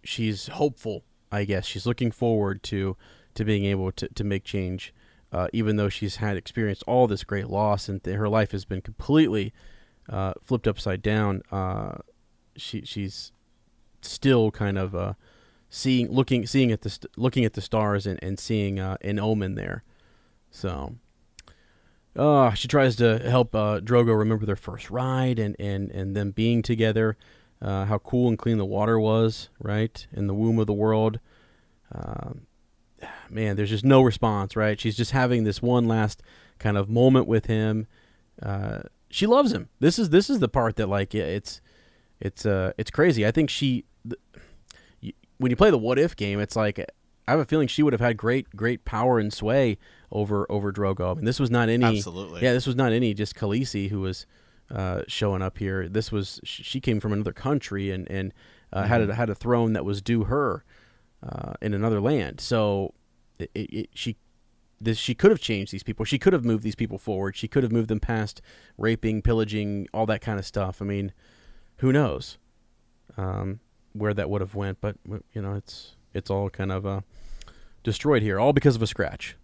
she's 0.03 0.47
hopeful. 0.47 1.03
I 1.31 1.45
guess 1.45 1.65
she's 1.65 1.85
looking 1.85 2.11
forward 2.11 2.63
to 2.63 2.97
to 3.33 3.45
being 3.45 3.65
able 3.65 3.91
to, 3.91 4.07
to 4.07 4.23
make 4.23 4.43
change, 4.43 4.93
uh, 5.31 5.47
even 5.51 5.75
though 5.75 5.89
she's 5.89 6.17
had 6.17 6.37
experienced 6.37 6.83
all 6.87 7.07
this 7.07 7.23
great 7.23 7.47
loss 7.47 7.89
and 7.89 8.01
th- 8.03 8.15
her 8.15 8.29
life 8.29 8.51
has 8.51 8.63
been 8.63 8.81
completely 8.81 9.53
uh, 10.09 10.33
flipped 10.41 10.67
upside 10.67 11.01
down. 11.01 11.41
Uh, 11.51 11.95
she 12.55 12.81
she's 12.85 13.31
still 14.01 14.51
kind 14.51 14.77
of 14.77 15.15
seeing 15.75 16.09
looking 16.09 16.47
seeing 16.47 16.71
at 16.71 16.81
the 16.81 17.07
looking 17.17 17.43
at 17.43 17.53
the 17.53 17.61
stars 17.61 18.07
and, 18.07 18.17
and 18.23 18.39
seeing 18.39 18.79
uh, 18.79 18.97
an 19.01 19.19
omen 19.19 19.55
there. 19.55 19.83
So. 20.49 20.95
Uh, 22.17 22.53
she 22.53 22.69
tries 22.69 22.95
to 22.95 23.19
help 23.29 23.53
uh, 23.53 23.81
Drogo 23.81 24.17
remember 24.17 24.45
their 24.45 24.55
first 24.55 24.89
ride 24.89 25.37
and, 25.37 25.53
and, 25.59 25.91
and 25.91 26.15
them 26.15 26.31
being 26.31 26.61
together, 26.61 27.17
uh, 27.61 27.83
how 27.83 27.97
cool 27.97 28.29
and 28.29 28.39
clean 28.39 28.57
the 28.57 28.63
water 28.63 28.97
was, 28.97 29.49
right? 29.59 30.07
In 30.13 30.27
the 30.27 30.33
womb 30.33 30.57
of 30.57 30.65
the 30.65 30.71
world. 30.71 31.19
Um, 31.91 32.47
man, 33.29 33.57
there's 33.57 33.71
just 33.71 33.83
no 33.83 34.01
response, 34.01 34.55
right? 34.55 34.79
She's 34.79 34.95
just 34.95 35.11
having 35.11 35.43
this 35.43 35.61
one 35.61 35.89
last 35.89 36.23
kind 36.57 36.77
of 36.77 36.87
moment 36.87 37.27
with 37.27 37.47
him. 37.47 37.85
Uh, 38.41 38.83
she 39.09 39.27
loves 39.27 39.51
him. 39.51 39.67
This 39.81 39.99
is 39.99 40.09
this 40.09 40.29
is 40.29 40.39
the 40.39 40.47
part 40.47 40.77
that 40.77 40.87
like 40.87 41.13
it's 41.13 41.59
it's 42.21 42.45
uh 42.45 42.71
it's 42.77 42.91
crazy. 42.91 43.25
I 43.25 43.31
think 43.31 43.49
she 43.49 43.83
th- 44.07 44.21
when 45.37 45.49
you 45.49 45.55
play 45.55 45.71
the 45.71 45.77
what 45.77 45.99
if 45.99 46.15
game, 46.15 46.39
it's 46.39 46.55
like 46.55 46.79
I 47.27 47.31
have 47.31 47.39
a 47.39 47.45
feeling 47.45 47.67
she 47.67 47.83
would 47.83 47.93
have 47.93 48.01
had 48.01 48.17
great 48.17 48.55
great 48.55 48.85
power 48.85 49.19
and 49.19 49.33
sway 49.33 49.77
over 50.11 50.45
over 50.49 50.71
Drogo. 50.71 51.17
And 51.17 51.27
this 51.27 51.39
was 51.39 51.51
not 51.51 51.69
any 51.69 51.85
Absolutely. 51.85 52.41
yeah, 52.41 52.53
this 52.53 52.67
was 52.67 52.75
not 52.75 52.91
any 52.91 53.13
just 53.13 53.35
Khaleesi 53.35 53.89
who 53.89 54.01
was 54.01 54.25
uh, 54.71 55.01
showing 55.07 55.41
up 55.41 55.57
here. 55.57 55.87
This 55.87 56.11
was 56.11 56.39
she 56.43 56.79
came 56.79 56.99
from 56.99 57.13
another 57.13 57.33
country 57.33 57.91
and 57.91 58.09
and 58.09 58.33
uh, 58.73 58.83
had 58.83 59.09
a, 59.09 59.15
had 59.15 59.29
a 59.29 59.35
throne 59.35 59.73
that 59.73 59.85
was 59.85 60.01
due 60.01 60.25
her 60.25 60.63
uh, 61.23 61.53
in 61.61 61.73
another 61.73 62.01
land. 62.01 62.41
So 62.41 62.93
it, 63.39 63.49
it, 63.53 63.89
she 63.93 64.17
this 64.79 64.97
she 64.97 65.15
could 65.15 65.31
have 65.31 65.39
changed 65.39 65.71
these 65.71 65.83
people. 65.83 66.05
She 66.05 66.19
could 66.19 66.33
have 66.33 66.45
moved 66.45 66.63
these 66.63 66.75
people 66.75 66.97
forward. 66.97 67.35
She 67.35 67.47
could 67.47 67.63
have 67.63 67.71
moved 67.71 67.87
them 67.87 67.99
past 67.99 68.41
raping, 68.77 69.21
pillaging, 69.21 69.87
all 69.93 70.05
that 70.05 70.21
kind 70.21 70.39
of 70.39 70.45
stuff. 70.45 70.81
I 70.81 70.85
mean, 70.85 71.13
who 71.77 71.91
knows 71.91 72.37
um, 73.17 73.59
where 73.95 74.13
that 74.13 74.29
would 74.29 74.41
have 74.41 74.55
went? 74.55 74.79
But 74.81 74.97
you 75.33 75.41
know, 75.41 75.53
it's 75.55 75.95
it's 76.13 76.29
all 76.29 76.49
kind 76.49 76.71
of 76.71 76.85
uh, 76.85 77.01
destroyed 77.83 78.21
here, 78.21 78.39
all 78.39 78.53
because 78.53 78.75
of 78.75 78.81
a 78.81 78.87
scratch, 78.87 79.35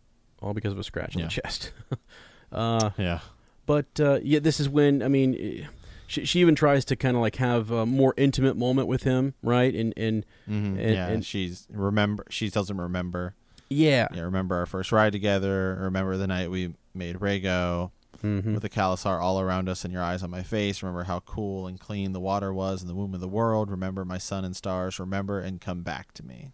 all 0.41 0.53
because 0.53 0.73
of 0.73 0.79
a 0.79 0.83
scratch 0.83 1.15
on 1.15 1.21
Yeah. 1.21 1.27
the 1.27 1.31
chest. 1.31 1.71
uh, 2.51 2.91
yeah. 2.97 3.19
but 3.65 3.87
uh, 3.99 4.19
yeah, 4.23 4.39
this 4.39 4.59
is 4.59 4.67
when 4.69 5.01
I 5.03 5.07
mean, 5.07 5.35
eh, 5.63 5.65
she, 6.07 6.25
she 6.25 6.39
even 6.41 6.55
tries 6.55 6.83
to 6.85 6.95
kind 6.95 7.15
of 7.15 7.21
like 7.21 7.37
have 7.37 7.71
a 7.71 7.85
more 7.85 8.13
intimate 8.17 8.57
moment 8.57 8.87
with 8.87 9.03
him, 9.03 9.33
right? 9.41 9.73
And 9.73 9.93
and 9.97 10.25
hmm 10.45 10.77
And- 10.77 10.79
yeah, 10.79 11.07
and- 11.07 11.25
she's 11.25 11.67
remember. 11.71 12.25
She 12.29 12.49
tells 12.49 12.69
him 12.69 12.79
remember. 12.81 13.35
yeah, 13.69 14.07
Yeah, 14.13 14.21
remember 14.23 14.55
our 14.55 14.65
first 14.65 14.91
ride 14.91 15.13
together. 15.13 15.77
Remember 15.81 16.17
the 16.17 16.27
night 16.27 16.51
we 16.51 16.73
made 16.93 17.15
Rhaego 17.17 17.91
Mhm. 18.23 18.53
with 18.53 18.61
the 18.61 18.69
khalasar 18.69 19.21
all 19.21 19.39
around 19.39 19.67
us 19.69 19.83
and 19.83 19.93
your 19.93 20.03
eyes 20.03 20.23
on 20.23 20.29
my 20.29 20.43
face. 20.43 20.81
Remember 20.83 21.03
how 21.03 21.19
cool 21.21 21.67
and 21.67 21.79
clean 21.79 22.11
the 22.13 22.19
water 22.19 22.53
was 22.53 22.81
in 22.81 22.87
the 22.87 22.95
womb 22.95 23.13
of 23.13 23.19
the 23.19 23.27
world. 23.27 23.69
Remember 23.71 24.05
my 24.05 24.17
sun 24.17 24.45
and 24.45 24.55
stars. 24.55 24.99
Remember 24.99 25.39
and 25.39 25.59
come 25.61 25.81
back 25.83 26.13
to 26.13 26.25
me. 26.25 26.51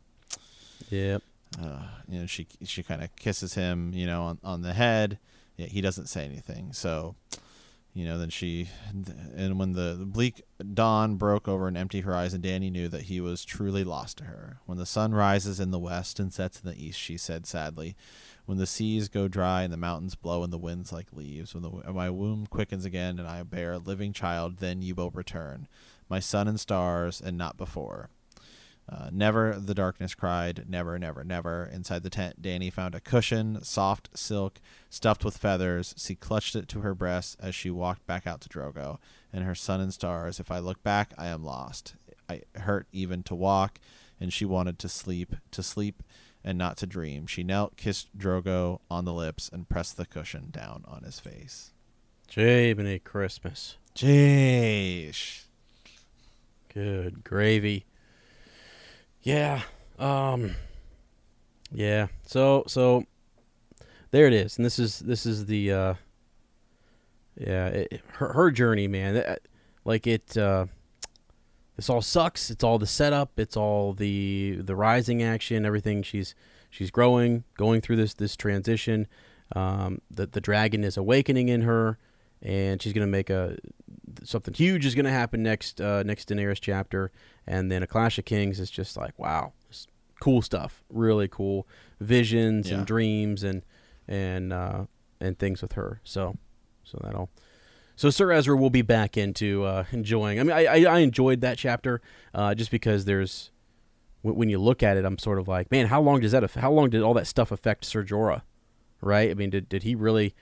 Yep. 0.89 1.24
Uh, 1.61 1.88
you 2.09 2.20
know, 2.20 2.26
she 2.26 2.47
she 2.63 2.84
kind 2.84 3.01
of 3.03 3.15
kisses 3.15 3.53
him, 3.55 3.91
you 3.93 4.05
know, 4.05 4.24
on, 4.24 4.39
on 4.43 4.61
the 4.61 4.74
head. 4.74 5.18
Yeah, 5.55 5.68
he 5.68 5.82
doesn't 5.82 6.07
say 6.07 6.24
anything. 6.26 6.72
So, 6.74 7.15
you 7.97 8.05
know, 8.05 8.19
then 8.19 8.29
she, 8.29 8.69
and 9.35 9.57
when 9.57 9.73
the 9.73 9.97
bleak 9.99 10.43
dawn 10.75 11.15
broke 11.15 11.47
over 11.47 11.67
an 11.67 11.75
empty 11.75 12.01
horizon, 12.01 12.41
Danny 12.41 12.69
knew 12.69 12.87
that 12.89 13.03
he 13.03 13.19
was 13.19 13.43
truly 13.43 13.83
lost 13.83 14.19
to 14.19 14.25
her. 14.25 14.59
When 14.67 14.77
the 14.77 14.85
sun 14.85 15.15
rises 15.15 15.59
in 15.59 15.71
the 15.71 15.79
west 15.79 16.19
and 16.19 16.31
sets 16.31 16.61
in 16.61 16.69
the 16.69 16.79
east, 16.79 16.99
she 16.99 17.17
said 17.17 17.47
sadly, 17.47 17.95
when 18.45 18.59
the 18.59 18.67
seas 18.67 19.09
go 19.09 19.27
dry 19.27 19.63
and 19.63 19.73
the 19.73 19.77
mountains 19.77 20.13
blow 20.13 20.43
and 20.43 20.53
the 20.53 20.59
winds 20.59 20.93
like 20.93 21.11
leaves, 21.11 21.55
when 21.55 21.63
the, 21.63 21.91
my 21.91 22.11
womb 22.11 22.45
quickens 22.45 22.85
again 22.85 23.17
and 23.17 23.27
I 23.27 23.41
bear 23.41 23.73
a 23.73 23.77
living 23.79 24.13
child, 24.13 24.57
then 24.57 24.83
you 24.83 24.93
will 24.93 25.09
return, 25.09 25.67
my 26.07 26.19
sun 26.19 26.47
and 26.47 26.59
stars, 26.59 27.19
and 27.19 27.35
not 27.35 27.57
before. 27.57 28.11
Uh, 28.89 29.09
never, 29.11 29.59
the 29.59 29.73
darkness 29.73 30.15
cried. 30.15 30.65
Never, 30.67 30.97
never, 30.97 31.23
never. 31.23 31.69
Inside 31.71 32.03
the 32.03 32.09
tent, 32.09 32.41
Danny 32.41 32.69
found 32.69 32.95
a 32.95 33.01
cushion, 33.01 33.61
soft 33.63 34.09
silk, 34.17 34.61
stuffed 34.89 35.25
with 35.25 35.38
feathers. 35.38 35.93
She 35.97 36.15
clutched 36.15 36.55
it 36.55 36.69
to 36.69 36.79
her 36.81 36.95
breast 36.95 37.35
as 37.39 37.53
she 37.53 37.69
walked 37.69 38.05
back 38.07 38.25
out 38.25 38.39
to 38.41 38.49
Drogo 38.49 38.97
and 39.33 39.43
her 39.43 39.55
sun 39.55 39.81
and 39.81 39.93
stars. 39.93 40.39
If 40.39 40.51
I 40.51 40.59
look 40.59 40.83
back, 40.83 41.13
I 41.17 41.27
am 41.27 41.43
lost. 41.43 41.95
I 42.29 42.43
hurt 42.55 42.88
even 42.93 43.23
to 43.23 43.35
walk, 43.35 43.79
and 44.21 44.31
she 44.31 44.45
wanted 44.45 44.79
to 44.79 44.89
sleep, 44.89 45.35
to 45.51 45.61
sleep, 45.61 46.01
and 46.43 46.57
not 46.57 46.77
to 46.77 46.88
dream. 46.88 47.27
She 47.27 47.43
knelt, 47.43 47.75
kissed 47.75 48.17
Drogo 48.17 48.79
on 48.89 49.03
the 49.03 49.13
lips, 49.13 49.49
and 49.51 49.67
pressed 49.67 49.97
the 49.97 50.05
cushion 50.05 50.47
down 50.49 50.85
on 50.88 51.03
his 51.03 51.19
face. 51.19 51.71
Jabiny 52.29 53.03
Christmas. 53.03 53.77
Jeez. 53.95 55.43
Good 56.73 57.23
gravy. 57.23 57.85
Yeah. 59.28 59.63
Um 59.99 60.55
Yeah. 61.73 62.07
So 62.25 62.63
so 62.67 63.03
there 64.11 64.25
it 64.25 64.32
is. 64.32 64.55
And 64.55 64.65
this 64.65 64.80
is 64.80 64.99
this 64.99 65.25
is 65.25 65.47
the 65.47 65.73
uh 65.73 65.93
yeah, 67.36 67.67
it, 67.67 68.01
her 68.13 68.32
her 68.32 68.51
journey, 68.51 68.88
man. 68.88 69.38
Like 69.84 70.07
it 70.07 70.38
uh 70.38 70.67
this 71.75 71.89
all 71.89 72.01
sucks. 72.01 72.49
It's 72.49 72.63
all 72.63 72.80
the 72.80 72.88
setup, 72.88 73.38
it's 73.38 73.57
all 73.57 73.91
the 73.91 74.61
the 74.61 74.78
rising 74.78 75.21
action, 75.21 75.65
everything 75.65 76.03
she's 76.03 76.34
she's 76.69 76.89
growing, 76.89 77.43
going 77.57 77.82
through 77.82 77.97
this 77.97 78.13
this 78.13 78.38
transition. 78.38 79.07
Um 79.53 79.99
the 80.09 80.25
the 80.25 80.39
dragon 80.39 80.86
is 80.86 80.95
awakening 80.95 81.49
in 81.49 81.63
her 81.63 81.97
and 82.41 82.82
she's 82.82 82.93
going 82.93 83.05
to 83.05 83.11
make 83.11 83.30
a 83.30 83.57
something 84.24 84.53
huge 84.53 84.86
is 84.86 84.95
going 84.95 85.05
to 85.05 85.11
happen 85.11 85.43
next 85.43 85.80
uh, 85.82 86.03
next 86.03 86.30
Daenerys 86.30 86.59
chapter, 86.61 87.11
and 87.45 87.72
then 87.72 87.84
a 87.84 87.88
Clash 87.88 88.18
of 88.18 88.26
Kings 88.26 88.59
is 88.59 88.70
just 88.70 88.97
like 88.97 89.18
wow, 89.18 89.53
cool 90.20 90.41
stuff, 90.41 90.84
really 90.89 91.28
cool 91.28 91.68
visions 91.99 92.70
Yeah. 92.70 92.78
and 92.78 92.86
dreams 92.88 93.43
and 93.43 93.63
and 94.07 94.51
uh, 94.53 94.86
and 95.20 95.38
things 95.38 95.61
with 95.61 95.74
her. 95.74 96.01
So 96.03 96.38
so 96.84 96.99
that'll 97.03 97.30
so 97.95 98.09
Sir 98.11 98.32
Ezra 98.32 98.55
will 98.55 98.70
be 98.70 98.84
back 98.84 99.18
into 99.18 99.63
uh, 99.63 99.86
enjoying. 99.91 100.39
I 100.39 100.43
mean, 100.43 100.51
I, 100.55 100.65
I 100.65 100.84
I 100.84 100.99
enjoyed 100.99 101.41
that 101.41 101.57
chapter 101.57 102.01
uh, 102.34 102.53
just 102.55 102.72
because 102.72 103.05
there's 103.05 103.51
when, 104.22 104.36
when 104.36 104.49
you 104.49 104.59
look 104.59 104.84
at 104.84 104.97
it, 104.97 105.05
I'm 105.05 105.18
sort 105.18 105.39
of 105.39 105.47
like, 105.47 105.72
man, 105.72 105.88
how 105.88 106.01
long 106.01 106.20
does 106.22 106.32
that? 106.32 106.49
How 106.51 106.72
long 106.72 106.89
did 106.89 107.01
all 107.01 107.13
that 107.15 107.28
stuff 107.28 107.51
affect 107.51 107.86
Ser 107.86 108.03
Jorah? 108.03 108.41
Right? 109.01 109.30
I 109.30 109.34
mean, 109.34 109.49
did 109.49 109.68
did 109.70 109.84
he 109.84 109.95
really? 109.95 110.34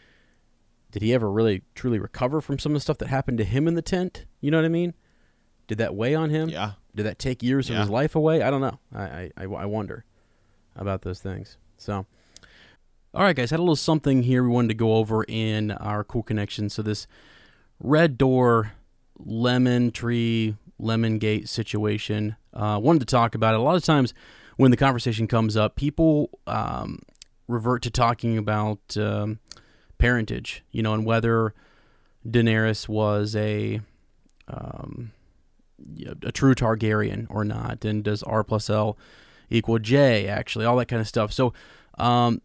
Did 0.95 1.01
he 1.01 1.13
ever 1.13 1.29
really 1.29 1.61
truly 1.75 1.99
recover 1.99 2.39
from 2.39 2.57
some 2.57 2.71
of 2.71 2.75
the 2.77 2.79
stuff 2.79 2.99
that 2.99 3.09
happened 3.09 3.37
to 3.39 3.43
him 3.43 3.67
in 3.67 3.75
the 3.75 3.81
tent? 3.81 4.23
You 4.39 4.49
know 4.49 4.59
what 4.59 4.63
I 4.63 4.69
mean? 4.69 4.93
Did 5.67 5.79
that 5.79 5.93
weigh 5.93 6.15
on 6.15 6.29
him? 6.29 6.47
Yeah. 6.47 6.71
Did 6.95 7.05
that 7.05 7.19
take 7.19 7.43
years 7.43 7.69
of 7.69 7.75
his 7.75 7.89
life 7.89 8.15
away? 8.15 8.41
I 8.41 8.49
don't 8.49 8.61
know. 8.61 8.79
I, 8.93 9.03
I, 9.03 9.31
I, 9.35 9.43
I 9.43 9.65
wonder 9.65 10.05
about 10.73 11.01
those 11.01 11.19
things. 11.19 11.57
So, 11.77 12.05
all 13.13 13.23
right, 13.23 13.35
guys, 13.35 13.51
had 13.51 13.59
a 13.59 13.61
little 13.61 13.75
something 13.75 14.23
here 14.23 14.41
we 14.41 14.47
wanted 14.47 14.69
to 14.69 14.73
go 14.75 14.95
over 14.95 15.25
in 15.27 15.71
our 15.71 16.05
cool 16.05 16.23
connection. 16.23 16.69
So 16.69 16.81
this 16.81 17.07
red 17.81 18.17
door, 18.17 18.71
lemon 19.19 19.91
tree, 19.91 20.55
lemon 20.79 21.17
gate 21.17 21.49
situation. 21.49 22.37
Uh, 22.53 22.79
wanted 22.81 22.99
to 22.99 23.05
talk 23.05 23.35
about 23.35 23.53
it. 23.53 23.59
A 23.59 23.63
lot 23.63 23.75
of 23.75 23.83
times 23.83 24.13
when 24.55 24.71
the 24.71 24.77
conversation 24.77 25.27
comes 25.27 25.57
up, 25.57 25.75
people 25.75 26.29
um, 26.47 26.99
revert 27.49 27.81
to 27.81 27.89
talking 27.89 28.37
about 28.37 28.79
um, 28.95 29.39
parentage, 30.05 30.63
you 30.71 30.83
know, 30.83 30.93
and 30.93 31.03
whether 31.03 31.55
Daenerys 32.27 32.87
was 32.87 33.35
a 33.35 33.81
um, 34.47 35.11
a 36.21 36.31
true 36.31 36.53
Targaryen 36.53 37.25
or 37.27 37.43
not, 37.43 37.83
and 37.83 38.03
does 38.03 38.21
R 38.21 38.43
plus 38.43 38.69
L 38.69 38.99
equal 39.49 39.79
J? 39.79 40.27
Actually, 40.27 40.65
all 40.65 40.77
that 40.77 40.85
kind 40.85 40.99
of 41.01 41.07
stuff. 41.07 41.33
So, 41.33 41.53
um, 41.97 42.39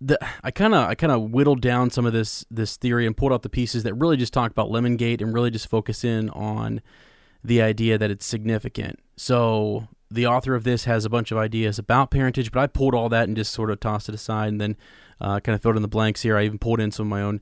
the 0.00 0.16
I 0.44 0.52
kind 0.52 0.76
of 0.76 0.88
I 0.88 0.94
kind 0.94 1.10
of 1.12 1.32
whittled 1.32 1.60
down 1.60 1.90
some 1.90 2.06
of 2.06 2.12
this 2.12 2.44
this 2.52 2.76
theory 2.76 3.04
and 3.04 3.16
pulled 3.16 3.32
out 3.32 3.42
the 3.42 3.48
pieces 3.48 3.82
that 3.82 3.94
really 3.94 4.16
just 4.16 4.32
talk 4.32 4.52
about 4.52 4.70
Lemongate 4.70 5.20
and 5.20 5.34
really 5.34 5.50
just 5.50 5.68
focus 5.68 6.04
in 6.04 6.30
on 6.30 6.80
the 7.42 7.60
idea 7.60 7.98
that 7.98 8.12
it's 8.12 8.24
significant. 8.24 9.00
So 9.16 9.88
the 10.10 10.26
author 10.26 10.54
of 10.54 10.64
this 10.64 10.84
has 10.84 11.04
a 11.04 11.10
bunch 11.10 11.32
of 11.32 11.38
ideas 11.38 11.78
about 11.78 12.10
parentage, 12.10 12.52
but 12.52 12.60
I 12.60 12.66
pulled 12.66 12.94
all 12.94 13.08
that 13.08 13.28
and 13.28 13.36
just 13.36 13.52
sort 13.52 13.70
of 13.70 13.80
tossed 13.80 14.08
it 14.08 14.14
aside 14.14 14.48
and 14.48 14.60
then 14.60 14.76
uh, 15.20 15.40
kind 15.40 15.54
of 15.54 15.62
filled 15.62 15.76
in 15.76 15.82
the 15.82 15.88
blanks 15.88 16.22
here. 16.22 16.36
I 16.36 16.44
even 16.44 16.58
pulled 16.58 16.80
in 16.80 16.92
some 16.92 17.06
of 17.06 17.10
my 17.10 17.22
own 17.22 17.40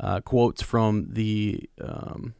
uh, 0.00 0.20
quotes 0.20 0.62
from 0.62 1.08
the 1.10 1.68
um, 1.80 2.34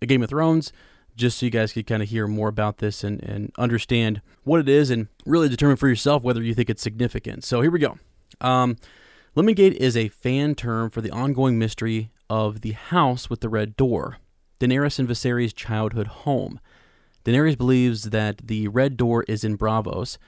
Game 0.00 0.22
of 0.22 0.28
Thrones, 0.28 0.72
just 1.16 1.38
so 1.38 1.46
you 1.46 1.50
guys 1.50 1.72
could 1.72 1.86
kind 1.86 2.02
of 2.02 2.08
hear 2.08 2.26
more 2.26 2.48
about 2.48 2.78
this 2.78 3.02
and, 3.02 3.22
and 3.22 3.52
understand 3.58 4.20
what 4.44 4.60
it 4.60 4.68
is 4.68 4.90
and 4.90 5.08
really 5.26 5.48
determine 5.48 5.76
for 5.76 5.88
yourself 5.88 6.22
whether 6.22 6.42
you 6.42 6.54
think 6.54 6.70
it's 6.70 6.82
significant. 6.82 7.44
So 7.44 7.60
here 7.60 7.70
we 7.70 7.78
go. 7.78 7.98
Um, 8.40 8.76
Lemongate 9.36 9.74
is 9.74 9.96
a 9.96 10.08
fan 10.08 10.54
term 10.54 10.90
for 10.90 11.00
the 11.00 11.10
ongoing 11.10 11.58
mystery 11.58 12.10
of 12.28 12.60
the 12.60 12.72
house 12.72 13.30
with 13.30 13.40
the 13.40 13.48
red 13.48 13.76
door, 13.76 14.18
Daenerys 14.60 14.98
and 14.98 15.08
Viserys' 15.08 15.54
childhood 15.54 16.06
home. 16.06 16.60
Daenerys 17.24 17.56
believes 17.56 18.10
that 18.10 18.46
the 18.46 18.68
red 18.68 18.96
door 18.96 19.24
is 19.28 19.44
in 19.44 19.56
Braavos, 19.56 20.18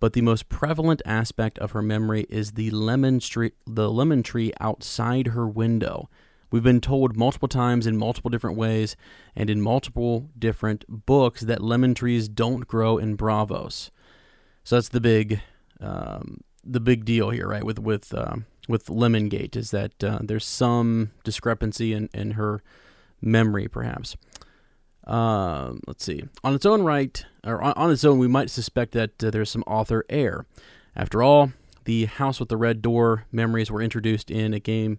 but 0.00 0.14
the 0.14 0.22
most 0.22 0.48
prevalent 0.48 1.02
aspect 1.04 1.58
of 1.58 1.72
her 1.72 1.82
memory 1.82 2.26
is 2.28 2.52
the 2.52 2.70
lemon 2.70 3.20
tree, 3.20 3.52
the 3.66 3.90
lemon 3.90 4.22
tree 4.22 4.52
outside 4.60 5.28
her 5.28 5.46
window. 5.46 6.08
We've 6.50 6.62
been 6.62 6.80
told 6.80 7.16
multiple 7.16 7.48
times 7.48 7.86
in 7.86 7.96
multiple 7.96 8.30
different 8.30 8.56
ways 8.56 8.96
and 9.34 9.48
in 9.48 9.60
multiple 9.60 10.28
different 10.38 10.84
books 10.88 11.42
that 11.42 11.62
lemon 11.62 11.94
trees 11.94 12.28
don't 12.28 12.66
grow 12.66 12.98
in 12.98 13.16
Braavos. 13.16 13.90
So 14.64 14.76
that's 14.76 14.90
the 14.90 15.00
big, 15.00 15.40
um, 15.80 16.42
the 16.62 16.80
big 16.80 17.04
deal 17.04 17.30
here, 17.30 17.48
right? 17.48 17.64
With 17.64 17.78
with 17.78 18.12
um, 18.14 18.46
with 18.68 18.86
Lemongate 18.86 19.56
is 19.56 19.70
that 19.70 20.04
uh, 20.04 20.18
there's 20.22 20.44
some 20.44 21.12
discrepancy 21.24 21.92
in 21.92 22.08
in 22.12 22.32
her 22.32 22.62
memory, 23.20 23.68
perhaps. 23.68 24.16
Um, 25.04 25.80
let's 25.86 26.04
see. 26.04 26.22
On 26.44 26.54
its 26.54 26.66
own 26.66 26.82
right, 26.82 27.24
or 27.44 27.62
on, 27.62 27.72
on 27.74 27.90
its 27.90 28.04
own, 28.04 28.18
we 28.18 28.28
might 28.28 28.50
suspect 28.50 28.92
that 28.92 29.22
uh, 29.22 29.30
there's 29.30 29.50
some 29.50 29.64
author 29.66 30.04
error. 30.08 30.46
After 30.94 31.22
all, 31.22 31.52
the 31.84 32.04
House 32.04 32.38
with 32.38 32.48
the 32.48 32.56
Red 32.56 32.82
Door 32.82 33.26
memories 33.32 33.70
were 33.70 33.82
introduced 33.82 34.30
in 34.30 34.54
a 34.54 34.60
game. 34.60 34.98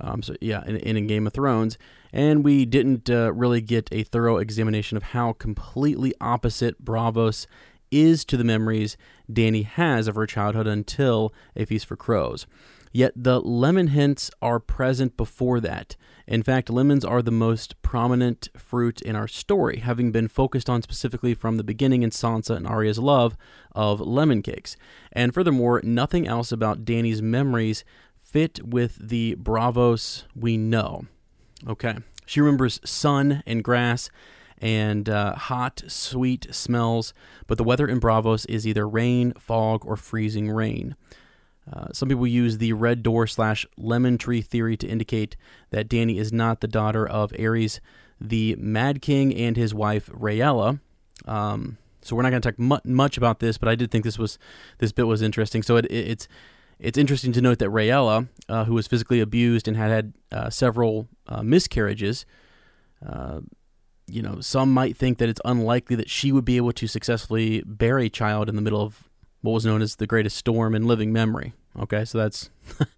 Um, 0.00 0.22
so 0.22 0.34
yeah, 0.40 0.64
in, 0.66 0.76
in 0.76 1.06
Game 1.06 1.26
of 1.26 1.32
Thrones, 1.32 1.78
and 2.12 2.42
we 2.44 2.64
didn't 2.64 3.08
uh, 3.08 3.32
really 3.32 3.60
get 3.60 3.88
a 3.92 4.02
thorough 4.02 4.38
examination 4.38 4.96
of 4.96 5.04
how 5.04 5.34
completely 5.34 6.12
opposite 6.20 6.84
Braavos 6.84 7.46
is 7.92 8.24
to 8.24 8.36
the 8.36 8.42
memories 8.42 8.96
Danny 9.32 9.62
has 9.62 10.08
of 10.08 10.16
her 10.16 10.26
childhood 10.26 10.66
until 10.66 11.32
A 11.54 11.64
Feast 11.64 11.86
for 11.86 11.96
Crows. 11.96 12.46
Yet 12.94 13.12
the 13.16 13.40
lemon 13.40 13.88
hints 13.88 14.30
are 14.40 14.60
present 14.60 15.16
before 15.16 15.58
that. 15.58 15.96
In 16.28 16.44
fact, 16.44 16.70
lemons 16.70 17.04
are 17.04 17.22
the 17.22 17.32
most 17.32 17.82
prominent 17.82 18.48
fruit 18.56 19.02
in 19.02 19.16
our 19.16 19.26
story, 19.26 19.78
having 19.78 20.12
been 20.12 20.28
focused 20.28 20.70
on 20.70 20.80
specifically 20.80 21.34
from 21.34 21.56
the 21.56 21.64
beginning 21.64 22.04
in 22.04 22.10
Sansa 22.10 22.56
and 22.56 22.68
Arya's 22.68 23.00
love 23.00 23.36
of 23.72 24.00
lemon 24.00 24.42
cakes. 24.42 24.76
And 25.10 25.34
furthermore, 25.34 25.80
nothing 25.82 26.28
else 26.28 26.52
about 26.52 26.84
Danny's 26.84 27.20
memories 27.20 27.84
fit 28.22 28.64
with 28.64 29.08
the 29.08 29.34
Braavos 29.42 30.22
we 30.36 30.56
know. 30.56 31.06
Okay. 31.66 31.96
She 32.26 32.40
remembers 32.40 32.80
sun 32.84 33.42
and 33.44 33.64
grass 33.64 34.08
and 34.58 35.08
uh, 35.08 35.34
hot, 35.34 35.82
sweet 35.88 36.46
smells, 36.54 37.12
but 37.48 37.58
the 37.58 37.64
weather 37.64 37.88
in 37.88 37.98
Braavos 37.98 38.46
is 38.48 38.68
either 38.68 38.88
rain, 38.88 39.32
fog, 39.32 39.84
or 39.84 39.96
freezing 39.96 40.48
rain. 40.48 40.94
Uh, 41.72 41.86
some 41.92 42.08
people 42.08 42.26
use 42.26 42.58
the 42.58 42.72
red 42.72 43.02
door 43.02 43.26
slash 43.26 43.66
lemon 43.76 44.18
tree 44.18 44.42
theory 44.42 44.76
to 44.76 44.86
indicate 44.86 45.36
that 45.70 45.88
Danny 45.88 46.18
is 46.18 46.32
not 46.32 46.60
the 46.60 46.68
daughter 46.68 47.06
of 47.06 47.32
Aerys, 47.32 47.80
the 48.20 48.54
Mad 48.58 49.00
King, 49.00 49.34
and 49.34 49.56
his 49.56 49.72
wife 49.74 50.10
Rhaella. 50.10 50.80
Um, 51.26 51.78
so 52.02 52.14
we're 52.14 52.22
not 52.22 52.30
going 52.30 52.42
to 52.42 52.50
talk 52.50 52.58
mu- 52.58 52.92
much 52.92 53.16
about 53.16 53.40
this, 53.40 53.56
but 53.56 53.68
I 53.68 53.74
did 53.74 53.90
think 53.90 54.04
this 54.04 54.18
was 54.18 54.38
this 54.78 54.92
bit 54.92 55.06
was 55.06 55.22
interesting. 55.22 55.62
So 55.62 55.76
it, 55.76 55.86
it, 55.86 56.08
it's 56.08 56.28
it's 56.78 56.98
interesting 56.98 57.32
to 57.32 57.40
note 57.40 57.60
that 57.60 57.70
Rhaella, 57.70 58.28
uh, 58.48 58.64
who 58.64 58.74
was 58.74 58.86
physically 58.86 59.20
abused 59.20 59.66
and 59.66 59.76
had 59.76 59.90
had 59.90 60.12
uh, 60.30 60.50
several 60.50 61.08
uh, 61.26 61.42
miscarriages, 61.42 62.26
uh, 63.06 63.40
you 64.06 64.20
know, 64.20 64.40
some 64.40 64.72
might 64.72 64.96
think 64.96 65.18
that 65.18 65.28
it's 65.28 65.40
unlikely 65.44 65.96
that 65.96 66.10
she 66.10 66.30
would 66.30 66.44
be 66.44 66.56
able 66.56 66.72
to 66.72 66.86
successfully 66.86 67.62
bear 67.64 67.98
a 67.98 68.08
child 68.08 68.48
in 68.48 68.56
the 68.56 68.62
middle 68.62 68.82
of 68.82 69.08
what 69.44 69.52
was 69.52 69.66
known 69.66 69.82
as 69.82 69.96
the 69.96 70.06
greatest 70.06 70.38
storm 70.38 70.74
in 70.74 70.86
living 70.86 71.12
memory. 71.12 71.52
Okay, 71.78 72.06
so 72.06 72.16
that's 72.16 72.48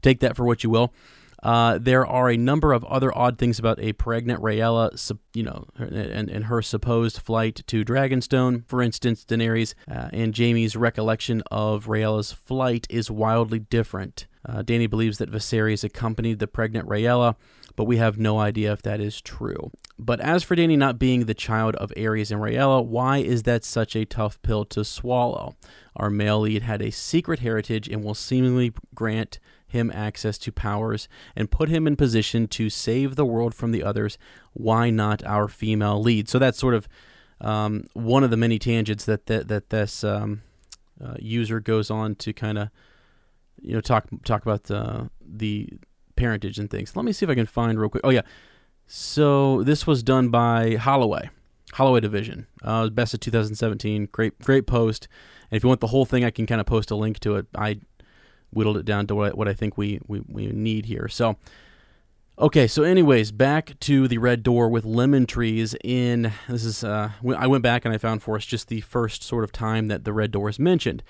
take 0.00 0.20
that 0.20 0.36
for 0.36 0.44
what 0.44 0.62
you 0.62 0.70
will. 0.70 0.94
Uh, 1.42 1.78
there 1.78 2.06
are 2.06 2.30
a 2.30 2.36
number 2.36 2.72
of 2.72 2.84
other 2.84 3.16
odd 3.16 3.38
things 3.38 3.58
about 3.58 3.78
a 3.80 3.92
pregnant 3.92 4.40
Rhaella, 4.40 5.16
you 5.34 5.42
know, 5.42 5.66
and, 5.76 6.28
and 6.28 6.44
her 6.44 6.62
supposed 6.62 7.18
flight 7.18 7.62
to 7.66 7.84
Dragonstone. 7.84 8.64
For 8.66 8.82
instance, 8.82 9.24
Daenerys 9.24 9.74
uh, 9.90 10.08
and 10.12 10.34
Jaime's 10.34 10.76
recollection 10.76 11.42
of 11.50 11.86
Rhaella's 11.86 12.32
flight 12.32 12.86
is 12.90 13.10
wildly 13.10 13.60
different. 13.60 14.26
Uh, 14.48 14.62
Dany 14.62 14.88
believes 14.88 15.18
that 15.18 15.30
Viserys 15.30 15.84
accompanied 15.84 16.38
the 16.38 16.46
pregnant 16.46 16.88
Rhaella, 16.88 17.36
but 17.76 17.84
we 17.84 17.98
have 17.98 18.18
no 18.18 18.38
idea 18.38 18.72
if 18.72 18.82
that 18.82 19.00
is 19.00 19.20
true. 19.20 19.70
But 19.98 20.20
as 20.20 20.42
for 20.42 20.56
Danny 20.56 20.76
not 20.76 20.98
being 20.98 21.26
the 21.26 21.34
child 21.34 21.76
of 21.76 21.92
Aerys 21.96 22.32
and 22.32 22.40
Rhaella, 22.40 22.84
why 22.84 23.18
is 23.18 23.44
that 23.44 23.64
such 23.64 23.94
a 23.94 24.04
tough 24.04 24.40
pill 24.42 24.64
to 24.66 24.84
swallow? 24.84 25.54
Our 25.98 26.10
male 26.10 26.40
lead 26.40 26.62
had 26.62 26.80
a 26.80 26.90
secret 26.90 27.40
heritage 27.40 27.88
and 27.88 28.02
will 28.04 28.14
seemingly 28.14 28.72
grant 28.94 29.38
him 29.66 29.90
access 29.94 30.38
to 30.38 30.52
powers 30.52 31.08
and 31.36 31.50
put 31.50 31.68
him 31.68 31.86
in 31.86 31.96
position 31.96 32.48
to 32.48 32.70
save 32.70 33.16
the 33.16 33.26
world 33.26 33.54
from 33.54 33.72
the 33.72 33.82
others. 33.82 34.16
Why 34.54 34.90
not 34.90 35.22
our 35.24 35.48
female 35.48 36.00
lead? 36.00 36.28
So 36.28 36.38
that's 36.38 36.58
sort 36.58 36.74
of 36.74 36.88
um, 37.40 37.84
one 37.92 38.24
of 38.24 38.30
the 38.30 38.36
many 38.36 38.58
tangents 38.58 39.04
that 39.04 39.26
that, 39.26 39.48
that 39.48 39.70
this 39.70 40.02
um, 40.02 40.42
uh, 41.02 41.14
user 41.18 41.60
goes 41.60 41.90
on 41.90 42.14
to 42.16 42.32
kind 42.32 42.58
of 42.58 42.70
you 43.60 43.74
know 43.74 43.80
talk 43.80 44.06
talk 44.24 44.42
about 44.42 44.64
the 44.64 45.10
the 45.20 45.68
parentage 46.16 46.58
and 46.58 46.70
things. 46.70 46.96
Let 46.96 47.04
me 47.04 47.12
see 47.12 47.24
if 47.24 47.30
I 47.30 47.34
can 47.34 47.46
find 47.46 47.78
real 47.78 47.90
quick. 47.90 48.02
Oh 48.04 48.10
yeah, 48.10 48.22
so 48.86 49.62
this 49.62 49.86
was 49.86 50.02
done 50.02 50.30
by 50.30 50.76
Holloway, 50.76 51.30
Holloway 51.74 52.00
Division. 52.00 52.46
Uh, 52.62 52.88
best 52.88 53.14
of 53.14 53.20
2017. 53.20 54.08
Great 54.10 54.38
great 54.40 54.66
post. 54.66 55.08
And 55.50 55.56
if 55.56 55.62
you 55.62 55.68
want 55.68 55.80
the 55.80 55.88
whole 55.88 56.04
thing, 56.04 56.24
I 56.24 56.30
can 56.30 56.46
kind 56.46 56.60
of 56.60 56.66
post 56.66 56.90
a 56.90 56.96
link 56.96 57.18
to 57.20 57.36
it. 57.36 57.46
I 57.56 57.80
whittled 58.50 58.76
it 58.76 58.84
down 58.84 59.06
to 59.08 59.14
what, 59.14 59.36
what 59.36 59.48
I 59.48 59.54
think 59.54 59.76
we, 59.76 60.00
we, 60.06 60.20
we 60.26 60.46
need 60.46 60.86
here. 60.86 61.08
So, 61.08 61.36
okay, 62.38 62.66
so 62.66 62.82
anyways, 62.82 63.32
back 63.32 63.78
to 63.80 64.08
the 64.08 64.18
red 64.18 64.42
door 64.42 64.68
with 64.68 64.84
lemon 64.84 65.26
trees 65.26 65.74
in. 65.84 66.32
This 66.48 66.64
is 66.64 66.84
uh, 66.84 67.10
I 67.36 67.46
went 67.46 67.62
back 67.62 67.84
and 67.84 67.94
I 67.94 67.98
found 67.98 68.22
for 68.22 68.36
us 68.36 68.46
just 68.46 68.68
the 68.68 68.80
first 68.80 69.22
sort 69.22 69.44
of 69.44 69.52
time 69.52 69.88
that 69.88 70.04
the 70.04 70.12
red 70.12 70.30
door 70.30 70.48
is 70.48 70.58
mentioned. 70.58 71.02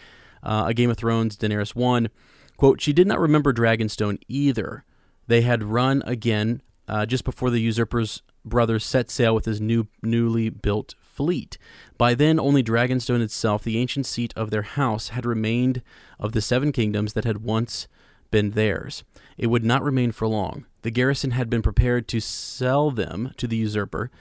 Uh, 0.43 0.67
a 0.69 0.75
Game 0.75 0.91
of 0.91 0.97
Thrones, 0.97 1.37
Daenerys 1.37 1.75
one 1.75 2.09
quote. 2.57 2.81
She 2.81 2.93
did 2.93 3.07
not 3.07 3.19
remember 3.19 3.53
Dragonstone 3.53 4.21
either. 4.29 4.85
They 5.27 5.43
had 5.43 5.63
run 5.63 6.03
again 6.05 6.63
uh, 6.87 7.07
just 7.07 7.25
before 7.25 7.51
the 7.51 7.61
usurper's 7.61 8.23
brother 8.45 8.79
set 8.79 9.11
sail 9.11 9.35
with 9.35 9.45
his 9.45 9.61
new 9.61 9.89
newly 10.03 10.49
built 10.49 10.95
fleet. 11.19 11.59
By 11.99 12.15
then, 12.15 12.39
only 12.39 12.63
Dragonstone 12.63 13.23
itself, 13.23 13.65
the 13.65 13.77
ancient 13.77 14.07
seat 14.07 14.33
of 14.37 14.53
their 14.53 14.63
house, 14.63 15.09
had 15.09 15.27
remained 15.27 15.83
of 16.21 16.31
the 16.31 16.41
seven 16.41 16.71
kingdoms 16.71 17.15
that 17.15 17.25
had 17.25 17.43
once 17.43 17.89
been 18.31 18.53
theirs. 18.53 19.03
It 19.37 19.49
would 19.49 19.65
not 19.65 19.83
remain 19.83 20.13
for 20.13 20.29
long. 20.29 20.65
The 20.83 20.93
garrison 20.93 21.33
had 21.33 21.51
been 21.51 21.61
prepared 21.61 22.07
to 22.09 22.21
sell 22.21 22.93
them 22.93 23.33
to 23.37 23.49
the 23.49 23.57
usurper, 23.57 24.13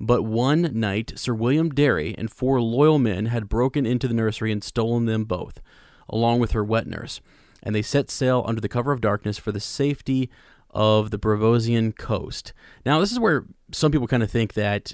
but 0.00 0.22
one 0.22 0.70
night 0.72 1.12
Sir 1.16 1.34
William 1.34 1.68
Darry 1.68 2.14
and 2.16 2.30
four 2.30 2.58
loyal 2.62 2.98
men 2.98 3.26
had 3.26 3.50
broken 3.50 3.84
into 3.84 4.08
the 4.08 4.14
nursery 4.14 4.50
and 4.50 4.64
stolen 4.64 5.04
them 5.04 5.24
both, 5.24 5.60
along 6.08 6.40
with 6.40 6.52
her 6.52 6.64
wet 6.64 6.86
nurse, 6.86 7.20
and 7.62 7.74
they 7.74 7.82
set 7.82 8.10
sail 8.10 8.42
under 8.46 8.62
the 8.62 8.68
cover 8.68 8.92
of 8.92 9.02
darkness 9.02 9.36
for 9.36 9.52
the 9.52 9.60
safety 9.60 10.30
of 10.70 11.10
the 11.10 11.18
Braavosian 11.18 11.96
coast. 11.96 12.52
Now, 12.84 13.00
this 13.00 13.12
is 13.12 13.18
where 13.18 13.44
some 13.72 13.90
people 13.92 14.06
kind 14.06 14.22
of 14.22 14.30
think 14.30 14.54
that 14.54 14.92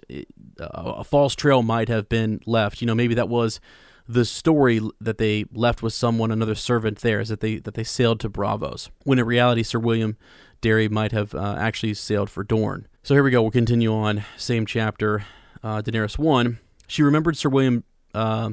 uh, 0.60 0.66
a 0.74 1.04
false 1.04 1.34
trail 1.34 1.62
might 1.62 1.88
have 1.88 2.08
been 2.08 2.40
left. 2.46 2.80
You 2.80 2.86
know, 2.86 2.94
maybe 2.94 3.14
that 3.14 3.28
was 3.28 3.60
the 4.08 4.24
story 4.24 4.80
that 5.00 5.18
they 5.18 5.44
left 5.52 5.82
with 5.82 5.92
someone, 5.92 6.30
another 6.30 6.54
servant 6.54 6.98
there, 6.98 7.20
is 7.20 7.28
that 7.28 7.40
they 7.40 7.56
that 7.58 7.74
they 7.74 7.84
sailed 7.84 8.20
to 8.20 8.30
Braavos, 8.30 8.90
When 9.04 9.18
in 9.18 9.24
reality, 9.24 9.62
Sir 9.62 9.78
William 9.78 10.16
Darry 10.60 10.88
might 10.88 11.12
have 11.12 11.34
uh, 11.34 11.56
actually 11.58 11.94
sailed 11.94 12.30
for 12.30 12.44
Dorne. 12.44 12.86
So 13.02 13.14
here 13.14 13.24
we 13.24 13.30
go. 13.30 13.42
We'll 13.42 13.50
continue 13.50 13.92
on. 13.92 14.24
Same 14.36 14.66
chapter, 14.66 15.24
uh, 15.62 15.82
Daenerys 15.82 16.18
one. 16.18 16.58
She 16.86 17.02
remembered 17.02 17.36
Sir 17.36 17.48
William, 17.48 17.84
uh, 18.14 18.50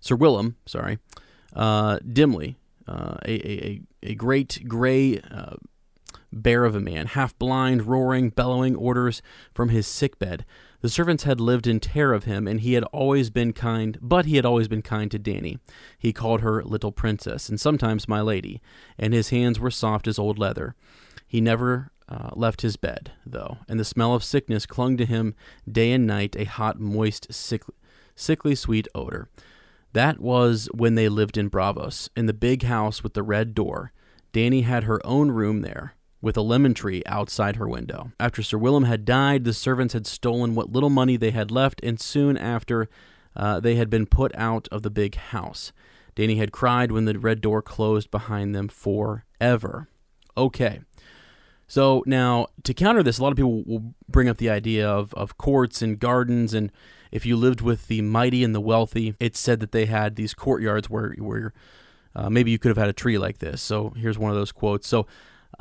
Sir 0.00 0.16
Willem, 0.16 0.56
sorry, 0.66 0.98
uh, 1.54 1.98
dimly. 1.98 2.56
Uh, 2.88 3.16
a, 3.24 3.32
a, 3.32 3.82
a 4.02 4.14
great 4.16 4.64
gray 4.66 5.20
bear 6.32 6.64
of 6.64 6.74
a 6.74 6.80
man, 6.80 7.06
half 7.06 7.38
blind, 7.38 7.86
roaring, 7.86 8.30
bellowing 8.30 8.74
orders 8.74 9.22
from 9.54 9.68
his 9.68 9.86
sick 9.86 10.18
bed. 10.18 10.44
The 10.80 10.88
servants 10.88 11.22
had 11.22 11.40
lived 11.40 11.66
in 11.66 11.78
terror 11.78 12.12
of 12.12 12.24
him, 12.24 12.48
and 12.48 12.60
he 12.60 12.72
had 12.72 12.84
always 12.84 13.30
been 13.30 13.52
kind, 13.52 13.98
but 14.00 14.26
he 14.26 14.36
had 14.36 14.44
always 14.46 14.66
been 14.66 14.82
kind 14.82 15.10
to 15.12 15.18
Danny. 15.18 15.58
He 15.98 16.12
called 16.12 16.40
her 16.40 16.62
little 16.64 16.90
princess, 16.90 17.48
and 17.48 17.60
sometimes 17.60 18.08
my 18.08 18.20
lady, 18.20 18.60
and 18.98 19.14
his 19.14 19.28
hands 19.28 19.60
were 19.60 19.70
soft 19.70 20.08
as 20.08 20.18
old 20.18 20.38
leather. 20.38 20.74
He 21.28 21.40
never 21.40 21.92
uh, 22.08 22.30
left 22.32 22.62
his 22.62 22.76
bed, 22.76 23.12
though, 23.24 23.58
and 23.68 23.78
the 23.78 23.84
smell 23.84 24.14
of 24.14 24.24
sickness 24.24 24.66
clung 24.66 24.96
to 24.96 25.06
him 25.06 25.34
day 25.70 25.92
and 25.92 26.06
night, 26.06 26.34
a 26.36 26.44
hot, 26.44 26.80
moist, 26.80 27.32
sick, 27.32 27.62
sickly 28.16 28.54
sweet 28.54 28.88
odor. 28.94 29.28
That 29.92 30.20
was 30.20 30.68
when 30.74 30.94
they 30.94 31.08
lived 31.08 31.38
in 31.38 31.48
Braavos, 31.48 32.08
in 32.16 32.26
the 32.26 32.32
big 32.32 32.64
house 32.64 33.02
with 33.02 33.14
the 33.14 33.22
red 33.22 33.54
door. 33.54 33.92
Danny 34.32 34.62
had 34.62 34.84
her 34.84 35.04
own 35.06 35.30
room 35.30 35.60
there, 35.60 35.94
with 36.22 36.36
a 36.36 36.42
lemon 36.42 36.72
tree 36.72 37.02
outside 37.04 37.56
her 37.56 37.68
window. 37.68 38.12
After 38.18 38.42
Sir 38.42 38.56
Willem 38.56 38.84
had 38.84 39.04
died, 39.04 39.44
the 39.44 39.52
servants 39.52 39.92
had 39.92 40.06
stolen 40.06 40.54
what 40.54 40.72
little 40.72 40.88
money 40.88 41.16
they 41.16 41.32
had 41.32 41.50
left, 41.50 41.80
and 41.82 42.00
soon 42.00 42.38
after, 42.38 42.88
uh, 43.36 43.60
they 43.60 43.74
had 43.74 43.90
been 43.90 44.06
put 44.06 44.34
out 44.36 44.68
of 44.70 44.82
the 44.82 44.90
big 44.90 45.16
house. 45.16 45.72
Dany 46.14 46.36
had 46.36 46.52
cried 46.52 46.92
when 46.92 47.06
the 47.06 47.18
red 47.18 47.40
door 47.40 47.60
closed 47.60 48.10
behind 48.10 48.54
them 48.54 48.68
forever. 48.68 49.88
Okay. 50.36 50.80
So 51.66 52.04
now, 52.06 52.48
to 52.64 52.74
counter 52.74 53.02
this, 53.02 53.18
a 53.18 53.22
lot 53.22 53.32
of 53.32 53.36
people 53.36 53.62
will 53.64 53.94
bring 54.08 54.28
up 54.28 54.36
the 54.36 54.50
idea 54.50 54.88
of, 54.88 55.12
of 55.14 55.38
courts 55.38 55.82
and 55.82 55.98
gardens, 55.98 56.54
and 56.54 56.70
if 57.10 57.26
you 57.26 57.36
lived 57.36 57.60
with 57.60 57.88
the 57.88 58.00
mighty 58.02 58.44
and 58.44 58.54
the 58.54 58.60
wealthy, 58.60 59.14
it's 59.18 59.40
said 59.40 59.60
that 59.60 59.72
they 59.72 59.86
had 59.86 60.16
these 60.16 60.34
courtyards 60.34 60.88
where 60.88 61.14
where 61.18 61.52
uh, 62.14 62.30
maybe 62.30 62.50
you 62.50 62.58
could 62.58 62.68
have 62.68 62.78
had 62.78 62.88
a 62.88 62.92
tree 62.92 63.18
like 63.18 63.38
this. 63.38 63.60
So 63.62 63.90
here's 63.90 64.18
one 64.18 64.30
of 64.30 64.36
those 64.36 64.52
quotes. 64.52 64.86
So 64.86 65.06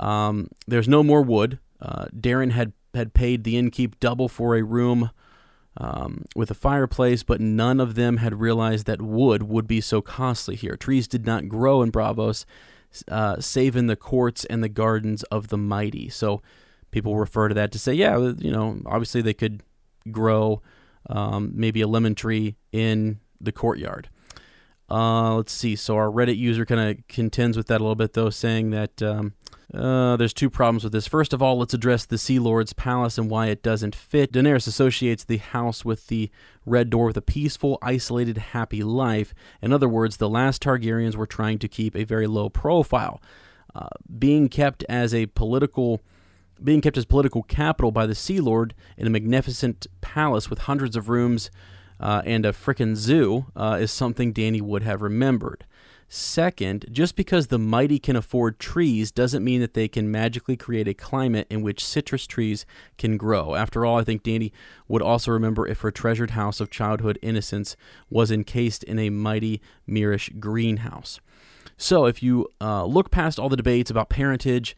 um, 0.02 0.50
there's 0.68 0.88
no 0.88 1.04
more 1.04 1.22
wood. 1.22 1.60
Uh, 1.80 2.06
Dareon 2.16 2.52
had 2.52 2.74
had 2.94 3.14
paid 3.14 3.44
the 3.44 3.56
innkeep 3.56 3.94
double 4.02 4.28
for 4.28 4.56
a 4.56 4.64
room 4.64 5.12
um, 5.78 6.26
with 6.36 6.52
a 6.52 6.56
fireplace, 6.56 7.24
but 7.24 7.40
none 7.40 7.80
of 7.80 7.96
them 7.96 8.18
had 8.18 8.42
realized 8.42 8.86
that 8.86 9.02
wood 9.02 9.44
would 9.44 9.66
be 9.68 9.80
so 9.80 10.02
costly 10.02 10.56
here. 10.56 10.76
Trees 10.76 11.08
did 11.08 11.26
not 11.26 11.48
grow 11.48 11.82
in 11.82 11.92
Braavos, 11.92 12.44
uh, 13.08 13.40
save 13.40 13.78
in 13.78 13.88
the 13.88 13.96
courts 13.96 14.44
and 14.46 14.62
the 14.62 14.68
gardens 14.68 15.24
of 15.24 15.48
the 15.48 15.58
mighty. 15.58 16.10
So 16.10 16.42
people 16.92 17.16
refer 17.16 17.48
to 17.48 17.56
that 17.56 17.72
to 17.72 17.80
say, 17.80 17.94
yeah, 17.94 18.18
you 18.18 18.52
know, 18.52 18.82
obviously 18.86 19.22
they 19.22 19.34
could 19.34 19.64
grow 20.12 20.62
um, 21.10 21.52
maybe 21.56 21.80
a 21.80 21.88
lemon 21.88 22.16
tree 22.16 22.58
in 22.74 23.22
the 23.40 23.54
courtyard. 23.54 24.10
Uh, 24.90 25.36
let's 25.36 25.54
see. 25.54 25.78
So 25.78 25.96
our 25.96 26.08
Reddit 26.08 26.38
user 26.38 26.66
kind 26.66 26.82
of 26.82 27.08
contends 27.08 27.56
with 27.56 27.68
that 27.68 27.80
a 27.80 27.84
little 27.84 27.96
bit, 27.96 28.12
though, 28.12 28.30
saying 28.30 28.72
that 28.72 29.02
um, 29.02 29.34
uh, 29.74 30.18
there's 30.18 30.34
two 30.34 30.50
problems 30.50 30.84
with 30.84 30.92
this. 30.92 31.08
First 31.08 31.32
of 31.32 31.42
all, 31.42 31.58
let's 31.58 31.74
address 31.74 32.06
the 32.06 32.18
Sea 32.18 32.40
Lord's 32.40 32.74
palace 32.74 33.18
and 33.18 33.30
why 33.30 33.48
it 33.48 33.64
doesn't 33.64 33.96
fit. 33.96 34.34
Daenerys 34.34 34.68
associates 34.68 35.24
the 35.24 35.38
house 35.38 35.86
with 35.86 36.08
the 36.08 36.30
Red 36.66 36.90
Door 36.90 37.08
with 37.08 37.18
a 37.18 37.22
peaceful, 37.22 37.78
isolated, 37.82 38.38
happy 38.38 38.84
life. 38.84 39.34
In 39.62 39.72
other 39.72 39.88
words, 39.88 40.18
the 40.18 40.30
last 40.30 40.62
Targaryens 40.62 41.16
were 41.16 41.28
trying 41.28 41.58
to 41.60 41.68
keep 41.70 41.96
a 41.96 42.04
very 42.04 42.28
low 42.28 42.50
profile. 42.50 43.22
Uh, 43.74 43.88
being 44.20 44.50
kept 44.50 44.84
as 44.90 45.14
a 45.14 45.28
political 45.28 46.02
being 46.62 46.82
kept 46.82 46.98
as 46.98 47.06
political 47.06 47.42
capital 47.42 47.92
by 47.92 48.06
the 48.06 48.14
Sea 48.14 48.40
Lord 48.40 48.76
in 48.96 49.08
a 49.08 49.10
magnificent 49.10 49.88
palace 50.02 50.48
with 50.48 50.60
hundreds 50.60 50.96
of 50.96 51.10
rooms 51.10 51.50
uh, 52.00 52.22
and 52.26 52.46
a 52.46 52.52
frickin' 52.52 52.96
zoo 52.96 53.48
uh, 53.56 53.78
is 53.80 53.92
something 53.92 54.32
Danny 54.32 54.62
would 54.62 54.84
have 54.84 55.02
remembered. 55.02 55.66
Second, 56.14 56.88
just 56.92 57.16
because 57.16 57.48
the 57.48 57.58
mighty 57.58 57.98
can 57.98 58.18
afford 58.18 58.60
trees 58.60 59.14
doesn't 59.14 59.46
mean 59.46 59.62
that 59.62 59.76
they 59.76 59.88
can 59.88 60.12
magically 60.12 60.58
create 60.58 60.86
a 60.86 60.94
climate 60.94 61.48
in 61.50 61.62
which 61.62 61.86
citrus 61.86 62.28
trees 62.28 62.66
can 62.98 63.16
grow. 63.16 63.56
After 63.56 63.86
all, 63.86 63.98
I 63.98 64.04
think 64.04 64.22
Dany 64.22 64.52
would 64.90 65.02
also 65.02 65.32
remember 65.32 65.66
if 65.66 65.80
her 65.80 65.90
treasured 65.90 66.32
house 66.32 66.60
of 66.60 66.70
childhood 66.70 67.18
innocence 67.22 67.78
was 68.10 68.30
encased 68.30 68.84
in 68.84 69.00
a 69.00 69.10
mighty 69.10 69.62
Myrish 69.88 70.38
greenhouse. 70.38 71.22
So, 71.78 72.08
if 72.08 72.22
you 72.22 72.50
uh, 72.60 72.84
look 72.84 73.10
past 73.10 73.40
all 73.40 73.48
the 73.48 73.56
debates 73.56 73.90
about 73.90 74.10
parentage, 74.10 74.76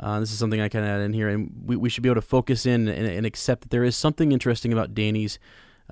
uh, 0.00 0.18
this 0.18 0.32
is 0.32 0.38
something 0.40 0.60
I 0.60 0.68
kind 0.68 0.84
of 0.84 0.90
add 0.90 1.00
in 1.02 1.12
here, 1.12 1.28
and 1.28 1.62
we, 1.64 1.76
we 1.76 1.90
should 1.90 2.02
be 2.02 2.08
able 2.08 2.20
to 2.20 2.26
focus 2.26 2.66
in 2.66 2.88
and, 2.88 3.06
and 3.06 3.24
accept 3.24 3.62
that 3.62 3.70
there 3.70 3.84
is 3.84 3.94
something 3.94 4.32
interesting 4.32 4.72
about 4.72 4.94
Dany's 4.94 5.38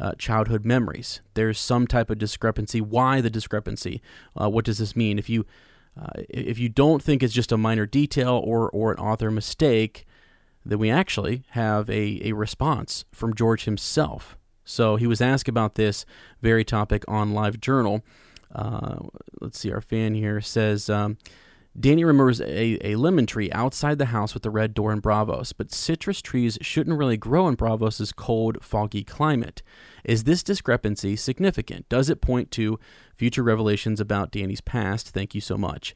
uh, 0.01 0.13
childhood 0.19 0.65
memories. 0.65 1.21
There's 1.35 1.61
some 1.61 1.87
type 1.87 2.11
of 2.11 2.19
discrepancy. 2.19 2.81
Why 2.81 3.21
the 3.21 3.31
discrepancy? 3.31 4.01
Uh, 4.41 4.49
what 4.49 4.65
does 4.65 4.79
this 4.79 4.97
mean? 4.97 5.19
If 5.19 5.29
you 5.29 5.45
uh, 6.01 6.23
if 6.29 6.59
you 6.59 6.69
don't 6.69 7.03
think 7.03 7.23
it's 7.23 7.35
just 7.35 7.53
a 7.53 7.59
minor 7.59 7.87
detail 7.87 8.41
or 8.45 8.71
or 8.71 8.93
an 8.93 8.99
author 8.99 9.31
mistake, 9.31 10.07
then 10.65 10.79
we 10.79 10.91
actually 10.91 11.45
have 11.51 11.91
a, 11.91 12.21
a 12.29 12.33
response 12.33 13.05
from 13.13 13.35
George 13.35 13.65
himself. 13.65 14.37
So 14.65 14.97
he 14.97 15.07
was 15.07 15.21
asked 15.21 15.49
about 15.49 15.75
this 15.75 16.07
very 16.41 16.65
topic 16.65 17.05
on 17.09 17.35
Live 17.35 17.61
Journal. 17.61 18.05
Uh, 18.55 18.97
let's 19.41 19.59
see, 19.59 19.73
our 19.73 19.81
fan 19.81 20.15
here 20.15 20.41
says. 20.41 20.89
Um, 20.89 21.19
Danny 21.79 22.05
remembers 22.05 22.41
a, 22.41 22.79
a 22.85 22.97
lemon 22.97 23.27
tree 23.27 23.51
outside 23.53 23.99
the 23.99 24.07
house 24.07 24.35
with 24.35 24.43
the 24.43 24.51
red 24.51 24.75
door 24.75 24.93
in 24.93 25.01
Braavos, 25.01 25.53
but 25.57 25.73
citrus 25.73 26.21
trees 26.21 26.59
shouldn't 26.61 26.99
really 26.99 27.17
grow 27.17 27.47
in 27.47 27.57
Braavos' 27.57 28.15
cold, 28.15 28.59
foggy 28.61 29.05
climate. 29.05 29.63
Is 30.05 30.25
this 30.25 30.43
discrepancy 30.43 31.17
significant? 31.17 31.89
Does 31.89 32.11
it 32.11 32.21
point 32.21 32.51
to 32.53 32.79
future 33.17 33.43
revelations 33.43 34.01
about 34.01 34.31
Danny's 34.31 34.61
past? 34.61 35.11
Thank 35.11 35.35
you 35.35 35.41
so 35.41 35.57
much. 35.57 35.95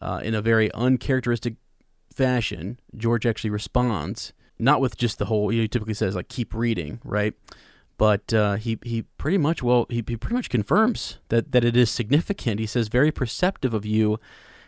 Uh, 0.00 0.20
in 0.22 0.34
a 0.34 0.42
very 0.42 0.72
uncharacteristic 0.72 1.54
fashion, 2.12 2.78
George 2.96 3.24
actually 3.26 3.50
responds, 3.50 4.32
not 4.58 4.80
with 4.80 4.96
just 4.96 5.18
the 5.18 5.26
whole, 5.26 5.48
he 5.48 5.68
typically 5.68 5.94
says, 5.94 6.14
like, 6.14 6.28
keep 6.28 6.54
reading, 6.54 7.00
right? 7.04 7.34
But 7.98 8.32
uh, 8.34 8.56
he, 8.56 8.78
he 8.84 9.02
pretty 9.16 9.38
much, 9.38 9.62
well, 9.62 9.86
he, 9.88 10.02
he 10.06 10.16
pretty 10.16 10.34
much 10.34 10.50
confirms 10.50 11.18
that, 11.28 11.52
that 11.52 11.64
it 11.64 11.76
is 11.76 11.90
significant. 11.90 12.58
He 12.58 12.66
says, 12.66 12.88
very 12.88 13.12
perceptive 13.12 13.74
of 13.74 13.86
you 13.86 14.18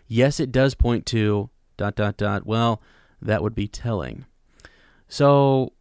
Yes, 0.07 0.39
it 0.41 0.53
does 0.53 0.75
point 0.75 1.07
to 1.07 1.51
dot 1.77 1.95
dot 1.95 2.17
dot. 2.17 2.47
Well, 2.47 2.83
that 3.21 3.43
would 3.43 3.55
be 3.55 3.69
telling. 3.69 4.27
So 5.09 5.73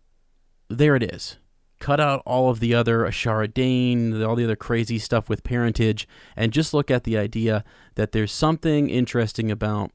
there 0.70 0.96
it 0.96 1.04
is. 1.04 1.38
Cut 1.84 2.00
out 2.00 2.24
all 2.26 2.50
of 2.50 2.62
the 2.62 2.74
other 2.74 3.00
Ashara 3.00 3.54
Dayne, 3.54 4.24
all 4.24 4.38
the 4.38 4.46
other 4.46 4.56
crazy 4.56 4.98
stuff 4.98 5.28
with 5.28 5.44
parentage, 5.44 6.08
and 6.38 6.54
just 6.54 6.74
look 6.74 6.90
at 6.90 7.04
the 7.04 7.18
idea 7.18 7.66
that 7.96 8.14
there's 8.14 8.32
something 8.32 8.90
interesting 8.90 9.52
about 9.52 9.92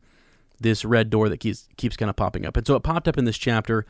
this 0.60 0.84
red 0.84 1.08
door 1.08 1.30
that 1.30 1.38
keeps 1.38 1.66
keeps 1.78 1.96
kind 1.96 2.10
of 2.10 2.16
popping 2.16 2.44
up. 2.44 2.58
And 2.58 2.66
so 2.66 2.76
it 2.76 2.82
popped 2.82 3.08
up 3.08 3.16
in 3.16 3.24
this 3.24 3.38
chapter. 3.38 3.86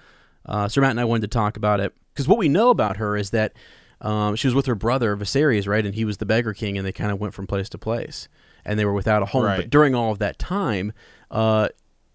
Uh, 0.46 0.68
Sir 0.68 0.80
Matt 0.80 0.92
and 0.92 1.00
I 1.00 1.04
wanted 1.06 1.22
to 1.22 1.36
talk 1.36 1.56
about 1.56 1.80
it 1.80 1.92
because 2.14 2.28
what 2.28 2.38
we 2.38 2.48
know 2.48 2.70
about 2.70 2.98
her 2.98 3.16
is 3.16 3.30
that 3.30 3.52
um, 4.00 4.36
she 4.36 4.46
was 4.46 4.54
with 4.54 4.66
her 4.66 4.76
brother 4.76 5.16
Viserys, 5.16 5.66
right, 5.66 5.84
and 5.84 5.96
he 5.96 6.04
was 6.04 6.18
the 6.18 6.26
beggar 6.26 6.54
king, 6.54 6.78
and 6.78 6.86
they 6.86 6.92
kind 6.92 7.10
of 7.10 7.18
went 7.18 7.34
from 7.34 7.48
place 7.48 7.68
to 7.70 7.78
place 7.78 8.28
and 8.64 8.78
they 8.78 8.84
were 8.84 8.92
without 8.92 9.22
a 9.22 9.26
home. 9.26 9.44
Right. 9.44 9.56
But 9.56 9.70
during 9.70 9.96
all 9.96 10.12
of 10.12 10.20
that 10.20 10.38
time, 10.38 10.92
uh, 11.32 11.70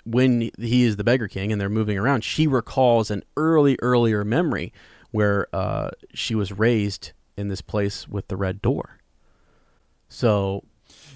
when 0.05 0.51
he 0.57 0.83
is 0.83 0.95
the 0.97 1.03
beggar 1.03 1.27
king 1.27 1.51
and 1.51 1.59
they're 1.59 1.69
moving 1.69 1.97
around, 1.97 2.23
she 2.23 2.47
recalls 2.47 3.09
an 3.11 3.23
early, 3.35 3.77
earlier 3.81 4.23
memory 4.23 4.71
where 5.13 5.47
uh, 5.53 5.91
she 6.13 6.33
was 6.33 6.51
raised 6.51 7.11
in 7.37 7.47
this 7.47 7.61
place 7.61 8.07
with 8.07 8.27
the 8.29 8.35
red 8.35 8.61
door. 8.61 8.97
So, 10.09 10.63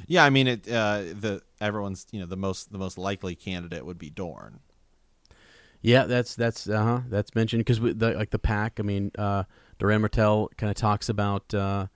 Yeah, 0.08 0.24
I 0.24 0.30
mean 0.30 0.48
it. 0.48 0.68
Uh, 0.68 1.02
the 1.20 1.42
everyone's 1.60 2.06
you 2.12 2.20
know 2.20 2.28
the 2.28 2.38
most 2.38 2.72
the 2.72 2.78
most 2.78 2.98
likely 2.98 3.36
candidate 3.36 3.86
would 3.86 3.98
be 3.98 4.10
Dorne. 4.12 4.60
yeah, 5.82 6.06
that's 6.06 6.36
that's 6.36 6.70
uh 6.70 6.84
huh 6.84 7.00
that's 7.10 7.34
mentioned 7.36 7.66
because 7.66 7.80
the, 7.80 8.14
like 8.14 8.30
the 8.30 8.40
pack. 8.40 8.80
I 8.80 8.84
mean, 8.84 9.12
uh, 9.18 9.44
Doran 9.80 10.02
Martell 10.02 10.50
kind 10.58 10.70
of 10.70 10.76
talks 10.78 11.10
about 11.10 11.52
uh, 11.54 11.88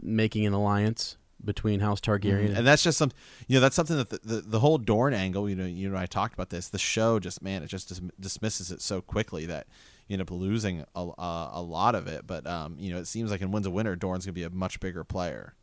making 0.00 0.46
an 0.46 0.52
alliance 0.52 1.16
between 1.44 1.80
House 1.80 2.00
Targaryen. 2.00 2.54
and 2.56 2.66
that's 2.66 2.82
just 2.84 2.98
some 2.98 3.10
you 3.48 3.56
know 3.56 3.60
that's 3.60 3.74
something 3.74 3.96
that 3.96 4.10
the, 4.10 4.20
the, 4.22 4.40
the 4.42 4.60
whole 4.60 4.78
Dorne 4.78 5.14
angle 5.14 5.48
you 5.48 5.56
know 5.56 5.64
you 5.64 5.88
know 5.88 5.96
I 5.96 6.06
talked 6.06 6.34
about 6.34 6.50
this 6.50 6.68
the 6.68 6.78
show 6.78 7.18
just 7.18 7.42
man 7.42 7.62
it 7.62 7.68
just 7.68 7.88
dis- 7.88 8.00
dismisses 8.20 8.70
it 8.70 8.82
so 8.82 9.00
quickly 9.00 9.46
that 9.46 9.66
you 10.10 10.14
end 10.14 10.22
up 10.22 10.30
losing 10.30 10.84
a, 10.94 11.00
a, 11.00 11.50
a 11.54 11.62
lot 11.62 11.94
of 11.94 12.06
it 12.06 12.26
but 12.26 12.46
um 12.46 12.76
you 12.78 12.92
know 12.92 12.98
it 12.98 13.06
seems 13.06 13.30
like 13.30 13.40
in 13.40 13.50
Winds 13.50 13.66
of 13.66 13.72
Winter 13.72 13.96
Dorne's 13.96 14.26
gonna 14.26 14.32
be 14.32 14.42
a 14.42 14.50
much 14.50 14.80
bigger 14.80 15.04
player 15.04 15.54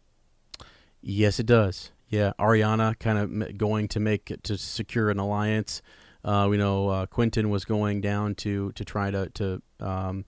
Yes, 1.01 1.39
it 1.39 1.45
does. 1.45 1.91
Yeah, 2.09 2.33
Arianne 2.39 2.97
kind 2.99 3.17
of 3.17 3.57
going 3.57 3.87
to 3.89 3.99
make 3.99 4.31
to 4.43 4.57
secure 4.57 5.09
an 5.09 5.19
alliance. 5.19 5.81
Uh, 6.23 6.47
we 6.49 6.57
know 6.57 6.89
uh, 6.89 7.05
Quentyn 7.05 7.49
was 7.49 7.65
going 7.65 8.01
down 8.01 8.35
to 8.35 8.71
to 8.73 8.85
try 8.85 9.11
to 9.11 9.29
to 9.31 9.61
um, 9.79 10.25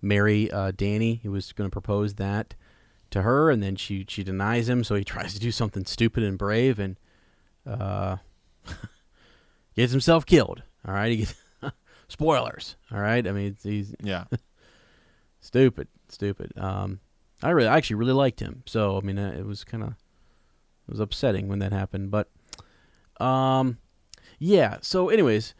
marry 0.00 0.50
uh, 0.50 0.72
Danny. 0.74 1.14
He 1.14 1.28
was 1.28 1.52
going 1.52 1.68
to 1.68 1.72
propose 1.72 2.14
that 2.14 2.54
to 3.10 3.22
her, 3.22 3.50
and 3.50 3.62
then 3.62 3.76
she 3.76 4.06
she 4.08 4.24
denies 4.24 4.68
him. 4.68 4.84
So 4.84 4.94
he 4.94 5.04
tries 5.14 5.34
to 5.34 5.40
do 5.40 5.52
something 5.52 5.84
stupid 5.84 6.24
and 6.24 6.38
brave, 6.38 6.78
and 6.78 6.98
uh, 7.66 8.16
gets 9.76 9.92
himself 9.92 10.24
killed. 10.26 10.62
All 10.86 10.94
right, 10.94 11.10
he 11.10 11.18
gets 11.18 11.34
spoilers. 12.08 12.76
All 12.92 13.00
right, 13.00 13.26
I 13.26 13.32
mean 13.32 13.56
he's 13.62 13.94
yeah 14.02 14.24
stupid, 15.40 15.88
stupid. 16.08 16.52
Um, 16.56 17.00
I 17.42 17.50
really, 17.50 17.68
I 17.68 17.76
actually 17.76 17.96
really 17.96 18.12
liked 18.12 18.40
him. 18.40 18.62
So 18.66 18.96
I 18.96 19.00
mean, 19.00 19.18
uh, 19.18 19.34
it 19.36 19.46
was 19.46 19.64
kind 19.64 19.82
of, 19.82 19.90
it 19.90 20.90
was 20.90 21.00
upsetting 21.00 21.48
when 21.48 21.58
that 21.60 21.72
happened. 21.72 22.10
But, 22.10 22.30
um, 23.20 23.78
yeah. 24.38 24.78
So, 24.80 25.08
anyways, 25.08 25.54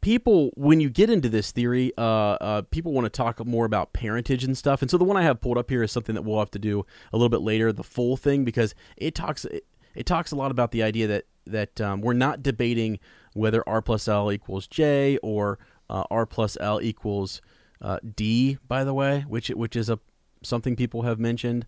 people 0.00 0.50
when 0.54 0.80
you 0.80 0.90
get 0.90 1.10
into 1.10 1.28
this 1.28 1.52
theory, 1.52 1.92
uh, 1.96 2.02
uh, 2.40 2.62
people 2.70 2.92
want 2.92 3.06
to 3.06 3.10
talk 3.10 3.44
more 3.46 3.64
about 3.64 3.92
parentage 3.92 4.44
and 4.44 4.56
stuff. 4.56 4.82
And 4.82 4.90
so 4.90 4.98
the 4.98 5.04
one 5.04 5.16
I 5.16 5.22
have 5.22 5.40
pulled 5.40 5.58
up 5.58 5.70
here 5.70 5.82
is 5.82 5.92
something 5.92 6.14
that 6.14 6.22
we'll 6.22 6.38
have 6.38 6.50
to 6.52 6.58
do 6.58 6.84
a 7.12 7.16
little 7.16 7.28
bit 7.28 7.40
later, 7.40 7.72
the 7.72 7.84
full 7.84 8.16
thing, 8.16 8.44
because 8.44 8.74
it 8.96 9.14
talks 9.14 9.44
it, 9.46 9.64
it 9.94 10.06
talks 10.06 10.32
a 10.32 10.36
lot 10.36 10.50
about 10.50 10.72
the 10.72 10.82
idea 10.82 11.06
that 11.06 11.24
that 11.46 11.80
um, 11.80 12.00
we're 12.02 12.12
not 12.12 12.42
debating 12.42 12.98
whether 13.34 13.66
r 13.68 13.82
plus 13.82 14.08
l 14.08 14.30
equals 14.32 14.66
j 14.66 15.18
or 15.22 15.58
uh, 15.90 16.04
r 16.10 16.26
plus 16.26 16.56
l 16.60 16.80
equals 16.80 17.40
uh, 17.80 17.98
d. 18.16 18.58
By 18.68 18.84
the 18.84 18.94
way, 18.94 19.24
which 19.28 19.48
which 19.48 19.76
is 19.76 19.88
a 19.88 19.98
something 20.42 20.76
people 20.76 21.02
have 21.02 21.18
mentioned. 21.18 21.66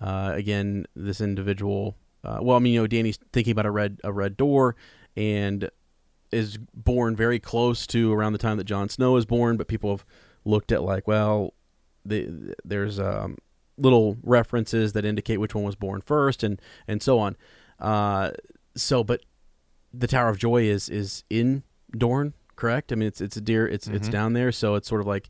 Uh, 0.00 0.32
again, 0.34 0.86
this 0.94 1.20
individual. 1.20 1.96
Uh, 2.22 2.38
well, 2.42 2.56
I 2.56 2.60
mean, 2.60 2.74
you 2.74 2.80
know, 2.80 2.86
Danny's 2.86 3.18
thinking 3.32 3.52
about 3.52 3.66
a 3.66 3.70
red 3.70 4.00
a 4.04 4.12
red 4.12 4.36
door, 4.36 4.76
and 5.16 5.70
is 6.32 6.58
born 6.74 7.16
very 7.16 7.38
close 7.38 7.86
to 7.86 8.12
around 8.12 8.32
the 8.32 8.38
time 8.38 8.56
that 8.56 8.64
Jon 8.64 8.88
Snow 8.88 9.16
is 9.16 9.24
born, 9.24 9.56
but 9.56 9.68
people 9.68 9.90
have 9.90 10.04
looked 10.44 10.72
at 10.72 10.82
like, 10.82 11.06
well, 11.06 11.54
the, 12.04 12.54
there's 12.64 12.98
um, 12.98 13.36
little 13.78 14.16
references 14.22 14.92
that 14.92 15.04
indicate 15.04 15.38
which 15.38 15.54
one 15.54 15.64
was 15.64 15.76
born 15.76 16.00
first, 16.00 16.42
and 16.42 16.60
and 16.86 17.02
so 17.02 17.18
on. 17.18 17.36
Uh, 17.78 18.30
so, 18.76 19.04
but 19.04 19.22
the 19.98 20.06
Tower 20.06 20.28
of 20.28 20.38
Joy 20.38 20.62
is 20.64 20.88
is 20.88 21.24
in 21.30 21.62
Dorne, 21.96 22.34
correct? 22.56 22.92
I 22.92 22.94
mean, 22.96 23.08
it's 23.08 23.20
it's 23.20 23.36
a 23.36 23.40
deer, 23.40 23.66
it's 23.66 23.86
it's 23.88 24.08
Mhm. 24.08 24.12
down 24.12 24.32
there, 24.34 24.52
so 24.52 24.74
it's 24.74 24.88
sort 24.88 25.00
of 25.00 25.06
like 25.06 25.28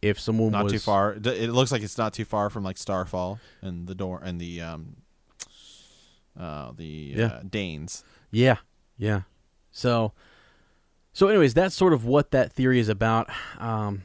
if 0.00 0.18
someone 0.20 0.52
not 0.52 0.64
was 0.64 0.72
too 0.72 0.78
far 0.78 1.12
it 1.14 1.50
looks 1.50 1.72
like 1.72 1.82
it's 1.82 1.98
not 1.98 2.12
too 2.12 2.24
far 2.24 2.50
from 2.50 2.62
like 2.62 2.78
Starfall 2.78 3.40
and 3.60 3.88
the 3.88 3.94
door 3.96 4.20
and 4.22 4.40
the 4.40 4.60
um 4.62 4.96
uh 6.38 6.70
the 6.76 7.14
Yeah. 7.16 7.26
uh, 7.26 7.42
Danes 7.48 8.04
Yeah, 8.30 8.58
yeah. 8.96 9.22
So, 9.72 10.12
so 11.12 11.26
anyways, 11.28 11.54
that's 11.54 11.74
sort 11.74 11.92
of 11.92 12.04
what 12.04 12.30
that 12.30 12.52
theory 12.52 12.78
is 12.78 12.88
about. 12.88 13.28
Um, 13.58 14.02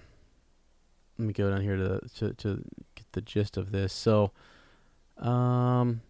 let 1.17 1.27
me 1.27 1.33
go 1.33 1.49
down 1.51 1.61
here 1.61 1.75
to 1.77 1.99
to, 2.17 2.33
to 2.33 2.63
get 2.95 3.05
the 3.11 3.21
gist 3.21 3.55
of 3.57 3.71
this. 3.71 3.93
So, 3.93 4.31
um, 5.17 6.01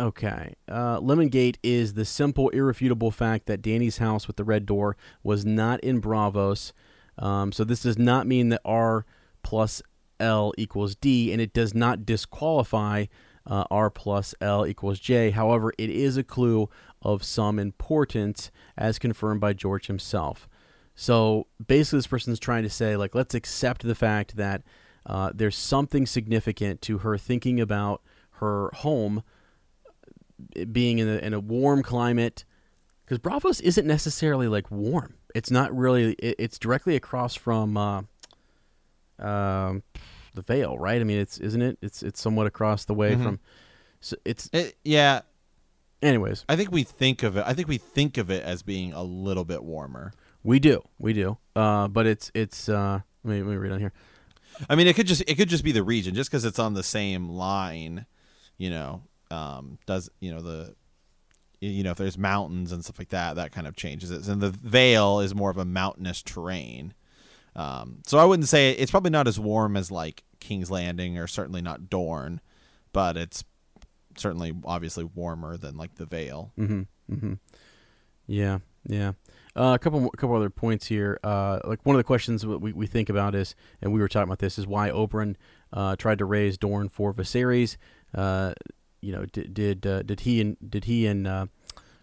okay, 0.00 0.54
uh, 0.68 0.98
Lemongate 1.00 1.56
is 1.62 1.94
the 1.94 2.04
simple, 2.04 2.48
irrefutable 2.50 3.10
fact 3.10 3.46
that 3.46 3.62
Danny's 3.62 3.98
house 3.98 4.26
with 4.26 4.36
the 4.36 4.44
red 4.44 4.66
door 4.66 4.96
was 5.22 5.44
not 5.44 5.80
in 5.80 6.00
Braavos. 6.00 6.72
Um, 7.18 7.52
so 7.52 7.64
this 7.64 7.82
does 7.82 7.98
not 7.98 8.26
mean 8.26 8.48
that 8.48 8.60
R 8.64 9.06
plus 9.42 9.82
L 10.18 10.52
equals 10.58 10.94
D, 10.94 11.32
and 11.32 11.40
it 11.40 11.52
does 11.52 11.74
not 11.74 12.04
disqualify 12.06 13.06
uh, 13.46 13.64
R 13.70 13.90
plus 13.90 14.34
L 14.40 14.66
equals 14.66 14.98
J. 14.98 15.30
However, 15.30 15.72
it 15.78 15.90
is 15.90 16.16
a 16.16 16.24
clue 16.24 16.68
of 17.02 17.22
some 17.22 17.58
importance 17.58 18.50
as 18.76 18.98
confirmed 18.98 19.40
by 19.40 19.52
George 19.52 19.86
himself. 19.86 20.48
So 20.94 21.46
basically, 21.64 21.98
this 21.98 22.06
person's 22.06 22.38
trying 22.38 22.62
to 22.62 22.70
say, 22.70 22.96
like, 22.96 23.14
let's 23.14 23.34
accept 23.34 23.82
the 23.82 23.94
fact 23.94 24.36
that 24.36 24.62
uh, 25.06 25.30
there's 25.34 25.56
something 25.56 26.06
significant 26.06 26.80
to 26.82 26.98
her 26.98 27.18
thinking 27.18 27.60
about 27.60 28.02
her 28.38 28.70
home 28.74 29.22
being 30.72 30.98
in 30.98 31.08
a, 31.08 31.16
in 31.16 31.34
a 31.34 31.40
warm 31.40 31.82
climate. 31.82 32.44
Because 33.04 33.18
Braavos 33.18 33.60
isn't 33.60 33.86
necessarily 33.86 34.48
like 34.48 34.70
warm. 34.70 35.14
It's 35.34 35.50
not 35.50 35.76
really. 35.76 36.12
It, 36.14 36.36
it's 36.38 36.58
directly 36.58 36.96
across 36.96 37.34
from 37.34 37.76
uh, 37.76 38.02
um, 39.18 39.82
the 40.34 40.42
Vale, 40.42 40.78
right? 40.78 41.00
I 41.00 41.04
mean, 41.04 41.18
it's 41.18 41.38
isn't 41.38 41.60
it? 41.62 41.78
It's 41.82 42.02
it's 42.02 42.20
somewhat 42.20 42.46
across 42.46 42.84
the 42.84 42.94
way 42.94 43.14
Mhm. 43.14 43.22
from. 43.22 43.40
So 44.00 44.16
it's 44.24 44.50
it, 44.52 44.76
yeah 44.84 45.20
anyways. 46.02 46.44
I 46.48 46.56
think 46.56 46.70
we 46.70 46.82
think 46.82 47.22
of 47.22 47.36
it 47.38 47.44
I 47.46 47.54
think 47.54 47.68
we 47.68 47.78
think 47.78 48.18
of 48.18 48.30
it 48.30 48.42
as 48.42 48.62
being 48.62 48.92
a 48.92 49.02
little 49.02 49.44
bit 49.46 49.64
warmer 49.64 50.12
We 50.42 50.58
do, 50.58 50.82
we 50.98 51.14
do. 51.14 51.38
Uh, 51.56 51.88
but 51.88 52.06
it's 52.06 52.30
it's. 52.34 52.68
Uh, 52.68 53.00
let 53.22 53.30
me 53.34 53.42
let 53.42 53.50
me 53.50 53.56
read 53.56 53.72
on 53.72 53.80
here. 53.80 53.92
I 54.68 54.74
mean, 54.76 54.86
it 54.86 54.94
could 54.94 55.06
just 55.06 55.22
it 55.26 55.36
could 55.36 55.48
just 55.48 55.64
be 55.64 55.72
the 55.72 55.82
region, 55.82 56.14
just 56.14 56.30
because 56.30 56.44
it's 56.44 56.58
on 56.58 56.74
the 56.74 56.82
same 56.82 57.28
line, 57.30 58.04
you 58.58 58.68
know. 58.70 59.02
Um, 59.30 59.78
does 59.86 60.10
you 60.20 60.32
know 60.32 60.40
the, 60.40 60.74
you 61.60 61.82
know, 61.82 61.92
if 61.92 61.98
there's 61.98 62.18
mountains 62.18 62.72
and 62.72 62.84
stuff 62.84 62.98
like 62.98 63.08
that, 63.08 63.36
that 63.36 63.52
kind 63.52 63.66
of 63.66 63.76
changes 63.76 64.10
it. 64.10 64.26
And 64.28 64.40
the 64.40 64.50
Vale 64.50 65.20
is 65.20 65.34
more 65.34 65.50
of 65.50 65.58
a 65.58 65.64
mountainous 65.64 66.22
terrain, 66.22 66.94
um, 67.56 68.02
so 68.06 68.18
I 68.18 68.24
wouldn't 68.24 68.48
say 68.48 68.72
it's 68.72 68.90
probably 68.90 69.10
not 69.10 69.28
as 69.28 69.38
warm 69.38 69.76
as 69.76 69.90
like 69.90 70.24
King's 70.40 70.70
Landing 70.70 71.18
or 71.18 71.26
certainly 71.26 71.62
not 71.62 71.88
Dorne, 71.88 72.40
but 72.92 73.16
it's 73.16 73.44
certainly 74.16 74.52
obviously 74.64 75.04
warmer 75.04 75.56
than 75.56 75.76
like 75.76 75.94
the 75.96 76.06
Vale. 76.06 76.52
Mm-hmm. 76.58 76.82
Mm-hmm. 77.12 77.34
Yeah, 78.26 78.58
yeah. 78.86 79.12
Uh, 79.56 79.74
a 79.74 79.78
couple, 79.78 80.06
a 80.06 80.16
couple 80.16 80.34
other 80.34 80.50
points 80.50 80.86
here. 80.86 81.20
Uh, 81.22 81.60
like 81.64 81.84
one 81.84 81.94
of 81.94 81.98
the 81.98 82.04
questions 82.04 82.44
we, 82.44 82.72
we 82.72 82.86
think 82.86 83.08
about 83.08 83.34
is, 83.34 83.54
and 83.80 83.92
we 83.92 84.00
were 84.00 84.08
talking 84.08 84.28
about 84.28 84.40
this, 84.40 84.58
is 84.58 84.66
why 84.66 84.90
Oberyn 84.90 85.36
uh, 85.72 85.94
tried 85.96 86.18
to 86.18 86.24
raise 86.24 86.58
Dorne 86.58 86.88
for 86.88 87.14
Viserys. 87.14 87.76
You 89.04 89.12
know, 89.12 89.26
did 89.26 89.52
did 89.52 89.86
uh, 89.86 90.02
did 90.02 90.20
he 90.20 90.40
and 90.40 90.56
did 90.66 90.84
he 90.84 91.06
and 91.06 91.26
uh, 91.26 91.46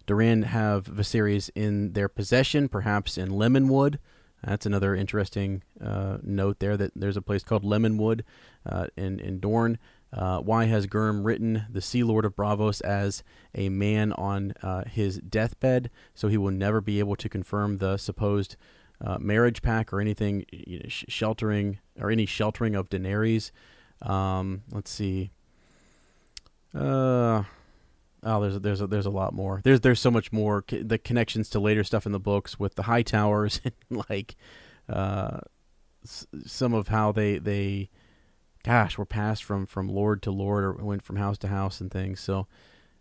Doran 0.06 0.42
have 0.42 0.84
Viserys 0.86 1.50
in 1.54 1.92
their 1.94 2.08
possession, 2.08 2.68
perhaps 2.68 3.18
in 3.18 3.30
Lemonwood? 3.30 3.98
That's 4.44 4.66
another 4.66 4.94
interesting 4.94 5.62
uh, 5.84 6.18
note 6.22 6.60
there. 6.60 6.76
That 6.76 6.92
there's 6.94 7.16
a 7.16 7.22
place 7.22 7.42
called 7.42 7.64
Lemonwood 7.64 8.22
uh, 8.64 8.86
in 8.96 9.18
in 9.18 9.40
Dorne. 9.40 9.78
Uh, 10.12 10.38
why 10.40 10.66
has 10.66 10.86
Gurm 10.86 11.24
written 11.24 11.64
the 11.70 11.80
Sea 11.80 12.04
Lord 12.04 12.24
of 12.24 12.36
Braavos 12.36 12.82
as 12.82 13.24
a 13.54 13.68
man 13.70 14.12
on 14.12 14.52
uh, 14.62 14.84
his 14.84 15.18
deathbed, 15.18 15.90
so 16.14 16.28
he 16.28 16.36
will 16.36 16.50
never 16.50 16.80
be 16.80 16.98
able 16.98 17.16
to 17.16 17.28
confirm 17.28 17.78
the 17.78 17.96
supposed 17.96 18.56
marriage 19.18 19.62
pact 19.62 19.92
or 19.92 20.00
anything 20.00 20.44
you 20.52 20.78
know, 20.78 20.88
sh- 20.88 21.04
sheltering 21.08 21.80
or 21.98 22.10
any 22.10 22.26
sheltering 22.26 22.76
of 22.76 22.88
Daenerys? 22.90 23.50
Um, 24.02 24.62
let's 24.70 24.90
see. 24.90 25.32
Uh, 26.74 27.44
oh, 28.22 28.40
there's 28.40 28.56
a, 28.56 28.58
there's 28.60 28.80
a, 28.80 28.86
there's 28.86 29.06
a 29.06 29.10
lot 29.10 29.32
more. 29.34 29.60
There's 29.64 29.80
there's 29.80 30.00
so 30.00 30.10
much 30.10 30.32
more. 30.32 30.64
C- 30.68 30.82
the 30.82 30.98
connections 30.98 31.48
to 31.50 31.60
later 31.60 31.84
stuff 31.84 32.06
in 32.06 32.12
the 32.12 32.20
books 32.20 32.58
with 32.58 32.74
the 32.76 32.84
High 32.84 33.02
Towers 33.02 33.60
and 33.64 34.04
like 34.08 34.36
uh, 34.88 35.40
s- 36.04 36.26
some 36.46 36.72
of 36.74 36.88
how 36.88 37.12
they 37.12 37.38
they 37.38 37.90
gosh 38.64 38.96
were 38.96 39.04
passed 39.04 39.42
from 39.42 39.66
from 39.66 39.88
lord 39.88 40.22
to 40.22 40.30
lord 40.30 40.62
or 40.62 40.72
went 40.74 41.02
from 41.02 41.16
house 41.16 41.38
to 41.38 41.48
house 41.48 41.80
and 41.80 41.90
things. 41.90 42.20
So. 42.20 42.46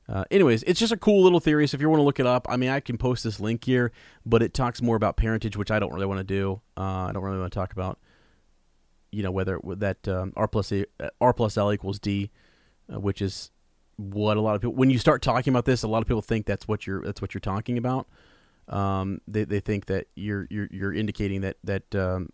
Uh, 0.09 0.25
anyways, 0.29 0.61
it's 0.63 0.79
just 0.79 0.91
a 0.91 0.97
cool 0.97 1.23
little 1.23 1.39
theory. 1.39 1.65
So 1.67 1.75
if 1.75 1.81
you 1.81 1.87
want 1.89 1.99
to 1.99 2.03
look 2.03 2.19
it 2.19 2.25
up, 2.25 2.45
I 2.49 2.57
mean, 2.57 2.69
I 2.69 2.81
can 2.81 2.97
post 2.97 3.23
this 3.23 3.39
link 3.39 3.63
here, 3.63 3.93
but 4.25 4.43
it 4.43 4.53
talks 4.53 4.81
more 4.81 4.97
about 4.97 5.15
parentage, 5.15 5.55
which 5.55 5.71
I 5.71 5.79
don't 5.79 5.93
really 5.93 6.07
want 6.07 6.17
to 6.17 6.25
do. 6.25 6.59
Uh, 6.75 6.81
I 6.81 7.11
don't 7.13 7.23
really 7.23 7.39
want 7.39 7.53
to 7.53 7.57
talk 7.57 7.71
about, 7.71 7.97
you 9.11 9.23
know, 9.23 9.31
whether 9.31 9.57
that 9.63 10.05
um, 10.09 10.33
r 10.35 10.49
plus 10.49 10.73
a, 10.73 10.85
r 11.21 11.31
plus 11.33 11.55
l 11.55 11.71
equals 11.71 11.97
d, 11.97 12.29
uh, 12.93 12.99
which 12.99 13.21
is 13.21 13.51
what 13.97 14.37
a 14.37 14.41
lot 14.41 14.55
of 14.55 14.61
people 14.61 14.75
when 14.75 14.89
you 14.89 14.97
start 14.97 15.21
talking 15.21 15.51
about 15.53 15.65
this, 15.65 15.83
a 15.83 15.87
lot 15.87 16.01
of 16.01 16.07
people 16.07 16.21
think 16.21 16.45
that's 16.45 16.67
what 16.67 16.87
you're 16.87 17.01
that's 17.03 17.21
what 17.21 17.33
you're 17.33 17.39
talking 17.41 17.77
about. 17.77 18.07
Um, 18.67 19.19
they 19.27 19.43
they 19.43 19.59
think 19.59 19.85
that 19.87 20.07
you're 20.15 20.47
you're 20.49 20.67
you're 20.71 20.93
indicating 20.93 21.41
that 21.41 21.57
that 21.63 21.93
um, 21.95 22.29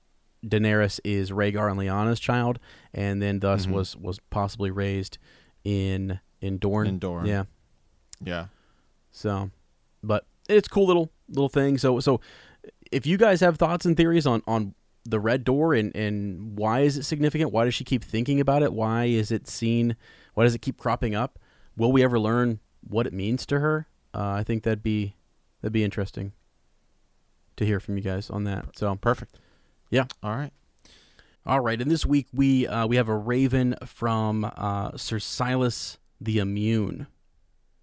Daenerys 0.46 1.00
is 1.04 1.32
Rhaegar 1.32 1.70
and 1.72 1.80
Lyanna's 1.80 2.20
child, 2.20 2.60
and 2.94 3.22
then 3.22 3.40
thus 3.40 3.66
Mhm. 3.66 3.72
was 3.72 3.96
was 3.98 4.20
possibly 4.30 4.72
raised 4.72 5.18
in 5.64 6.20
in 6.42 6.58
Dorne. 6.60 6.88
In 6.88 7.00
Dorne. 7.00 7.26
yeah. 7.26 7.44
Yeah. 8.24 8.48
So, 9.12 9.50
but 10.04 10.26
it's 10.50 10.68
cool 10.68 10.86
little 10.88 11.12
little 11.30 11.50
thing. 11.50 11.78
So 11.78 12.00
so 12.00 12.22
if 12.92 13.06
you 13.06 13.18
guys 13.18 13.42
have 13.42 13.58
thoughts 13.58 13.86
and 13.86 13.98
theories 13.98 14.26
on 14.28 14.44
on 14.48 14.76
the 15.06 15.20
red 15.20 15.44
door 15.44 15.74
and 15.74 15.96
and 15.96 16.58
why 16.58 16.82
is 16.82 16.98
it 16.98 17.04
significant? 17.04 17.52
Why 17.52 17.66
does 17.66 17.74
she 17.74 17.84
keep 17.84 18.04
thinking 18.04 18.40
about 18.40 18.62
it? 18.64 18.74
Why 18.74 19.06
is 19.06 19.32
it 19.32 19.48
seen? 19.48 19.96
Why 20.36 20.44
does 20.44 20.54
it 20.54 20.62
keep 20.62 20.78
cropping 20.78 21.16
up? 21.16 21.40
Will 21.78 21.92
we 21.92 22.04
ever 22.04 22.20
learn 22.20 22.60
what 22.82 23.08
it 23.08 23.14
means 23.14 23.46
to 23.46 23.60
her? 23.60 23.88
Uh, 24.14 24.32
I 24.32 24.44
think 24.44 24.64
that'd 24.64 24.84
be 24.84 25.14
that'd 25.62 25.72
be 25.72 25.84
interesting 25.84 26.34
to 27.56 27.66
hear 27.66 27.80
from 27.80 27.96
you 27.98 28.04
guys 28.04 28.30
on 28.30 28.44
that. 28.46 28.66
So 28.78 28.96
Perfect. 28.96 29.40
Yeah. 29.90 30.06
All 30.22 30.36
right. 30.36 30.52
all 31.46 31.62
right, 31.62 31.82
and 31.82 31.90
this 31.90 32.06
week 32.06 32.28
we 32.34 32.68
uh, 32.68 32.88
we 32.88 32.98
have 32.98 33.08
a 33.08 33.16
raven 33.16 33.76
from 33.86 34.52
uh, 34.58 34.98
Sir 34.98 35.20
Silas 35.20 35.98
the 36.20 36.40
Immune. 36.40 37.08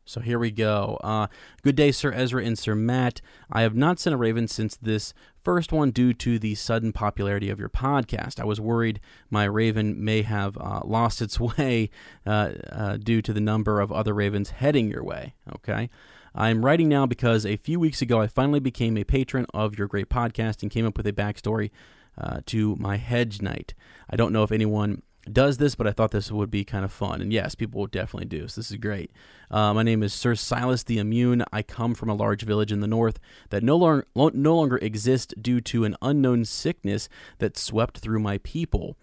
So 0.04 0.20
here 0.20 0.38
we 0.38 0.50
go. 0.50 0.98
Uh, 1.02 1.28
good 1.62 1.76
day, 1.76 1.90
Sir 1.90 2.12
Ezra 2.12 2.44
and 2.44 2.58
Sir 2.58 2.74
Matt. 2.74 3.20
I 3.50 3.62
have 3.62 3.74
not 3.74 3.98
sent 3.98 4.14
a 4.14 4.18
raven 4.18 4.48
since 4.48 4.76
this 4.76 5.14
first 5.42 5.72
one 5.72 5.90
due 5.90 6.12
to 6.14 6.38
the 6.38 6.54
sudden 6.54 6.92
popularity 6.92 7.50
of 7.50 7.58
your 7.58 7.68
podcast. 7.68 8.40
I 8.40 8.44
was 8.44 8.60
worried 8.60 9.00
my 9.30 9.44
raven 9.44 10.02
may 10.04 10.22
have 10.22 10.56
uh, 10.58 10.80
lost 10.84 11.22
its 11.22 11.40
way 11.58 11.90
uh, 12.26 12.50
uh, 12.70 12.96
due 12.98 13.22
to 13.22 13.32
the 13.32 13.40
number 13.40 13.80
of 13.80 13.90
other 13.92 14.14
ravens 14.14 14.50
heading 14.50 14.90
your 14.90 15.04
way. 15.04 15.34
Okay. 15.54 15.88
I'm 16.34 16.64
writing 16.64 16.88
now 16.88 17.06
because 17.06 17.46
a 17.46 17.56
few 17.56 17.78
weeks 17.78 18.02
ago 18.02 18.20
I 18.20 18.26
finally 18.26 18.60
became 18.60 18.96
a 18.98 19.04
patron 19.04 19.46
of 19.54 19.78
your 19.78 19.86
great 19.86 20.08
podcast 20.08 20.62
and 20.62 20.70
came 20.70 20.84
up 20.84 20.96
with 20.96 21.06
a 21.06 21.12
backstory 21.12 21.70
uh, 22.18 22.40
to 22.46 22.76
my 22.76 22.96
hedge 22.96 23.40
knight. 23.40 23.74
I 24.10 24.16
don't 24.16 24.32
know 24.32 24.42
if 24.42 24.52
anyone 24.52 25.02
does 25.32 25.58
this, 25.58 25.74
but 25.74 25.86
I 25.86 25.92
thought 25.92 26.10
this 26.10 26.30
would 26.30 26.50
be 26.50 26.64
kind 26.64 26.84
of 26.84 26.92
fun. 26.92 27.20
And 27.20 27.32
yes, 27.32 27.54
people 27.54 27.80
will 27.80 27.86
definitely 27.86 28.28
do. 28.28 28.48
So 28.48 28.60
this 28.60 28.70
is 28.70 28.76
great. 28.76 29.10
Uh, 29.50 29.72
my 29.74 29.82
name 29.82 30.02
is 30.02 30.12
Sir 30.12 30.34
Silas 30.34 30.82
the 30.82 30.98
Immune. 30.98 31.44
I 31.52 31.62
come 31.62 31.94
from 31.94 32.08
a 32.08 32.14
large 32.14 32.42
village 32.42 32.72
in 32.72 32.80
the 32.80 32.86
north 32.86 33.18
that 33.50 33.62
no 33.62 33.76
longer 33.76 34.06
no 34.14 34.56
longer 34.56 34.78
exists 34.78 35.34
due 35.40 35.60
to 35.62 35.84
an 35.84 35.96
unknown 36.02 36.44
sickness 36.44 37.08
that 37.38 37.56
swept 37.56 37.98
through 37.98 38.20
my 38.20 38.38
people. 38.38 38.96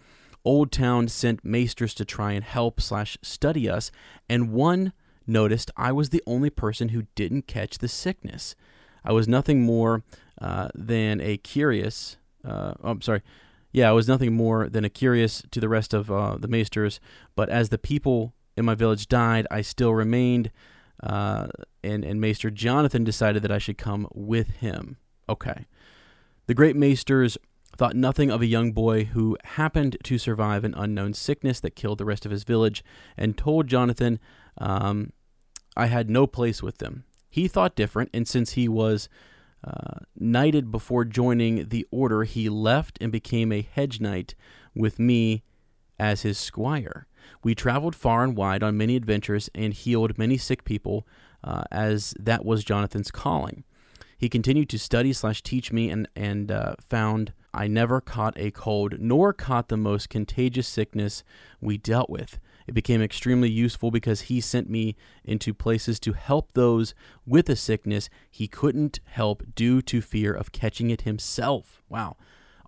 Old 0.44 0.72
Town 0.72 1.08
sent 1.08 1.46
maesters 1.46 1.94
to 1.96 2.06
try 2.06 2.32
and 2.32 2.44
help 2.44 2.82
slash 2.82 3.18
study 3.22 3.70
us, 3.70 3.92
and 4.28 4.52
one 4.52 4.94
noticed 5.28 5.70
I 5.78 5.92
was 5.92 6.10
the 6.10 6.24
only 6.26 6.50
person 6.50 6.90
who 6.90 7.04
didn't 7.16 7.48
catch 7.48 7.78
the 7.78 7.88
sickness. 7.88 8.56
I 9.04 9.12
was 9.12 9.28
nothing 9.28 9.62
more 9.62 10.04
uh, 10.42 10.70
than 10.74 11.22
a 11.22 11.38
curious. 11.38 12.18
Uh, 12.44 12.74
oh, 12.84 12.92
I'm 12.92 13.02
sorry. 13.02 13.22
Yeah, 13.72 13.90
I 13.90 13.94
was 13.94 14.08
nothing 14.08 14.34
more 14.34 14.68
than 14.68 14.84
a 14.84 14.90
curious 14.90 15.44
to 15.52 15.60
the 15.60 15.70
rest 15.70 15.94
of 15.94 16.12
uh, 16.12 16.38
the 16.38 16.48
maesters. 16.48 17.00
But 17.36 17.50
as 17.50 17.70
the 17.70 17.78
people 17.78 18.34
in 18.58 18.66
my 18.66 18.76
village 18.76 19.08
died, 19.08 19.48
I 19.50 19.62
still 19.62 19.94
remained. 19.94 20.52
Uh, 21.02 21.48
and 21.84 22.06
and 22.06 22.22
Maester 22.22 22.52
Jonathan 22.52 23.04
decided 23.04 23.42
that 23.44 23.52
I 23.52 23.58
should 23.58 23.78
come 23.78 24.08
with 24.14 24.50
him. 24.58 24.98
Okay. 25.28 25.66
The 26.48 26.54
great 26.54 26.76
maesters 26.76 27.38
thought 27.78 27.96
nothing 27.96 28.30
of 28.30 28.42
a 28.42 28.46
young 28.46 28.74
boy 28.74 29.06
who 29.06 29.38
happened 29.44 29.98
to 30.04 30.18
survive 30.18 30.64
an 30.64 30.76
unknown 30.76 31.14
sickness 31.14 31.60
that 31.62 31.76
killed 31.76 31.98
the 31.98 32.06
rest 32.06 32.26
of 32.26 32.32
his 32.32 32.44
village, 32.44 32.84
and 33.18 33.38
told 33.38 33.68
Jonathan 33.68 34.20
um, 34.58 35.14
I 35.76 35.86
had 35.88 36.10
no 36.10 36.28
place 36.28 36.62
with 36.62 36.78
them. 36.80 37.06
He 37.30 37.48
thought 37.48 37.76
different, 37.76 38.10
and 38.14 38.28
since 38.28 38.52
he 38.52 38.68
was 38.68 39.08
uh, 39.64 40.00
knighted 40.16 40.72
before 40.72 41.06
joining 41.06 41.70
the 41.70 41.86
order, 41.92 42.24
he 42.24 42.50
left 42.50 42.98
and 43.02 43.12
became 43.12 43.52
a 43.52 43.62
hedge 43.62 44.00
knight 44.00 44.36
with 44.76 45.00
me 45.00 45.44
as 46.00 46.24
his 46.24 46.38
squire. 46.38 47.08
We 47.44 47.54
traveled 47.54 47.96
far 47.96 48.24
and 48.24 48.36
wide 48.36 48.64
on 48.64 48.78
many 48.78 48.96
adventures 48.96 49.50
and 49.54 49.74
healed 49.74 50.18
many 50.18 50.38
sick 50.38 50.64
people, 50.64 51.08
uh, 51.44 51.64
as 51.72 52.16
that 52.20 52.44
was 52.44 52.64
Jonathan's 52.64 53.12
calling. 53.12 53.64
He 54.18 54.30
continued 54.30 54.70
to 54.70 54.80
study 54.80 55.14
slash 55.14 55.42
teach 55.42 55.72
me 55.72 55.90
and 55.90 56.08
and 56.16 56.52
uh, 56.52 56.76
found 56.80 57.34
I 57.54 57.68
never 57.68 58.00
caught 58.00 58.38
a 58.38 58.52
cold 58.52 59.00
nor 59.00 59.34
caught 59.34 59.70
the 59.70 59.78
most 59.78 60.10
contagious 60.10 60.68
sickness 60.68 61.24
we 61.60 61.78
dealt 61.78 62.10
with. 62.10 62.40
It 62.68 62.74
became 62.74 63.02
extremely 63.02 63.50
useful 63.50 63.92
because 63.92 64.22
he 64.22 64.42
sent 64.42 64.70
me 64.70 64.96
into 65.24 65.54
places 65.54 66.00
to 66.02 66.14
help 66.14 66.54
those 66.54 66.94
with 67.26 67.50
a 67.50 67.56
sickness 67.56 68.10
he 68.30 68.48
couldn't 68.48 69.00
help 69.06 69.44
due 69.56 69.82
to 69.84 70.02
fear 70.02 70.34
of 70.34 70.52
catching 70.52 70.90
it 70.90 71.02
himself. 71.02 71.82
Wow. 71.90 72.18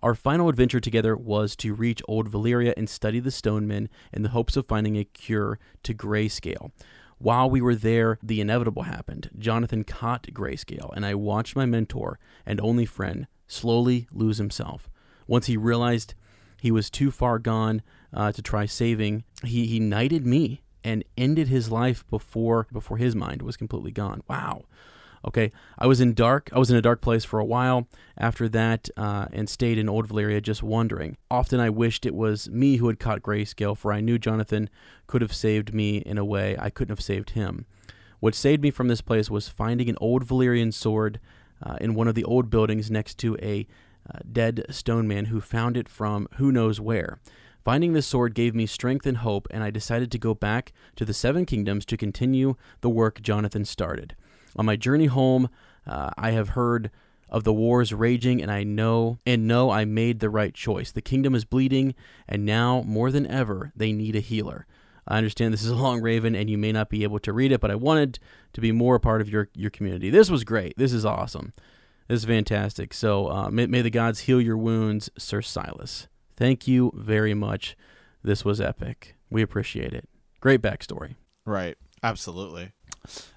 Our 0.02 0.14
final 0.14 0.50
adventure 0.50 0.80
together 0.80 1.16
was 1.16 1.56
to 1.56 1.72
reach 1.72 2.02
Old 2.06 2.30
Valyria 2.30 2.74
and 2.76 2.90
study 2.90 3.20
the 3.20 3.30
Stonemen 3.30 3.88
in 4.12 4.22
the 4.22 4.28
hopes 4.28 4.56
of 4.56 4.66
finding 4.66 4.98
a 4.98 5.04
cure 5.04 5.58
to 5.82 5.94
grayscale. 5.94 6.72
While 7.16 7.48
we 7.48 7.62
were 7.62 7.74
there, 7.74 8.18
the 8.22 8.42
inevitable 8.42 8.82
happened. 8.82 9.30
Jonathan 9.38 9.82
caught 9.82 10.26
grayscale, 10.34 10.92
and 10.94 11.06
I 11.06 11.14
watched 11.14 11.56
my 11.56 11.64
mentor 11.64 12.18
and 12.44 12.60
only 12.60 12.84
friend 12.84 13.26
slowly 13.46 14.06
lose 14.12 14.36
himself. 14.36 14.90
Once 15.26 15.46
he 15.46 15.56
realized 15.56 16.14
he 16.60 16.70
was 16.70 16.90
too 16.90 17.10
far 17.10 17.38
gone 17.38 17.82
uh, 18.14 18.32
to 18.32 18.40
try 18.40 18.64
saving, 18.64 19.24
he, 19.42 19.66
he 19.66 19.80
knighted 19.80 20.24
me 20.24 20.62
and 20.82 21.04
ended 21.16 21.48
his 21.48 21.70
life 21.70 22.08
before 22.08 22.66
before 22.72 22.98
his 22.98 23.16
mind 23.16 23.42
was 23.42 23.56
completely 23.56 23.90
gone. 23.90 24.22
Wow. 24.28 24.64
Okay, 25.26 25.52
I 25.78 25.86
was 25.86 26.02
in 26.02 26.12
dark. 26.12 26.50
I 26.52 26.58
was 26.58 26.70
in 26.70 26.76
a 26.76 26.82
dark 26.82 27.00
place 27.00 27.24
for 27.24 27.40
a 27.40 27.44
while 27.46 27.88
after 28.18 28.46
that, 28.50 28.90
uh, 28.94 29.26
and 29.32 29.48
stayed 29.48 29.78
in 29.78 29.88
Old 29.88 30.06
Valyria, 30.06 30.42
just 30.42 30.62
wondering. 30.62 31.16
Often 31.30 31.60
I 31.60 31.70
wished 31.70 32.04
it 32.04 32.14
was 32.14 32.50
me 32.50 32.76
who 32.76 32.88
had 32.88 33.00
caught 33.00 33.22
Grayscale, 33.22 33.76
for 33.76 33.90
I 33.90 34.02
knew 34.02 34.18
Jonathan 34.18 34.68
could 35.06 35.22
have 35.22 35.32
saved 35.32 35.72
me 35.72 35.98
in 35.98 36.18
a 36.18 36.26
way 36.26 36.56
I 36.58 36.68
couldn't 36.68 36.94
have 36.94 37.04
saved 37.04 37.30
him. 37.30 37.64
What 38.20 38.34
saved 38.34 38.62
me 38.62 38.70
from 38.70 38.88
this 38.88 39.00
place 39.00 39.30
was 39.30 39.48
finding 39.48 39.88
an 39.88 39.96
old 39.98 40.26
Valyrian 40.26 40.74
sword 40.74 41.20
uh, 41.62 41.78
in 41.80 41.94
one 41.94 42.08
of 42.08 42.14
the 42.14 42.24
old 42.24 42.50
buildings 42.50 42.90
next 42.90 43.16
to 43.18 43.38
a 43.40 43.66
uh, 44.12 44.18
dead 44.30 44.66
stone 44.68 45.08
man 45.08 45.26
who 45.26 45.40
found 45.40 45.78
it 45.78 45.88
from 45.88 46.28
who 46.36 46.52
knows 46.52 46.80
where. 46.80 47.18
Finding 47.64 47.94
this 47.94 48.06
sword 48.06 48.34
gave 48.34 48.54
me 48.54 48.66
strength 48.66 49.06
and 49.06 49.18
hope, 49.18 49.48
and 49.50 49.64
I 49.64 49.70
decided 49.70 50.12
to 50.12 50.18
go 50.18 50.34
back 50.34 50.72
to 50.96 51.04
the 51.06 51.14
Seven 51.14 51.46
Kingdoms 51.46 51.86
to 51.86 51.96
continue 51.96 52.56
the 52.82 52.90
work 52.90 53.22
Jonathan 53.22 53.64
started. 53.64 54.14
On 54.54 54.66
my 54.66 54.76
journey 54.76 55.06
home, 55.06 55.48
uh, 55.86 56.10
I 56.18 56.32
have 56.32 56.50
heard 56.50 56.90
of 57.30 57.44
the 57.44 57.54
wars 57.54 57.94
raging, 57.94 58.42
and 58.42 58.50
I 58.50 58.64
know 58.64 59.18
and 59.24 59.48
know 59.48 59.70
I 59.70 59.86
made 59.86 60.20
the 60.20 60.28
right 60.28 60.52
choice. 60.52 60.92
The 60.92 61.00
kingdom 61.00 61.34
is 61.34 61.46
bleeding, 61.46 61.94
and 62.28 62.44
now 62.44 62.82
more 62.82 63.10
than 63.10 63.26
ever, 63.26 63.72
they 63.74 63.92
need 63.92 64.14
a 64.14 64.20
healer. 64.20 64.66
I 65.08 65.16
understand 65.16 65.52
this 65.52 65.64
is 65.64 65.70
a 65.70 65.74
long 65.74 66.02
raven, 66.02 66.34
and 66.34 66.50
you 66.50 66.58
may 66.58 66.70
not 66.70 66.90
be 66.90 67.02
able 67.02 67.18
to 67.20 67.32
read 67.32 67.50
it, 67.50 67.60
but 67.60 67.70
I 67.70 67.76
wanted 67.76 68.18
to 68.52 68.60
be 68.60 68.72
more 68.72 68.96
a 68.96 69.00
part 69.00 69.22
of 69.22 69.30
your 69.30 69.48
your 69.54 69.70
community. 69.70 70.10
This 70.10 70.30
was 70.30 70.44
great. 70.44 70.76
This 70.76 70.92
is 70.92 71.04
awesome. 71.04 71.54
This 72.08 72.20
is 72.20 72.24
fantastic. 72.26 72.92
So 72.92 73.30
uh, 73.30 73.48
may, 73.48 73.66
may 73.66 73.80
the 73.80 73.90
gods 73.90 74.20
heal 74.20 74.40
your 74.40 74.58
wounds, 74.58 75.08
Sir 75.16 75.40
Silas. 75.40 76.08
Thank 76.36 76.66
you 76.66 76.92
very 76.94 77.34
much. 77.34 77.76
This 78.22 78.44
was 78.44 78.60
epic. 78.60 79.16
We 79.30 79.42
appreciate 79.42 79.92
it. 79.92 80.08
Great 80.40 80.62
backstory. 80.62 81.14
Right. 81.44 81.76
Absolutely. 82.02 82.72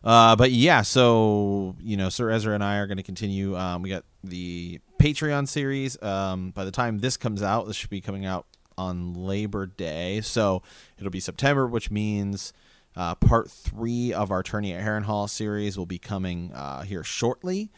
Uh, 0.03 0.35
but 0.35 0.51
yeah, 0.51 0.81
so 0.81 1.75
you 1.79 1.97
know, 1.97 2.09
Sir 2.09 2.29
Ezra 2.29 2.53
and 2.53 2.63
I 2.63 2.77
are 2.77 2.87
going 2.87 2.97
to 2.97 3.03
continue. 3.03 3.57
Um, 3.57 3.81
we 3.81 3.89
got 3.89 4.05
the 4.23 4.79
Patreon 4.99 5.47
series. 5.47 6.01
Um, 6.01 6.51
by 6.51 6.65
the 6.65 6.71
time 6.71 6.99
this 6.99 7.17
comes 7.17 7.43
out, 7.43 7.67
this 7.67 7.75
should 7.75 7.89
be 7.89 8.01
coming 8.01 8.25
out 8.25 8.45
on 8.77 9.13
Labor 9.13 9.65
Day, 9.65 10.21
so 10.21 10.61
it'll 10.97 11.11
be 11.11 11.19
September, 11.19 11.67
which 11.67 11.89
means 11.91 12.53
uh, 12.95 13.15
part 13.15 13.49
three 13.49 14.13
of 14.13 14.31
our 14.31 14.43
Tourney 14.43 14.73
at 14.73 14.83
Harrenhal 14.83 15.29
series 15.29 15.77
will 15.77 15.85
be 15.85 15.99
coming 15.99 16.51
uh, 16.53 16.83
here 16.83 17.03
shortly, 17.03 17.69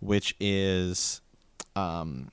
which 0.00 0.34
is 0.40 1.20
um, 1.76 2.30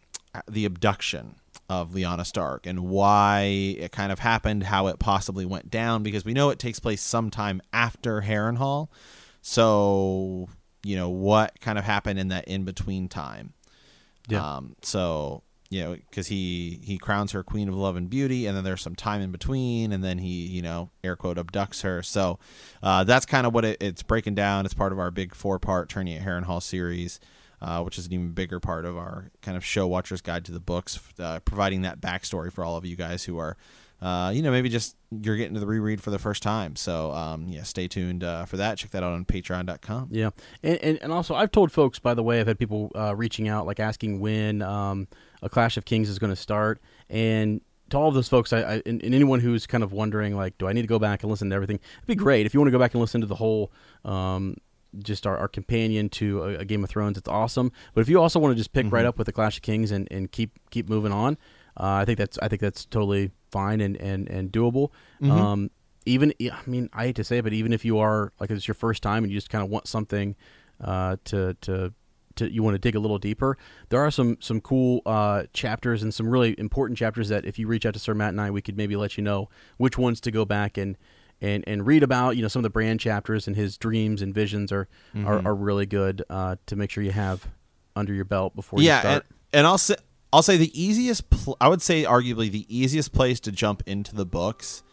the 0.47 0.65
abduction 0.65 1.35
of 1.69 1.91
Lyanna 1.91 2.25
Stark 2.25 2.67
and 2.67 2.81
why 2.81 3.75
it 3.79 3.91
kind 3.91 4.11
of 4.11 4.19
happened, 4.19 4.63
how 4.63 4.87
it 4.87 4.99
possibly 4.99 5.45
went 5.45 5.71
down, 5.71 6.03
because 6.03 6.23
we 6.23 6.33
know 6.33 6.49
it 6.49 6.59
takes 6.59 6.79
place 6.79 7.01
sometime 7.01 7.61
after 7.73 8.21
Harrenhal. 8.21 8.89
So, 9.41 10.47
you 10.83 10.95
know, 10.95 11.09
what 11.09 11.59
kind 11.61 11.79
of 11.79 11.85
happened 11.85 12.19
in 12.19 12.27
that 12.29 12.47
in 12.47 12.65
between 12.65 13.09
time. 13.09 13.53
Yeah. 14.27 14.57
Um, 14.57 14.75
so, 14.81 15.43
you 15.69 15.83
know, 15.83 15.95
because 15.95 16.27
he, 16.27 16.79
he 16.83 16.97
crowns 16.97 17.31
her 17.31 17.43
Queen 17.43 17.67
of 17.67 17.75
Love 17.75 17.95
and 17.95 18.09
Beauty, 18.09 18.45
and 18.45 18.55
then 18.55 18.63
there's 18.63 18.81
some 18.81 18.95
time 18.95 19.21
in 19.21 19.31
between, 19.31 19.91
and 19.91 20.03
then 20.03 20.19
he, 20.19 20.45
you 20.45 20.61
know, 20.61 20.91
air 21.03 21.15
quote, 21.15 21.37
abducts 21.37 21.81
her. 21.81 22.03
So 22.03 22.37
uh, 22.83 23.03
that's 23.03 23.25
kind 23.25 23.47
of 23.47 23.53
what 23.53 23.65
it, 23.65 23.77
it's 23.81 24.03
breaking 24.03 24.35
down. 24.35 24.65
It's 24.65 24.75
part 24.75 24.91
of 24.91 24.99
our 24.99 25.09
big 25.09 25.33
four 25.33 25.57
part 25.57 25.89
Tourney 25.89 26.15
at 26.15 26.23
Harrenhal 26.23 26.61
series 26.61 27.19
uh, 27.65 27.81
which 27.81 27.97
is 27.97 28.05
an 28.05 28.13
even 28.13 28.29
bigger 28.29 28.59
part 28.59 28.85
of 28.85 28.95
our 28.95 29.31
kind 29.41 29.57
of 29.57 29.65
show 29.65 29.87
watcher's 29.87 30.21
guide 30.21 30.45
to 30.45 30.51
the 30.51 30.59
books, 30.59 30.99
uh, 31.17 31.39
providing 31.39 31.81
that 31.81 31.99
backstory 31.99 32.53
for 32.53 32.63
all 32.63 32.77
of 32.77 32.85
you 32.85 32.95
guys 32.95 33.23
who 33.23 33.39
are, 33.39 33.57
uh, 34.03 34.31
you 34.33 34.43
know, 34.43 34.51
maybe 34.51 34.69
just 34.69 34.95
you're 35.09 35.35
getting 35.35 35.55
to 35.55 35.59
the 35.59 35.65
reread 35.65 35.99
for 35.99 36.11
the 36.11 36.19
first 36.19 36.43
time. 36.43 36.75
So, 36.75 37.11
um, 37.11 37.47
yeah, 37.47 37.63
stay 37.63 37.87
tuned 37.87 38.23
uh, 38.23 38.45
for 38.45 38.57
that. 38.57 38.77
Check 38.77 38.91
that 38.91 39.01
out 39.01 39.13
on 39.13 39.25
patreon.com. 39.25 40.09
Yeah. 40.11 40.29
And, 40.61 40.77
and, 40.83 40.99
and 41.01 41.11
also, 41.11 41.33
I've 41.33 41.51
told 41.51 41.71
folks, 41.71 41.97
by 41.97 42.13
the 42.13 42.21
way, 42.21 42.39
I've 42.39 42.45
had 42.45 42.59
people 42.59 42.91
uh, 42.93 43.15
reaching 43.15 43.47
out, 43.47 43.65
like 43.65 43.79
asking 43.79 44.19
when 44.19 44.61
um, 44.61 45.07
A 45.41 45.49
Clash 45.49 45.75
of 45.75 45.85
Kings 45.85 46.07
is 46.07 46.19
going 46.19 46.31
to 46.31 46.35
start. 46.35 46.79
And 47.09 47.61
to 47.89 47.97
all 47.97 48.09
of 48.09 48.13
those 48.13 48.29
folks, 48.29 48.53
I, 48.53 48.59
I 48.59 48.73
and, 48.85 49.01
and, 49.01 49.15
anyone 49.15 49.39
who's 49.39 49.65
kind 49.65 49.83
of 49.83 49.91
wondering, 49.91 50.35
like, 50.35 50.55
do 50.59 50.67
I 50.67 50.73
need 50.73 50.83
to 50.83 50.87
go 50.87 50.99
back 50.99 51.23
and 51.23 51.31
listen 51.31 51.49
to 51.49 51.55
everything? 51.55 51.79
It'd 51.97 52.07
be 52.07 52.13
great 52.13 52.45
if 52.45 52.53
you 52.53 52.59
want 52.59 52.67
to 52.67 52.71
go 52.71 52.79
back 52.79 52.93
and 52.93 53.01
listen 53.01 53.21
to 53.21 53.27
the 53.27 53.35
whole 53.35 53.71
um, 54.03 54.57
just 54.99 55.25
our, 55.27 55.37
our 55.37 55.47
companion 55.47 56.09
to 56.09 56.43
a, 56.43 56.47
a, 56.59 56.65
Game 56.65 56.83
of 56.83 56.89
Thrones. 56.89 57.17
It's 57.17 57.29
awesome. 57.29 57.71
But 57.93 58.01
if 58.01 58.09
you 58.09 58.21
also 58.21 58.39
want 58.39 58.51
to 58.51 58.55
just 58.55 58.73
pick 58.73 58.85
mm-hmm. 58.85 58.95
right 58.95 59.05
up 59.05 59.17
with 59.17 59.25
the 59.25 59.33
Clash 59.33 59.57
of 59.57 59.63
Kings 59.63 59.91
and, 59.91 60.07
and 60.11 60.31
keep 60.31 60.51
keep 60.69 60.89
moving 60.89 61.11
on, 61.11 61.37
uh, 61.77 61.93
I 61.93 62.05
think 62.05 62.17
that's 62.17 62.37
I 62.39 62.47
think 62.47 62.61
that's 62.61 62.85
totally 62.85 63.31
fine 63.51 63.81
and 63.81 63.97
and 63.97 64.27
and 64.29 64.51
doable. 64.51 64.89
Mm-hmm. 65.21 65.31
Um, 65.31 65.71
even 66.05 66.33
I 66.41 66.57
mean 66.65 66.89
I 66.93 67.05
hate 67.05 67.15
to 67.17 67.23
say 67.23 67.39
it, 67.39 67.43
but 67.43 67.53
even 67.53 67.73
if 67.73 67.83
you 67.83 67.99
are 67.99 68.31
like 68.39 68.49
it's 68.51 68.67
your 68.67 68.75
first 68.75 69.03
time 69.03 69.23
and 69.23 69.31
you 69.31 69.37
just 69.37 69.49
kind 69.49 69.63
of 69.63 69.69
want 69.69 69.87
something 69.87 70.35
uh, 70.83 71.17
to 71.25 71.55
to 71.61 71.93
to, 72.35 72.51
you 72.51 72.63
want 72.63 72.75
to 72.75 72.79
dig 72.79 72.95
a 72.95 72.99
little 72.99 73.17
deeper, 73.17 73.57
there 73.89 74.01
are 74.01 74.11
some 74.11 74.37
some 74.39 74.61
cool 74.61 75.01
uh, 75.05 75.43
chapters 75.53 76.03
and 76.03 76.13
some 76.13 76.27
really 76.27 76.57
important 76.59 76.97
chapters 76.97 77.29
that 77.29 77.45
if 77.45 77.57
you 77.57 77.67
reach 77.67 77.85
out 77.85 77.93
to 77.93 77.99
Sir 77.99 78.13
Matt 78.13 78.29
and 78.29 78.41
I, 78.41 78.51
we 78.51 78.61
could 78.61 78.77
maybe 78.77 78.95
let 78.95 79.17
you 79.17 79.23
know 79.23 79.49
which 79.77 79.97
ones 79.97 80.19
to 80.21 80.31
go 80.31 80.45
back 80.45 80.77
and 80.77 80.97
and 81.41 81.63
and 81.67 81.85
read 81.85 82.03
about 82.03 82.35
you 82.35 82.41
know 82.41 82.47
some 82.47 82.59
of 82.59 82.63
the 82.63 82.69
Bran 82.69 82.97
chapters 82.97 83.47
and 83.47 83.55
his 83.55 83.77
dreams 83.77 84.21
and 84.21 84.33
visions 84.33 84.71
are 84.71 84.87
mm-hmm. 85.13 85.27
are, 85.27 85.45
are, 85.47 85.55
really 85.55 85.85
good 85.85 86.23
uh, 86.29 86.55
to 86.67 86.75
make 86.75 86.89
sure 86.89 87.03
you 87.03 87.11
have 87.11 87.47
under 87.95 88.13
your 88.13 88.25
belt 88.25 88.55
before 88.55 88.81
yeah, 88.81 88.95
you 88.95 88.99
start. 89.01 89.25
And, 89.25 89.59
and 89.59 89.67
I'll 89.67 89.77
say 89.77 89.95
I'll 90.31 90.43
say 90.43 90.57
the 90.57 90.81
easiest 90.81 91.29
pl- 91.29 91.57
I 91.61 91.69
would 91.69 91.81
say 91.81 92.03
arguably 92.03 92.51
the 92.51 92.65
easiest 92.69 93.13
place 93.13 93.39
to 93.41 93.51
jump 93.51 93.83
into 93.85 94.15
the 94.15 94.25
books. 94.25 94.83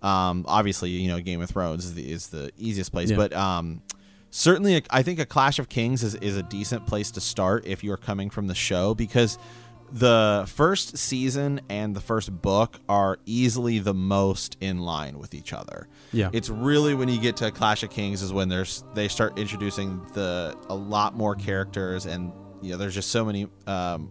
Um, 0.00 0.44
obviously, 0.46 0.90
you 0.90 1.08
know, 1.08 1.20
Game 1.20 1.42
of 1.42 1.50
Thrones 1.50 1.84
is 1.84 1.94
the, 1.94 2.10
is 2.10 2.28
the 2.28 2.52
easiest 2.56 2.92
place, 2.92 3.10
yeah. 3.10 3.16
but 3.16 3.32
um, 3.32 3.82
certainly 4.30 4.82
I 4.90 5.02
think 5.02 5.18
a 5.18 5.26
Clash 5.26 5.58
of 5.58 5.68
Kings 5.68 6.02
is, 6.02 6.14
is 6.16 6.36
a 6.36 6.42
decent 6.42 6.86
place 6.86 7.10
to 7.12 7.20
start 7.20 7.66
if 7.66 7.82
you're 7.82 7.96
coming 7.96 8.30
from 8.30 8.46
the 8.46 8.54
show 8.54 8.94
because 8.94 9.38
the 9.90 10.44
first 10.48 10.98
season 10.98 11.60
and 11.68 11.94
the 11.94 12.00
first 12.00 12.30
book 12.42 12.78
are 12.88 13.18
easily 13.24 13.78
the 13.78 13.94
most 13.94 14.56
in 14.60 14.80
line 14.80 15.18
with 15.18 15.34
each 15.34 15.52
other. 15.52 15.88
Yeah. 16.12 16.30
It's 16.32 16.50
really 16.50 16.94
when 16.94 17.08
you 17.08 17.20
get 17.20 17.36
to 17.38 17.50
Clash 17.50 17.82
of 17.82 17.90
Kings 17.90 18.22
is 18.22 18.32
when 18.32 18.48
there's 18.48 18.84
they 18.94 19.08
start 19.08 19.38
introducing 19.38 20.04
the 20.12 20.56
a 20.68 20.74
lot 20.74 21.14
more 21.14 21.34
characters 21.34 22.06
and 22.06 22.32
you 22.60 22.72
know 22.72 22.76
there's 22.76 22.94
just 22.94 23.10
so 23.10 23.24
many 23.24 23.48
um, 23.66 24.10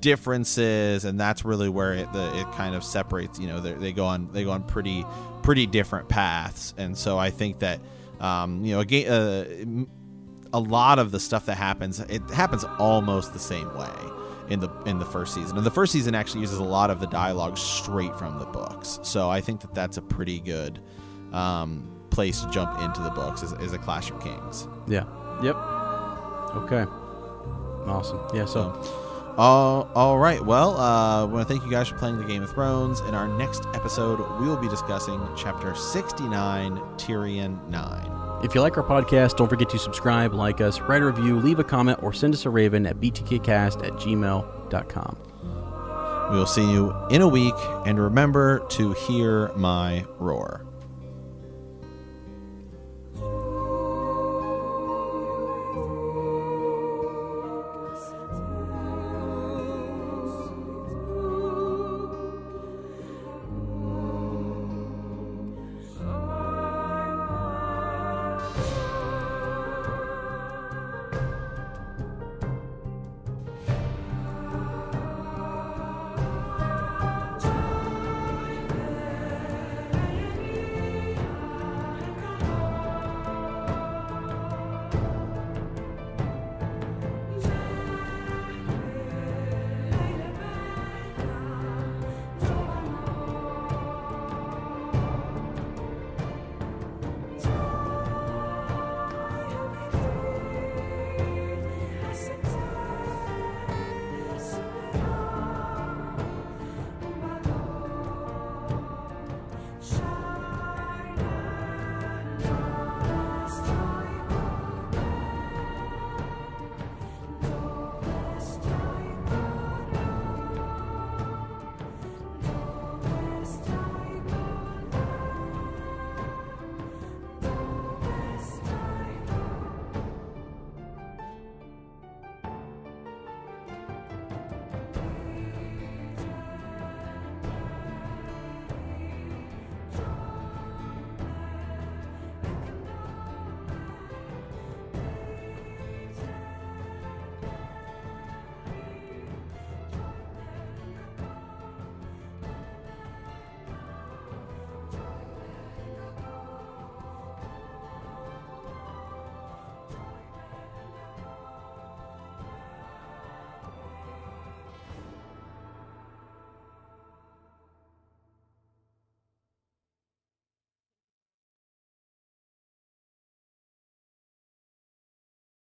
differences 0.00 1.04
and 1.04 1.20
that's 1.20 1.44
really 1.44 1.68
where 1.68 1.92
it 1.92 2.12
the 2.12 2.38
it 2.38 2.46
kind 2.52 2.74
of 2.74 2.82
separates, 2.82 3.38
you 3.38 3.48
know, 3.48 3.60
they 3.60 3.92
go 3.92 4.06
on 4.06 4.30
they 4.32 4.44
go 4.44 4.50
on 4.50 4.62
pretty 4.62 5.04
pretty 5.42 5.66
different 5.66 6.08
paths 6.08 6.74
and 6.78 6.96
so 6.96 7.18
I 7.18 7.30
think 7.30 7.58
that 7.58 7.80
um, 8.20 8.64
you 8.64 8.74
know 8.74 8.80
again 8.80 9.12
uh, 9.12 9.86
a 10.54 10.60
lot 10.60 10.98
of 10.98 11.10
the 11.10 11.20
stuff 11.20 11.46
that 11.46 11.56
happens 11.56 11.98
it 12.00 12.22
happens 12.30 12.64
almost 12.78 13.32
the 13.32 13.38
same 13.38 13.72
way 13.76 14.21
in 14.52 14.60
the 14.60 14.70
in 14.86 14.98
the 14.98 15.04
first 15.04 15.34
season. 15.34 15.56
And 15.56 15.66
the 15.66 15.70
first 15.70 15.92
season 15.92 16.14
actually 16.14 16.42
uses 16.42 16.58
a 16.58 16.64
lot 16.64 16.90
of 16.90 17.00
the 17.00 17.06
dialogue 17.06 17.56
straight 17.56 18.16
from 18.18 18.38
the 18.38 18.44
books. 18.46 19.00
So 19.02 19.30
I 19.30 19.40
think 19.40 19.60
that 19.62 19.74
that's 19.74 19.96
a 19.96 20.02
pretty 20.02 20.40
good 20.40 20.80
um, 21.32 21.88
place 22.10 22.42
to 22.42 22.50
jump 22.50 22.80
into 22.82 23.00
the 23.00 23.10
books 23.10 23.42
is, 23.42 23.52
is 23.54 23.72
a 23.72 23.78
Clash 23.78 24.10
of 24.10 24.22
Kings. 24.22 24.68
Yeah. 24.86 25.04
Yep. 25.42 25.56
Okay. 26.64 26.84
Awesome. 27.86 28.20
Yeah. 28.34 28.44
So. 28.44 28.70
all, 29.38 29.90
all 29.94 30.18
right. 30.18 30.44
Well, 30.44 30.76
uh, 30.76 31.22
I 31.22 31.24
want 31.24 31.48
to 31.48 31.52
thank 31.52 31.64
you 31.64 31.70
guys 31.70 31.88
for 31.88 31.96
playing 31.96 32.18
the 32.18 32.24
Game 32.24 32.42
of 32.42 32.50
Thrones. 32.50 33.00
In 33.00 33.14
our 33.14 33.26
next 33.26 33.64
episode, 33.74 34.18
we 34.38 34.46
will 34.46 34.58
be 34.58 34.68
discussing 34.68 35.26
Chapter 35.36 35.74
69, 35.74 36.76
Tyrion 36.98 37.66
9. 37.68 38.11
If 38.42 38.56
you 38.56 38.60
like 38.60 38.76
our 38.76 38.82
podcast, 38.82 39.36
don't 39.36 39.48
forget 39.48 39.70
to 39.70 39.78
subscribe, 39.78 40.34
like 40.34 40.60
us, 40.60 40.80
write 40.80 41.00
a 41.00 41.06
review, 41.06 41.38
leave 41.38 41.60
a 41.60 41.64
comment, 41.64 42.02
or 42.02 42.12
send 42.12 42.34
us 42.34 42.44
a 42.44 42.50
raven 42.50 42.86
at 42.86 42.96
btkcast 42.96 43.86
at 43.86 43.92
gmail.com. 43.92 45.16
We 46.32 46.38
will 46.38 46.46
see 46.46 46.68
you 46.68 46.92
in 47.10 47.22
a 47.22 47.28
week, 47.28 47.54
and 47.86 48.00
remember 48.00 48.66
to 48.70 48.94
hear 48.94 49.52
my 49.54 50.04
roar. 50.18 50.66